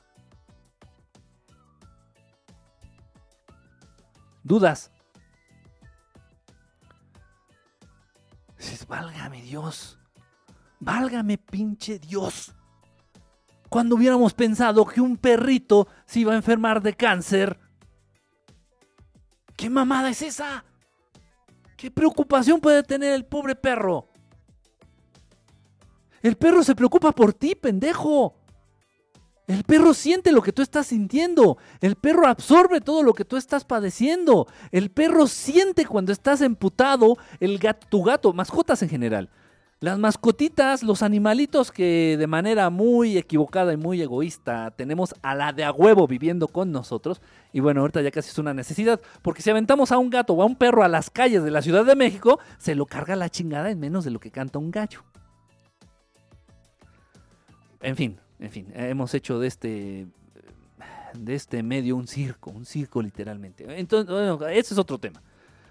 ¿Dudas? 4.42 4.90
Válgame 8.92 9.40
Dios. 9.40 9.98
Válgame 10.78 11.38
pinche 11.38 11.98
Dios. 11.98 12.52
Cuando 13.72 13.96
hubiéramos 13.96 14.34
pensado 14.34 14.84
que 14.84 15.00
un 15.00 15.16
perrito 15.16 15.88
se 16.04 16.20
iba 16.20 16.34
a 16.34 16.36
enfermar 16.36 16.82
de 16.82 16.92
cáncer. 16.92 17.58
¿Qué 19.56 19.70
mamada 19.70 20.10
es 20.10 20.20
esa? 20.20 20.62
¿Qué 21.78 21.90
preocupación 21.90 22.60
puede 22.60 22.82
tener 22.82 23.14
el 23.14 23.24
pobre 23.24 23.56
perro? 23.56 24.10
El 26.20 26.36
perro 26.36 26.62
se 26.62 26.74
preocupa 26.74 27.12
por 27.12 27.32
ti, 27.32 27.54
pendejo. 27.54 28.34
El 29.46 29.64
perro 29.64 29.94
siente 29.94 30.32
lo 30.32 30.42
que 30.42 30.52
tú 30.52 30.60
estás 30.60 30.88
sintiendo. 30.88 31.56
El 31.80 31.96
perro 31.96 32.26
absorbe 32.26 32.82
todo 32.82 33.02
lo 33.02 33.14
que 33.14 33.24
tú 33.24 33.38
estás 33.38 33.64
padeciendo. 33.64 34.48
El 34.70 34.90
perro 34.90 35.26
siente 35.26 35.86
cuando 35.86 36.12
estás 36.12 36.42
emputado. 36.42 37.16
El 37.40 37.56
gato, 37.56 37.86
tu 37.88 38.02
gato, 38.02 38.34
mascotas 38.34 38.82
en 38.82 38.90
general. 38.90 39.30
Las 39.82 39.98
mascotitas, 39.98 40.84
los 40.84 41.02
animalitos 41.02 41.72
que 41.72 42.14
de 42.16 42.28
manera 42.28 42.70
muy 42.70 43.18
equivocada 43.18 43.72
y 43.72 43.76
muy 43.76 44.00
egoísta 44.00 44.70
tenemos 44.70 45.12
a 45.22 45.34
la 45.34 45.52
de 45.52 45.64
a 45.64 45.72
huevo 45.72 46.06
viviendo 46.06 46.46
con 46.46 46.70
nosotros. 46.70 47.20
Y 47.52 47.58
bueno, 47.58 47.80
ahorita 47.80 48.00
ya 48.00 48.12
casi 48.12 48.30
es 48.30 48.38
una 48.38 48.54
necesidad, 48.54 49.00
porque 49.22 49.42
si 49.42 49.50
aventamos 49.50 49.90
a 49.90 49.98
un 49.98 50.08
gato 50.08 50.34
o 50.34 50.42
a 50.42 50.46
un 50.46 50.54
perro 50.54 50.84
a 50.84 50.88
las 50.88 51.10
calles 51.10 51.42
de 51.42 51.50
la 51.50 51.62
Ciudad 51.62 51.84
de 51.84 51.96
México, 51.96 52.38
se 52.58 52.76
lo 52.76 52.86
carga 52.86 53.16
la 53.16 53.28
chingada 53.28 53.72
en 53.72 53.80
menos 53.80 54.04
de 54.04 54.12
lo 54.12 54.20
que 54.20 54.30
canta 54.30 54.60
un 54.60 54.70
gallo. 54.70 55.02
En 57.80 57.96
fin, 57.96 58.20
en 58.38 58.50
fin, 58.52 58.68
hemos 58.76 59.12
hecho 59.14 59.40
de 59.40 59.48
este 59.48 60.06
de 61.14 61.34
este 61.34 61.64
medio 61.64 61.96
un 61.96 62.06
circo, 62.06 62.52
un 62.52 62.66
circo 62.66 63.02
literalmente. 63.02 63.66
Entonces, 63.80 64.08
bueno, 64.08 64.46
ese 64.46 64.74
es 64.74 64.78
otro 64.78 64.98
tema. 64.98 65.20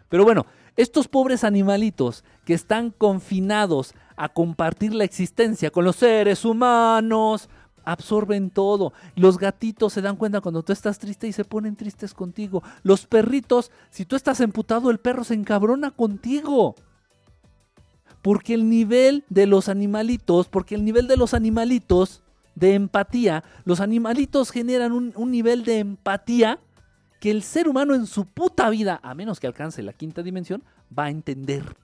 Pero 0.10 0.26
bueno, 0.26 0.46
estos 0.78 1.08
pobres 1.08 1.44
animalitos 1.44 2.24
que 2.46 2.54
están 2.54 2.92
confinados 2.92 3.94
a 4.16 4.30
compartir 4.30 4.94
la 4.94 5.04
existencia 5.04 5.72
con 5.72 5.86
los 5.86 5.98
seres 5.98 6.46
humanos, 6.46 7.50
absorben 7.84 8.50
todo. 8.50 8.94
Los 9.16 9.38
gatitos 9.38 9.94
se 9.94 10.02
dan 10.02 10.16
cuenta 10.16 10.42
cuando 10.42 10.64
tú 10.64 10.74
estás 10.74 11.00
triste 11.00 11.28
y 11.28 11.34
se 11.34 11.46
ponen 11.46 11.76
tristes 11.76 12.14
contigo. 12.14 12.64
Los 12.84 13.06
perritos, 13.06 13.72
si 13.90 14.06
tú 14.06 14.16
estás 14.16 14.40
emputado, 14.40 14.90
el 14.90 15.00
perro 15.00 15.24
se 15.24 15.34
encabrona 15.34 15.92
contigo. 15.92 16.76
Porque 18.22 18.54
el 18.54 18.70
nivel 18.70 19.26
de 19.30 19.48
los 19.48 19.68
animalitos, 19.68 20.48
porque 20.48 20.76
el 20.76 20.86
nivel 20.86 21.08
de 21.08 21.18
los 21.18 21.34
animalitos 21.34 22.22
de 22.54 22.76
empatía, 22.76 23.44
los 23.66 23.80
animalitos 23.80 24.52
generan 24.52 24.92
un, 24.92 25.14
un 25.16 25.32
nivel 25.32 25.64
de 25.64 25.80
empatía 25.80 26.60
que 27.22 27.30
el 27.30 27.44
ser 27.44 27.68
humano 27.68 27.94
en 27.94 28.08
su 28.08 28.26
puta 28.26 28.68
vida, 28.72 29.00
a 29.04 29.14
menos 29.14 29.40
que 29.40 29.46
alcance 29.46 29.84
la 29.84 29.94
quinta 29.94 30.24
dimensión, 30.24 30.64
va 30.98 31.06
a 31.06 31.10
entender. 31.12 31.78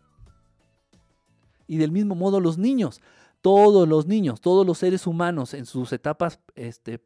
Y 1.68 1.78
del 1.78 1.92
mismo 1.92 2.16
modo 2.16 2.40
los 2.40 2.58
niños, 2.58 3.02
todos 3.42 3.88
los 3.88 4.08
niños, 4.08 4.42
todos 4.42 4.66
los 4.66 4.80
seres 4.80 5.06
humanos 5.06 5.54
en 5.54 5.68
sus 5.68 5.94
etapas 5.94 6.40
este, 6.56 7.06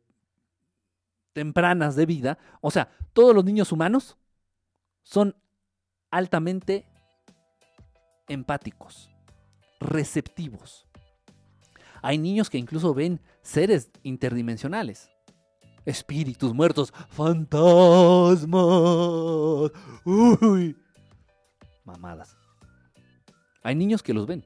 tempranas 1.33 1.97
de 1.97 2.05
vida, 2.05 2.37
o 2.61 2.71
sea, 2.71 2.89
todos 3.11 3.35
los 3.35 3.43
niños 3.43 3.73
humanos 3.73 4.15
son 5.03 5.35
altamente 6.09 6.85
empáticos, 8.29 9.09
receptivos. 9.81 10.87
Hay 12.01 12.17
niños 12.17 12.49
que 12.49 12.57
incluso 12.57 12.93
ven 12.93 13.19
seres 13.41 13.91
interdimensionales 14.03 15.10
espíritus 15.85 16.53
muertos, 16.53 16.93
fantasmas. 17.09 18.51
Uy. 20.05 20.75
Mamadas. 21.85 22.37
Hay 23.63 23.75
niños 23.75 24.03
que 24.03 24.13
los 24.13 24.27
ven. 24.27 24.45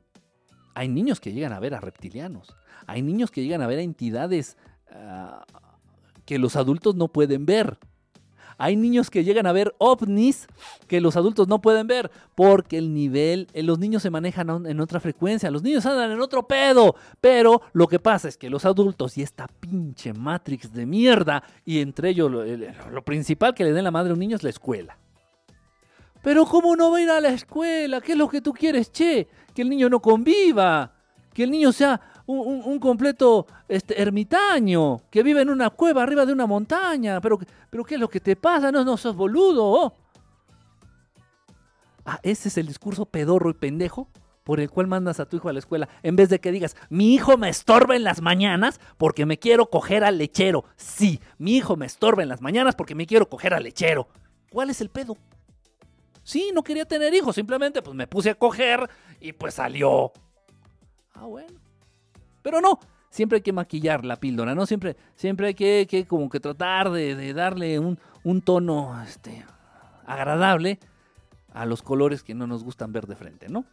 Hay 0.74 0.90
niños 0.90 1.20
que 1.20 1.32
llegan 1.32 1.54
a 1.54 1.60
ver 1.60 1.74
a 1.74 1.80
reptilianos. 1.80 2.56
Hay 2.88 3.02
niños 3.02 3.32
que 3.32 3.42
llegan 3.44 3.62
a 3.62 3.68
ver 3.68 3.80
a 3.80 3.84
entidades 3.84 4.58
ah, 4.92 5.46
que 6.26 6.38
los 6.38 6.56
adultos 6.56 6.96
no 6.96 7.08
pueden 7.08 7.46
ver. 7.46 7.78
Hay 8.58 8.76
niños 8.76 9.10
que 9.10 9.24
llegan 9.24 9.48
a 9.48 9.52
ver 9.52 9.76
ovnis 9.78 10.48
que 10.88 11.02
los 11.02 11.16
adultos 11.18 11.48
no 11.48 11.62
pueden 11.62 11.88
ver 11.88 12.10
porque 12.36 12.78
el 12.78 12.94
nivel, 12.94 13.48
eh, 13.54 13.64
los 13.64 13.80
niños 13.80 14.02
se 14.02 14.10
manejan 14.10 14.66
en 14.66 14.80
otra 14.80 15.00
frecuencia, 15.00 15.52
los 15.52 15.64
niños 15.64 15.86
andan 15.86 16.12
en 16.12 16.22
otro 16.22 16.48
pedo, 16.48 16.96
pero 17.20 17.62
lo 17.74 17.88
que 17.88 18.00
pasa 18.00 18.28
es 18.28 18.38
que 18.38 18.50
los 18.50 18.66
adultos 18.66 19.18
y 19.18 19.24
esta 19.24 19.48
pinche 19.48 20.14
Matrix 20.14 20.72
de 20.74 20.86
mierda 20.86 21.44
y 21.66 21.80
entre 21.80 22.10
ellos 22.10 22.32
lo, 22.32 23.06
principal 23.06 23.54
que 23.54 23.64
le 23.64 23.74
den 23.74 23.84
la 23.84 23.92
madre 23.92 24.12
a 24.12 24.14
un 24.14 24.20
niño 24.20 24.36
es 24.36 24.44
la 24.44 24.50
escuela. 24.50 24.98
Pero 26.24 26.46
¿cómo 26.46 26.76
no 26.76 26.92
va 26.92 26.98
a 26.98 27.02
ir 27.02 27.10
a 27.10 27.22
la 27.22 27.30
escuela? 27.30 28.02
¿Qué 28.02 28.14
es 28.14 28.18
lo 28.18 28.28
que 28.28 28.42
tú 28.42 28.52
quieres, 28.52 28.92
che? 28.92 29.28
Que 29.54 29.62
el 29.62 29.70
niño 29.70 29.90
no 29.90 30.02
conviva, 30.02 30.92
que 31.34 31.44
el 31.44 31.52
niño 31.52 31.72
sea 31.72 32.02
un, 32.28 32.80
completo 32.80 33.46
este, 33.68 34.02
ermitaño 34.02 35.02
que 35.10 35.24
vive 35.24 35.42
en 35.42 35.50
una 35.50 35.70
cueva 35.70 36.04
arriba 36.04 36.26
de 36.26 36.34
una 36.34 36.46
montaña. 36.46 37.22
Pero, 37.22 37.40
pero 37.70 37.84
¿qué 37.84 37.96
es 37.96 38.02
lo 38.02 38.10
que 38.10 38.20
te 38.20 38.36
pasa? 38.36 38.72
No, 38.72 38.84
no 38.84 38.98
sos 38.98 39.16
boludo. 39.16 39.94
Ah, 42.06 42.20
ese 42.24 42.50
es 42.50 42.58
el 42.58 42.68
discurso 42.68 43.06
pedorro 43.06 43.50
y 43.50 43.54
pendejo 43.54 44.10
por 44.46 44.60
el 44.60 44.70
cual 44.70 44.86
mandas 44.86 45.20
a 45.20 45.26
tu 45.26 45.38
hijo 45.38 45.50
a 45.50 45.54
la 45.54 45.60
escuela, 45.60 45.90
en 46.04 46.16
vez 46.16 46.30
de 46.30 46.40
que 46.40 46.52
digas, 46.52 46.78
mi 46.90 47.16
hijo 47.16 47.36
me 47.36 47.50
estorba 47.50 47.96
en 47.96 48.04
las 48.04 48.22
mañanas 48.22 48.80
porque 48.98 49.26
me 49.26 49.40
quiero 49.40 49.72
coger 49.72 50.04
al 50.04 50.20
lechero. 50.20 50.66
Sí, 50.76 51.20
mi 51.40 51.56
hijo 51.58 51.76
me 51.76 51.88
estorba 51.88 52.22
en 52.22 52.30
las 52.30 52.42
mañanas 52.42 52.76
porque 52.76 52.94
me 52.94 53.08
quiero 53.08 53.28
coger 53.28 53.56
al 53.56 53.64
lechero. 53.64 54.08
¿Cuál 54.52 54.70
es 54.70 54.82
el 54.82 54.90
pedo? 54.90 55.18
Sí, 56.22 56.52
no 56.54 56.64
quería 56.64 56.86
tener 56.86 57.12
hijos, 57.16 57.36
simplemente 57.36 57.82
pues 57.82 57.96
me 57.96 58.06
puse 58.06 58.30
a 58.30 58.36
coger 58.36 58.88
y 59.20 59.34
pues 59.34 59.56
salió. 59.56 60.12
Ah, 61.14 61.26
bueno. 61.26 61.65
Pero 62.46 62.62
no, 62.62 62.80
siempre 63.10 63.38
hay 63.38 63.42
que 63.42 63.52
maquillar 63.52 64.06
la 64.06 64.18
píldora, 64.18 64.54
¿no? 64.54 64.68
Siempre, 64.68 64.96
siempre 65.16 65.48
hay 65.48 65.56
que, 65.56 66.06
como 66.08 66.30
que 66.30 66.40
tratar 66.40 66.92
de, 66.92 67.34
darle 67.34 67.80
un, 67.80 67.98
tono 68.44 69.02
este, 69.02 69.44
agradable 70.06 70.78
a 71.56 71.66
los 71.66 71.82
colores 71.82 72.22
que 72.22 72.36
no 72.36 72.46
nos 72.46 72.64
gustan 72.64 72.92
ver 72.92 73.08
de 73.08 73.16
frente, 73.16 73.50
¿no? 73.50 73.66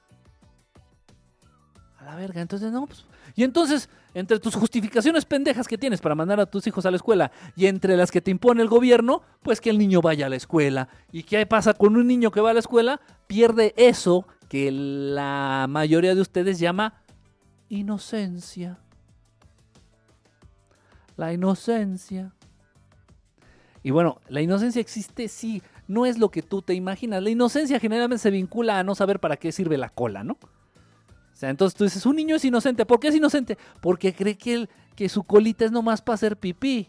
A 1.98 2.04
la 2.04 2.16
verga, 2.16 2.40
entonces 2.40 2.72
no, 2.72 2.86
pues. 2.86 3.04
Y 3.36 3.44
entonces, 3.44 3.90
entre 4.14 4.40
tus 4.40 4.54
justificaciones 4.54 5.26
pendejas 5.26 5.68
que 5.68 5.76
tienes 5.76 6.00
para 6.00 6.14
mandar 6.14 6.40
a 6.40 6.46
tus 6.46 6.66
hijos 6.66 6.86
a 6.86 6.90
la 6.90 6.96
escuela 6.96 7.30
y 7.54 7.66
entre 7.66 7.94
las 7.98 8.10
que 8.10 8.22
te 8.22 8.30
impone 8.30 8.62
el 8.62 8.68
gobierno, 8.68 9.20
pues 9.42 9.60
que 9.60 9.68
el 9.68 9.76
niño 9.76 10.00
vaya 10.00 10.24
a 10.24 10.28
la 10.30 10.36
escuela. 10.36 10.88
¿Y 11.12 11.24
qué 11.24 11.44
pasa 11.44 11.74
con 11.74 11.94
un 11.94 12.06
niño 12.06 12.30
que 12.30 12.40
va 12.40 12.52
a 12.52 12.54
la 12.54 12.60
escuela? 12.60 13.02
Pierde 13.26 13.74
eso 13.76 14.26
que 14.48 14.70
la 14.70 15.66
mayoría 15.68 16.14
de 16.14 16.22
ustedes 16.22 16.58
llama 16.58 17.01
inocencia. 17.76 18.78
La 21.16 21.32
inocencia. 21.32 22.32
Y 23.82 23.90
bueno, 23.90 24.20
la 24.28 24.40
inocencia 24.40 24.80
existe, 24.80 25.28
sí, 25.28 25.62
no 25.88 26.06
es 26.06 26.18
lo 26.18 26.30
que 26.30 26.42
tú 26.42 26.62
te 26.62 26.74
imaginas. 26.74 27.22
La 27.22 27.30
inocencia 27.30 27.80
generalmente 27.80 28.22
se 28.22 28.30
vincula 28.30 28.78
a 28.78 28.84
no 28.84 28.94
saber 28.94 29.18
para 29.20 29.36
qué 29.36 29.52
sirve 29.52 29.78
la 29.78 29.88
cola, 29.88 30.22
¿no? 30.22 30.34
O 30.34 31.34
sea, 31.34 31.50
entonces 31.50 31.76
tú 31.76 31.84
dices, 31.84 32.04
un 32.06 32.16
niño 32.16 32.36
es 32.36 32.44
inocente. 32.44 32.84
¿Por 32.86 33.00
qué 33.00 33.08
es 33.08 33.14
inocente? 33.14 33.56
Porque 33.80 34.14
cree 34.14 34.36
que, 34.36 34.68
que 34.94 35.08
su 35.08 35.24
colita 35.24 35.64
es 35.64 35.72
nomás 35.72 36.02
para 36.02 36.14
hacer 36.14 36.36
pipí. 36.36 36.88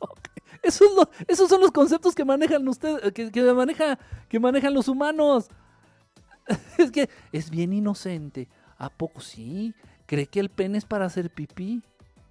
Esos, 0.62 1.48
son 1.48 1.60
los 1.60 1.70
conceptos 1.70 2.14
que 2.14 2.24
manejan 2.24 2.66
ustedes, 2.66 3.12
que, 3.12 3.30
que, 3.30 3.52
maneja, 3.52 3.98
que 4.28 4.40
manejan 4.40 4.74
los 4.74 4.88
humanos. 4.88 5.48
es 6.78 6.90
que 6.90 7.08
es 7.30 7.50
bien 7.50 7.72
inocente. 7.72 8.48
¿A 8.80 8.88
poco 8.88 9.20
sí? 9.20 9.74
¿Cree 10.06 10.26
que 10.26 10.40
el 10.40 10.48
pene 10.48 10.78
es 10.78 10.86
para 10.86 11.04
hacer 11.04 11.28
pipí? 11.28 11.82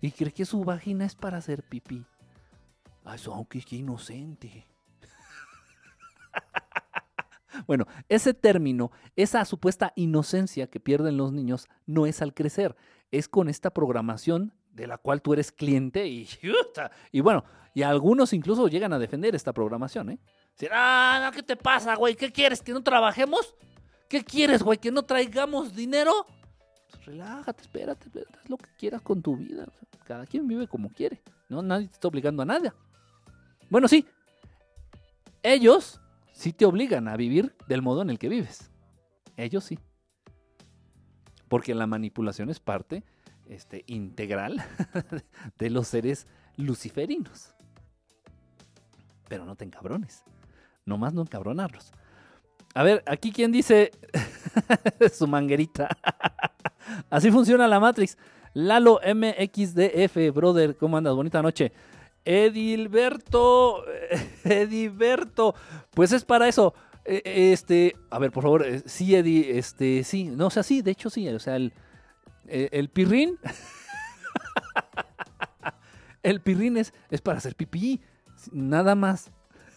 ¿Y 0.02 0.10
cree 0.10 0.32
que 0.32 0.46
su 0.46 0.64
vagina 0.64 1.06
es 1.06 1.14
para 1.14 1.38
hacer 1.38 1.62
pipí? 1.62 2.04
Ay, 3.06 3.18
eso, 3.18 3.36
aunque 3.36 3.62
qué 3.62 3.76
inocente. 3.76 4.66
bueno, 7.68 7.86
ese 8.10 8.34
término, 8.34 8.92
esa 9.16 9.46
supuesta 9.46 9.94
inocencia 9.96 10.66
que 10.66 10.80
pierden 10.80 11.18
los 11.18 11.32
niños, 11.32 11.68
no 11.86 12.08
es 12.08 12.20
al 12.24 12.34
crecer, 12.34 12.76
es 13.12 13.30
con 13.30 13.48
esta 13.48 13.70
programación 13.70 14.52
de 14.72 14.88
la 14.88 14.98
cual 14.98 15.22
tú 15.22 15.34
eres 15.34 15.52
cliente 15.52 16.08
y, 16.08 16.28
y 17.12 17.20
bueno, 17.20 17.46
y 17.76 17.84
algunos 17.84 18.34
incluso 18.34 18.68
llegan 18.70 18.92
a 18.92 18.98
defender 18.98 19.36
esta 19.36 19.54
programación, 19.54 20.10
¿eh? 20.10 20.20
ah, 20.72 21.30
¿qué 21.32 21.44
te 21.44 21.56
pasa, 21.56 21.94
güey? 21.94 22.16
¿Qué 22.16 22.32
quieres? 22.32 22.64
¿Que 22.64 22.74
no 22.74 22.82
trabajemos? 22.82 23.54
¿Qué 24.08 24.24
quieres, 24.24 24.64
güey? 24.64 24.80
¿Que 24.80 24.92
no 24.92 25.04
traigamos 25.04 25.76
dinero? 25.76 26.26
Relájate, 27.10 27.64
espérate, 27.64 28.06
haz 28.40 28.50
lo 28.50 28.58
que 28.58 28.70
quieras 28.78 29.02
con 29.02 29.22
tu 29.22 29.36
vida. 29.36 29.66
cada 30.04 30.26
quien 30.26 30.48
vive 30.48 30.68
como 30.68 30.90
quiere, 30.90 31.22
¿no? 31.50 31.62
Nadie 31.62 31.88
te 31.88 31.94
está 31.94 32.08
obligando 32.08 32.44
a 32.44 32.46
nada. 32.46 32.76
Bueno, 33.70 33.88
sí, 33.88 34.06
ellos 35.42 36.00
sí 36.32 36.54
te 36.54 36.66
obligan 36.66 37.08
a 37.08 37.18
vivir 37.18 37.56
del 37.68 37.82
modo 37.82 38.04
en 38.04 38.10
el 38.10 38.20
que 38.20 38.30
vives. 38.30 38.72
Ellos 39.38 39.64
sí. 39.64 39.80
Porque 41.48 41.74
la 41.74 41.88
manipulación 41.88 42.50
es 42.50 42.60
parte 42.60 43.04
este, 43.48 43.84
integral 43.88 44.64
de 45.58 45.70
los 45.72 45.88
seres 45.88 46.28
luciferinos. 46.58 47.56
Pero 49.28 49.46
no 49.46 49.56
te 49.56 49.66
encabrones. 49.66 50.24
Nomás 50.86 51.14
no 51.14 51.22
encabronarlos. 51.22 51.92
A 52.76 52.84
ver, 52.84 53.04
aquí 53.08 53.32
quién 53.32 53.52
dice 53.52 53.92
su 55.12 55.28
manguerita. 55.28 55.90
Así 57.10 57.32
funciona 57.32 57.68
la 57.68 57.80
Matrix. 57.80 58.18
Lalo 58.54 59.00
MXDF, 59.04 60.34
brother, 60.34 60.76
¿cómo 60.76 60.98
andas? 60.98 61.16
Bonita 61.16 61.42
noche. 61.42 61.72
Edilberto, 62.26 63.84
Edilberto, 64.44 65.56
pues 65.92 66.12
es 66.12 66.26
para 66.26 66.48
eso. 66.48 66.74
E, 67.06 67.52
este, 67.54 67.96
a 68.10 68.20
ver, 68.20 68.32
por 68.32 68.44
favor, 68.44 68.66
eh, 68.66 68.82
sí, 68.86 69.16
Edi, 69.16 69.46
este, 69.50 70.04
sí, 70.04 70.26
no, 70.26 70.48
o 70.48 70.50
sea, 70.50 70.64
sí, 70.64 70.82
de 70.82 70.92
hecho 70.92 71.10
sí, 71.10 71.30
o 71.30 71.40
sea, 71.40 71.56
el, 71.56 71.72
eh, 72.48 72.68
el 72.72 72.90
pirrín, 72.90 73.40
el 76.24 76.42
pirrín 76.42 76.76
es, 76.78 76.94
es 77.10 77.22
para 77.22 77.40
hacer 77.40 77.56
pipí, 77.56 78.02
nada 78.52 78.96
más. 78.96 79.32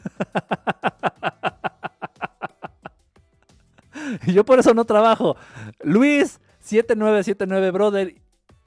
yo 4.26 4.44
por 4.44 4.59
eso 4.59 4.74
no 4.74 4.84
trabajo. 4.84 5.36
Luis, 5.82 6.40
7979, 6.62 7.70
brother. 7.70 8.14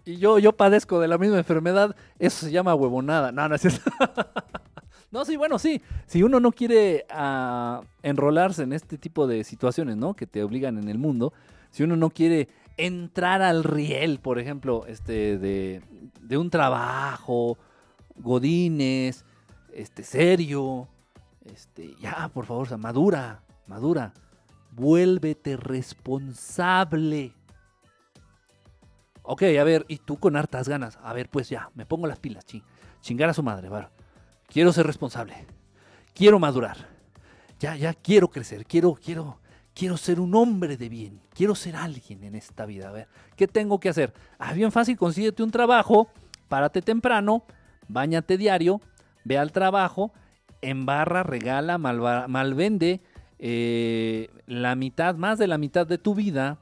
Y 0.05 0.17
yo, 0.17 0.38
yo 0.38 0.53
padezco 0.53 0.99
de 0.99 1.07
la 1.07 1.17
misma 1.17 1.38
enfermedad. 1.38 1.95
Eso 2.19 2.45
se 2.45 2.51
llama 2.51 2.76
huevonada. 2.76 3.31
No, 3.31 3.49
no 3.49 3.55
es 3.55 3.61
cierto. 3.61 3.81
no, 5.11 5.26
sí, 5.26 5.35
bueno, 5.35 5.57
sí. 5.57 5.81
Si 6.05 6.22
uno 6.22 6.39
no 6.39 6.51
quiere 6.51 7.05
uh, 7.09 7.84
enrolarse 8.03 8.63
en 8.63 8.73
este 8.73 8.97
tipo 8.97 9.26
de 9.26 9.43
situaciones, 9.43 9.97
¿no? 9.97 10.13
Que 10.13 10.27
te 10.27 10.43
obligan 10.43 10.77
en 10.77 10.89
el 10.89 10.99
mundo. 10.99 11.34
Si 11.72 11.84
uno 11.84 11.95
no 11.95 12.11
quiere 12.11 12.49
entrar 12.77 13.41
al 13.41 13.63
riel, 13.63 14.19
por 14.19 14.38
ejemplo, 14.38 14.85
este, 14.85 15.38
de, 15.38 15.81
de 16.22 16.38
un 16.38 16.49
trabajo, 16.49 17.57
godines, 18.17 19.26
este, 19.73 20.03
serio, 20.03 20.88
este, 21.45 21.95
ya, 21.99 22.30
por 22.34 22.45
favor, 22.45 22.77
madura, 22.77 23.41
madura. 23.67 24.13
Vuélvete 24.72 25.57
responsable. 25.57 27.34
Ok, 29.27 29.43
a 29.60 29.64
ver, 29.64 29.85
y 29.88 29.97
tú 29.97 30.18
con 30.18 30.35
hartas 30.35 30.69
ganas. 30.69 30.99
A 31.02 31.11
ver, 31.14 31.30
pues 31.30 31.49
ya, 31.49 31.72
me 31.73 31.85
pongo 31.85 32.06
las 32.06 32.19
pilas, 32.19 32.45
ching, 32.45 32.61
chingar 33.02 33.30
a 33.30 33.34
su 33.34 33.41
madre, 33.41 33.69
va. 33.69 33.89
Quiero 34.47 34.72
ser 34.72 34.85
responsable. 34.85 35.34
Quiero 36.14 36.38
madurar. 36.39 36.77
Ya, 37.60 37.76
ya 37.76 37.93
quiero 37.93 38.30
crecer. 38.30 38.65
Quiero, 38.65 38.93
quiero, 38.93 39.39
quiero 39.73 39.97
ser 39.97 40.19
un 40.19 40.35
hombre 40.35 40.77
de 40.77 40.89
bien. 40.89 41.22
Quiero 41.34 41.56
ser 41.56 41.76
alguien 41.76 42.23
en 42.23 42.35
esta 42.35 42.65
vida. 42.65 42.89
A 42.89 42.91
ver, 42.91 43.07
¿qué 43.35 43.47
tengo 43.47 43.80
que 43.80 43.89
hacer? 43.89 44.14
Ah, 44.38 44.53
bien 44.53 44.72
fácil, 44.72 44.95
consíguete 44.95 45.41
un 45.41 45.52
trabajo, 45.52 46.07
párate 46.47 46.84
temprano, 46.84 47.43
bañate 47.88 48.38
diario, 48.38 48.80
ve 49.23 49.39
al 49.39 49.52
trabajo, 49.52 50.14
embarra, 50.61 51.23
regala, 51.23 51.80
malvende 51.80 53.02
eh, 53.39 54.30
la 54.45 54.76
mitad, 54.76 55.15
más 55.15 55.39
de 55.39 55.47
la 55.47 55.57
mitad 55.57 55.88
de 55.88 55.97
tu 55.97 56.14
vida 56.14 56.60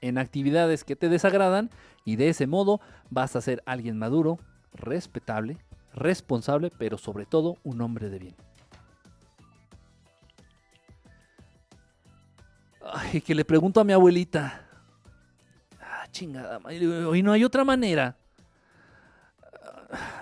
en 0.00 0.18
actividades 0.18 0.84
que 0.84 0.96
te 0.96 1.08
desagradan 1.08 1.70
y 2.04 2.16
de 2.16 2.28
ese 2.28 2.46
modo 2.46 2.80
vas 3.10 3.36
a 3.36 3.40
ser 3.40 3.62
alguien 3.66 3.98
maduro, 3.98 4.38
respetable, 4.72 5.58
responsable, 5.94 6.70
pero 6.76 6.98
sobre 6.98 7.26
todo 7.26 7.56
un 7.64 7.80
hombre 7.80 8.08
de 8.08 8.18
bien. 8.18 8.36
Ay, 12.90 13.20
que 13.20 13.34
le 13.34 13.44
pregunto 13.44 13.80
a 13.80 13.84
mi 13.84 13.92
abuelita. 13.92 14.66
Ah, 15.80 16.06
chingada, 16.10 16.58
hoy 16.64 17.22
no 17.22 17.32
hay 17.32 17.44
otra 17.44 17.64
manera. 17.64 18.16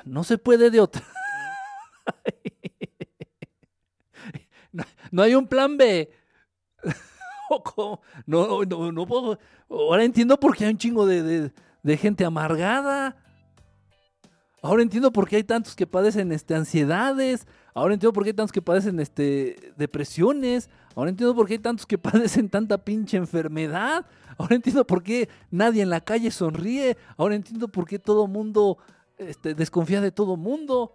No 0.04 0.24
se 0.24 0.38
puede 0.38 0.70
de 0.70 0.80
otra. 0.80 1.02
no 5.10 5.22
hay 5.22 5.34
un 5.34 5.46
plan 5.46 5.76
B. 5.76 6.10
No, 8.26 8.64
no, 8.64 8.92
no 8.92 9.06
puedo. 9.06 9.38
Ahora 9.68 10.04
entiendo 10.04 10.38
por 10.38 10.56
qué 10.56 10.64
hay 10.64 10.72
un 10.72 10.78
chingo 10.78 11.06
de, 11.06 11.50
gente 11.98 12.24
amargada. 12.24 13.16
Ahora 14.62 14.82
entiendo 14.82 15.12
por 15.12 15.28
qué 15.28 15.36
hay 15.36 15.44
tantos 15.44 15.76
que 15.76 15.86
padecen 15.86 16.32
este, 16.32 16.54
ansiedades. 16.54 17.46
Ahora 17.74 17.94
entiendo 17.94 18.12
por 18.12 18.24
qué 18.24 18.30
hay 18.30 18.34
tantos 18.34 18.52
que 18.52 18.62
padecen 18.62 18.98
este, 19.00 19.72
depresiones. 19.76 20.70
Ahora 20.94 21.10
entiendo 21.10 21.34
por 21.34 21.46
qué 21.46 21.54
hay 21.54 21.58
tantos 21.58 21.86
que 21.86 21.98
padecen 21.98 22.48
tanta 22.48 22.78
pinche 22.78 23.16
enfermedad. 23.16 24.06
Ahora 24.38 24.56
entiendo 24.56 24.86
por 24.86 25.02
qué 25.02 25.28
nadie 25.50 25.82
en 25.82 25.90
la 25.90 26.00
calle 26.00 26.30
sonríe. 26.30 26.96
Ahora 27.16 27.36
entiendo 27.36 27.68
por 27.68 27.86
qué 27.86 27.98
todo 27.98 28.26
mundo 28.26 28.78
este, 29.18 29.54
desconfía 29.54 30.00
de 30.00 30.10
todo 30.10 30.36
mundo. 30.36 30.94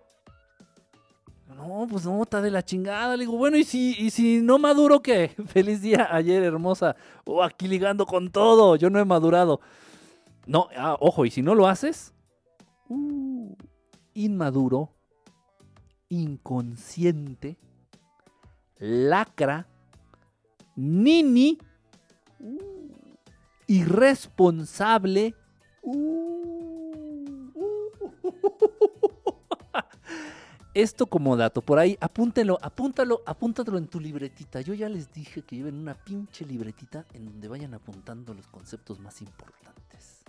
No, 1.62 1.88
pues 1.88 2.06
no, 2.06 2.24
está 2.24 2.42
de 2.42 2.50
la 2.50 2.64
chingada. 2.64 3.16
Le 3.16 3.26
digo, 3.26 3.38
bueno, 3.38 3.56
¿y 3.56 3.64
si, 3.64 3.96
y 4.00 4.10
si 4.10 4.42
no 4.42 4.58
maduro 4.58 5.02
qué? 5.02 5.30
Feliz 5.48 5.82
día 5.82 6.08
ayer, 6.12 6.42
hermosa. 6.44 6.96
Oh, 7.24 7.44
aquí 7.44 7.68
ligando 7.68 8.06
con 8.06 8.32
todo. 8.32 8.76
Yo 8.76 8.90
no 8.90 9.00
he 9.00 9.06
madurado. 9.06 9.62
No, 10.48 10.70
ah, 10.76 10.98
ojo, 11.00 11.24
y 11.26 11.30
si 11.30 11.44
no 11.44 11.54
lo 11.54 11.68
haces, 11.68 12.14
uh, 12.90 13.56
inmaduro, 14.16 14.90
inconsciente, 16.10 17.58
lacra, 18.80 19.68
nini, 20.76 21.60
uh, 22.40 22.58
irresponsable. 23.68 25.36
Uh, 25.84 26.22
Esto 30.74 31.06
como 31.08 31.36
dato, 31.36 31.62
por 31.62 31.80
ahí, 31.80 31.98
apúntenlo, 32.00 32.58
apúntalo, 32.62 33.22
apúntatelo 33.26 33.78
en 33.78 33.88
tu 33.88 34.00
libretita. 34.00 34.62
Yo 34.62 34.74
ya 34.74 34.88
les 34.88 35.12
dije 35.12 35.42
que 35.42 35.58
lleven 35.58 35.76
una 35.76 35.96
pinche 35.96 36.46
libretita 36.46 37.06
en 37.14 37.26
donde 37.26 37.50
vayan 37.50 37.74
apuntando 37.74 38.34
los 38.34 38.48
conceptos 38.48 39.00
más 39.00 39.22
importantes. 39.22 40.22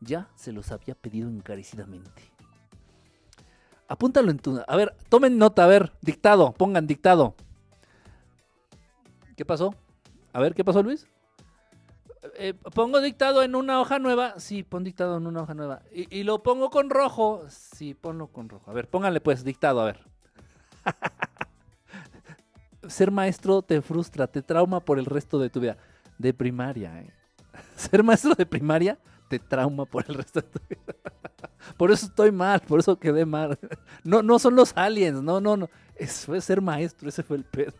Ya 0.00 0.28
se 0.36 0.52
los 0.52 0.70
había 0.70 0.94
pedido 0.94 1.28
encarecidamente. 1.28 2.30
Apúntalo 3.88 4.30
en 4.30 4.38
tu... 4.38 4.62
A 4.68 4.76
ver, 4.76 4.94
tomen 5.08 5.36
nota, 5.36 5.64
a 5.64 5.66
ver, 5.66 5.92
dictado, 6.00 6.52
pongan 6.52 6.86
dictado. 6.86 7.34
¿Qué 9.36 9.44
pasó? 9.44 9.74
A 10.32 10.38
ver, 10.38 10.54
¿qué 10.54 10.64
pasó, 10.64 10.80
Luis? 10.80 11.08
Eh, 12.42 12.54
pongo 12.54 13.02
dictado 13.02 13.42
en 13.42 13.54
una 13.54 13.82
hoja 13.82 13.98
nueva. 13.98 14.40
Sí, 14.40 14.62
pon 14.62 14.82
dictado 14.82 15.18
en 15.18 15.26
una 15.26 15.42
hoja 15.42 15.52
nueva. 15.52 15.82
Y, 15.92 16.22
lo 16.22 16.42
pongo 16.42 16.70
con 16.70 16.88
rojo. 16.88 17.44
Sí, 17.50 17.92
ponlo 17.92 18.28
con 18.28 18.48
rojo. 18.48 18.70
A 18.70 18.72
ver, 18.72 18.88
pónganle 18.88 19.20
pues 19.20 19.44
dictado, 19.44 19.82
a 19.82 19.84
ver. 19.84 20.00
Ser 22.88 23.10
maestro 23.10 23.60
te 23.60 23.82
frustra, 23.82 24.26
te 24.26 24.40
trauma 24.40 24.80
por 24.80 24.98
el 24.98 25.04
resto 25.04 25.38
de 25.38 25.50
tu 25.50 25.60
vida. 25.60 25.76
De 26.16 26.32
primaria, 26.32 27.02
¿eh? 27.02 27.12
Ser 27.76 28.02
maestro 28.02 28.34
de 28.34 28.46
primaria 28.46 28.98
te 29.28 29.38
trauma 29.38 29.84
por 29.84 30.06
el 30.08 30.14
resto 30.14 30.40
de 30.40 30.48
tu 30.48 30.60
vida. 30.66 30.94
por 31.76 31.90
eso 31.90 32.06
estoy 32.06 32.32
mal, 32.32 32.60
por 32.60 32.80
eso 32.80 32.98
quedé 32.98 33.26
mal. 33.26 33.58
No, 34.02 34.22
no 34.22 34.38
son 34.38 34.56
los 34.56 34.74
aliens, 34.78 35.22
no, 35.22 35.42
no, 35.42 35.58
no. 35.58 35.68
Eso 35.94 36.28
fue 36.28 36.40
ser 36.40 36.62
maestro, 36.62 37.10
ese 37.10 37.22
fue 37.22 37.36
el 37.36 37.44
pedo. 37.44 37.74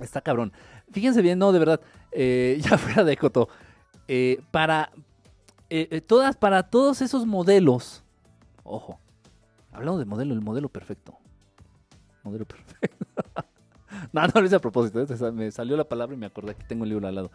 Está 0.00 0.20
cabrón. 0.20 0.52
Fíjense 0.92 1.22
bien, 1.22 1.38
no, 1.38 1.52
de 1.52 1.58
verdad, 1.58 1.80
eh, 2.12 2.60
ya 2.62 2.78
fuera 2.78 3.04
de 3.04 3.16
coto. 3.16 3.48
Eh, 4.08 4.42
para, 4.50 4.92
eh, 5.70 6.00
todas, 6.00 6.36
para 6.36 6.64
todos 6.64 7.02
esos 7.02 7.26
modelos, 7.26 8.04
ojo, 8.62 8.98
hablando 9.72 9.98
de 9.98 10.04
modelo, 10.04 10.34
el 10.34 10.40
modelo 10.40 10.68
perfecto. 10.68 11.18
Modelo 12.22 12.44
perfecto. 12.44 13.06
no, 14.12 14.26
no 14.26 14.40
lo 14.40 14.46
hice 14.46 14.56
a 14.56 14.60
propósito, 14.60 15.04
me 15.32 15.50
salió 15.50 15.76
la 15.76 15.84
palabra 15.84 16.14
y 16.14 16.18
me 16.18 16.26
acordé 16.26 16.54
que 16.54 16.64
tengo 16.64 16.84
el 16.84 16.90
libro 16.90 17.08
al 17.08 17.14
lado. 17.14 17.30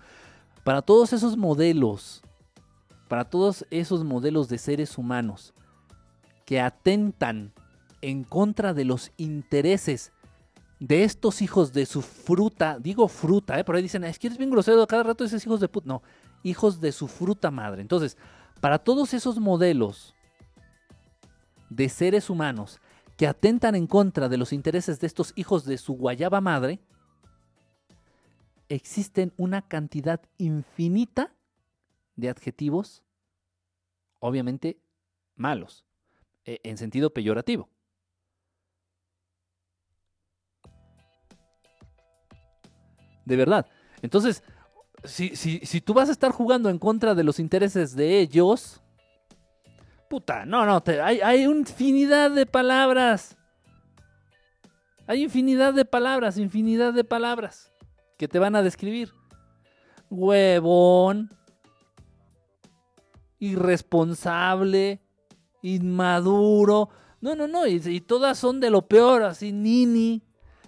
Para 0.64 0.82
todos 0.82 1.14
esos 1.14 1.38
modelos, 1.38 2.22
para 3.08 3.26
todos 3.26 3.66
esos 3.72 4.04
modelos 4.04 4.50
de 4.50 4.58
seres 4.58 4.98
humanos 4.98 5.54
que 6.46 6.62
atentan 6.62 7.54
en 8.02 8.24
contra 8.24 8.74
de 8.74 8.86
los 8.86 9.12
intereses 9.18 10.12
de 10.80 11.04
estos 11.04 11.42
hijos 11.42 11.74
de 11.74 11.86
su 11.86 12.02
fruta, 12.02 12.78
digo 12.80 13.08
fruta, 13.08 13.60
¿eh? 13.60 13.64
por 13.64 13.76
ahí 13.76 13.82
dicen, 13.82 14.04
es 14.04 14.20
que 14.20 14.28
eres 14.28 14.38
bien 14.38 14.52
grosero, 14.52 14.86
cada 14.86 15.04
rato 15.04 15.24
dices 15.24 15.46
hijos 15.46 15.60
de 15.60 15.68
puta. 15.68 15.88
No, 15.88 16.04
hijos 16.44 16.80
de 16.80 16.92
su 16.92 17.08
fruta 17.08 17.52
madre. 17.52 17.82
Entonces, 17.82 18.18
para 18.62 18.80
todos 18.80 19.14
esos 19.14 19.40
modelos 19.40 20.14
de 21.70 21.90
seres 21.90 22.30
humanos 22.30 22.80
que 23.18 23.28
atentan 23.28 23.76
en 23.76 23.88
contra 23.88 24.30
de 24.30 24.38
los 24.38 24.54
intereses 24.54 25.00
de 25.00 25.08
estos 25.08 25.34
hijos 25.36 25.66
de 25.66 25.78
su 25.78 25.94
guayaba 25.94 26.42
madre, 26.42 26.80
existen 28.70 29.34
una 29.38 29.68
cantidad 29.68 30.22
infinita 30.38 31.34
de 32.16 32.30
adjetivos, 32.30 33.04
obviamente 34.20 34.80
malos, 35.36 35.86
e, 36.46 36.60
en 36.64 36.78
sentido 36.78 37.12
peyorativo. 37.12 37.70
De 43.28 43.36
verdad. 43.36 43.68
Entonces, 44.02 44.44
si, 45.04 45.36
si, 45.36 45.60
si 45.60 45.82
tú 45.82 45.94
vas 45.94 46.10
a 46.10 46.12
estar 46.12 46.32
jugando 46.32 46.70
en 46.70 46.80
contra 46.80 47.14
de 47.14 47.24
los 47.24 47.40
intereses 47.40 47.96
de 47.96 48.20
ellos, 48.20 48.82
puta, 50.10 50.46
no, 50.46 50.66
no, 50.66 50.82
hay, 51.04 51.20
hay 51.22 51.44
infinidad 51.44 52.32
de 52.32 52.46
palabras. 52.46 53.38
Hay 55.06 55.24
infinidad 55.24 55.74
de 55.74 55.86
palabras, 55.86 56.38
infinidad 56.38 56.94
de 56.94 57.04
palabras 57.04 57.72
que 58.18 58.28
te 58.28 58.40
van 58.40 58.56
a 58.56 58.62
describir. 58.62 59.14
Huevón, 60.10 61.30
irresponsable, 63.40 65.02
inmaduro. 65.62 66.90
No, 67.22 67.36
no, 67.36 67.48
no, 67.48 67.66
y, 67.68 68.02
todas 68.02 68.38
son 68.38 68.60
de 68.60 68.70
lo 68.70 68.88
peor, 68.88 69.24
así, 69.24 69.52
nini, 69.52 70.24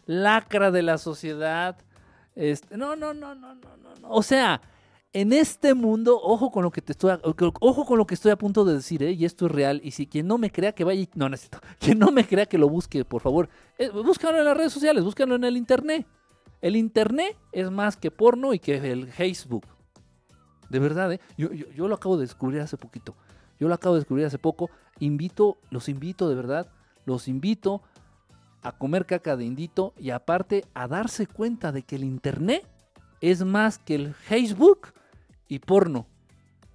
lacra 0.06 0.72
de 0.72 0.84
la 0.84 0.98
sociedad. 0.98 1.78
Este, 2.40 2.78
no, 2.78 2.96
no, 2.96 3.14
no, 3.14 3.36
no, 3.36 3.54
no, 3.54 3.76
no. 4.02 4.10
O 4.10 4.24
sea, 4.24 4.62
en 5.12 5.34
este 5.34 5.74
mundo, 5.74 6.18
ojo 6.24 6.52
con 6.52 6.64
lo 6.64 6.72
que 6.72 6.82
te 6.82 6.94
estoy, 6.94 7.12
ojo 7.60 7.86
con 7.86 7.98
lo 7.98 8.08
que 8.08 8.14
estoy 8.14 8.32
a 8.32 8.38
punto 8.38 8.64
de 8.64 8.76
decir, 8.76 9.04
¿eh? 9.04 9.12
y 9.12 9.26
esto 9.26 9.48
es 9.48 9.52
real. 9.52 9.82
Y 9.84 9.92
si 9.92 10.08
quien 10.08 10.26
no 10.26 10.38
me 10.38 10.50
crea 10.50 10.72
que 10.72 10.86
vaya, 10.86 11.06
no 11.16 11.28
necesito, 11.28 11.60
quien 11.80 12.00
no 12.00 12.14
me 12.14 12.26
crea 12.26 12.46
que 12.46 12.58
lo 12.58 12.70
busque, 12.70 13.04
por 13.04 13.22
favor, 13.22 13.50
eh, 13.78 13.90
búscalo 13.90 14.38
en 14.38 14.46
las 14.46 14.56
redes 14.56 14.72
sociales, 14.72 15.04
búscalo 15.04 15.36
en 15.36 15.44
el 15.44 15.58
internet. 15.58 16.08
El 16.62 16.78
internet 16.78 17.36
es 17.52 17.70
más 17.70 17.98
que 17.98 18.10
porno 18.10 18.54
y 18.54 18.60
que 18.60 18.78
el 18.90 19.12
Facebook. 19.12 19.66
De 20.70 20.80
verdad, 20.80 21.12
¿eh? 21.12 21.20
yo, 21.38 21.52
yo, 21.52 21.90
lo 21.90 21.96
acabo 21.96 22.16
de 22.16 22.22
descubrir 22.22 22.62
hace 22.62 22.78
poquito. 22.78 23.16
Yo 23.60 23.68
lo 23.68 23.74
acabo 23.74 23.96
de 23.96 24.00
descubrir 24.00 24.26
hace 24.26 24.38
poco. 24.38 24.70
Invito, 25.00 25.58
los 25.72 25.90
invito 25.90 26.30
de 26.30 26.36
verdad, 26.36 26.72
los 27.04 27.28
invito 27.28 27.82
a 28.62 28.72
comer 28.74 29.06
caca 29.06 29.36
de 29.36 29.46
indito 29.46 29.94
y 29.98 30.10
aparte 30.10 30.66
a 30.74 30.88
darse 30.88 31.28
cuenta 31.28 31.72
de 31.72 31.84
que 31.84 31.96
el 31.96 32.04
internet 32.04 32.68
es 33.22 33.44
más 33.44 33.78
que 33.78 33.96
el 33.96 34.14
Facebook 34.14 34.94
y 35.48 35.60
porno. 35.60 36.08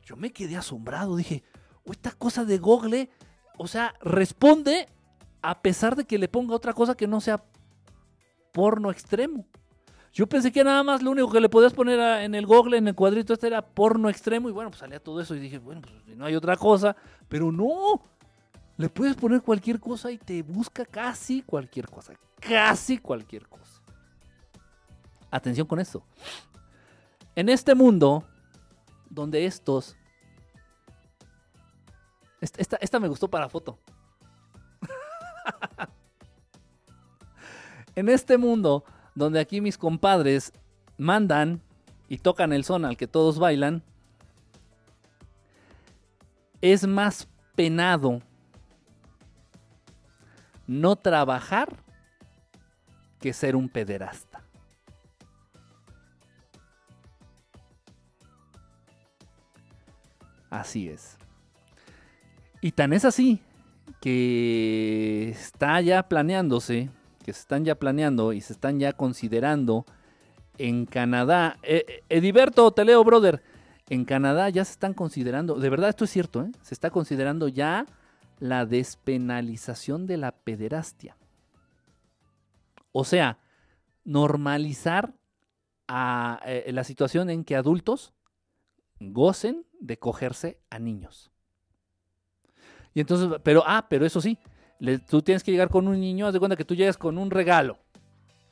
Yo 0.03 0.17
me 0.17 0.33
quedé 0.33 0.57
asombrado, 0.57 1.17
dije, 1.17 1.43
esta 1.87 2.13
cosa 2.13 2.45
de 2.45 2.59
Google, 2.59 3.11
o 3.59 3.67
sea, 3.67 3.95
responde 4.01 4.89
a 5.43 5.61
pesar 5.61 5.97
de 5.97 6.05
que 6.05 6.19
le 6.19 6.29
ponga 6.29 6.55
otra 6.55 6.73
cosa 6.73 6.95
que 6.95 7.07
no 7.07 7.21
sea 7.21 7.45
porno 8.53 8.91
extremo. 8.91 9.47
Yo 10.13 10.29
pensé 10.29 10.53
que 10.53 10.63
nada 10.63 10.83
más 10.85 11.03
lo 11.03 11.11
único 11.11 11.31
que 11.31 11.41
le 11.41 11.49
podías 11.49 11.73
poner 11.73 11.99
en 12.23 12.37
el 12.37 12.47
Google, 12.47 12.79
en 12.79 12.87
el 12.87 12.95
cuadrito 12.95 13.33
este 13.33 13.49
era 13.49 13.63
porno 13.63 14.09
extremo 14.09 14.49
y 14.49 14.53
bueno, 14.53 14.71
pues 14.71 14.79
salía 14.79 15.01
todo 15.01 15.21
eso 15.21 15.35
y 15.35 15.41
dije, 15.41 15.59
bueno, 15.59 15.81
pues 15.83 16.17
no 16.17 16.25
hay 16.25 16.37
otra 16.37 16.57
cosa, 16.57 16.95
pero 17.29 17.51
no, 17.51 18.01
le 18.77 18.89
puedes 18.89 19.15
poner 19.17 19.43
cualquier 19.43 19.79
cosa 19.79 20.11
y 20.11 20.19
te 20.19 20.43
busca 20.43 20.85
casi 20.85 21.43
cualquier 21.43 21.89
cosa, 21.89 22.15
casi 22.41 22.99
cualquier 22.99 23.49
cosa. 23.49 23.81
Atención 25.31 25.67
con 25.67 25.79
esto. 25.81 26.05
En 27.35 27.49
este 27.49 27.75
mundo 27.75 28.25
donde 29.11 29.47
estos... 29.47 29.97
Esta, 32.41 32.77
esta 32.77 33.01
me 33.01 33.09
gustó 33.09 33.29
para 33.29 33.49
foto. 33.49 33.79
en 37.95 38.09
este 38.09 38.37
mundo 38.37 38.85
donde 39.15 39.41
aquí 39.41 39.61
mis 39.61 39.79
compadres 39.79 40.53
mandan 40.99 41.63
y 42.09 42.19
tocan 42.19 42.53
el 42.53 42.65
son 42.65 42.85
al 42.85 42.97
que 42.97 43.07
todos 43.07 43.39
bailan, 43.39 43.83
es 46.61 46.87
más 46.87 47.29
penado 47.55 48.21
no 50.67 50.97
trabajar 50.97 51.69
que 53.21 53.33
ser 53.33 53.57
un 53.57 53.69
pederasta. 53.69 54.43
Así 60.51 60.89
es. 60.89 61.17
Y 62.61 62.73
tan 62.73 62.93
es 62.93 63.05
así 63.05 63.41
que 64.01 65.31
está 65.31 65.81
ya 65.81 66.09
planeándose, 66.09 66.91
que 67.25 67.33
se 67.33 67.41
están 67.41 67.65
ya 67.65 67.75
planeando 67.75 68.33
y 68.33 68.41
se 68.41 68.53
están 68.53 68.79
ya 68.79 68.93
considerando 68.93 69.85
en 70.59 70.87
Canadá. 70.87 71.59
Eh, 71.63 71.85
eh, 71.89 72.03
Ediberto, 72.09 72.71
te 72.71 72.85
leo, 72.85 73.03
brother. 73.03 73.43
En 73.89 74.05
Canadá 74.05 74.49
ya 74.49 74.65
se 74.65 74.73
están 74.73 74.95
considerando, 74.95 75.57
de 75.57 75.69
verdad 75.69 75.91
esto 75.91 76.05
es 76.05 76.11
cierto, 76.11 76.43
¿eh? 76.43 76.51
se 76.63 76.73
está 76.73 76.89
considerando 76.89 77.49
ya 77.49 77.85
la 78.39 78.67
despenalización 78.67 80.07
de 80.07 80.17
la 80.17 80.33
pederastia. 80.33 81.17
O 82.93 83.05
sea, 83.05 83.39
normalizar 84.05 85.15
a, 85.89 86.41
la 86.67 86.85
situación 86.85 87.31
en 87.31 87.45
que 87.45 87.57
adultos 87.57 88.13
gocen 89.01 89.67
de 89.81 89.99
cogerse 89.99 90.59
a 90.71 90.79
niños. 90.79 91.31
Y 92.95 93.01
entonces, 93.01 93.41
pero, 93.43 93.63
ah, 93.67 93.87
pero 93.89 94.07
eso 94.07 94.21
sí, 94.21 94.39
tú 95.09 95.23
tienes 95.23 95.43
que 95.43 95.51
llegar 95.51 95.69
con 95.69 95.89
un 95.89 96.01
niño, 96.01 96.27
haz 96.27 96.33
de 96.33 96.39
cuenta 96.39 96.57
que 96.57 96.65
tú 96.65 96.75
llegas 96.75 96.97
con 96.97 97.19
un 97.19 97.31
regalo. 97.31 97.79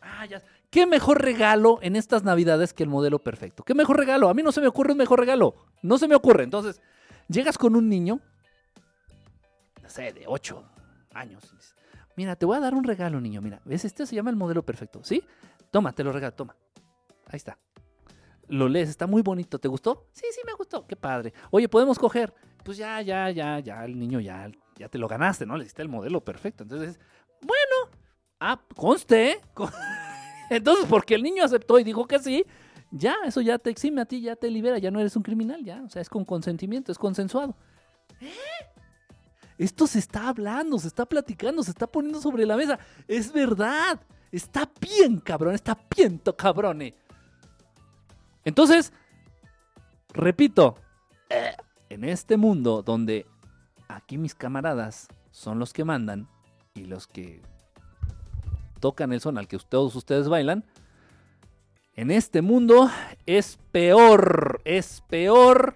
Ah. 0.00 0.26
¿Qué 0.72 0.86
mejor 0.86 1.20
regalo 1.20 1.78
en 1.82 1.96
estas 1.96 2.24
navidades 2.24 2.72
que 2.72 2.82
el 2.82 2.88
modelo 2.88 3.18
perfecto? 3.18 3.62
¿Qué 3.62 3.74
mejor 3.74 3.98
regalo? 3.98 4.30
A 4.30 4.34
mí 4.34 4.42
no 4.42 4.52
se 4.52 4.62
me 4.62 4.66
ocurre 4.68 4.92
un 4.92 4.98
mejor 4.98 5.20
regalo. 5.20 5.54
No 5.82 5.98
se 5.98 6.08
me 6.08 6.14
ocurre. 6.14 6.44
Entonces, 6.44 6.80
llegas 7.28 7.58
con 7.58 7.76
un 7.76 7.90
niño, 7.90 8.20
sé, 9.92 10.12
de 10.12 10.24
8 10.26 10.64
años. 11.14 11.54
Mira, 12.16 12.36
te 12.36 12.44
voy 12.44 12.56
a 12.56 12.60
dar 12.60 12.74
un 12.74 12.84
regalo, 12.84 13.20
niño. 13.20 13.40
Mira, 13.40 13.60
¿ves? 13.64 13.84
Este 13.84 14.06
se 14.06 14.14
llama 14.14 14.30
el 14.30 14.36
modelo 14.36 14.64
perfecto. 14.64 15.04
¿Sí? 15.04 15.22
Toma, 15.70 15.92
te 15.92 16.02
lo 16.02 16.12
regalo, 16.12 16.34
toma. 16.34 16.56
Ahí 17.26 17.36
está 17.36 17.58
lo 18.52 18.68
lees, 18.68 18.90
está 18.90 19.06
muy 19.06 19.22
bonito, 19.22 19.58
¿te 19.58 19.66
gustó? 19.68 20.06
Sí, 20.12 20.26
sí, 20.30 20.40
me 20.44 20.52
gustó, 20.52 20.86
qué 20.86 20.94
padre. 20.94 21.32
Oye, 21.50 21.68
¿podemos 21.68 21.98
coger? 21.98 22.34
Pues 22.62 22.76
ya, 22.76 23.00
ya, 23.00 23.30
ya, 23.30 23.58
ya, 23.60 23.84
el 23.84 23.98
niño 23.98 24.20
ya, 24.20 24.50
ya 24.76 24.88
te 24.88 24.98
lo 24.98 25.08
ganaste, 25.08 25.46
¿no? 25.46 25.56
Le 25.56 25.64
diste 25.64 25.80
el 25.80 25.88
modelo 25.88 26.22
perfecto. 26.22 26.62
Entonces, 26.62 27.00
bueno, 27.40 27.96
ah, 28.40 28.60
conste, 28.76 29.30
¿eh? 29.30 29.40
Entonces, 30.50 30.84
porque 30.88 31.14
el 31.14 31.22
niño 31.22 31.44
aceptó 31.44 31.78
y 31.78 31.84
dijo 31.84 32.06
que 32.06 32.18
sí, 32.18 32.44
ya, 32.90 33.16
eso 33.24 33.40
ya 33.40 33.58
te 33.58 33.70
exime 33.70 34.02
a 34.02 34.04
ti, 34.04 34.20
ya 34.20 34.36
te 34.36 34.50
libera, 34.50 34.78
ya 34.78 34.90
no 34.90 35.00
eres 35.00 35.16
un 35.16 35.22
criminal, 35.22 35.64
ya, 35.64 35.82
o 35.82 35.88
sea, 35.88 36.02
es 36.02 36.10
con 36.10 36.26
consentimiento, 36.26 36.92
es 36.92 36.98
consensuado. 36.98 37.56
¿Eh? 38.20 38.30
Esto 39.62 39.86
se 39.86 40.00
está 40.00 40.28
hablando, 40.28 40.76
se 40.80 40.88
está 40.88 41.06
platicando, 41.06 41.62
se 41.62 41.70
está 41.70 41.86
poniendo 41.86 42.20
sobre 42.20 42.44
la 42.44 42.56
mesa. 42.56 42.80
Es 43.06 43.32
verdad. 43.32 44.00
Está 44.32 44.68
bien, 44.80 45.20
cabrón, 45.20 45.54
está 45.54 45.78
bien, 45.94 46.20
cabrón. 46.36 46.82
Entonces, 48.44 48.92
repito, 50.12 50.74
en 51.88 52.02
este 52.02 52.36
mundo 52.36 52.82
donde 52.82 53.24
aquí 53.86 54.18
mis 54.18 54.34
camaradas 54.34 55.06
son 55.30 55.60
los 55.60 55.72
que 55.72 55.84
mandan 55.84 56.28
y 56.74 56.86
los 56.86 57.06
que 57.06 57.40
tocan 58.80 59.12
el 59.12 59.20
son 59.20 59.38
al 59.38 59.46
que 59.46 59.58
todos 59.58 59.94
ustedes 59.94 60.28
bailan, 60.28 60.64
en 61.94 62.10
este 62.10 62.42
mundo 62.42 62.90
es 63.26 63.60
peor, 63.70 64.60
es 64.64 65.02
peor 65.02 65.74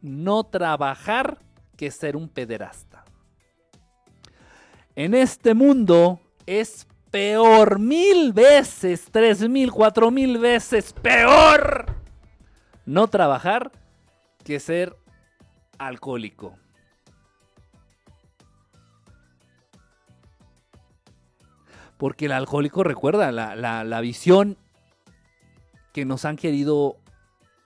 no 0.00 0.44
trabajar 0.44 1.40
que 1.76 1.90
ser 1.90 2.14
un 2.14 2.28
pederasta. 2.28 3.05
En 4.96 5.12
este 5.12 5.52
mundo 5.52 6.20
es 6.46 6.86
peor 7.10 7.78
mil 7.78 8.32
veces, 8.32 9.04
tres 9.10 9.46
mil, 9.46 9.70
cuatro 9.70 10.10
mil 10.10 10.38
veces 10.38 10.94
peor 10.94 11.84
no 12.86 13.06
trabajar 13.08 13.72
que 14.42 14.58
ser 14.58 14.96
alcohólico. 15.76 16.56
Porque 21.98 22.24
el 22.24 22.32
alcohólico 22.32 22.82
recuerda 22.82 23.32
la, 23.32 24.00
visión 24.00 24.56
que 25.92 26.06
nos 26.06 26.24
han 26.24 26.36
querido 26.36 26.96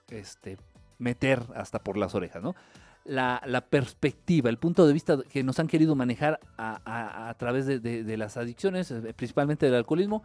este, 0.09 0.57
meter 0.97 1.43
hasta 1.55 1.79
por 1.79 1.95
las 1.95 2.13
orejas, 2.13 2.43
¿no? 2.43 2.55
La, 3.03 3.65
perspectiva, 3.69 4.49
el 4.49 4.57
punto 4.57 4.85
de 4.85 4.93
vista 4.93 5.17
que 5.29 5.43
nos 5.43 5.59
han 5.59 5.67
querido 5.67 5.95
manejar 5.95 6.39
a, 6.57 7.35
través 7.37 7.65
de, 7.65 8.17
las 8.17 8.37
adicciones, 8.37 8.91
eh, 8.91 9.13
principalmente 9.15 9.65
del 9.65 9.75
alcoholismo, 9.75 10.23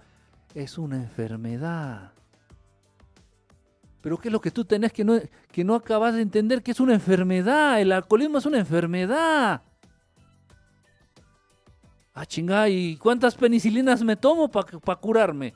es 0.55 0.79
una 0.79 0.97
enfermedad. 0.97 2.13
Pero 4.03 4.19
¿qué 4.19 4.29
es 4.29 4.33
lo 4.33 4.41
que 4.41 4.51
tú 4.51 4.65
tenés 4.65 4.93
que 4.93 5.05
no, 5.05 5.19
que 5.51 5.65
no 5.65 5.75
acabas 5.75 6.15
de 6.15 6.23
entender? 6.23 6.63
Que 6.63 6.71
es 6.71 6.81
una 6.81 6.95
enfermedad. 6.95 7.81
El 7.81 7.93
alcoholismo 7.93 8.39
es 8.39 8.47
una 8.47 8.59
enfermedad. 8.59 9.63
Ah, 12.15 12.25
chingada, 12.25 12.69
¿y 12.69 12.97
cuántas 12.97 13.35
penicilinas 13.35 14.03
me 14.03 14.17
tomo 14.17 14.49
para 14.49 15.01
curarme? 15.01 15.53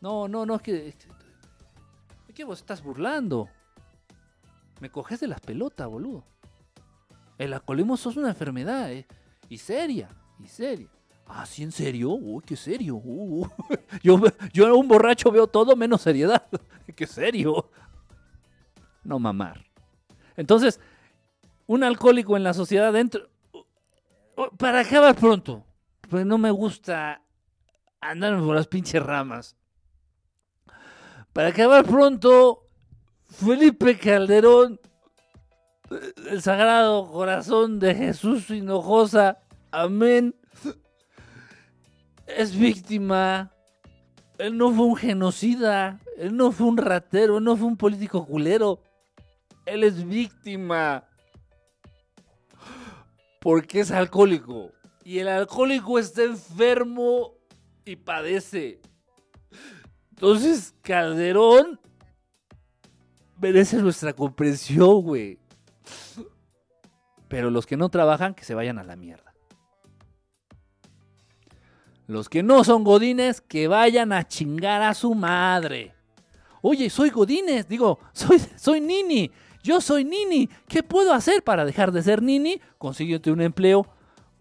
No, 0.00 0.28
no, 0.28 0.46
no, 0.46 0.54
es 0.54 0.62
que... 0.62 0.72
¿De 0.72 2.32
qué 2.32 2.44
vos 2.44 2.60
estás 2.60 2.82
burlando? 2.82 3.48
Me 4.80 4.90
coges 4.90 5.20
de 5.20 5.28
las 5.28 5.40
pelotas, 5.40 5.88
boludo. 5.88 6.24
El 7.38 7.52
alcoholismo 7.52 7.94
es 7.94 8.06
una 8.06 8.30
enfermedad, 8.30 8.92
eh, 8.92 9.06
y 9.48 9.58
seria, 9.58 10.08
y 10.38 10.46
seria. 10.46 10.88
Ah, 11.26 11.44
¿sí 11.44 11.62
en 11.62 11.72
serio? 11.72 12.10
Uy, 12.10 12.42
qué 12.46 12.56
serio. 12.56 12.96
Uh, 12.96 13.48
yo, 14.02 14.20
yo 14.52 14.76
un 14.76 14.88
borracho 14.88 15.30
veo 15.30 15.46
todo 15.46 15.74
menos 15.76 16.02
seriedad. 16.02 16.46
qué 16.96 17.06
serio. 17.06 17.70
No 19.02 19.18
mamar. 19.18 19.66
Entonces, 20.36 20.80
un 21.66 21.82
alcohólico 21.82 22.36
en 22.36 22.44
la 22.44 22.54
sociedad 22.54 22.92
dentro... 22.92 23.28
Para 24.58 24.80
acabar 24.80 25.16
pronto, 25.16 25.64
pues 26.10 26.26
no 26.26 26.36
me 26.36 26.50
gusta 26.50 27.22
andan 28.00 28.44
por 28.44 28.54
las 28.54 28.66
pinches 28.66 29.02
ramas. 29.02 29.56
Para 31.32 31.48
acabar 31.48 31.84
pronto, 31.84 32.65
Felipe 33.38 33.98
Calderón, 33.98 34.80
el 36.30 36.40
Sagrado 36.40 37.06
Corazón 37.12 37.78
de 37.78 37.94
Jesús 37.94 38.48
Hinojosa, 38.48 39.38
amén, 39.70 40.34
es 42.26 42.56
víctima. 42.56 43.52
Él 44.38 44.56
no 44.56 44.72
fue 44.72 44.86
un 44.86 44.96
genocida, 44.96 46.00
él 46.16 46.34
no 46.34 46.50
fue 46.50 46.66
un 46.66 46.78
ratero, 46.78 47.36
él 47.36 47.44
no 47.44 47.56
fue 47.56 47.66
un 47.66 47.76
político 47.76 48.24
culero. 48.26 48.80
Él 49.66 49.84
es 49.84 50.06
víctima. 50.06 51.04
Porque 53.40 53.80
es 53.80 53.90
alcohólico. 53.90 54.72
Y 55.04 55.18
el 55.18 55.28
alcohólico 55.28 55.98
está 55.98 56.22
enfermo 56.22 57.34
y 57.84 57.96
padece. 57.96 58.80
Entonces, 60.10 60.74
Calderón 60.80 61.78
merece 63.40 63.76
nuestra 63.78 64.12
comprensión, 64.12 65.02
güey. 65.02 65.38
Pero 67.28 67.50
los 67.50 67.66
que 67.66 67.76
no 67.76 67.88
trabajan, 67.88 68.34
que 68.34 68.44
se 68.44 68.54
vayan 68.54 68.78
a 68.78 68.84
la 68.84 68.96
mierda. 68.96 69.34
Los 72.06 72.28
que 72.28 72.42
no 72.42 72.62
son 72.62 72.84
godines, 72.84 73.40
que 73.40 73.66
vayan 73.66 74.12
a 74.12 74.26
chingar 74.26 74.82
a 74.82 74.94
su 74.94 75.14
madre. 75.14 75.92
Oye, 76.62 76.88
soy 76.88 77.10
godines, 77.10 77.68
digo, 77.68 77.98
soy, 78.12 78.38
soy 78.56 78.80
nini. 78.80 79.30
Yo 79.62 79.80
soy 79.80 80.04
nini. 80.04 80.48
¿Qué 80.68 80.84
puedo 80.84 81.12
hacer 81.12 81.42
para 81.42 81.64
dejar 81.64 81.90
de 81.90 82.02
ser 82.02 82.22
nini? 82.22 82.60
Consíguete 82.78 83.32
un 83.32 83.40
empleo. 83.40 83.86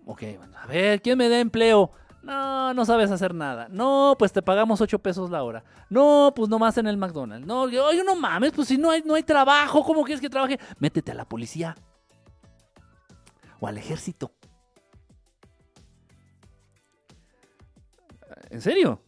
Ok, 0.06 0.24
a 0.56 0.68
ver, 0.68 1.02
¿quién 1.02 1.18
me 1.18 1.30
da 1.30 1.40
empleo? 1.40 1.92
No, 2.26 2.74
no 2.74 2.86
sabes 2.86 3.12
hacer 3.12 3.36
nada. 3.36 3.68
No, 3.70 4.16
pues 4.18 4.34
te 4.34 4.42
pagamos 4.42 4.82
8 4.82 4.98
pesos 4.98 5.30
la 5.30 5.44
hora. 5.44 5.64
No, 5.92 6.34
pues 6.36 6.50
nomás 6.50 6.76
en 6.80 6.88
el 6.88 6.98
McDonald's. 6.98 7.46
No, 7.46 7.62
oye, 7.62 8.04
no 8.04 8.16
mames, 8.16 8.52
pues 8.52 8.68
si 8.68 8.80
no 8.80 8.90
hay, 8.90 9.04
no 9.04 9.14
hay 9.14 9.22
trabajo, 9.22 9.84
¿cómo 9.84 10.04
quieres 10.04 10.22
que 10.22 10.30
trabaje? 10.30 10.60
Métete 10.80 11.12
a 11.12 11.16
la 11.16 11.26
policía. 11.26 11.76
O 13.60 13.68
al 13.68 13.78
ejército. 13.78 14.32
¿En 18.50 18.60
serio? 18.60 19.04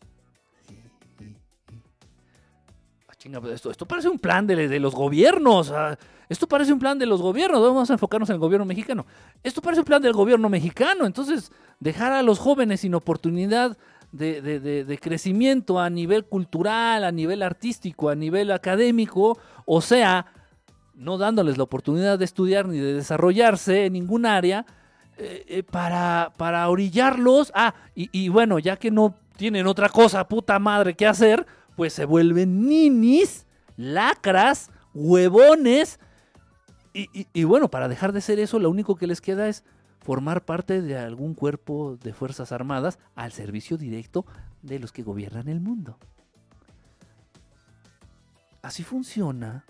Ah, 3.07 3.15
chinga, 3.17 3.41
pues 3.41 3.53
esto, 3.53 3.71
esto 3.71 3.87
parece 3.87 4.09
un 4.09 4.19
plan 4.19 4.45
de, 4.45 4.79
los 4.79 4.93
gobiernos. 4.93 5.71
Ah, 5.71 5.97
esto 6.29 6.47
parece 6.47 6.73
un 6.73 6.79
plan 6.79 6.97
de 6.99 7.05
los 7.05 7.21
gobiernos. 7.21 7.61
Vamos 7.61 7.89
a 7.89 7.93
enfocarnos 7.93 8.29
en 8.29 8.35
el 8.35 8.39
gobierno 8.39 8.65
mexicano. 8.65 9.05
Esto 9.43 9.61
parece 9.61 9.81
un 9.81 9.85
plan 9.85 10.01
del 10.01 10.13
gobierno 10.13 10.49
mexicano. 10.49 11.05
Entonces, 11.05 11.51
dejar 11.79 12.11
a 12.11 12.21
los 12.21 12.39
jóvenes 12.39 12.81
sin 12.81 12.95
oportunidad 12.95 13.77
de, 14.11 14.41
de, 14.41 14.97
crecimiento 14.97 15.79
a 15.79 15.89
nivel 15.89 16.25
cultural, 16.25 17.03
a 17.03 17.11
nivel 17.11 17.43
artístico, 17.43 18.09
a 18.09 18.15
nivel 18.15 18.51
académico, 18.51 19.37
o 19.65 19.81
sea, 19.81 20.27
no 20.95 21.17
dándoles 21.17 21.57
la 21.57 21.63
oportunidad 21.63 22.17
de 22.17 22.25
estudiar 22.25 22.67
ni 22.67 22.77
de 22.77 22.93
desarrollarse 22.93 23.85
en 23.85 23.93
ningún 23.93 24.25
área, 24.25 24.65
eh, 25.17 25.45
eh, 25.47 25.63
para, 25.63 26.31
para 26.37 26.67
orillarlos. 26.69 27.51
Ah, 27.53 27.75
y, 27.95 28.09
y 28.11 28.29
bueno, 28.29 28.59
ya 28.59 28.77
que 28.77 28.91
no 28.91 29.15
tienen 29.35 29.67
otra 29.67 29.89
cosa, 29.89 30.27
puta 30.27 30.57
madre, 30.59 30.95
que 30.95 31.05
hacer, 31.05 31.45
pues 31.75 31.93
se 31.93 32.05
vuelven 32.05 32.67
ninis, 32.67 33.45
lacras, 33.75 34.71
huevones. 34.93 35.99
Y, 36.97 37.43
bueno, 37.43 37.69
para 37.69 37.87
dejar 37.87 38.11
de 38.11 38.21
ser 38.21 38.39
eso, 38.39 38.57
lo 38.57 38.71
único 38.71 38.95
que 38.95 39.05
les 39.05 39.21
queda 39.21 39.47
es 39.47 39.63
formar 39.99 40.45
parte 40.45 40.81
de 40.81 40.97
algún 40.97 41.35
cuerpo 41.35 41.95
de 42.01 42.11
Fuerzas 42.11 42.51
Armadas 42.51 42.97
al 43.13 43.31
servicio 43.31 43.77
directo 43.77 44.25
de 44.63 44.79
los 44.79 44.91
que 44.91 45.03
gobiernan 45.03 45.47
el 45.47 45.59
mundo. 45.59 45.99
Así 48.63 48.83
funciona. 48.83 49.63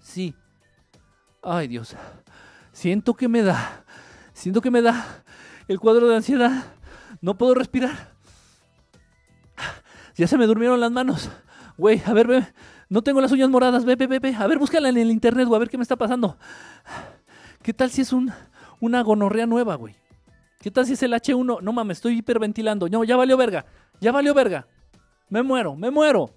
Sí. 0.00 0.34
Ay 1.42 1.68
Dios. 1.68 1.94
Siento 2.72 3.14
que 3.14 3.28
me 3.28 3.42
da. 3.42 3.84
Siento 4.32 4.62
que 4.62 4.70
me 4.70 4.80
da 4.80 5.24
el 5.68 5.78
cuadro 5.78 6.08
de 6.08 6.16
ansiedad. 6.16 6.64
No 7.20 7.36
puedo 7.36 7.54
respirar. 7.54 8.14
Ya 10.16 10.26
se 10.26 10.38
me 10.38 10.46
durmieron 10.46 10.80
las 10.80 10.90
manos. 10.90 11.30
Güey, 11.76 12.02
a 12.06 12.14
ver, 12.14 12.26
ve. 12.26 12.46
No 12.88 13.02
tengo 13.02 13.20
las 13.20 13.32
uñas 13.32 13.50
moradas. 13.50 13.84
Ve, 13.84 13.96
ve, 13.96 14.06
ve, 14.06 14.34
A 14.34 14.46
ver, 14.46 14.58
búscala 14.58 14.88
en 14.88 14.96
el 14.96 15.10
internet, 15.10 15.46
güey. 15.46 15.56
A 15.56 15.60
ver 15.60 15.68
qué 15.68 15.76
me 15.76 15.82
está 15.82 15.96
pasando. 15.96 16.36
¿Qué 17.62 17.72
tal 17.72 17.90
si 17.90 18.02
es 18.02 18.12
un, 18.12 18.32
una 18.80 19.02
gonorrea 19.02 19.46
nueva, 19.46 19.74
güey? 19.74 19.96
¿Qué 20.60 20.70
tal 20.70 20.86
si 20.86 20.92
es 20.94 21.02
el 21.02 21.12
H1? 21.12 21.60
No 21.62 21.72
mames, 21.72 21.98
estoy 21.98 22.18
hiperventilando. 22.18 22.88
No, 22.88 23.04
ya 23.04 23.16
valió 23.16 23.36
verga. 23.36 23.66
Ya 24.00 24.12
valió 24.12 24.34
verga. 24.34 24.66
Me 25.28 25.42
muero, 25.42 25.74
me 25.74 25.90
muero. 25.90 26.30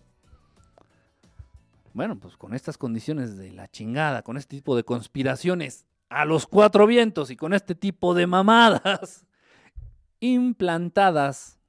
Bueno, 1.94 2.18
pues 2.20 2.38
con 2.38 2.54
estas 2.54 2.78
condiciones 2.78 3.38
de 3.38 3.52
la 3.52 3.68
chingada, 3.68 4.22
con 4.22 4.38
este 4.38 4.56
tipo 4.56 4.76
de 4.76 4.84
conspiraciones 4.84 5.86
a 6.10 6.26
los 6.26 6.48
cuatro 6.48 6.88
vientos 6.88 7.30
y 7.30 7.36
con 7.36 7.54
este 7.54 7.76
tipo 7.76 8.14
de 8.14 8.28
mamadas 8.28 9.26
implantadas 10.20 11.60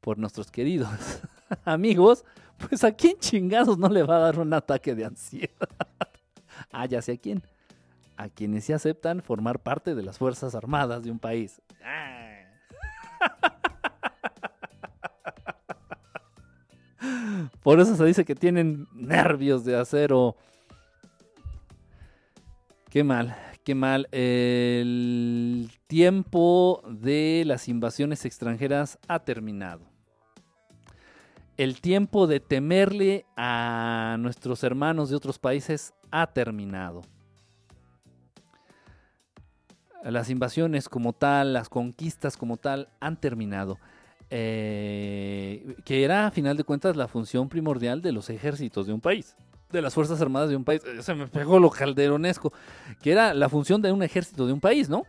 por 0.00 0.18
nuestros 0.18 0.50
queridos 0.50 0.90
amigos, 1.64 2.24
pues 2.68 2.84
a 2.84 2.92
quién 2.92 3.16
chingados 3.18 3.78
no 3.78 3.88
le 3.88 4.02
va 4.02 4.16
a 4.16 4.20
dar 4.20 4.38
un 4.38 4.52
ataque 4.52 4.94
de 4.94 5.06
ansiedad. 5.06 5.48
ah, 6.72 6.84
ya 6.86 7.02
sé 7.02 7.12
a 7.12 7.16
quién. 7.16 7.42
A 8.16 8.28
quienes 8.28 8.64
se 8.64 8.74
aceptan 8.74 9.22
formar 9.22 9.60
parte 9.60 9.94
de 9.94 10.02
las 10.02 10.18
Fuerzas 10.18 10.56
Armadas 10.56 11.04
de 11.04 11.10
un 11.10 11.20
país. 11.20 11.62
Por 17.62 17.80
eso 17.80 17.94
se 17.94 18.04
dice 18.04 18.24
que 18.24 18.34
tienen 18.34 18.88
nervios 18.92 19.64
de 19.64 19.76
acero. 19.76 20.34
Qué 22.90 23.04
mal, 23.04 23.36
qué 23.62 23.76
mal. 23.76 24.08
El 24.10 25.70
tiempo 25.86 26.82
de 26.88 27.44
las 27.46 27.68
invasiones 27.68 28.24
extranjeras 28.24 28.98
ha 29.06 29.20
terminado 29.20 29.97
el 31.58 31.80
tiempo 31.80 32.28
de 32.28 32.38
temerle 32.38 33.26
a 33.36 34.16
nuestros 34.20 34.62
hermanos 34.62 35.10
de 35.10 35.16
otros 35.16 35.40
países 35.40 35.92
ha 36.12 36.28
terminado. 36.28 37.02
Las 40.04 40.30
invasiones 40.30 40.88
como 40.88 41.12
tal, 41.12 41.52
las 41.52 41.68
conquistas 41.68 42.36
como 42.36 42.56
tal 42.56 42.88
han 43.00 43.20
terminado. 43.20 43.76
Eh, 44.30 45.74
que 45.84 46.04
era 46.04 46.26
a 46.26 46.30
final 46.30 46.56
de 46.56 46.62
cuentas 46.62 46.96
la 46.96 47.08
función 47.08 47.48
primordial 47.48 48.02
de 48.02 48.12
los 48.12 48.30
ejércitos 48.30 48.86
de 48.86 48.92
un 48.92 49.00
país, 49.00 49.34
de 49.72 49.82
las 49.82 49.94
Fuerzas 49.94 50.20
Armadas 50.20 50.50
de 50.50 50.56
un 50.56 50.64
país. 50.64 50.80
Se 51.00 51.14
me 51.14 51.26
pegó 51.26 51.58
lo 51.58 51.70
calderonesco, 51.70 52.52
que 53.02 53.10
era 53.10 53.34
la 53.34 53.48
función 53.48 53.82
de 53.82 53.90
un 53.90 54.04
ejército 54.04 54.46
de 54.46 54.52
un 54.52 54.60
país, 54.60 54.88
¿no? 54.88 55.02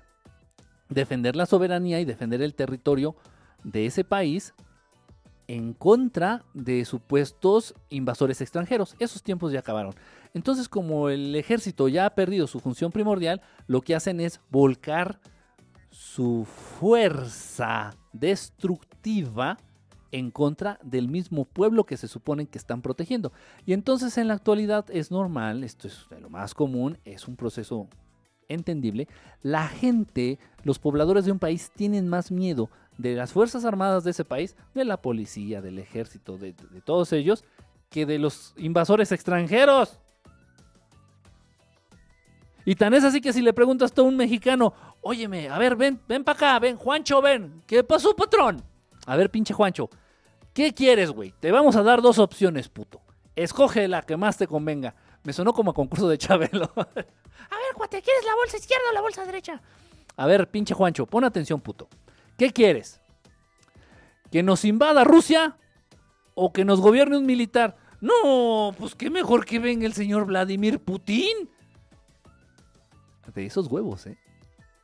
Defender 0.88 1.36
la 1.36 1.46
soberanía 1.46 2.00
y 2.00 2.06
defender 2.06 2.42
el 2.42 2.56
territorio 2.56 3.16
de 3.64 3.86
ese 3.86 4.04
país 4.04 4.56
en 5.50 5.74
contra 5.74 6.46
de 6.54 6.86
supuestos 6.86 7.74
invasores 7.90 8.40
extranjeros. 8.40 8.96
Esos 9.00 9.24
tiempos 9.24 9.52
ya 9.52 9.60
acabaron. 9.60 9.96
Entonces, 10.36 10.70
como 10.70 11.10
el 11.10 11.36
ejército 11.36 11.88
ya 11.88 12.06
ha 12.06 12.14
perdido 12.14 12.46
su 12.46 12.60
función 12.60 12.92
primordial, 12.92 13.42
lo 13.66 13.82
que 13.82 13.96
hacen 13.96 14.20
es 14.20 14.40
volcar 14.52 15.20
su 15.90 16.46
fuerza 16.46 17.96
destructiva 18.14 19.58
en 20.12 20.30
contra 20.30 20.80
del 20.84 21.08
mismo 21.08 21.46
pueblo 21.46 21.84
que 21.84 21.98
se 21.98 22.08
supone 22.08 22.46
que 22.46 22.60
están 22.60 22.84
protegiendo. 22.84 23.34
Y 23.66 23.74
entonces 23.74 24.20
en 24.20 24.28
la 24.28 24.36
actualidad 24.36 24.86
es 24.92 25.10
normal, 25.10 25.64
esto 25.64 25.88
es 25.88 26.06
lo 26.22 26.30
más 26.30 26.54
común, 26.54 27.00
es 27.06 27.28
un 27.28 27.36
proceso 27.36 27.88
entendible, 28.48 29.08
la 29.42 29.68
gente, 29.68 30.38
los 30.64 30.78
pobladores 30.78 31.26
de 31.26 31.32
un 31.32 31.40
país 31.40 31.72
tienen 31.76 32.08
más 32.08 32.32
miedo 32.32 32.70
de 33.00 33.16
las 33.16 33.32
Fuerzas 33.32 33.64
Armadas 33.64 34.04
de 34.04 34.12
ese 34.12 34.26
país, 34.26 34.58
de 34.74 34.84
la 34.84 35.02
policía, 35.02 35.62
del 35.62 35.80
ejército, 35.80 36.38
de, 36.38 36.54
todos 36.84 37.14
ellos, 37.14 37.46
que 37.90 38.06
de 38.06 38.20
los 38.20 38.54
invasores 38.58 39.14
extranjeros. 39.14 40.02
Y 42.66 42.76
tan 42.76 42.94
es 42.94 43.06
así 43.06 43.22
que 43.22 43.32
si 43.32 43.42
le 43.42 43.54
preguntas 43.54 43.94
a 43.96 44.02
un 44.02 44.18
mexicano, 44.18 44.74
óyeme, 45.00 45.48
a 45.48 45.58
ver, 45.58 45.78
ven, 45.78 46.02
ven 46.10 46.26
para 46.26 46.36
acá, 46.36 46.60
ven, 46.60 46.76
Juancho, 46.76 47.22
ven, 47.22 47.64
¿qué 47.66 47.86
pasó, 47.86 48.14
patrón? 48.14 48.62
A 49.06 49.16
ver, 49.16 49.32
pinche 49.32 49.54
Juancho, 49.54 49.90
¿qué 50.54 50.74
quieres, 50.74 51.10
güey? 51.10 51.34
Te 51.40 51.54
vamos 51.54 51.78
a 51.78 51.84
dar 51.84 52.02
dos 52.02 52.20
opciones, 52.20 52.68
puto. 52.68 53.00
Escoge 53.34 53.88
la 53.88 54.02
que 54.02 54.18
más 54.18 54.36
te 54.36 54.46
convenga. 54.46 54.94
Me 55.24 55.32
sonó 55.32 55.54
como 55.54 55.72
a 55.72 55.74
concurso 55.74 56.10
de 56.10 56.18
Chabelo. 56.18 56.70
a 56.76 56.84
ver, 56.94 57.06
cuate, 57.76 58.02
¿quieres 58.02 58.26
la 58.26 58.36
bolsa 58.36 58.58
izquierda 58.58 58.84
o 58.90 58.94
la 58.94 59.02
bolsa 59.02 59.26
derecha? 59.26 59.62
A 60.18 60.26
ver, 60.26 60.50
pinche 60.50 60.74
Juancho, 60.74 61.06
pon 61.06 61.24
atención, 61.24 61.62
puto. 61.62 61.88
¿Qué 62.40 62.54
quieres? 62.54 63.02
¿Que 64.32 64.44
nos 64.44 64.64
invada 64.64 65.04
Rusia 65.04 65.58
o 66.36 66.54
que 66.54 66.64
nos 66.64 66.80
gobierne 66.80 67.18
un 67.18 67.26
militar? 67.26 67.76
No, 68.00 68.74
pues 68.78 68.96
qué 68.96 69.10
mejor 69.10 69.44
que 69.44 69.60
venga 69.60 69.86
el 69.86 69.92
señor 69.92 70.26
Vladimir 70.26 70.80
Putin. 70.80 71.50
De 73.36 73.46
esos 73.46 73.68
huevos, 73.68 74.08
¿eh? 74.08 74.18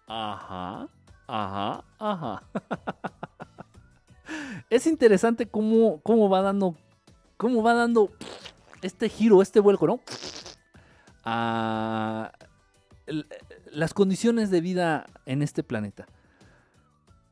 Ajá, 0.05 0.89
ajá, 1.27 1.85
ajá. 1.97 2.43
es 4.69 4.85
interesante 4.85 5.47
cómo, 5.47 6.01
cómo 6.01 6.29
va 6.29 6.41
dando, 6.41 6.75
cómo 7.37 7.63
va 7.63 7.73
dando 7.73 8.11
este 8.81 9.07
giro, 9.07 9.41
este 9.41 9.61
vuelco, 9.61 9.87
¿no? 9.87 10.01
A 11.23 12.33
las 13.71 13.93
condiciones 13.93 14.51
de 14.51 14.59
vida 14.59 15.05
en 15.25 15.41
este 15.41 15.63
planeta. 15.63 16.05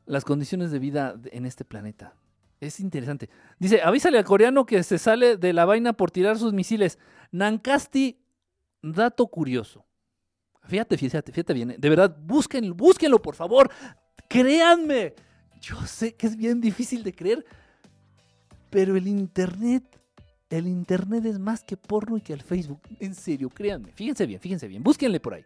Las 0.06 0.24
condiciones 0.24 0.70
de 0.70 0.78
vida 0.78 1.16
en 1.32 1.46
este 1.46 1.64
planeta. 1.64 2.14
Es 2.60 2.80
interesante. 2.80 3.28
Dice, 3.58 3.82
avísale 3.82 4.18
al 4.18 4.24
coreano 4.24 4.66
que 4.66 4.82
se 4.82 4.98
sale 4.98 5.36
de 5.36 5.52
la 5.52 5.64
vaina 5.64 5.92
por 5.92 6.10
tirar 6.10 6.38
sus 6.38 6.52
misiles. 6.52 6.98
Nankasti, 7.30 8.18
dato 8.82 9.26
curioso. 9.26 9.84
Fíjate, 10.64 10.96
fíjate, 10.96 11.32
fíjate 11.32 11.52
bien. 11.52 11.72
¿eh? 11.72 11.76
De 11.78 11.88
verdad, 11.88 12.16
búsquenlo, 12.22 12.74
búsquenlo, 12.74 13.20
por 13.20 13.34
favor. 13.34 13.70
Créanme. 14.28 15.14
Yo 15.60 15.84
sé 15.86 16.14
que 16.14 16.26
es 16.26 16.36
bien 16.36 16.60
difícil 16.60 17.02
de 17.02 17.14
creer, 17.14 17.44
pero 18.70 18.96
el 18.96 19.06
Internet, 19.08 19.84
el 20.50 20.66
Internet 20.66 21.24
es 21.24 21.38
más 21.38 21.64
que 21.64 21.76
porno 21.76 22.16
y 22.16 22.20
que 22.20 22.32
el 22.32 22.42
Facebook. 22.42 22.80
En 23.00 23.14
serio, 23.14 23.48
créanme. 23.48 23.92
Fíjense 23.92 24.26
bien, 24.26 24.40
fíjense 24.40 24.68
bien. 24.68 24.82
Búsquenle 24.82 25.20
por 25.20 25.34
ahí. 25.34 25.44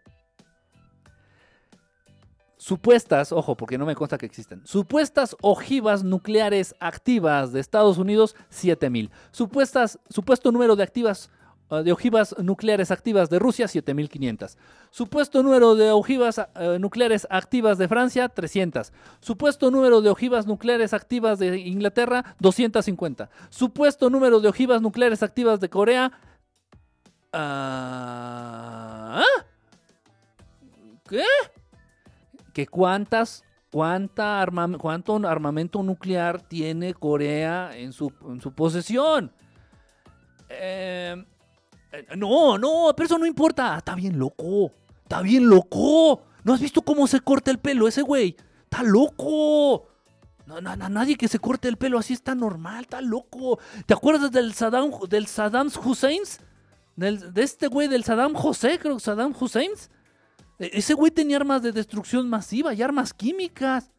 Supuestas, 2.61 3.31
ojo, 3.31 3.55
porque 3.55 3.77
no 3.77 3.85
me 3.85 3.95
consta 3.95 4.17
que 4.17 4.27
existen. 4.27 4.61
Supuestas 4.65 5.35
ojivas 5.41 6.03
nucleares 6.03 6.75
activas 6.79 7.51
de 7.53 7.59
Estados 7.59 7.97
Unidos, 7.97 8.35
7000. 8.49 9.09
Supuestas, 9.31 9.97
supuesto 10.09 10.51
número 10.51 10.75
de 10.75 10.83
activas 10.83 11.31
Ah, 11.71 11.83
de 11.83 11.91
ojivas 11.91 12.35
nucleares 12.39 12.89
activas 12.89 13.29
de 13.29 13.37
Rusia, 13.37 13.67
7500. 13.67 14.57
Supuesto 14.89 15.43
número 15.43 15.75
de 15.75 15.91
ojivas 15.91 16.39
eh, 16.55 16.79
nucleares 16.79 17.27
activas 17.29 17.77
de 17.77 17.87
Francia, 17.87 18.27
300. 18.27 18.91
Supuesto 19.19 19.69
número 19.69 20.01
de 20.01 20.09
ojivas 20.09 20.47
nucleares 20.47 20.93
activas 20.93 21.37
de 21.37 21.59
Inglaterra, 21.59 22.35
250. 22.39 23.29
Supuesto 23.51 24.09
número 24.09 24.39
de 24.39 24.49
ojivas 24.49 24.81
nucleares 24.81 25.21
activas 25.21 25.59
de 25.59 25.69
Corea. 25.69 26.11
Ah, 27.31 29.21
¿Qué? 31.07 31.23
¿Que 32.59 32.67
cuántas 32.67 33.45
cuánta 33.71 34.45
cuánto 34.77 35.15
armamento 35.15 35.81
nuclear 35.81 36.41
tiene 36.41 36.93
Corea 36.93 37.71
en 37.73 37.93
su, 37.93 38.11
posesión. 38.53 39.31
Eh, 40.49 41.15
eh, 41.93 42.07
no, 42.17 42.57
no, 42.57 42.91
pero 42.97 43.05
eso 43.05 43.17
no 43.17 43.25
importa. 43.25 43.77
Está 43.77 43.95
bien 43.95 44.19
loco. 44.19 44.73
Está 45.03 45.21
bien 45.21 45.47
loco. 45.47 46.21
¿No 46.43 46.53
has 46.53 46.59
visto 46.59 46.81
cómo 46.81 47.07
se 47.07 47.21
corta 47.21 47.49
el 47.49 47.59
pelo 47.59 47.87
ese 47.87 48.01
güey? 48.01 48.35
Está 48.65 48.83
loco. 48.83 49.87
No, 50.45 50.59
no, 50.59 50.75
nadie 50.75 51.15
que 51.15 51.29
se 51.29 51.39
corte 51.39 51.69
el 51.69 51.77
pelo 51.77 51.97
así 51.97 52.11
está 52.11 52.35
normal, 52.35 52.81
está 52.81 52.99
loco. 52.99 53.57
¿Te 53.85 53.93
acuerdas 53.93 54.31
del 54.33 54.53
Saddam, 54.53 54.91
del 55.07 55.27
Saddam 55.27 55.69
Hussein? 55.81 56.23
de 56.97 57.41
este 57.41 57.67
güey 57.67 57.87
del 57.87 58.03
Saddam 58.03 58.33
José, 58.33 58.77
creo 58.77 58.95
que 58.95 58.99
Saddam 58.99 59.33
Hussein. 59.39 59.71
E, 60.59 60.69
ese 60.73 60.93
güey 60.93 61.11
tenía 61.11 61.37
armas 61.37 61.63
de 61.63 61.71
destrucción 61.71 62.29
masiva 62.29 62.73
y 62.73 62.81
armas 62.81 63.13
químicas. 63.13 63.89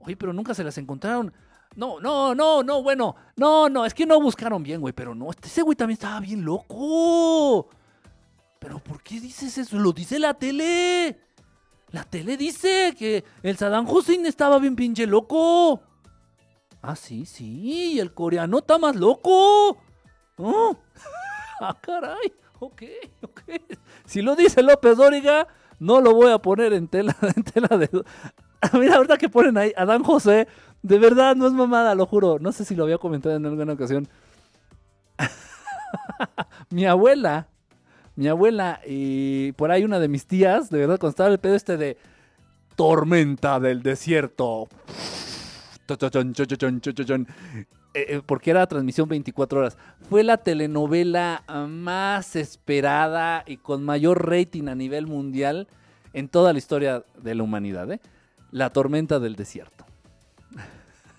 Oye, 0.00 0.16
pero 0.16 0.32
nunca 0.32 0.54
se 0.54 0.64
las 0.64 0.78
encontraron. 0.78 1.32
No, 1.76 2.00
no, 2.00 2.34
no, 2.34 2.62
no, 2.62 2.82
bueno. 2.82 3.14
No, 3.36 3.68
no, 3.68 3.84
es 3.84 3.94
que 3.94 4.06
no 4.06 4.20
buscaron 4.20 4.62
bien, 4.62 4.80
güey. 4.80 4.92
Pero 4.92 5.14
no, 5.14 5.30
ese 5.30 5.62
güey 5.62 5.76
también 5.76 5.94
estaba 5.94 6.20
bien 6.20 6.44
loco. 6.44 7.68
Pero 8.58 8.78
¿por 8.78 9.02
qué 9.02 9.20
dices 9.20 9.58
eso? 9.58 9.78
Lo 9.78 9.92
dice 9.92 10.18
la 10.18 10.34
tele. 10.34 11.20
La 11.90 12.04
tele 12.04 12.36
dice 12.36 12.94
que 12.98 13.24
el 13.42 13.56
Saddam 13.56 13.88
Hussein 13.88 14.26
estaba 14.26 14.58
bien 14.58 14.76
pinche 14.76 15.06
loco. 15.06 15.82
Ah, 16.82 16.96
sí, 16.96 17.24
sí. 17.24 17.98
El 17.98 18.12
coreano 18.12 18.58
está 18.58 18.78
más 18.78 18.94
loco. 18.96 19.78
Oh. 20.36 20.76
ah, 21.60 21.76
caray. 21.80 22.32
Ok, 22.60 22.82
ok. 23.22 23.40
Si 24.04 24.22
lo 24.22 24.36
dice 24.36 24.62
López 24.62 24.96
Dóriga, 24.96 25.46
no 25.78 26.00
lo 26.00 26.14
voy 26.14 26.32
a 26.32 26.38
poner 26.38 26.72
en 26.72 26.88
tela, 26.88 27.16
en 27.36 27.42
tela 27.42 27.76
de... 27.76 27.88
Mira, 28.72 28.96
ahorita 28.96 29.18
que 29.18 29.28
ponen 29.28 29.56
ahí, 29.56 29.72
Adán 29.76 30.02
José 30.02 30.48
de 30.82 30.98
verdad, 30.98 31.36
no 31.36 31.46
es 31.46 31.52
mamada, 31.52 31.94
lo 31.94 32.06
juro. 32.06 32.38
No 32.38 32.52
sé 32.52 32.64
si 32.64 32.74
lo 32.74 32.84
había 32.84 32.98
comentado 32.98 33.36
en 33.36 33.46
alguna 33.46 33.72
ocasión. 33.72 34.08
mi 36.70 36.86
abuela, 36.86 37.48
mi 38.14 38.28
abuela 38.28 38.80
y 38.86 39.52
por 39.52 39.70
ahí 39.70 39.84
una 39.84 39.98
de 39.98 40.08
mis 40.08 40.26
tías, 40.26 40.70
de 40.70 40.78
verdad, 40.78 40.98
cuando 40.98 41.10
estaba 41.10 41.28
el 41.30 41.38
pedo 41.38 41.54
este 41.54 41.76
de 41.76 41.96
tormenta 42.76 43.58
del 43.58 43.82
desierto. 43.82 44.68
Porque 48.26 48.50
era 48.50 48.66
transmisión 48.66 49.08
24 49.08 49.60
horas. 49.60 49.76
Fue 50.08 50.22
la 50.22 50.38
telenovela 50.38 51.42
más 51.68 52.36
esperada 52.36 53.44
y 53.46 53.56
con 53.56 53.84
mayor 53.84 54.28
rating 54.28 54.68
a 54.68 54.74
nivel 54.74 55.06
mundial 55.06 55.68
en 56.12 56.28
toda 56.28 56.52
la 56.52 56.58
historia 56.58 57.04
de 57.16 57.34
la 57.34 57.42
humanidad. 57.42 57.90
¿eh? 57.90 58.00
La 58.50 58.70
tormenta 58.70 59.18
del 59.18 59.36
desierto. 59.36 59.84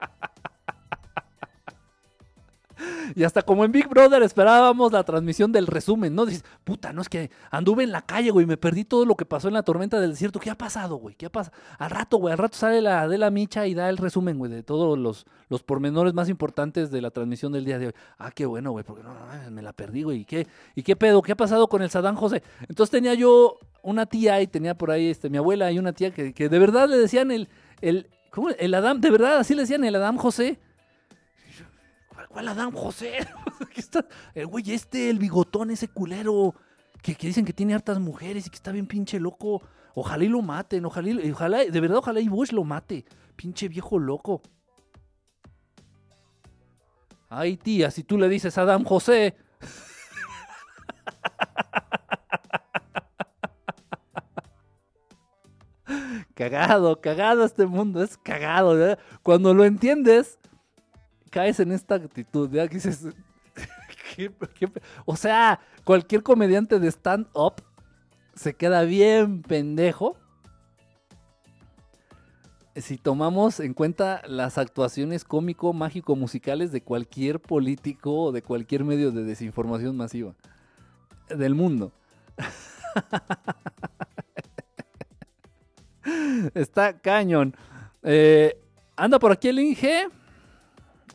Y 3.16 3.24
hasta 3.24 3.42
como 3.42 3.66
en 3.66 3.72
Big 3.72 3.88
Brother 3.88 4.22
esperábamos 4.24 4.92
la 4.92 5.04
transmisión 5.04 5.52
del 5.52 5.68
resumen, 5.68 6.16
¿no? 6.16 6.26
Dices, 6.26 6.44
puta, 6.64 6.94
no 6.94 7.02
es 7.02 7.10
que 7.10 7.30
anduve 7.52 7.84
en 7.84 7.92
la 7.92 8.02
calle, 8.02 8.32
güey, 8.32 8.46
me 8.46 8.58
perdí 8.58 8.84
todo 8.84 9.06
lo 9.06 9.16
que 9.16 9.26
pasó 9.26 9.48
en 9.48 9.54
la 9.54 9.64
tormenta 9.64 10.00
del 10.00 10.12
desierto. 10.12 10.40
¿Qué 10.40 10.50
ha 10.50 10.58
pasado, 10.58 10.98
güey? 10.98 11.16
¿Qué 11.16 11.28
ha 11.28 11.32
pasado? 11.32 11.56
Al 11.78 11.90
rato, 11.90 12.18
güey, 12.18 12.32
al 12.32 12.38
rato 12.38 12.58
sale 12.58 12.82
la 12.82 13.08
de 13.08 13.18
la 13.18 13.32
micha 13.32 13.68
y 13.68 13.74
da 13.74 13.90
el 13.90 13.98
resumen, 13.98 14.38
güey, 14.38 14.52
de 14.52 14.64
todos 14.64 14.98
los, 14.98 15.26
los 15.50 15.64
pormenores 15.64 16.14
más 16.14 16.30
importantes 16.30 16.92
de 16.92 17.02
la 17.02 17.12
transmisión 17.12 17.52
del 17.52 17.66
día 17.66 17.80
de 17.80 17.88
hoy. 17.88 17.94
Ah, 18.18 18.32
qué 18.32 18.46
bueno, 18.46 18.72
güey, 18.72 18.84
porque 18.84 19.04
no, 19.04 19.14
no, 19.14 19.52
me 19.52 19.62
la 19.62 19.74
perdí, 19.74 20.04
güey. 20.04 20.22
¿Y 20.22 20.26
qué, 20.26 20.48
¿Y 20.76 20.84
qué 20.84 20.96
pedo? 20.96 21.22
¿Qué 21.22 21.32
ha 21.32 21.38
pasado 21.38 21.68
con 21.68 21.82
el 21.82 21.90
Sadán 21.90 22.16
José? 22.16 22.44
Entonces 22.68 22.92
tenía 22.92 23.14
yo 23.14 23.58
una 23.82 24.06
tía 24.06 24.42
y 24.42 24.48
tenía 24.48 24.78
por 24.78 24.92
ahí 24.92 25.10
este, 25.10 25.30
mi 25.30 25.38
abuela 25.38 25.72
y 25.72 25.80
una 25.80 25.94
tía 25.94 26.12
que, 26.12 26.34
que 26.34 26.50
de 26.50 26.60
verdad 26.60 26.90
le 26.90 26.98
decían 26.98 27.32
el, 27.32 27.48
el, 27.82 28.08
¿Cómo? 28.32 28.50
El 28.50 28.74
Adam, 28.74 29.02
de 29.02 29.10
verdad, 29.10 29.38
así 29.38 29.56
le 29.56 29.62
decían, 29.62 29.84
el 29.84 29.96
Adam 29.96 30.18
José. 30.18 30.60
¿Cuál, 32.38 32.50
Adam 32.50 32.72
José? 32.72 33.18
el 34.36 34.46
güey 34.46 34.72
este, 34.72 35.10
el 35.10 35.18
bigotón, 35.18 35.72
ese 35.72 35.88
culero. 35.88 36.54
Que, 37.02 37.16
dicen 37.16 37.46
que 37.46 37.54
tiene 37.54 37.74
hartas 37.74 38.00
mujeres 38.00 38.46
y 38.46 38.52
que 38.52 38.58
está 38.58 38.72
bien 38.72 38.86
pinche 38.86 39.20
loco. 39.20 39.64
Ojalá 39.96 40.24
y 40.24 40.28
lo 40.28 40.44
maten, 40.44 40.86
ojalá, 40.86 41.10
y, 41.10 41.32
ojalá 41.32 41.66
de 41.66 41.82
verdad, 41.82 41.98
ojalá 41.98 42.20
y 42.20 42.28
Bush 42.28 42.52
lo 42.52 42.64
mate. 42.64 43.06
Pinche 43.36 43.68
viejo 43.68 43.98
loco. 43.98 44.44
Ay, 47.28 47.58
tía, 47.58 47.90
si 47.90 48.04
tú 48.04 48.20
le 48.20 48.30
dices 48.30 48.56
Adam 48.60 48.84
José. 48.84 49.36
cagado, 56.36 57.02
cagado 57.02 57.44
este 57.44 57.66
mundo, 57.66 58.04
es 58.04 58.16
cagado. 58.16 58.96
Cuando 59.24 59.56
lo 59.56 59.66
entiendes, 59.66 60.38
caes 61.38 61.60
en 61.60 61.72
esta 61.72 61.94
actitud, 61.94 62.50
¿ya? 62.50 62.66
dices, 62.66 63.06
o 65.06 65.16
sea, 65.16 65.60
cualquier 65.84 66.24
comediante 66.24 66.80
de 66.80 66.88
stand-up 66.88 67.62
se 68.34 68.56
queda 68.56 68.82
bien 68.82 69.44
pendejo 69.44 70.18
si 72.76 72.98
tomamos 72.98 73.60
en 73.60 73.76
cuenta 73.76 74.24
las 74.28 74.58
actuaciones 74.58 75.24
cómico, 75.24 75.74
mágico, 75.74 76.16
musicales 76.16 76.72
de 76.72 76.82
cualquier 76.82 77.40
político 77.40 78.24
o 78.24 78.32
de 78.32 78.42
cualquier 78.42 78.84
medio 78.84 79.12
de 79.12 79.24
desinformación 79.24 79.96
masiva 79.96 80.34
del 81.30 81.54
mundo. 81.54 81.92
Está 86.56 86.98
cañón. 86.98 87.56
Eh, 88.02 88.60
anda 88.96 89.20
por 89.20 89.32
aquí 89.32 89.50
el 89.50 89.60
Inge. 89.60 90.08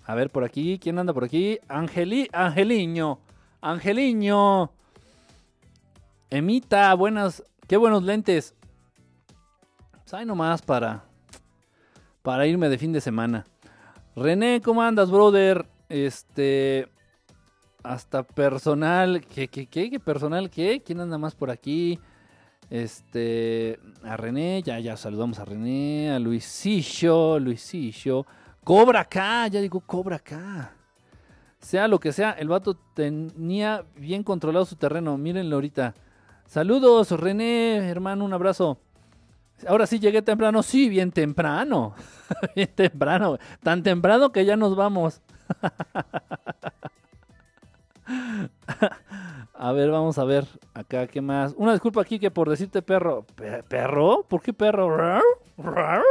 A 0.04 0.14
ver, 0.14 0.30
por 0.30 0.44
aquí, 0.44 0.78
¿quién 0.78 0.98
anda 0.98 1.12
por 1.12 1.24
aquí? 1.24 1.58
Angeli, 1.68 2.28
Angeliño. 2.32 3.20
Angeliño. 3.60 4.70
Emita, 6.30 6.92
buenas, 6.94 7.44
qué 7.68 7.76
buenos 7.76 8.02
lentes. 8.02 8.54
Pues 10.10 10.26
nomás 10.26 10.60
para, 10.60 11.04
para 12.22 12.46
irme 12.46 12.68
de 12.68 12.76
fin 12.76 12.92
de 12.92 13.00
semana. 13.00 13.46
René, 14.14 14.60
¿cómo 14.62 14.82
andas, 14.82 15.10
brother? 15.10 15.66
Este, 15.88 16.86
hasta 17.82 18.22
personal, 18.22 19.24
¿qué, 19.26 19.48
qué, 19.48 19.66
qué, 19.66 19.88
qué 19.88 19.98
personal, 19.98 20.50
qué? 20.50 20.82
¿Quién 20.84 21.00
anda 21.00 21.16
más 21.16 21.34
por 21.34 21.50
aquí? 21.50 21.98
Este, 22.68 23.78
a 24.02 24.16
René, 24.18 24.62
ya, 24.62 24.78
ya 24.80 24.98
saludamos 24.98 25.38
a 25.38 25.46
René, 25.46 26.10
a 26.10 26.18
Luisillo, 26.18 27.38
Luisillo. 27.38 28.26
Cobra 28.64 29.00
acá, 29.00 29.48
ya 29.48 29.60
digo, 29.60 29.80
cobra 29.80 30.16
acá. 30.16 30.72
Sea 31.58 31.88
lo 31.88 31.98
que 31.98 32.12
sea, 32.12 32.32
el 32.32 32.48
vato 32.48 32.74
tenía 32.94 33.84
bien 33.96 34.22
controlado 34.22 34.64
su 34.64 34.76
terreno. 34.76 35.18
Mírenlo 35.18 35.56
ahorita. 35.56 35.94
Saludos, 36.46 37.10
René, 37.12 37.88
hermano, 37.88 38.24
un 38.24 38.32
abrazo. 38.32 38.78
Ahora 39.66 39.86
sí 39.86 39.98
llegué 39.98 40.22
temprano, 40.22 40.62
sí, 40.62 40.88
bien 40.88 41.10
temprano. 41.10 41.94
bien 42.54 42.70
temprano. 42.74 43.38
Tan 43.62 43.82
temprano 43.82 44.30
que 44.30 44.44
ya 44.44 44.56
nos 44.56 44.76
vamos. 44.76 45.20
a 49.54 49.72
ver, 49.72 49.90
vamos 49.90 50.18
a 50.18 50.24
ver 50.24 50.46
acá 50.74 51.06
qué 51.08 51.20
más. 51.20 51.54
Una 51.56 51.72
disculpa 51.72 52.02
aquí 52.02 52.18
que 52.18 52.30
por 52.30 52.48
decirte 52.48 52.82
perro. 52.82 53.26
¿Perro? 53.68 54.24
¿Por 54.28 54.40
qué 54.40 54.52
perro? 54.52 55.20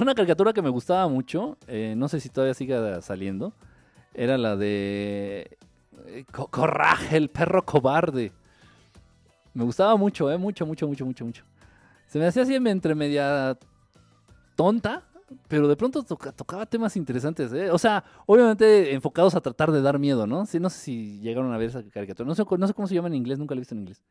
Una 0.00 0.14
caricatura 0.14 0.52
que 0.52 0.62
me 0.62 0.68
gustaba 0.68 1.08
mucho, 1.08 1.58
eh, 1.66 1.94
no 1.96 2.08
sé 2.08 2.20
si 2.20 2.28
todavía 2.28 2.54
sigue 2.54 3.02
saliendo, 3.02 3.52
era 4.14 4.38
la 4.38 4.56
de 4.56 5.58
eh, 6.06 6.24
Corraje, 6.30 7.16
el 7.16 7.30
perro 7.30 7.64
cobarde. 7.64 8.32
Me 9.54 9.64
gustaba 9.64 9.96
mucho, 9.96 10.30
eh, 10.30 10.38
mucho, 10.38 10.64
mucho, 10.66 10.86
mucho, 10.86 11.04
mucho, 11.04 11.24
mucho. 11.24 11.44
Se 12.06 12.18
me 12.18 12.26
hacía 12.26 12.44
así 12.44 12.54
entre 12.54 12.94
media 12.94 13.58
tonta, 14.54 15.02
pero 15.48 15.66
de 15.66 15.76
pronto 15.76 16.04
tocaba 16.04 16.64
temas 16.64 16.96
interesantes, 16.96 17.52
¿eh? 17.52 17.70
O 17.70 17.78
sea, 17.78 18.04
obviamente 18.26 18.94
enfocados 18.94 19.34
a 19.34 19.40
tratar 19.40 19.72
de 19.72 19.82
dar 19.82 19.98
miedo, 19.98 20.26
¿no? 20.28 20.46
Sí, 20.46 20.60
no 20.60 20.70
sé 20.70 20.78
si 20.78 21.20
llegaron 21.20 21.52
a 21.52 21.58
ver 21.58 21.70
esa 21.70 21.82
caricatura. 21.82 22.26
No 22.26 22.36
sé, 22.36 22.44
no 22.56 22.66
sé 22.66 22.72
cómo 22.72 22.86
se 22.86 22.94
llama 22.94 23.08
en 23.08 23.14
inglés, 23.14 23.38
nunca 23.38 23.54
la 23.54 23.58
he 23.58 23.62
visto 23.62 23.74
en 23.74 23.80
inglés. 23.80 24.02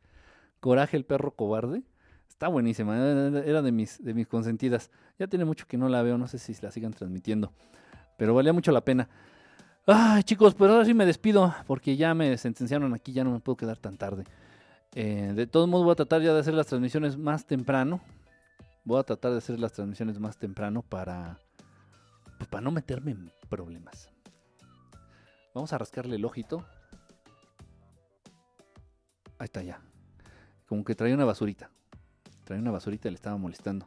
Coraje, 0.60 0.98
el 0.98 1.04
perro 1.04 1.30
cobarde. 1.30 1.82
Está 2.38 2.46
buenísima, 2.46 2.96
era 2.96 3.62
de 3.62 3.72
mis, 3.72 4.00
de 4.00 4.14
mis 4.14 4.28
consentidas. 4.28 4.92
Ya 5.18 5.26
tiene 5.26 5.44
mucho 5.44 5.66
que 5.66 5.76
no 5.76 5.88
la 5.88 6.02
veo, 6.02 6.16
no 6.16 6.28
sé 6.28 6.38
si 6.38 6.54
la 6.62 6.70
sigan 6.70 6.92
transmitiendo. 6.92 7.52
Pero 8.16 8.32
valía 8.32 8.52
mucho 8.52 8.70
la 8.70 8.80
pena. 8.80 9.08
Ay, 9.84 10.22
chicos, 10.22 10.54
pues 10.54 10.70
ahora 10.70 10.84
sí 10.84 10.94
me 10.94 11.04
despido, 11.04 11.52
porque 11.66 11.96
ya 11.96 12.14
me 12.14 12.38
sentenciaron 12.38 12.94
aquí, 12.94 13.12
ya 13.12 13.24
no 13.24 13.32
me 13.32 13.40
puedo 13.40 13.56
quedar 13.56 13.78
tan 13.78 13.96
tarde. 13.96 14.22
Eh, 14.94 15.32
de 15.34 15.48
todos 15.48 15.68
modos 15.68 15.84
voy 15.84 15.92
a 15.94 15.96
tratar 15.96 16.22
ya 16.22 16.32
de 16.32 16.38
hacer 16.38 16.54
las 16.54 16.68
transmisiones 16.68 17.16
más 17.16 17.44
temprano. 17.44 18.00
Voy 18.84 19.00
a 19.00 19.02
tratar 19.02 19.32
de 19.32 19.38
hacer 19.38 19.58
las 19.58 19.72
transmisiones 19.72 20.20
más 20.20 20.38
temprano 20.38 20.82
para, 20.82 21.40
pues, 22.36 22.48
para 22.48 22.60
no 22.60 22.70
meterme 22.70 23.10
en 23.10 23.32
problemas. 23.48 24.10
Vamos 25.56 25.72
a 25.72 25.78
rascarle 25.78 26.14
el 26.14 26.24
ojito. 26.24 26.64
Ahí 29.40 29.46
está 29.46 29.60
ya. 29.64 29.80
Como 30.68 30.84
que 30.84 30.94
traía 30.94 31.16
una 31.16 31.24
basurita 31.24 31.72
traía 32.48 32.62
una 32.62 32.70
basurita 32.70 33.08
y 33.08 33.10
le 33.10 33.16
estaba 33.16 33.36
molestando. 33.36 33.86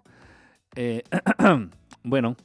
Eh, 0.76 1.02
bueno, 2.04 2.36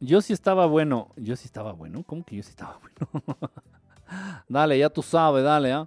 yo 0.00 0.22
sí 0.22 0.32
estaba 0.32 0.64
bueno. 0.64 1.10
Yo 1.16 1.36
sí 1.36 1.44
estaba 1.44 1.72
bueno. 1.72 2.02
¿Cómo 2.04 2.24
que 2.24 2.36
yo 2.36 2.42
sí 2.42 2.48
estaba 2.48 2.80
bueno? 3.12 3.36
dale, 4.48 4.78
ya 4.78 4.88
tú 4.88 5.02
sabes, 5.02 5.44
dale, 5.44 5.72
¿ah? 5.72 5.86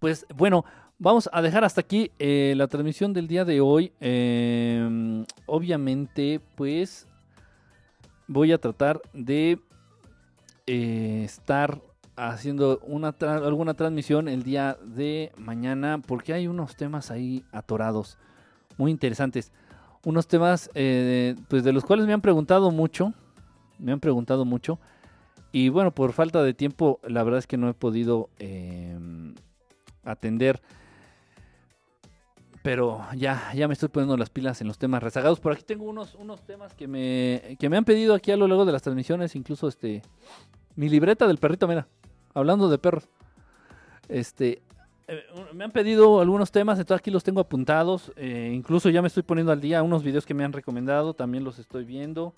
Pues 0.00 0.26
bueno, 0.34 0.64
vamos 0.98 1.30
a 1.32 1.40
dejar 1.40 1.64
hasta 1.64 1.80
aquí 1.80 2.10
eh, 2.18 2.54
la 2.56 2.66
transmisión 2.66 3.12
del 3.12 3.28
día 3.28 3.44
de 3.44 3.60
hoy. 3.60 3.92
Em, 4.00 5.24
obviamente, 5.46 6.40
pues 6.56 7.06
voy 8.26 8.50
a 8.50 8.58
tratar 8.58 9.00
de 9.12 9.60
eh, 10.66 11.22
estar 11.24 11.80
haciendo 12.16 12.80
una 12.82 13.14
alguna 13.20 13.74
transmisión 13.74 14.28
el 14.28 14.42
día 14.42 14.78
de 14.82 15.32
mañana 15.36 16.00
porque 16.04 16.32
hay 16.32 16.48
unos 16.48 16.76
temas 16.76 17.10
ahí 17.10 17.44
atorados 17.52 18.18
muy 18.78 18.90
interesantes. 18.90 19.52
Unos 20.04 20.26
temas 20.26 20.70
eh, 20.74 21.36
pues 21.48 21.62
de 21.64 21.72
los 21.72 21.84
cuales 21.84 22.06
me 22.06 22.12
han 22.12 22.20
preguntado 22.20 22.70
mucho, 22.70 23.12
me 23.78 23.92
han 23.92 24.00
preguntado 24.00 24.44
mucho 24.44 24.78
y 25.52 25.68
bueno, 25.68 25.94
por 25.94 26.12
falta 26.12 26.42
de 26.42 26.54
tiempo 26.54 27.00
la 27.06 27.22
verdad 27.22 27.38
es 27.38 27.46
que 27.46 27.56
no 27.56 27.68
he 27.68 27.74
podido 27.74 28.30
em, 28.38 29.34
atender. 30.04 30.60
Pero 32.62 33.06
ya, 33.14 33.52
ya 33.54 33.68
me 33.68 33.74
estoy 33.74 33.88
poniendo 33.90 34.16
las 34.16 34.28
pilas 34.28 34.60
en 34.60 34.66
los 34.66 34.76
temas 34.76 35.00
rezagados. 35.00 35.38
Por 35.38 35.52
aquí 35.52 35.62
tengo 35.62 35.84
unos, 35.84 36.16
unos 36.16 36.44
temas 36.44 36.74
que 36.74 36.88
me, 36.88 37.56
que 37.60 37.68
me 37.68 37.76
han 37.76 37.84
pedido 37.84 38.12
aquí 38.12 38.32
a 38.32 38.36
lo 38.36 38.48
largo 38.48 38.64
de 38.64 38.72
las 38.72 38.82
transmisiones. 38.82 39.36
Incluso 39.36 39.68
este 39.68 40.02
mi 40.74 40.88
libreta 40.88 41.28
del 41.28 41.38
perrito, 41.38 41.68
mira 41.68 41.86
hablando 42.36 42.68
de 42.68 42.78
perros. 42.78 43.08
Este, 44.08 44.62
eh, 45.08 45.24
me 45.54 45.64
han 45.64 45.72
pedido 45.72 46.20
algunos 46.20 46.52
temas, 46.52 46.78
entonces 46.78 47.00
aquí 47.00 47.10
los 47.10 47.24
tengo 47.24 47.40
apuntados. 47.40 48.12
Eh, 48.16 48.52
incluso 48.54 48.90
ya 48.90 49.00
me 49.00 49.08
estoy 49.08 49.22
poniendo 49.22 49.52
al 49.52 49.60
día 49.60 49.82
unos 49.82 50.04
videos 50.04 50.26
que 50.26 50.34
me 50.34 50.44
han 50.44 50.52
recomendado, 50.52 51.14
también 51.14 51.44
los 51.44 51.58
estoy 51.58 51.84
viendo. 51.84 52.34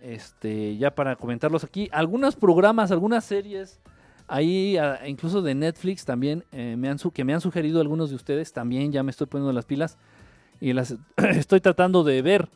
Este, 0.00 0.76
ya 0.76 0.94
para 0.94 1.16
comentarlos 1.16 1.64
aquí. 1.64 1.88
Algunos 1.90 2.36
programas, 2.36 2.92
algunas 2.92 3.24
series, 3.24 3.80
ahí 4.28 4.78
incluso 5.06 5.42
de 5.42 5.56
Netflix 5.56 6.04
también 6.04 6.44
eh, 6.52 6.76
me 6.78 6.88
han, 6.88 6.98
que 6.98 7.24
me 7.24 7.34
han 7.34 7.40
sugerido 7.40 7.80
algunos 7.80 8.10
de 8.10 8.16
ustedes, 8.16 8.52
también 8.52 8.92
ya 8.92 9.02
me 9.02 9.10
estoy 9.10 9.26
poniendo 9.26 9.52
las 9.52 9.64
pilas 9.64 9.98
y 10.60 10.72
las 10.72 10.94
estoy 11.16 11.60
tratando 11.60 12.04
de 12.04 12.22
ver 12.22 12.48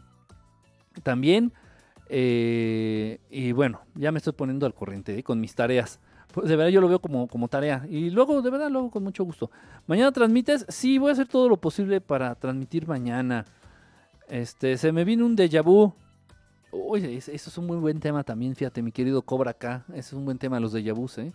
también. 1.02 1.52
y 2.08 3.52
bueno, 3.52 3.80
ya 3.96 4.12
me 4.12 4.18
estoy 4.18 4.34
poniendo 4.34 4.66
al 4.66 4.74
corriente 4.74 5.20
con 5.24 5.40
mis 5.40 5.56
tareas. 5.56 5.98
Pues 6.32 6.48
de 6.48 6.56
verdad 6.56 6.70
yo 6.70 6.80
lo 6.80 6.88
veo 6.88 6.98
como, 6.98 7.28
como 7.28 7.48
tarea. 7.48 7.86
Y 7.88 8.10
luego, 8.10 8.42
de 8.42 8.50
verdad, 8.50 8.70
luego 8.70 8.90
con 8.90 9.04
mucho 9.04 9.24
gusto. 9.24 9.50
¿Mañana 9.86 10.12
transmites? 10.12 10.64
Sí, 10.68 10.98
voy 10.98 11.10
a 11.10 11.12
hacer 11.12 11.28
todo 11.28 11.48
lo 11.48 11.58
posible 11.58 12.00
para 12.00 12.34
transmitir 12.34 12.88
mañana. 12.88 13.44
Este, 14.28 14.78
se 14.78 14.92
me 14.92 15.04
vino 15.04 15.26
un 15.26 15.36
déjà 15.36 15.62
vu. 15.62 15.92
Oye, 16.70 17.16
eso 17.16 17.30
es 17.32 17.58
un 17.58 17.66
muy 17.66 17.76
buen 17.76 18.00
tema 18.00 18.24
también, 18.24 18.56
fíjate, 18.56 18.80
mi 18.80 18.92
querido 18.92 19.20
Cobra 19.20 19.50
acá. 19.50 19.84
Ese 19.90 19.98
es 19.98 20.12
un 20.14 20.24
buen 20.24 20.38
tema, 20.38 20.58
los 20.58 20.74
déjà 20.74 20.94
vus, 20.94 21.18
¿eh? 21.18 21.32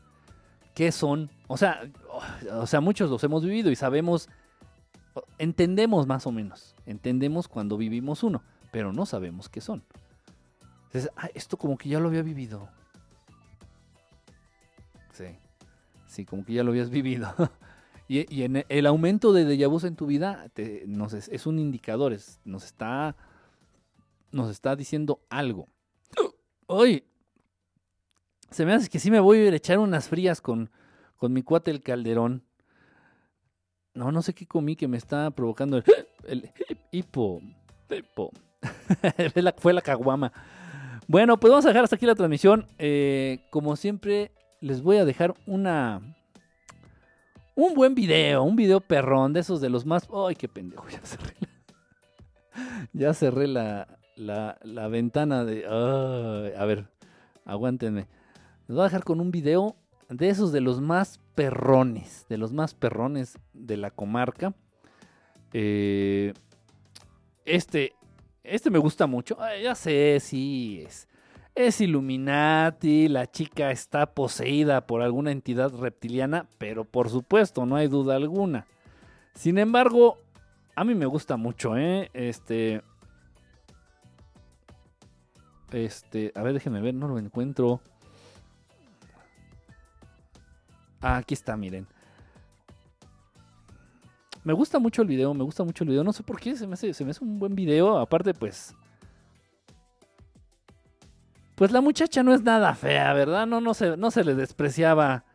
¿Qué 0.74 0.92
son? 0.92 1.30
O 1.48 1.58
sea, 1.58 1.82
o 2.54 2.66
sea, 2.66 2.82
muchos 2.82 3.10
los 3.10 3.24
hemos 3.24 3.44
vivido 3.44 3.70
y 3.70 3.76
sabemos, 3.76 4.30
entendemos 5.38 6.08
más 6.08 6.26
o 6.26 6.32
menos. 6.32 6.76
Entendemos 6.88 7.48
cuando 7.48 7.78
vivimos 7.78 8.24
uno, 8.24 8.42
pero 8.72 8.92
no 8.94 9.06
sabemos 9.06 9.48
qué 9.48 9.62
son. 9.62 9.84
Ah, 11.16 11.30
esto 11.36 11.58
como 11.58 11.78
que 11.78 11.90
ya 11.90 12.00
lo 12.00 12.08
había 12.08 12.24
vivido. 12.24 12.70
Sí. 16.08 16.26
Como 16.26 16.46
que 16.46 16.54
ya 16.54 16.64
lo 16.64 16.72
habías 16.72 16.90
vivido. 16.92 17.34
y, 18.08 18.44
en 18.44 18.66
el 18.70 18.86
aumento 18.86 19.34
de 19.34 19.46
déjà 19.46 19.68
vu 19.68 19.86
en 19.86 19.96
tu 19.96 20.06
vida 20.06 20.50
nos 20.86 21.14
es, 21.14 21.46
un 21.46 21.60
indicador, 21.60 22.16
nos, 22.46 22.64
está, 22.64 23.16
nos 24.32 24.50
está 24.50 24.76
diciendo 24.76 25.20
algo. 25.30 25.68
Hoy 26.68 27.04
se 28.50 28.66
me 28.66 28.74
hace 28.74 28.90
que 28.90 29.00
sí 29.00 29.12
me 29.12 29.20
voy 29.20 29.40
a 29.40 29.56
echar 29.56 29.80
unas 29.80 30.08
frías 30.08 30.42
con, 30.42 30.70
con 31.18 31.34
mi 31.34 31.44
cuate 31.44 31.72
el 31.72 31.82
calderón. 31.82 32.44
No, 33.94 34.12
no 34.12 34.22
sé 34.22 34.34
qué 34.34 34.46
comí 34.46 34.76
que 34.76 34.88
me 34.88 34.98
está 34.98 35.32
provocando 35.32 35.84
el, 36.24 36.52
hipo. 36.92 37.42
hipo. 37.90 38.32
Fue 39.58 39.74
la 39.74 39.82
caguama. 39.82 40.32
Bueno, 41.08 41.40
pues 41.40 41.52
vamos 41.52 41.66
a 41.66 41.70
dejar 41.70 41.86
hasta 41.86 41.96
aquí 41.96 42.06
la 42.06 42.16
transmisión. 42.16 42.68
Eh, 42.78 43.48
como 43.50 43.76
siempre, 43.76 44.32
les 44.62 44.82
voy 44.82 44.98
a 44.98 45.06
dejar 45.06 45.36
una. 45.46 46.16
Un 47.56 47.74
buen 47.74 47.96
video, 47.96 48.44
un 48.44 48.56
video 48.56 48.82
perrón, 48.82 49.34
de 49.34 49.40
esos 49.40 49.62
de 49.62 49.70
los 49.70 49.86
más. 49.86 50.08
¡Ay, 50.14 50.36
qué 50.36 50.48
pendejo! 50.48 50.86
Ya 52.94 53.14
cerré 53.14 53.48
la, 53.48 53.88
ya 54.16 54.58
cerré 54.58 54.68
la, 54.74 54.88
ventana 54.88 55.46
de. 55.46 55.66
a 55.68 56.66
ver, 56.66 56.88
aguántenme. 57.46 58.08
Les 58.68 58.76
voy 58.76 58.82
a 58.82 58.86
dejar 58.86 59.04
con 59.04 59.20
un 59.20 59.32
video 59.32 59.76
de 60.10 60.30
esos 60.30 60.52
de 60.52 60.62
los 60.62 60.82
más 60.82 61.20
perrones, 61.36 62.26
de 62.30 62.38
los 62.38 62.54
más 62.54 62.74
perrones 62.74 63.38
de 63.54 63.78
la 63.78 63.92
comarca. 63.92 64.54
Eh, 65.54 66.34
este, 67.46 67.94
este 68.44 68.70
me 68.70 68.80
gusta 68.80 69.06
mucho. 69.06 69.38
ya 69.62 69.76
sé, 69.76 70.20
sí, 70.20 70.84
es, 70.86 71.08
es 71.58 71.82
Illuminati, 71.82 73.08
la 73.08 73.30
chica 73.30 73.72
está 73.72 74.14
poseída 74.14 74.86
por 74.86 75.02
alguna 75.02 75.32
entidad 75.32 75.74
reptiliana, 75.74 76.48
pero 76.60 76.86
por 76.86 77.10
supuesto, 77.10 77.66
no 77.66 77.76
hay 77.76 77.88
duda 77.88 78.16
alguna. 78.16 78.68
Sin 79.34 79.58
embargo, 79.58 80.20
a 80.76 80.84
mí 80.84 80.94
me 80.94 81.08
gusta 81.08 81.36
mucho, 81.36 81.76
¿eh? 81.76 82.10
Este... 82.14 82.82
Este, 85.72 86.32
a 86.36 86.44
ver, 86.44 86.54
déjenme 86.54 86.80
ver, 86.80 86.94
no 86.94 87.08
lo 87.08 87.20
encuentro. 87.20 87.82
Ah, 91.02 91.18
aquí 91.18 91.34
está, 91.34 91.58
miren. 91.58 91.88
Me 94.44 94.54
gusta 94.54 94.80
mucho 94.80 95.02
el 95.02 95.10
video, 95.10 95.34
me 95.34 95.44
gusta 95.44 95.64
mucho 95.64 95.84
el 95.84 95.90
video. 95.90 96.04
No 96.04 96.14
sé 96.14 96.24
por 96.24 96.40
qué, 96.40 96.56
se 96.56 96.68
me 96.68 96.76
hace, 96.76 96.94
se 96.94 97.04
me 97.04 97.12
hace 97.12 97.24
un 97.24 97.38
buen 97.38 97.54
video. 97.54 97.98
Aparte, 97.98 98.34
pues, 98.34 98.74
pues 101.58 101.72
la 101.72 101.82
muchacha 101.82 102.22
no 102.22 102.36
es 102.36 102.44
nada 102.44 102.76
fea, 102.76 103.12
¿verdad? 103.14 103.48
No, 103.48 103.62
no, 103.62 103.74
se, 103.74 103.98
no 103.98 104.12
se 104.12 104.24
le 104.24 104.36
despreciaba. 104.36 105.26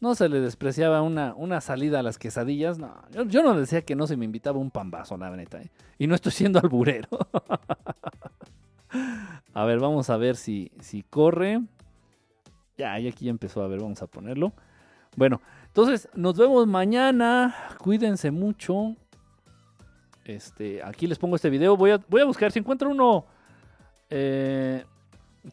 No 0.00 0.14
se 0.14 0.30
le 0.30 0.40
despreciaba 0.40 1.02
una, 1.02 1.34
una 1.34 1.60
salida 1.60 2.00
a 2.00 2.02
las 2.02 2.18
quesadillas. 2.18 2.78
No, 2.78 2.96
yo, 3.26 3.42
no 3.42 3.52
decía 3.52 3.82
que 3.82 3.94
no 3.94 4.06
se 4.06 4.16
me 4.16 4.24
invitaba 4.24 4.58
un 4.58 4.70
pambazo, 4.70 5.18
la 5.18 5.28
neta. 5.28 5.60
¿eh? 5.60 5.70
Y 5.98 6.06
no 6.06 6.14
estoy 6.14 6.32
siendo 6.32 6.58
alburero. 6.58 7.08
a 9.52 9.64
ver, 9.66 9.78
vamos 9.78 10.08
a 10.08 10.16
ver 10.16 10.36
si, 10.36 10.72
si 10.80 11.02
corre. 11.02 11.60
Ya, 12.78 12.98
y 12.98 13.06
aquí 13.06 13.26
ya 13.26 13.30
empezó. 13.30 13.62
A 13.62 13.68
ver, 13.68 13.82
vamos 13.82 14.00
a 14.00 14.06
ponerlo. 14.06 14.54
Bueno, 15.16 15.42
entonces 15.66 16.08
nos 16.14 16.38
vemos 16.38 16.66
mañana. 16.66 17.54
Cuídense 17.78 18.30
mucho. 18.30 18.96
Este, 20.24 20.82
aquí 20.82 21.06
les 21.06 21.18
pongo 21.18 21.36
este 21.36 21.50
video. 21.50 21.76
Voy 21.76 21.90
a, 21.90 22.00
voy 22.08 22.22
a 22.22 22.24
buscar 22.24 22.52
si 22.52 22.58
encuentro 22.58 22.88
uno 22.88 23.26
eh, 24.08 24.82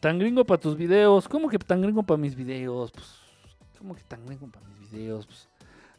tan 0.00 0.18
gringo 0.18 0.44
para 0.44 0.60
tus 0.60 0.76
videos. 0.76 1.28
¿Cómo 1.28 1.48
que 1.48 1.58
tan 1.58 1.82
gringo 1.82 2.02
para 2.02 2.18
mis 2.18 2.34
videos? 2.34 2.90
Pues, 2.92 3.06
¿cómo 3.78 3.94
que 3.94 4.02
tan 4.02 4.24
gringo 4.26 4.48
para 4.48 4.66
mis 4.68 4.90
videos? 4.90 5.26
Pues, 5.26 5.48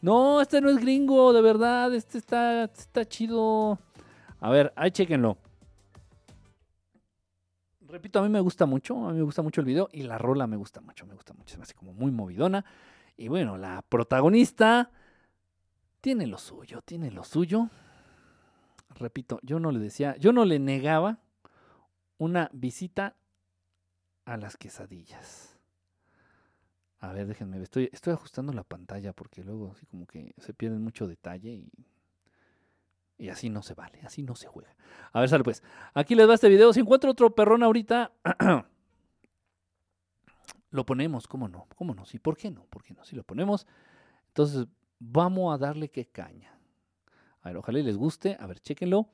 no, 0.02 0.42
este 0.42 0.62
no 0.62 0.70
es 0.70 0.78
gringo, 0.78 1.34
de 1.34 1.42
verdad. 1.42 1.94
Este 1.94 2.18
está, 2.18 2.66
está 2.66 3.06
chido. 3.06 3.80
A 4.40 4.50
ver, 4.50 4.74
ahí 4.76 4.92
chequenlo. 4.92 5.38
Repito, 7.88 8.20
a 8.20 8.24
mí 8.24 8.30
me 8.30 8.42
gusta 8.42 8.66
mucho, 8.66 9.08
a 9.08 9.12
mí 9.12 9.18
me 9.18 9.24
gusta 9.24 9.42
mucho 9.42 9.62
el 9.62 9.66
video 9.66 9.88
y 9.94 10.04
la 10.04 10.18
rola 10.18 10.46
me 10.46 10.58
gusta 10.58 10.82
mucho, 10.82 11.06
me 11.06 11.14
gusta 11.14 11.34
mucho, 11.34 11.54
se 11.54 11.58
me 11.58 11.64
hace 11.64 11.74
como 11.74 11.94
muy 11.94 12.12
movidona. 12.12 12.66
Y 13.16 13.30
bueno, 13.30 13.58
la 13.58 13.82
protagonista 13.82 14.92
tiene 16.02 16.28
lo 16.28 16.38
suyo, 16.38 16.82
tiene 16.82 17.12
lo 17.12 17.24
suyo. 17.24 17.70
Repito, 18.96 19.40
yo 19.42 19.60
no 19.60 19.72
le 19.72 19.80
decía, 19.80 20.18
yo 20.18 20.34
no 20.34 20.44
le 20.44 20.60
negaba 20.60 21.20
una 22.18 22.50
visita 22.52 23.16
a 24.28 24.36
las 24.36 24.58
quesadillas. 24.58 25.58
A 27.00 27.14
ver, 27.14 27.28
déjenme, 27.28 27.62
estoy, 27.62 27.90
estoy 27.94 28.14
ajustando 28.14 28.52
la 28.52 28.64
pantalla 28.64 29.14
porque 29.14 29.42
luego 29.42 29.72
así 29.72 29.86
como 29.86 30.06
que 30.06 30.34
se 30.38 30.54
pierde 30.54 30.78
mucho 30.80 31.08
detalle 31.08 31.54
y, 31.54 31.72
y 33.18 33.30
así 33.30 33.50
no 33.50 33.64
se 33.64 33.74
vale, 33.74 34.02
así 34.04 34.24
no 34.24 34.36
se 34.36 34.48
juega. 34.48 34.76
A 35.14 35.22
ver, 35.22 35.30
sale 35.30 35.46
pues. 35.46 35.64
Aquí 35.94 36.14
les 36.14 36.28
va 36.28 36.34
este 36.34 36.50
video. 36.50 36.74
Si 36.74 36.82
encuentro 36.82 37.10
otro 37.10 37.34
perrón 37.34 37.64
ahorita, 37.64 38.12
lo 40.72 40.86
ponemos, 40.86 41.26
¿cómo 41.28 41.48
no? 41.48 41.68
¿Cómo 41.78 41.96
no? 41.96 42.06
Sí, 42.06 42.20
¿por 42.20 42.36
qué 42.36 42.52
no? 42.52 42.66
¿Por 42.66 42.84
qué 42.84 42.94
no? 42.94 43.06
Si 43.06 43.16
lo 43.16 43.24
ponemos, 43.24 43.66
entonces 44.28 44.68
vamos 45.00 45.56
a 45.56 45.58
darle 45.58 45.90
que 45.90 46.06
caña. 46.06 46.60
A 47.44 47.50
ver, 47.50 47.58
ojalá 47.58 47.80
les 47.80 47.96
guste. 47.96 48.36
A 48.42 48.48
ver, 48.48 48.60
chéquenlo. 48.60 49.08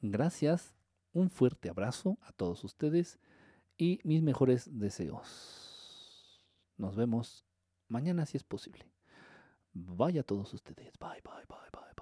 Gracias. 0.00 0.74
Un 1.12 1.28
fuerte 1.28 1.68
abrazo 1.68 2.18
a 2.22 2.32
todos 2.32 2.64
ustedes 2.64 3.18
y 3.76 4.00
mis 4.04 4.22
mejores 4.22 4.68
deseos. 4.78 6.42
Nos 6.76 6.96
vemos 6.96 7.46
mañana 7.88 8.26
si 8.26 8.36
es 8.36 8.44
posible. 8.44 8.90
Vaya 9.72 10.20
a 10.20 10.24
todos 10.24 10.52
ustedes. 10.54 10.92
Bye, 10.98 11.20
bye, 11.24 11.44
bye, 11.48 11.70
bye, 11.72 11.93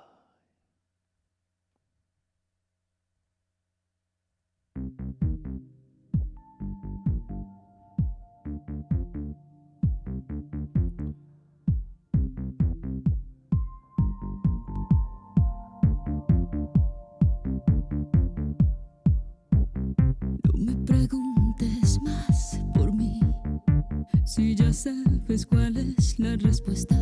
si 24.35 24.55
ya 24.55 24.73
sabes 24.73 25.45
cuál 25.45 25.77
es 25.77 26.19
la 26.19 26.37
respuesta 26.37 26.97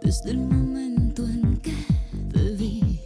desde 0.00 0.30
el 0.30 0.38
momento 0.38 1.26
en 1.26 1.56
que 1.56 1.74
te 2.32 2.54
vi. 2.54 3.00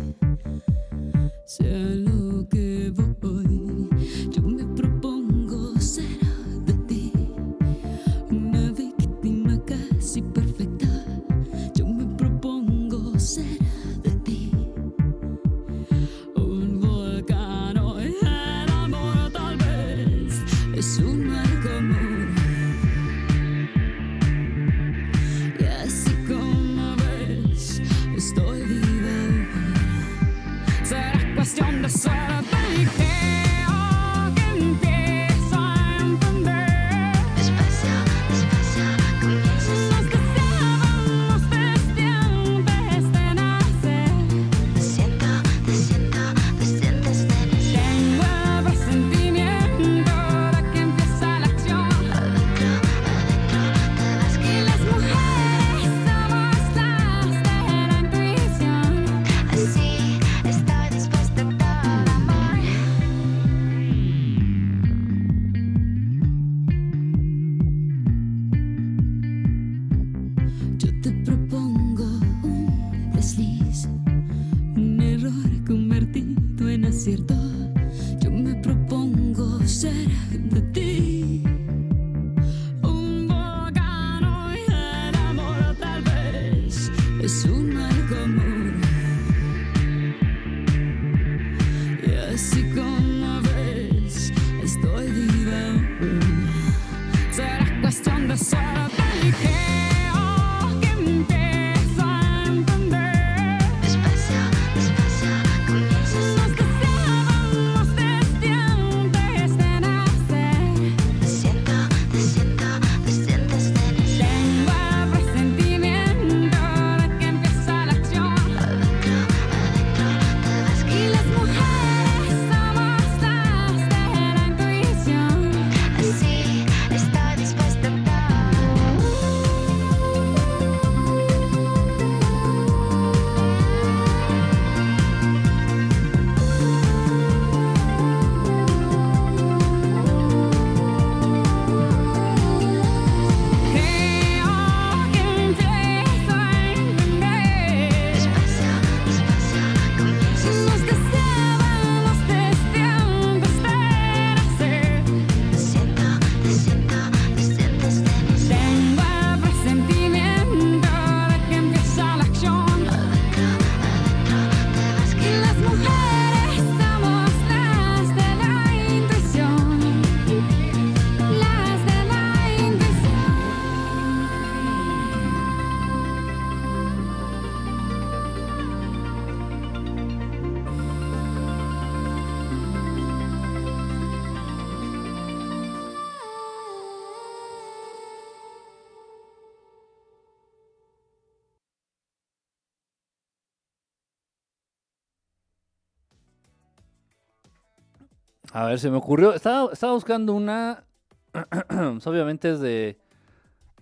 Ver, 198.69 198.81
se 198.81 198.91
me 198.91 198.97
ocurrió. 198.97 199.35
Estaba, 199.35 199.93
buscando 199.93 200.35
una. 200.35 200.85
obviamente 202.05 202.51
es 202.51 202.61
de, 202.61 202.99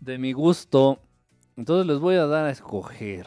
de 0.01 0.19
mi 0.19 0.33
gusto. 0.33 1.01
Entonces 1.57 1.87
les 1.87 1.99
voy 1.99 2.17
a 2.17 2.27
dar 2.27 2.45
a 2.45 2.51
escoger. 2.51 3.27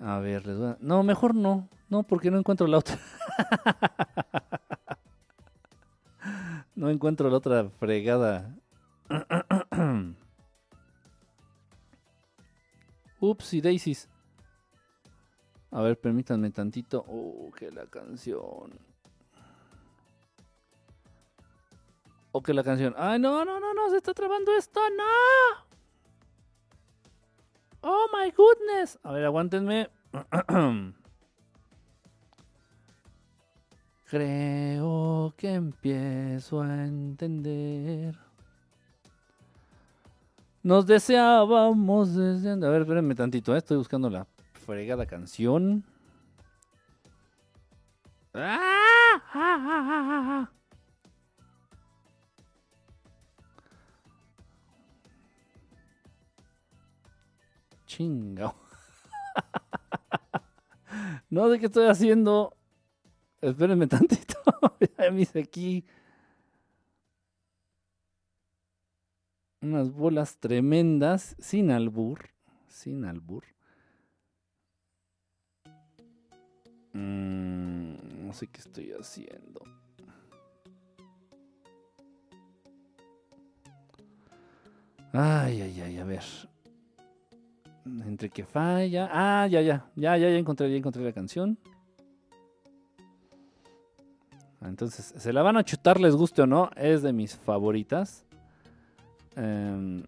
A 0.00 0.18
ver, 0.18 0.46
les 0.46 0.58
voy 0.58 0.68
a... 0.68 0.78
No, 0.80 1.02
mejor 1.02 1.34
no. 1.34 1.68
No, 1.90 2.02
porque 2.02 2.30
no 2.30 2.38
encuentro 2.38 2.66
la 2.66 2.78
otra. 2.78 2.98
no 6.74 6.88
encuentro 6.88 7.28
la 7.28 7.36
otra 7.36 7.68
fregada. 7.68 8.56
Ups 13.20 13.54
y 13.54 13.60
Daisies. 13.60 14.08
A 15.70 15.82
ver, 15.82 16.00
permítanme 16.00 16.50
tantito. 16.50 17.04
Oh, 17.06 17.50
que 17.52 17.70
la 17.70 17.86
canción. 17.86 18.91
O 22.32 22.42
que 22.42 22.54
la 22.54 22.64
canción. 22.64 22.94
Ay, 22.96 23.18
no, 23.18 23.44
no, 23.44 23.60
no, 23.60 23.74
no, 23.74 23.90
se 23.90 23.98
está 23.98 24.14
trabando 24.14 24.56
esto, 24.56 24.80
no. 24.96 25.04
Oh 27.82 28.06
my 28.16 28.30
goodness. 28.30 28.98
A 29.02 29.12
ver, 29.12 29.26
aguántenme. 29.26 29.90
Creo 34.06 35.34
que 35.36 35.52
empiezo 35.54 36.62
a 36.62 36.84
entender. 36.84 38.18
Nos 40.62 40.86
deseábamos 40.86 42.14
desde... 42.14 42.52
A 42.52 42.56
ver, 42.56 42.82
espérenme 42.82 43.14
tantito, 43.14 43.54
¿eh? 43.54 43.58
estoy 43.58 43.78
buscando 43.78 44.08
la 44.08 44.26
fregada 44.52 45.06
canción. 45.06 45.84
¡Ah! 48.34 49.22
¡Ah, 49.34 49.58
ah, 49.58 50.48
ah, 50.48 50.50
Chingao. 57.92 58.54
no 61.30 61.50
sé 61.50 61.58
qué 61.58 61.66
estoy 61.66 61.88
haciendo. 61.88 62.56
Espérenme 63.42 63.86
tantito. 63.86 64.38
ya 64.98 65.10
me 65.10 65.20
hice 65.20 65.40
aquí. 65.40 65.84
Unas 69.60 69.92
bolas 69.92 70.38
tremendas. 70.38 71.36
Sin 71.38 71.70
albur. 71.70 72.30
Sin 72.66 73.04
albur. 73.04 73.44
Mm, 76.94 78.26
no 78.26 78.32
sé 78.32 78.46
qué 78.46 78.60
estoy 78.60 78.92
haciendo. 78.92 79.64
Ay, 85.12 85.60
ay, 85.60 85.80
ay, 85.82 85.98
a 85.98 86.04
ver. 86.04 86.24
Entre 87.84 88.30
que 88.30 88.44
falla. 88.44 89.08
Ah, 89.12 89.46
ya, 89.46 89.60
ya. 89.60 89.86
Ya, 89.96 90.16
ya, 90.16 90.30
ya 90.30 90.36
encontré, 90.36 90.70
ya 90.70 90.76
encontré 90.76 91.02
la 91.02 91.12
canción. 91.12 91.58
Entonces, 94.60 95.14
se 95.16 95.32
la 95.32 95.42
van 95.42 95.56
a 95.56 95.64
chutar, 95.64 96.00
les 96.00 96.14
guste 96.14 96.42
o 96.42 96.46
no. 96.46 96.70
Es 96.76 97.02
de 97.02 97.12
mis 97.12 97.36
favoritas. 97.36 98.24
Em, 99.34 100.04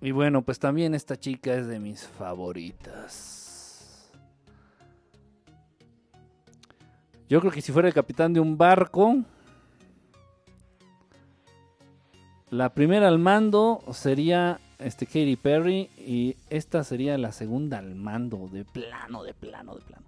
y 0.00 0.10
bueno, 0.10 0.42
pues 0.42 0.58
también 0.58 0.94
esta 0.94 1.16
chica 1.16 1.54
es 1.54 1.66
de 1.66 1.80
mis 1.80 2.06
favoritas. 2.06 3.44
Yo 7.28 7.40
creo 7.40 7.50
que 7.50 7.62
si 7.62 7.72
fuera 7.72 7.88
el 7.88 7.94
capitán 7.94 8.34
de 8.34 8.40
un 8.40 8.58
barco, 8.58 9.16
la 12.50 12.74
primera 12.74 13.08
al 13.08 13.18
mando 13.18 13.82
sería 13.92 14.60
este 14.84 15.06
Katy 15.06 15.36
Perry 15.36 15.90
y 15.96 16.36
esta 16.50 16.84
sería 16.84 17.16
la 17.18 17.32
segunda 17.32 17.78
al 17.78 17.94
mando, 17.94 18.48
de 18.48 18.64
plano, 18.64 19.22
de 19.22 19.34
plano, 19.34 19.74
de 19.74 19.80
plano. 19.80 20.06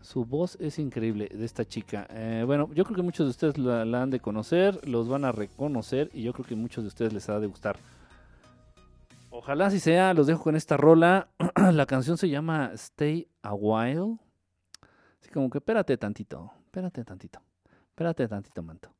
Su 0.00 0.24
voz 0.24 0.56
es 0.60 0.78
increíble 0.78 1.28
de 1.32 1.44
esta 1.44 1.64
chica. 1.64 2.06
Eh, 2.10 2.42
bueno, 2.44 2.68
yo 2.74 2.84
creo 2.84 2.96
que 2.96 3.02
muchos 3.02 3.26
de 3.26 3.30
ustedes 3.30 3.56
la, 3.56 4.02
han 4.02 4.10
de 4.10 4.20
conocer, 4.20 4.86
los 4.86 5.08
van 5.08 5.24
a 5.24 5.32
reconocer 5.32 6.10
y 6.12 6.22
yo 6.22 6.32
creo 6.32 6.44
que 6.44 6.56
muchos 6.56 6.84
de 6.84 6.88
ustedes 6.88 7.12
les 7.12 7.28
ha 7.30 7.40
de 7.40 7.46
gustar. 7.46 7.78
Ojalá 9.30 9.70
si 9.70 9.80
sea, 9.80 10.12
los 10.12 10.26
dejo 10.26 10.42
con 10.42 10.56
esta 10.56 10.76
rola. 10.76 11.28
la 11.72 11.86
canción 11.86 12.18
se 12.18 12.28
llama 12.28 12.72
Stay 12.74 13.28
a 13.42 13.54
While. 13.54 14.18
Así 15.20 15.30
como 15.32 15.48
que 15.48 15.58
espérate 15.58 15.96
tantito, 15.96 16.52
espérate 16.66 17.02
tantito, 17.02 17.40
espérate 17.88 18.28
tantito, 18.28 18.62
manto. 18.62 18.94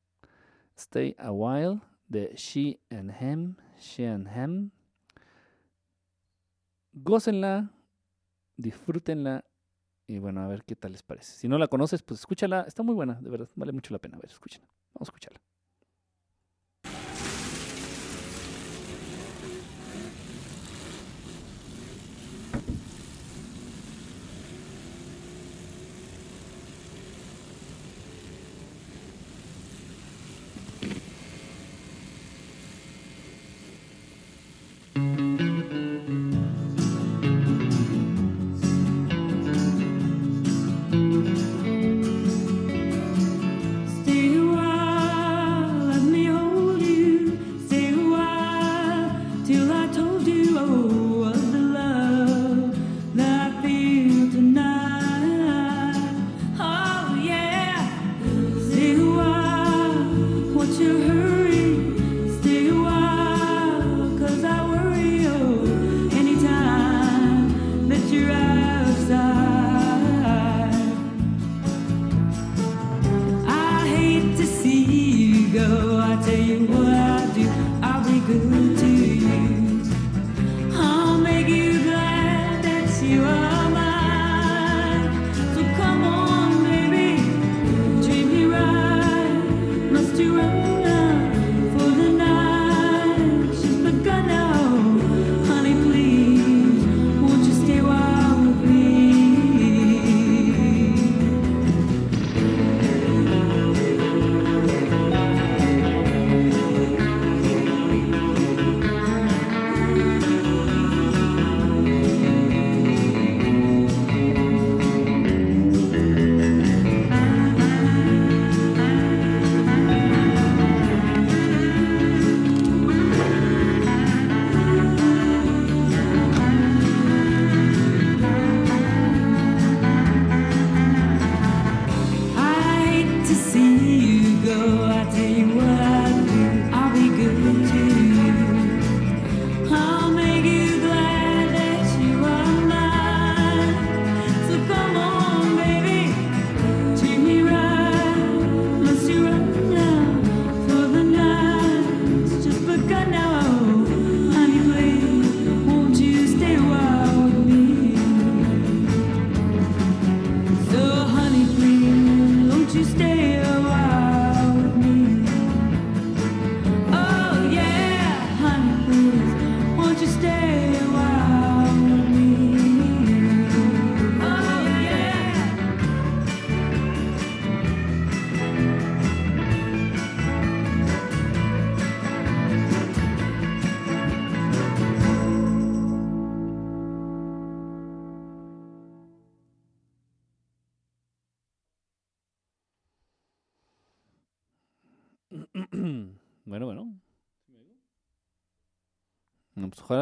Stay 0.77 1.15
a 1.19 1.31
While 1.31 1.81
de 2.09 2.33
She 2.35 2.81
and 2.91 3.13
Him, 3.21 3.57
She 3.85 4.07
and 4.07 4.29
Him. 4.35 4.71
Gócenla, 6.93 7.71
disfrútenla 8.57 9.45
y 10.07 10.19
bueno, 10.19 10.43
a 10.43 10.49
ver 10.49 10.65
qué 10.65 10.77
tal 10.77 10.93
les 10.93 11.03
parece. 11.03 11.33
Si 11.33 11.49
no 11.49 11.59
la 11.59 11.69
conoces, 11.69 12.03
pues 12.03 12.21
escúchala, 12.21 12.63
está 12.63 12.83
muy 12.83 12.95
buena, 12.95 13.15
de 13.21 13.31
verdad, 13.31 13.49
vale 13.55 13.73
mucho 13.73 13.93
la 13.93 13.99
pena. 13.99 14.17
A 14.17 14.21
ver, 14.21 14.31
escúchala. 14.31 14.67
Vamos 14.95 15.09
a 15.09 15.11
escucharla. 15.11 15.41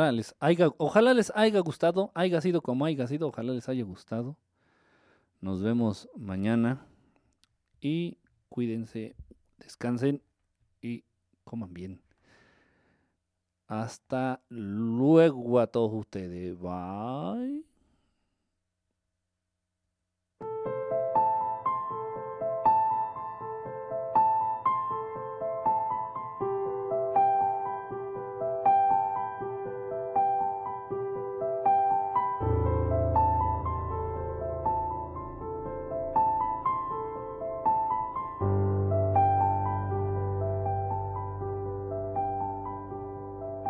Ojalá 0.02 0.12
les 0.12 0.34
haya, 0.40 0.68
ojalá 0.78 1.14
les 1.14 1.32
haya 1.34 1.60
gustado, 1.60 2.10
haya 2.14 2.40
sido 2.40 2.60
como 2.62 2.84
haya 2.84 3.06
sido, 3.06 3.28
ojalá 3.28 3.52
les 3.52 3.68
haya 3.68 3.84
gustado. 3.84 4.36
Nos 5.40 5.62
vemos 5.62 6.08
mañana 6.16 6.86
y 7.80 8.18
cuídense, 8.48 9.14
descansen 9.58 10.22
y 10.80 11.04
coman 11.44 11.72
bien. 11.72 12.00
Hasta 13.66 14.42
luego 14.48 15.58
a 15.60 15.66
todos 15.66 15.92
ustedes. 15.94 16.58
Bye. 16.58 17.71